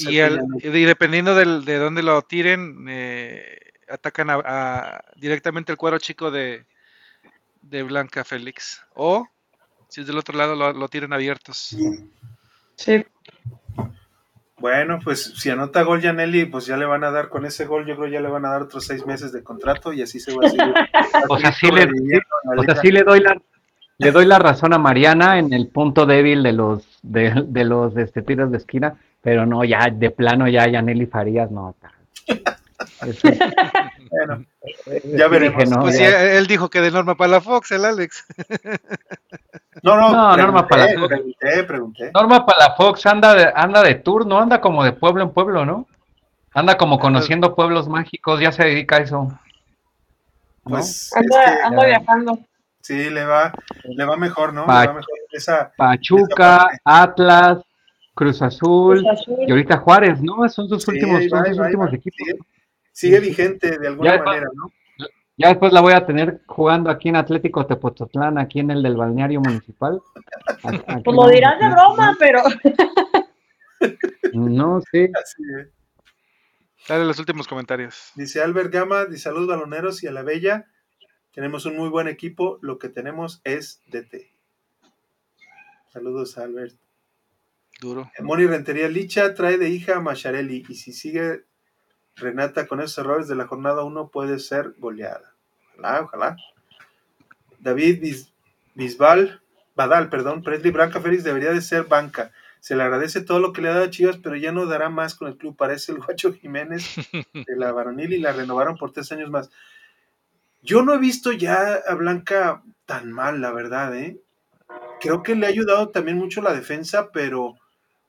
y, 0.08 0.20
y, 0.20 0.86
dependiendo 0.86 1.36
del, 1.36 1.66
de 1.66 1.78
dónde 1.78 2.02
lo 2.02 2.22
tiren, 2.22 2.86
eh, 2.88 3.60
atacan 3.90 4.30
a, 4.30 5.04
directamente 5.18 5.74
el 5.74 5.78
cuero 5.78 6.00
chico 6.00 6.32
de, 6.32 6.66
de 7.62 7.84
Blanca 7.84 8.24
Félix. 8.24 8.84
O 8.96 9.28
si 9.88 10.02
es 10.02 10.08
del 10.08 10.18
otro 10.18 10.38
lado, 10.38 10.56
lo, 10.56 10.74
lo 10.74 10.88
tiren 10.88 11.14
abiertos. 11.14 11.76
Sí. 12.76 13.06
Bueno, 14.58 15.00
pues 15.04 15.34
si 15.36 15.50
anota 15.50 15.82
gol 15.82 16.02
Janelli, 16.02 16.46
pues 16.46 16.68
ya 16.68 16.78
le 16.78 16.86
van 16.86 17.04
a 17.04 17.12
dar 17.12 17.30
con 17.30 17.46
ese 17.46 17.66
gol, 17.66 17.86
yo 17.88 17.96
creo 17.96 18.08
ya 18.08 18.22
le 18.22 18.30
van 18.30 18.46
a 18.46 18.52
dar 18.52 18.62
otros 18.62 18.86
seis 18.86 19.06
meses 19.08 19.32
de 19.32 19.44
contrato 19.44 19.92
y 19.92 20.04
así 20.04 20.20
se 20.20 20.36
va 20.36 20.46
a 20.46 20.50
seguir. 20.50 20.74
o 21.30 21.40
sea, 21.40 21.52
sí 21.52 21.72
le, 21.72 21.90
o 22.58 22.64
sea, 22.64 22.76
sí 22.76 22.92
le 22.92 23.04
doy 23.04 23.22
la 23.22 23.36
le 23.98 24.12
doy 24.12 24.26
la 24.26 24.40
razón 24.40 24.74
a 24.74 24.80
Mariana 24.80 25.38
en 25.38 25.54
el 25.54 25.68
punto 25.68 26.08
débil 26.08 26.42
de 26.42 26.54
los 26.54 27.00
de, 27.04 27.44
de 27.46 27.64
los 27.66 27.96
este, 27.98 28.24
tiros 28.24 28.52
de 28.52 28.58
esquina, 28.58 28.96
pero 29.22 29.46
no, 29.46 29.64
ya 29.64 29.90
de 29.92 30.10
plano 30.10 30.48
ya 30.48 30.68
Yaneli 30.68 31.06
Farías 31.06 31.52
no. 31.52 31.76
bueno, 34.10 34.46
ya 35.16 35.28
veremos. 35.28 35.64
pues 35.80 35.98
sí, 35.98 36.04
él 36.04 36.48
dijo 36.48 36.70
que 36.70 36.82
de 36.82 36.92
Norma 36.92 37.16
Palafox, 37.16 37.72
el 37.72 37.86
Alex. 37.86 38.26
No, 39.84 39.96
no, 39.96 40.12
no 40.12 40.38
Norma 40.38 40.68
Palafox. 40.68 41.08
Pregunté, 41.08 41.64
pregunté. 41.64 42.12
Norma 42.14 42.46
Palafox 42.46 43.06
anda 43.06 43.34
de, 43.34 43.52
anda 43.56 43.82
de 43.82 43.96
tour, 43.96 44.28
¿no? 44.28 44.40
Anda 44.40 44.60
como 44.60 44.84
de 44.84 44.92
pueblo 44.92 45.24
en 45.24 45.32
pueblo, 45.32 45.66
¿no? 45.66 45.88
Anda 46.54 46.78
como 46.78 47.00
conociendo 47.00 47.56
pueblos 47.56 47.88
mágicos, 47.88 48.42
ya 48.42 48.52
se 48.52 48.66
dedica 48.66 48.98
a 48.98 49.00
eso. 49.00 49.40
Pues 50.64 51.12
anda, 51.16 51.66
anda 51.66 51.86
viajando. 51.86 52.40
Sí, 52.82 53.10
le 53.10 53.24
va, 53.26 53.54
le 53.86 54.06
va 54.06 54.18
mejor, 54.18 54.54
¿no? 54.54 54.66
Pa 54.66 54.82
le 54.82 54.88
va 54.88 54.94
mejor 54.96 55.22
esa, 55.32 55.72
Pachuca, 55.78 56.70
esa 56.72 56.82
Atlas, 56.84 57.60
Cruz 58.14 58.42
Azul, 58.42 59.00
Cruz 59.00 59.20
Azul, 59.20 59.38
y 59.48 59.52
ahorita 59.52 59.78
Juárez, 59.78 60.22
¿no? 60.22 60.48
Son 60.50 60.68
sus 60.68 60.84
sí, 60.84 60.92
últimos, 60.92 61.24
son 61.30 61.46
sus 61.46 61.60
últimos 61.60 61.94
equipos. 61.94 62.18
Sigue, 62.18 62.40
sigue 62.92 63.20
vigente 63.20 63.78
de 63.78 63.88
alguna 63.88 64.18
ya 64.18 64.24
manera, 64.24 64.48
¿no? 64.54 64.72
Ya 65.38 65.48
después 65.50 65.74
la 65.74 65.82
voy 65.82 65.94
a 65.94 66.06
tener 66.06 66.42
jugando 66.46 66.92
aquí 66.92 67.10
en 67.10 67.16
Atlético 67.16 67.66
Tepozotlán, 67.66 68.38
aquí 68.38 68.60
en 68.60 68.70
el 68.70 68.84
del 68.84 68.96
balneario 68.96 69.42
municipal. 69.42 70.00
Aquí 70.64 71.02
pues 71.04 71.16
lo 71.16 71.28
dirás 71.28 71.60
de 71.60 71.70
broma, 71.70 72.16
pero. 72.20 72.42
No, 74.34 74.80
sí. 74.92 75.10
Así 75.20 75.42
es. 75.60 75.68
Dale 76.88 77.04
los 77.04 77.18
últimos 77.20 77.48
comentarios. 77.48 78.12
Dice 78.16 78.42
Albert 78.42 78.72
Gama, 78.72 79.06
dice 79.06 79.24
saludos 79.24 79.48
baloneros 79.48 80.04
y 80.04 80.08
a 80.08 80.12
la 80.12 80.22
bella. 80.22 80.68
Tenemos 81.34 81.66
un 81.66 81.76
muy 81.76 81.90
buen 81.90 82.08
equipo, 82.08 82.60
lo 82.62 82.78
que 82.78 82.90
tenemos 82.90 83.42
es 83.44 83.82
DT. 83.88 84.32
Saludos, 85.92 86.38
Albert. 86.38 86.76
Duro. 87.82 88.12
Moni 88.20 88.46
Rentería 88.46 88.88
Licha 88.88 89.34
trae 89.34 89.58
de 89.58 89.70
hija 89.70 89.98
a 89.98 90.02
Macharelli 90.02 90.64
y 90.70 90.76
si 90.76 90.94
sigue 90.94 91.46
Renata 92.16 92.68
con 92.68 92.82
esos 92.82 92.98
errores 93.00 93.28
de 93.28 93.36
la 93.36 93.48
jornada 93.48 93.84
1 93.84 94.10
puede 94.10 94.40
ser 94.40 94.74
goleada. 94.78 95.34
Ojalá, 95.78 96.02
ojalá. 96.02 96.38
David 97.60 98.04
Bisbal, 98.76 99.42
Badal, 99.76 100.10
perdón, 100.10 100.44
Presley 100.44 100.72
Branca 100.72 101.00
Félix 101.00 101.24
debería 101.24 101.52
de 101.52 101.62
ser 101.62 101.86
banca. 101.86 102.32
Se 102.60 102.76
le 102.76 102.84
agradece 102.84 103.22
todo 103.22 103.40
lo 103.40 103.54
que 103.54 103.62
le 103.62 103.70
ha 103.70 103.74
dado 103.74 103.86
a 103.86 103.90
Chivas, 103.90 104.18
pero 104.18 104.36
ya 104.36 104.52
no 104.52 104.68
dará 104.68 104.90
más 104.90 105.16
con 105.16 105.28
el 105.28 105.38
club. 105.38 105.56
Parece 105.56 105.92
el 105.92 106.00
Guacho 106.00 106.34
Jiménez 106.34 106.96
de 107.34 107.56
la 107.56 107.72
varonil 107.72 108.14
y 108.14 108.20
la 108.20 108.34
renovaron 108.34 108.78
por 108.78 108.92
tres 108.92 109.12
años 109.12 109.30
más. 109.32 109.50
Yo 110.62 110.84
no 110.84 110.94
he 110.94 111.00
visto 111.00 111.32
ya 111.32 111.80
a 111.88 111.96
Blanca 111.96 112.62
tan 112.86 113.12
mal, 113.12 113.42
la 113.42 113.52
verdad, 113.52 113.96
¿eh? 113.96 114.20
Creo 115.00 115.24
que 115.24 115.34
le 115.34 115.48
ha 115.48 115.50
ayudado 115.50 115.90
también 115.90 116.18
mucho 116.18 116.42
la 116.42 116.54
defensa, 116.54 117.12
pero, 117.12 117.56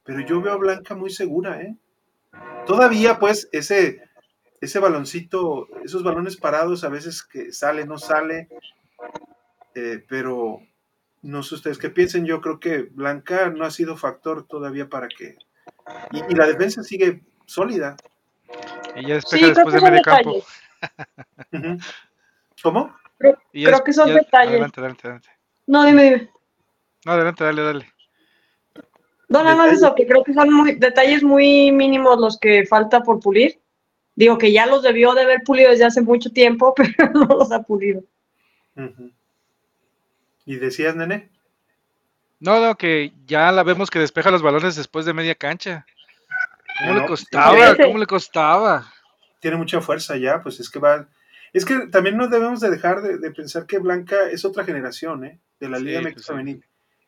pero 0.05 0.21
yo 0.21 0.43
veo 0.43 0.53
a 0.53 0.59
Blanca 0.59 0.95
muy 0.95 1.09
segura, 1.09 1.63
¿eh? 1.63 1.77
Todavía, 2.67 3.19
pues, 3.19 3.49
ese, 3.53 4.03
ese 4.61 4.79
baloncito, 4.79 5.69
esos 5.85 6.03
balones 6.03 6.37
parados, 6.37 6.85
a 6.85 6.89
veces 6.89 7.23
que 7.23 7.53
sale, 7.53 7.87
no 7.87 7.99
sale, 7.99 8.49
eh, 9.75 10.05
pero 10.09 10.61
no 11.23 11.43
sé 11.43 11.55
ustedes 11.57 11.79
qué 11.79 11.91
piensen, 11.91 12.27
yo 12.27 12.41
creo 12.41 12.61
que 12.61 12.83
Blanca 12.83 13.51
no 13.51 13.65
ha 13.65 13.71
sido 13.71 13.97
factor 13.97 14.47
todavía 14.47 14.89
para 14.89 15.09
que... 15.09 15.37
Y, 16.13 16.35
la 16.35 16.47
defensa 16.47 16.83
sigue 16.83 17.23
sólida. 17.47 17.97
Y 18.97 19.07
ya 19.07 19.15
despeja 19.15 19.49
después 19.49 19.75
de 19.75 19.81
medio 19.81 20.03
campo. 20.03 20.45
¿Cómo? 22.63 22.97
Creo, 23.19 23.85
que 23.85 23.93
son 23.93 24.13
detalles. 24.13 24.51
Adelante, 24.51 24.81
adelante, 24.81 25.07
adelante. 25.07 25.29
No, 25.67 25.85
dime, 25.85 26.05
dime. 26.05 26.31
No, 27.05 27.13
adelante, 27.13 27.45
dale, 27.45 27.63
dale. 27.63 27.92
No, 29.33 29.43
no, 29.43 29.57
no, 29.57 29.65
eso, 29.65 29.95
que 29.95 30.07
creo 30.07 30.23
que 30.23 30.35
son 30.35 30.53
muy, 30.53 30.75
detalles 30.75 31.23
muy 31.23 31.73
mínimos 31.73 32.19
los 32.19 32.39
que 32.39 32.67
falta 32.67 33.03
por 33.03 33.19
pulir. 33.19 33.59
Digo 34.15 34.37
que 34.37 34.53
ya 34.53 34.67
los 34.67 34.83
debió 34.83 35.15
de 35.15 35.23
haber 35.23 35.41
pulido 35.43 35.71
desde 35.71 35.87
hace 35.87 36.03
mucho 36.03 36.31
tiempo, 36.31 36.75
pero 36.77 37.11
no 37.13 37.25
los 37.25 37.51
ha 37.51 37.63
pulido. 37.63 38.03
¿Y 40.45 40.57
decías, 40.57 40.95
nene? 40.95 41.31
No, 42.41 42.61
no, 42.61 42.77
que 42.77 43.13
ya 43.25 43.51
la 43.53 43.63
vemos 43.63 43.91
que 43.91 43.99
despeja 43.99 44.31
los 44.31 44.43
balones 44.43 44.77
después 44.77 45.07
de 45.07 45.15
media 45.15 45.35
cancha. 45.35 45.87
¿Cómo 46.79 46.99
le 46.99 47.07
costaba? 47.07 47.77
¿Cómo 47.77 47.99
le 47.99 48.07
costaba? 48.07 48.93
Tiene 49.41 49.57
mucha 49.57 49.81
fuerza 49.81 50.17
ya, 50.17 50.43
pues 50.43 50.61
es 50.61 50.69
que 50.69 50.79
va, 50.79 51.09
es 51.53 51.65
que 51.65 51.87
también 51.89 52.17
no 52.17 52.29
debemos 52.29 52.61
de 52.61 52.71
dejar 52.71 53.01
de, 53.03 53.31
pensar 53.31 53.67
que 53.67 53.79
Blanca 53.79 54.29
es 54.31 54.45
otra 54.45 54.65
generación, 54.65 55.25
¿eh? 55.25 55.41
De 55.59 55.69
la 55.69 55.79
Liga 55.79 56.01
sí, 56.01 56.15
pues 56.15 56.61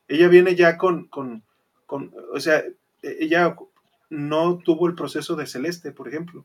Ella 0.09 0.29
viene 0.29 0.55
ya 0.55 0.77
con, 0.77 1.09
con, 1.09 1.43
o 1.87 2.41
sea, 2.41 2.63
ella 3.03 3.57
no 4.11 4.59
tuvo 4.59 4.87
el 4.87 4.95
proceso 4.95 5.37
de 5.37 5.47
Celeste, 5.47 5.93
por 5.93 6.09
ejemplo, 6.09 6.45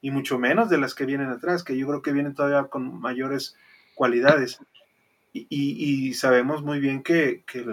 y 0.00 0.10
mucho 0.10 0.38
menos 0.38 0.68
de 0.68 0.78
las 0.78 0.94
que 0.94 1.06
vienen 1.06 1.28
atrás, 1.28 1.64
que 1.64 1.76
yo 1.76 1.86
creo 1.86 2.02
que 2.02 2.12
vienen 2.12 2.34
todavía 2.34 2.68
con 2.68 3.00
mayores 3.00 3.56
cualidades. 3.94 4.58
Y, 5.32 6.14
sabemos 6.14 6.62
muy 6.62 6.80
bien 6.80 7.02
que, 7.02 7.44
que, 7.46 7.64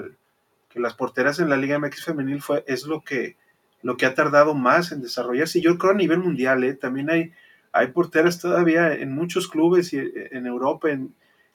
las 0.75 0.93
porteras 0.93 1.39
en 1.39 1.49
la 1.49 1.57
Liga 1.57 1.79
MX 1.79 2.03
femenil 2.03 2.41
fue, 2.41 2.63
es 2.67 2.85
lo 2.85 3.01
que, 3.01 3.37
lo 3.81 3.95
que 3.97 4.05
ha 4.05 4.13
tardado 4.13 4.53
más 4.53 4.91
en 4.91 5.01
desarrollarse. 5.01 5.61
Yo 5.61 5.77
creo 5.77 5.93
a 5.93 5.95
nivel 5.95 6.19
mundial, 6.19 6.63
¿eh? 6.63 6.73
también 6.73 7.09
hay 7.09 7.31
hay 7.75 7.87
porteras 7.87 8.39
todavía 8.39 8.93
en 8.93 9.13
muchos 9.13 9.49
clubes 9.49 9.91
y 9.91 9.97
en 9.97 10.47
Europa 10.47 10.87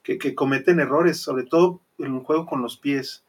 que, 0.02 0.34
cometen 0.34 0.78
errores, 0.78 1.16
sobre 1.16 1.44
todo 1.44 1.80
en 1.98 2.12
un 2.12 2.22
juego 2.22 2.44
con 2.44 2.60
los 2.60 2.76
pies, 2.76 3.24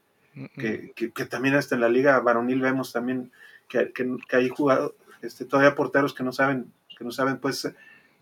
que, 0.56 1.26
también 1.30 1.56
hasta 1.56 1.76
en 1.76 1.82
la 1.82 1.90
liga 1.90 2.20
varonil 2.20 2.62
vemos 2.62 2.94
también 2.94 3.32
que, 3.68 3.92
hay 4.32 4.50
jugado, 4.50 4.96
este, 5.22 5.46
todavía 5.46 5.76
porteros 5.76 6.14
que 6.14 6.24
no 6.24 6.32
saben, 6.32 6.72
que 6.98 7.04
no 7.04 7.12
saben 7.12 7.38
pues 7.38 7.72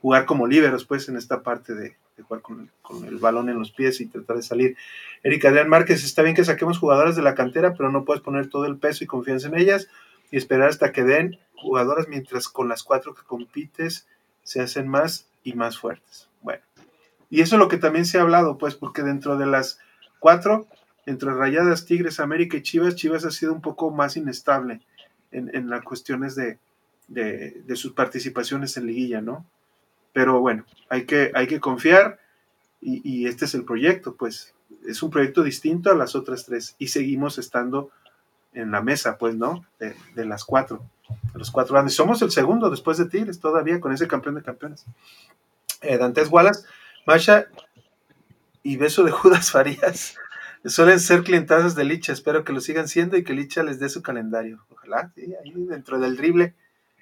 jugar 0.02 0.26
como 0.26 0.48
líberos 0.48 0.86
pues 0.86 1.10
en 1.10 1.18
esta 1.18 1.44
parte 1.44 1.74
de, 1.74 1.96
jugar 2.24 2.42
con 2.42 2.70
el, 3.06 3.18
balón 3.18 3.50
en 3.50 3.60
los 3.60 3.72
pies 3.72 4.02
y 4.02 4.08
tratar 4.08 4.38
de 4.38 4.44
salir. 4.44 4.78
Erika 5.24 5.50
Adrián 5.50 5.70
Márquez, 5.70 6.04
está 6.04 6.22
bien 6.22 6.36
que 6.36 6.46
saquemos 6.46 6.78
jugadoras 6.78 7.16
de 7.16 7.22
la 7.22 7.36
cantera, 7.36 7.74
pero 7.74 7.92
no 7.92 8.06
puedes 8.06 8.22
poner 8.22 8.50
todo 8.50 8.66
el 8.66 8.78
peso 8.78 9.04
y 9.04 9.08
confianza 9.08 9.48
en 9.48 9.58
ellas 9.58 9.88
y 10.32 10.38
esperar 10.38 10.70
hasta 10.70 10.92
que 10.92 11.04
den 11.04 11.40
jugadoras 11.56 12.08
mientras 12.08 12.48
con 12.48 12.70
las 12.70 12.84
cuatro 12.84 13.14
que 13.14 13.24
compites 13.24 14.08
se 14.44 14.62
hacen 14.62 14.88
más 14.88 15.28
y 15.44 15.54
más 15.54 15.78
fuertes. 15.78 16.30
Bueno, 16.42 16.64
y 17.30 17.42
eso 17.42 17.56
es 17.56 17.60
lo 17.60 17.68
que 17.68 17.78
también 17.78 18.06
se 18.06 18.18
ha 18.18 18.22
hablado, 18.22 18.58
pues, 18.58 18.76
porque 18.76 19.04
dentro 19.04 19.38
de 19.38 19.46
las 19.46 19.80
cuatro, 20.20 20.68
entre 21.10 21.34
Rayadas, 21.34 21.86
Tigres, 21.86 22.20
América 22.20 22.58
y 22.58 22.62
Chivas, 22.62 22.96
Chivas 22.96 23.26
ha 23.26 23.32
sido 23.32 23.52
un 23.52 23.62
poco 23.62 23.90
más 23.90 24.16
inestable 24.16 24.82
en, 25.32 25.70
las 25.70 25.84
cuestiones 25.84 26.36
de, 26.36 26.60
sus 27.76 27.94
participaciones 27.94 28.78
en 28.78 28.86
liguilla, 28.86 29.20
¿no? 29.20 29.46
Pero 30.14 30.40
bueno, 30.40 30.66
hay 30.88 31.06
que, 31.06 31.32
hay 31.34 31.48
que 31.48 31.60
confiar 31.60 32.20
y, 32.80 33.28
este 33.28 33.46
es 33.46 33.56
el 33.56 33.66
proyecto, 33.66 34.16
pues 34.16 34.54
es 34.88 35.02
un 35.02 35.10
proyecto 35.10 35.44
distinto 35.44 35.92
a 35.92 35.96
las 35.96 36.16
otras 36.16 36.46
tres 36.46 36.76
y 36.78 36.90
seguimos 36.90 37.40
estando 37.40 37.90
en 38.54 38.72
la 38.72 38.82
mesa, 38.82 39.18
pues, 39.18 39.36
¿no? 39.36 39.66
De, 39.80 40.26
las 40.26 40.46
cuatro, 40.46 40.84
de 41.34 41.40
los 41.40 41.50
cuatro 41.50 41.74
grandes. 41.74 41.96
Somos 41.96 42.22
el 42.22 42.30
segundo 42.30 42.70
después 42.70 43.00
de 43.00 43.06
Tigres 43.06 43.40
todavía 43.40 43.80
con 43.80 43.92
ese 43.92 44.08
campeón 44.08 44.36
de 44.36 44.44
campeones. 44.44 44.86
Eh, 45.82 45.98
Dantes 45.98 46.30
Wallace, 46.30 46.68
Masha 47.08 47.48
y 48.62 48.78
beso 48.78 49.04
de 49.04 49.12
Judas 49.20 49.50
Farías 49.52 50.16
suelen 50.66 51.00
ser 51.00 51.24
clientazos 51.24 51.76
de 51.76 51.84
Licha. 51.84 52.14
Espero 52.14 52.44
que 52.44 52.54
lo 52.54 52.62
sigan 52.62 52.88
siendo 52.88 53.18
y 53.18 53.24
que 53.24 53.34
Licha 53.34 53.64
les 53.64 53.80
dé 53.80 53.90
su 53.90 54.02
calendario. 54.02 54.66
Ojalá, 54.70 55.12
ahí 55.16 55.54
dentro 55.56 56.00
del 56.00 56.18
drible, 56.18 56.56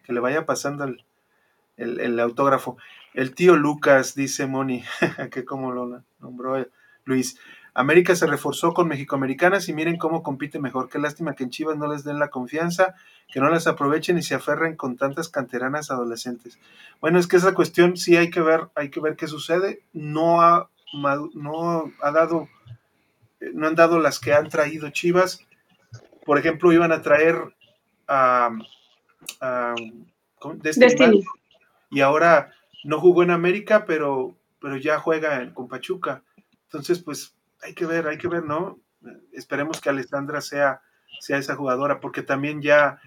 que 0.03 0.13
le 0.13 0.19
vaya 0.19 0.45
pasando 0.45 0.83
el, 0.83 1.03
el, 1.77 2.19
autógrafo. 2.19 2.77
El 3.13 3.33
tío 3.33 3.55
Lucas, 3.55 4.15
dice 4.15 4.47
Moni, 4.47 4.83
que 5.31 5.45
como 5.45 5.71
lo 5.71 6.03
nombró 6.19 6.65
Luis. 7.05 7.39
América 7.73 8.15
se 8.15 8.25
reforzó 8.25 8.73
con 8.73 8.87
Mexicoamericanas 8.87 9.69
y 9.69 9.73
miren 9.73 9.97
cómo 9.97 10.23
compite 10.23 10.59
mejor. 10.59 10.89
Qué 10.89 10.97
lástima 10.97 11.35
que 11.35 11.43
en 11.43 11.51
Chivas 11.51 11.77
no 11.77 11.87
les 11.87 12.03
den 12.03 12.17
la 12.17 12.29
confianza, 12.29 12.95
que 13.31 13.39
no 13.39 13.49
las 13.49 13.67
aprovechen 13.67 14.17
y 14.17 14.23
se 14.23 14.33
aferren 14.33 14.75
con 14.75 14.97
tantas 14.97 15.29
canteranas 15.29 15.91
adolescentes. 15.91 16.57
Bueno, 17.01 17.19
es 17.19 17.27
que 17.27 17.37
esa 17.37 17.53
cuestión 17.53 17.95
sí 17.95 18.17
hay 18.17 18.31
que 18.31 18.41
ver, 18.41 18.69
hay 18.73 18.89
que 18.89 18.99
ver 18.99 19.15
qué 19.15 19.27
sucede. 19.27 19.83
No 19.93 20.41
ha, 20.41 20.71
no 20.91 21.91
ha 22.01 22.11
dado 22.11 22.49
no 23.39 23.67
han 23.67 23.75
dado 23.75 23.99
las 23.99 24.19
que 24.19 24.33
han 24.33 24.49
traído 24.49 24.89
Chivas. 24.89 25.45
Por 26.25 26.37
ejemplo, 26.37 26.73
iban 26.73 26.91
a 26.91 27.01
traer 27.01 27.35
a, 28.07 28.49
Destiny, 30.61 31.23
y 31.89 32.01
ahora 32.01 32.53
no 32.83 32.99
jugó 32.99 33.23
en 33.23 33.31
América, 33.31 33.85
pero, 33.85 34.35
pero 34.61 34.77
ya 34.77 34.99
juega 34.99 35.53
con 35.53 35.67
Pachuca. 35.67 36.23
Entonces, 36.63 36.99
pues 36.99 37.35
hay 37.61 37.73
que 37.73 37.85
ver, 37.85 38.07
hay 38.07 38.17
que 38.17 38.27
ver, 38.27 38.43
¿no? 38.43 38.79
Esperemos 39.31 39.81
que 39.81 39.89
Alessandra 39.89 40.41
sea, 40.41 40.81
sea 41.19 41.37
esa 41.37 41.55
jugadora, 41.55 41.99
porque 41.99 42.21
también 42.21 42.61
ya 42.61 42.99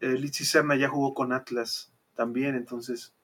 eh, 0.00 0.08
Litsi 0.08 0.44
Serna 0.44 0.76
ya 0.76 0.88
jugó 0.88 1.14
con 1.14 1.32
Atlas 1.32 1.92
también, 2.14 2.54
entonces 2.54 3.14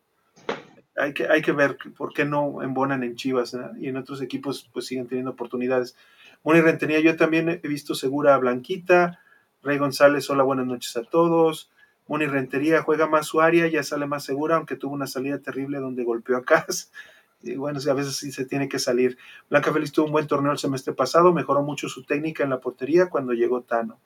hay 0.99 1.13
que, 1.15 1.29
hay 1.29 1.43
que 1.43 1.53
ver 1.53 1.79
por 1.97 2.13
qué 2.13 2.25
no 2.25 2.63
embonan 2.63 3.03
en 3.03 3.15
Chivas 3.15 3.57
y 3.79 3.89
en 3.89 3.97
otros 3.97 4.21
equipos 4.21 4.69
pues 4.73 4.87
siguen 4.87 5.07
teniendo 5.07 5.31
oportunidades. 5.31 5.97
Moni 6.45 6.61
Rentería, 6.61 7.01
yo 7.01 7.17
también 7.17 7.61
he 7.63 7.69
visto 7.69 7.95
segura 7.95 8.35
a 8.35 8.39
Blanquita. 8.39 9.21
Rey 9.63 9.79
González, 9.79 10.29
hola, 10.31 10.45
buenas 10.45 10.67
noches 10.67 10.97
a 10.97 11.03
todos. 11.03 11.71
Moni 12.07 12.27
Rentería 12.27 12.83
juega 12.83 13.07
más 13.07 13.27
su 13.27 13.41
área, 13.41 13.67
ya 13.67 13.83
sale 13.83 14.07
más 14.07 14.25
segura, 14.25 14.57
aunque 14.57 14.77
tuvo 14.77 14.95
una 14.95 15.07
salida 15.07 15.39
terrible 15.39 15.79
donde 15.79 16.05
golpeó 16.05 16.37
a 16.37 16.45
Cas. 16.45 16.91
Y 17.41 17.55
bueno, 17.55 17.79
a 17.89 17.95
veces 17.95 18.17
sí 18.17 18.33
se 18.33 18.47
tiene 18.47 18.69
que 18.69 18.81
salir. 18.81 19.17
Blanca 19.49 19.73
Félix 19.73 19.93
tuvo 19.93 20.07
un 20.07 20.13
buen 20.13 20.27
torneo 20.27 20.51
el 20.51 20.59
semestre 20.59 20.93
pasado, 20.93 21.33
mejoró 21.33 21.63
mucho 21.63 21.89
su 21.89 22.03
técnica 22.03 22.43
en 22.43 22.51
la 22.51 22.59
portería 22.59 23.09
cuando 23.09 23.33
llegó 23.33 23.63
Tano. 23.63 24.01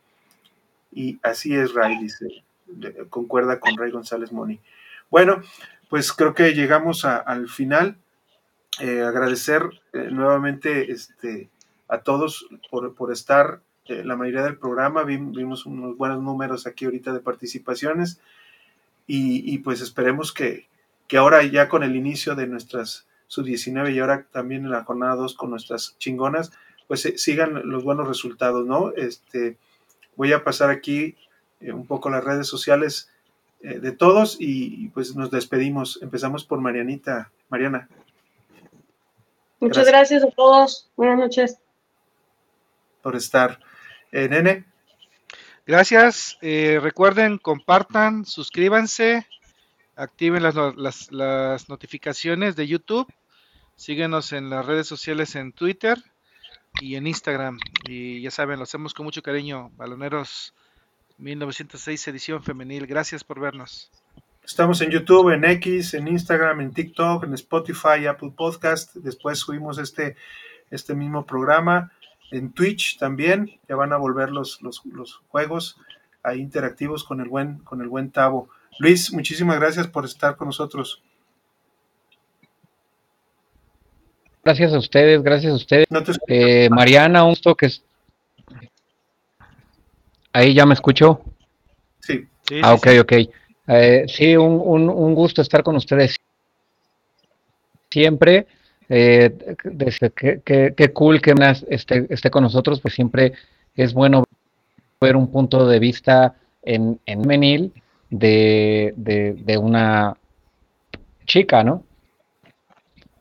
Y 0.92 1.18
así 1.22 1.54
es 1.54 1.72
Ray, 1.72 1.96
dice, 1.96 2.44
concuerda 3.08 3.58
con 3.58 3.74
Rey 3.78 3.90
González 3.90 4.32
Moni. 4.32 4.60
Bueno, 5.10 5.40
pues 5.88 6.12
creo 6.12 6.34
que 6.34 6.52
llegamos 6.52 7.06
al 7.06 7.48
final. 7.48 7.96
Eh, 8.80 9.02
agradecer 9.02 9.62
eh, 9.92 10.08
nuevamente 10.10 10.92
este, 10.92 11.48
a 11.88 11.98
todos 11.98 12.46
por, 12.70 13.12
estar 13.12 13.60
eh, 13.86 14.02
la 14.04 14.16
mayoría 14.16 14.42
del 14.42 14.58
programa. 14.58 15.02
vimos 15.04 15.66
unos 15.66 15.96
buenos 15.96 16.22
números 16.22 16.66
aquí 16.66 16.84
ahorita 16.84 17.12
de 17.12 17.20
participaciones 17.20 18.20
y, 19.06 19.58
pues 19.58 19.80
esperemos 19.80 20.32
que, 20.32 20.68
ahora 21.18 21.42
ya 21.44 21.68
con 21.68 21.82
el 21.82 21.94
inicio 21.94 22.34
de 22.34 22.46
nuestras 22.46 23.06
sub-19 23.26 23.92
y 23.92 23.98
ahora 23.98 24.26
también 24.30 24.64
en 24.64 24.70
la 24.70 24.84
jornada 24.84 25.16
2 25.16 25.34
con 25.34 25.50
nuestras 25.50 25.96
chingonas, 25.98 26.52
pues 26.88 27.04
eh, 27.04 27.18
sigan 27.18 27.68
los 27.68 27.84
buenos 27.84 28.08
resultados, 28.08 28.64
¿no? 28.64 28.92
Este, 28.96 29.58
voy 30.16 30.32
a 30.32 30.44
pasar 30.44 30.70
aquí 30.70 31.16
eh, 31.60 31.72
un 31.72 31.86
poco 31.86 32.08
las 32.08 32.24
redes 32.24 32.46
sociales 32.46 33.10
de 33.60 33.92
todos 33.92 34.38
y, 34.40 34.88
pues 34.88 35.14
nos 35.14 35.30
despedimos. 35.30 36.00
Empezamos 36.02 36.44
por 36.44 36.60
Marianita. 36.60 37.30
Mariana. 37.48 37.88
Muchas 39.60 39.86
gracias 39.86 40.24
a 40.24 40.30
todos. 40.30 40.90
Buenas 40.96 41.18
noches 41.18 41.61
por 43.02 43.16
estar. 43.16 43.60
Eh, 44.12 44.28
nene. 44.28 44.64
Gracias. 45.66 46.38
Eh, 46.42 46.80
recuerden, 46.82 47.38
compartan, 47.38 48.24
suscríbanse, 48.24 49.26
activen 49.96 50.42
las, 50.42 50.56
las, 51.10 51.68
notificaciones 51.68 52.56
de 52.56 52.66
YouTube. 52.66 53.12
Síguenos 53.76 54.32
en 54.32 54.50
las 54.50 54.66
redes 54.66 54.86
sociales 54.86 55.34
en 55.36 55.52
Twitter 55.52 55.98
y 56.80 56.96
en 56.96 57.06
Instagram. 57.06 57.58
Y 57.88 58.20
ya 58.22 58.30
saben, 58.30 58.58
lo 58.58 58.64
hacemos 58.64 58.92
con 58.92 59.04
mucho 59.04 59.22
cariño. 59.22 59.70
Baloneros 59.76 60.52
1906 61.18 62.08
edición 62.08 62.42
femenil. 62.42 62.86
Gracias 62.86 63.22
por 63.22 63.40
vernos. 63.40 63.90
Estamos 64.44 64.80
en 64.80 64.90
YouTube, 64.90 65.30
en 65.30 65.44
X, 65.44 65.94
en 65.94 66.08
Instagram, 66.08 66.60
en 66.60 66.72
TikTok, 66.72 67.24
en 67.24 67.34
Spotify, 67.34 68.06
Apple 68.08 68.32
Podcast. 68.36 68.96
Después 68.96 69.38
subimos 69.38 69.78
este, 69.78 70.16
este 70.70 70.96
mismo 70.96 71.24
programa 71.24 71.92
en 72.32 72.52
Twitch 72.52 72.98
también, 72.98 73.60
ya 73.68 73.76
van 73.76 73.92
a 73.92 73.96
volver 73.96 74.30
los, 74.30 74.60
los, 74.62 74.80
juegos 75.28 75.76
ahí 76.22 76.40
interactivos 76.40 77.04
con 77.04 77.20
el 77.20 77.28
buen, 77.28 77.58
con 77.58 77.80
el 77.80 77.88
buen 77.88 78.10
Tavo. 78.10 78.48
Luis, 78.78 79.12
muchísimas 79.12 79.60
gracias 79.60 79.86
por 79.86 80.04
estar 80.04 80.36
con 80.36 80.48
nosotros. 80.48 81.02
Gracias 84.44 84.72
a 84.72 84.78
ustedes, 84.78 85.22
gracias 85.22 85.52
a 85.52 85.56
ustedes. 85.56 85.86
eh, 86.26 86.68
Mariana, 86.70 87.24
un 87.24 87.36
toque. 87.36 87.68
Ahí 90.32 90.54
ya 90.54 90.66
me 90.66 90.74
escuchó. 90.74 91.20
Sí. 92.00 92.26
sí 92.48 92.60
ah, 92.62 92.74
ok, 92.74 92.88
ok. 93.02 93.12
Eh, 93.68 94.04
sí, 94.08 94.36
un, 94.36 94.60
un, 94.64 94.88
un 94.88 95.14
gusto 95.14 95.42
estar 95.42 95.62
con 95.62 95.76
ustedes 95.76 96.16
siempre. 97.90 98.46
Eh, 98.94 99.56
qué, 100.44 100.92
cool 100.92 101.22
que 101.22 101.34
esté, 101.70 102.06
esté 102.10 102.30
con 102.30 102.42
nosotros, 102.42 102.78
pues 102.82 102.92
siempre 102.92 103.32
es 103.74 103.94
bueno 103.94 104.22
ver 105.00 105.16
un 105.16 105.28
punto 105.28 105.66
de 105.66 105.78
vista 105.78 106.34
en, 106.62 107.00
en 107.06 107.22
menil 107.22 107.72
de, 108.10 108.92
de, 108.94 109.56
una 109.56 110.14
chica, 111.24 111.64
¿no? 111.64 111.84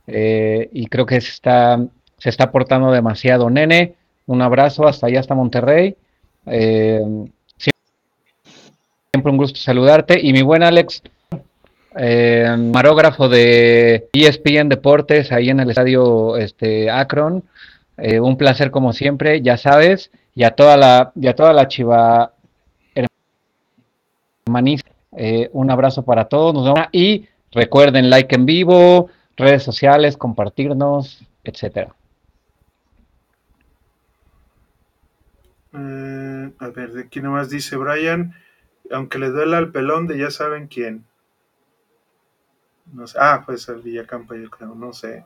Eh, 0.07 0.69
y 0.73 0.87
creo 0.87 1.05
que 1.05 1.21
se 1.21 1.29
está, 1.29 1.79
se 2.17 2.27
está 2.27 2.43
aportando 2.45 2.91
demasiado. 2.91 3.49
Nene, 3.49 3.95
un 4.25 4.41
abrazo 4.41 4.85
hasta 4.85 5.07
allá, 5.07 5.21
hasta 5.21 5.35
Monterrey. 5.35 5.95
Eh, 6.47 6.99
siempre 7.57 9.31
un 9.31 9.37
gusto 9.37 9.57
saludarte. 9.57 10.19
Y 10.21 10.33
mi 10.33 10.41
buen 10.41 10.63
Alex, 10.63 11.01
eh, 11.95 12.55
marógrafo 12.57 13.29
de 13.29 14.09
ESPN 14.13 14.69
Deportes 14.69 15.31
ahí 15.31 15.49
en 15.49 15.59
el 15.59 15.69
estadio 15.69 16.37
este, 16.37 16.89
Akron. 16.89 17.43
Eh, 17.97 18.19
un 18.19 18.37
placer 18.37 18.71
como 18.71 18.93
siempre, 18.93 19.41
ya 19.41 19.57
sabes, 19.57 20.11
y 20.33 20.43
a 20.43 20.51
toda 20.51 20.77
la, 20.77 21.11
toda 21.35 21.53
la 21.53 21.67
chiva 21.67 22.33
hermanista, 24.45 24.91
eh, 25.15 25.49
un 25.53 25.69
abrazo 25.69 26.03
para 26.03 26.25
todos, 26.25 26.53
nos 26.53 26.65
vemos 26.65 26.87
y 26.91 27.27
recuerden 27.51 28.09
like 28.09 28.33
en 28.33 28.45
vivo, 28.45 29.09
redes 29.37 29.61
sociales, 29.63 30.17
compartirnos, 30.17 31.23
etcétera. 31.43 31.93
Eh, 35.73 36.51
a 36.57 36.67
ver, 36.69 36.93
de 36.93 37.01
aquí 37.03 37.21
nomás 37.21 37.49
dice 37.49 37.75
Brian, 37.75 38.33
aunque 38.89 39.19
le 39.19 39.29
duela 39.29 39.57
al 39.57 39.71
pelón 39.71 40.07
de 40.07 40.17
ya 40.17 40.31
saben 40.31 40.67
quién. 40.67 41.05
No 42.93 43.07
sé. 43.07 43.17
Ah, 43.19 43.43
pues 43.45 43.67
el 43.69 43.81
Villacampa, 43.81 44.35
yo 44.35 44.49
creo, 44.49 44.75
no 44.75 44.93
sé. 44.93 45.23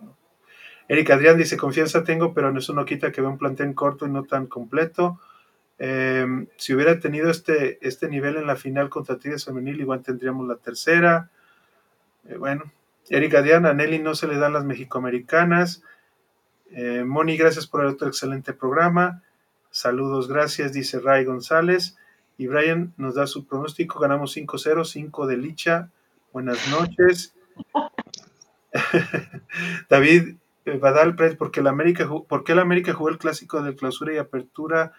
Eric 0.88 1.10
Adrián 1.12 1.38
dice, 1.38 1.58
confianza 1.58 2.04
tengo, 2.04 2.34
pero 2.34 2.56
eso 2.56 2.74
no 2.74 2.86
quita 2.86 3.12
que 3.12 3.22
vea 3.22 3.30
un 3.30 3.38
plantel 3.38 3.74
corto 3.74 4.06
y 4.06 4.10
no 4.10 4.24
tan 4.24 4.48
completo. 4.48 5.20
Em, 5.78 6.48
si 6.58 6.74
hubiera 6.74 7.00
tenido 7.00 7.30
este, 7.30 7.86
este 7.86 8.08
nivel 8.08 8.38
en 8.38 8.48
la 8.48 8.56
final 8.56 8.90
contra 8.90 9.18
Tigres 9.18 9.46
Femenil, 9.46 9.82
igual 9.82 10.04
tendríamos 10.04 10.48
la 10.48 10.56
tercera. 10.56 11.30
Eh, 12.28 12.38
bueno, 12.38 12.72
Erika 13.10 13.42
Diana, 13.42 13.72
a 13.72 13.74
Nelly 13.74 14.00
no 14.00 14.16
se 14.16 14.28
le 14.28 14.38
dan 14.38 14.54
las 14.54 14.64
mexicoamericanas. 14.66 15.84
Eh, 16.72 17.04
Moni, 17.04 17.38
gracias 17.38 17.68
por 17.68 17.82
el 17.82 17.88
otro 17.88 18.08
excelente 18.08 18.54
programa. 18.54 19.24
Saludos, 19.70 20.28
gracias, 20.28 20.72
dice 20.72 21.00
Ray 21.00 21.26
González. 21.26 21.98
Y 22.38 22.48
Brian 22.48 22.94
nos 22.98 23.16
da 23.16 23.28
su 23.28 23.46
pronóstico. 23.46 24.00
Ganamos 24.00 24.36
5-0, 24.36 24.86
5 24.86 25.28
de 25.28 25.38
Licha. 25.38 25.90
Buenas 26.34 26.68
noches. 26.70 27.35
David 29.90 30.36
Badal, 30.66 31.16
¿por 31.16 31.52
qué, 31.52 31.60
el 31.60 31.68
América, 31.68 32.10
¿por 32.28 32.44
qué 32.44 32.54
el 32.54 32.60
América 32.60 32.94
jugó 32.94 33.10
el 33.10 33.18
clásico 33.18 33.62
de 33.62 33.76
clausura 33.76 34.14
y 34.14 34.18
apertura 34.18 34.94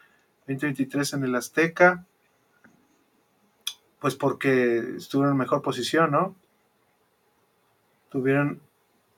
2023 0.47 1.15
en 1.15 1.25
el 1.25 1.35
Azteca? 1.35 2.05
Pues 3.99 4.15
porque 4.15 4.79
estuvieron 4.97 5.33
en 5.33 5.39
mejor 5.39 5.63
posición, 5.63 6.13
¿no? 6.13 6.37
Tuvieron 8.11 8.61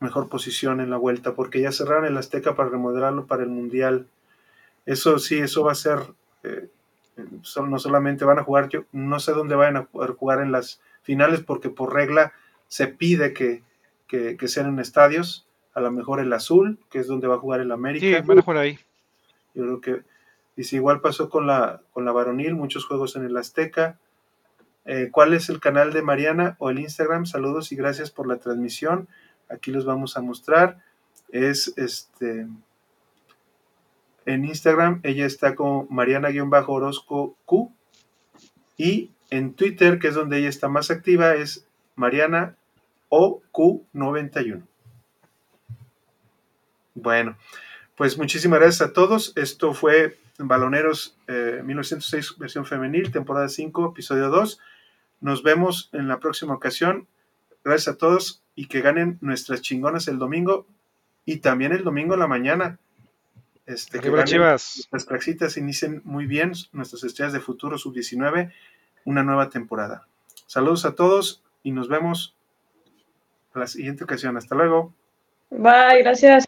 mejor 0.00 0.28
posición 0.28 0.80
en 0.80 0.90
la 0.90 0.96
vuelta, 0.96 1.34
porque 1.34 1.60
ya 1.60 1.72
cerraron 1.72 2.06
el 2.06 2.16
Azteca 2.16 2.54
para 2.54 2.70
remodelarlo 2.70 3.26
para 3.26 3.42
el 3.42 3.50
Mundial. 3.50 4.06
Eso 4.86 5.18
sí, 5.18 5.38
eso 5.38 5.64
va 5.64 5.72
a 5.72 5.74
ser, 5.74 5.98
eh, 6.44 6.70
no 7.16 7.78
solamente 7.78 8.24
van 8.24 8.38
a 8.38 8.44
jugar, 8.44 8.68
yo 8.68 8.84
no 8.92 9.20
sé 9.20 9.32
dónde 9.32 9.54
vayan 9.54 9.76
a 9.76 9.88
jugar 10.16 10.40
en 10.40 10.52
las 10.52 10.80
finales, 11.02 11.40
porque 11.42 11.68
por 11.68 11.92
regla 11.92 12.32
se 12.68 12.86
pide 12.86 13.32
que, 13.32 13.62
que, 14.06 14.48
sean 14.48 14.68
en 14.68 14.78
estadios, 14.78 15.46
a 15.74 15.80
lo 15.80 15.90
mejor 15.90 16.20
el 16.20 16.32
azul, 16.32 16.78
que 16.90 17.00
es 17.00 17.06
donde 17.06 17.26
va 17.26 17.36
a 17.36 17.40
jugar 17.40 17.60
el 17.60 17.72
América. 17.72 18.06
Sí, 18.06 18.26
van 18.26 18.38
a 18.38 18.42
jugar 18.42 18.62
ahí. 18.62 18.78
Yo 19.54 19.64
creo 19.64 19.80
que, 19.80 20.62
si 20.62 20.76
igual 20.76 21.00
pasó 21.00 21.28
con 21.30 21.46
la, 21.46 21.82
con 21.92 22.04
la 22.04 22.12
varonil, 22.12 22.54
muchos 22.54 22.84
juegos 22.84 23.16
en 23.16 23.24
el 23.24 23.36
Azteca. 23.36 23.98
Eh, 24.84 25.10
¿Cuál 25.10 25.34
es 25.34 25.48
el 25.50 25.60
canal 25.60 25.92
de 25.92 26.02
Mariana 26.02 26.56
o 26.58 26.70
el 26.70 26.78
Instagram? 26.78 27.26
Saludos 27.26 27.72
y 27.72 27.76
gracias 27.76 28.10
por 28.10 28.26
la 28.26 28.38
transmisión. 28.38 29.08
Aquí 29.48 29.70
los 29.70 29.84
vamos 29.84 30.16
a 30.16 30.20
mostrar. 30.20 30.78
Es 31.30 31.74
este. 31.76 32.46
En 34.24 34.44
Instagram 34.44 35.00
ella 35.04 35.26
está 35.26 35.54
como 35.54 35.86
Mariana-Orozco 35.90 37.36
Q. 37.44 37.72
Y 38.76 39.10
en 39.30 39.54
Twitter, 39.54 39.98
que 39.98 40.08
es 40.08 40.14
donde 40.14 40.38
ella 40.38 40.48
está 40.48 40.68
más 40.68 40.90
activa, 40.90 41.34
es 41.34 41.67
Mariana 41.98 42.56
OQ91. 43.10 44.62
Bueno, 46.94 47.36
pues 47.96 48.16
muchísimas 48.16 48.60
gracias 48.60 48.88
a 48.88 48.92
todos. 48.92 49.32
Esto 49.36 49.74
fue 49.74 50.16
Baloneros 50.38 51.16
1906 51.26 52.30
eh, 52.30 52.34
versión 52.38 52.64
femenil, 52.66 53.10
temporada 53.10 53.48
5, 53.48 53.90
episodio 53.90 54.30
2. 54.30 54.60
Nos 55.20 55.42
vemos 55.42 55.90
en 55.92 56.06
la 56.08 56.20
próxima 56.20 56.54
ocasión. 56.54 57.08
Gracias 57.64 57.94
a 57.94 57.98
todos 57.98 58.42
y 58.54 58.66
que 58.66 58.80
ganen 58.80 59.18
nuestras 59.20 59.60
chingonas 59.60 60.06
el 60.08 60.18
domingo 60.18 60.66
y 61.24 61.38
también 61.38 61.72
el 61.72 61.82
domingo 61.82 62.14
en 62.14 62.20
la 62.20 62.28
mañana. 62.28 62.78
Este, 63.66 64.00
que 64.00 64.24
Chivas. 64.24 64.88
Las 64.92 65.04
praxitas 65.04 65.56
inicien 65.56 66.00
muy 66.04 66.26
bien, 66.26 66.52
nuestras 66.72 67.04
estrellas 67.04 67.34
de 67.34 67.40
futuro 67.40 67.76
sub-19, 67.76 68.52
una 69.04 69.22
nueva 69.24 69.50
temporada. 69.50 70.06
Saludos 70.46 70.86
a 70.86 70.94
todos 70.94 71.42
y 71.68 71.72
nos 71.72 71.88
vemos 71.88 72.34
la 73.54 73.66
siguiente 73.66 74.04
ocasión. 74.04 74.38
Hasta 74.38 74.54
luego. 74.54 74.94
Bye, 75.50 76.02
gracias. 76.02 76.47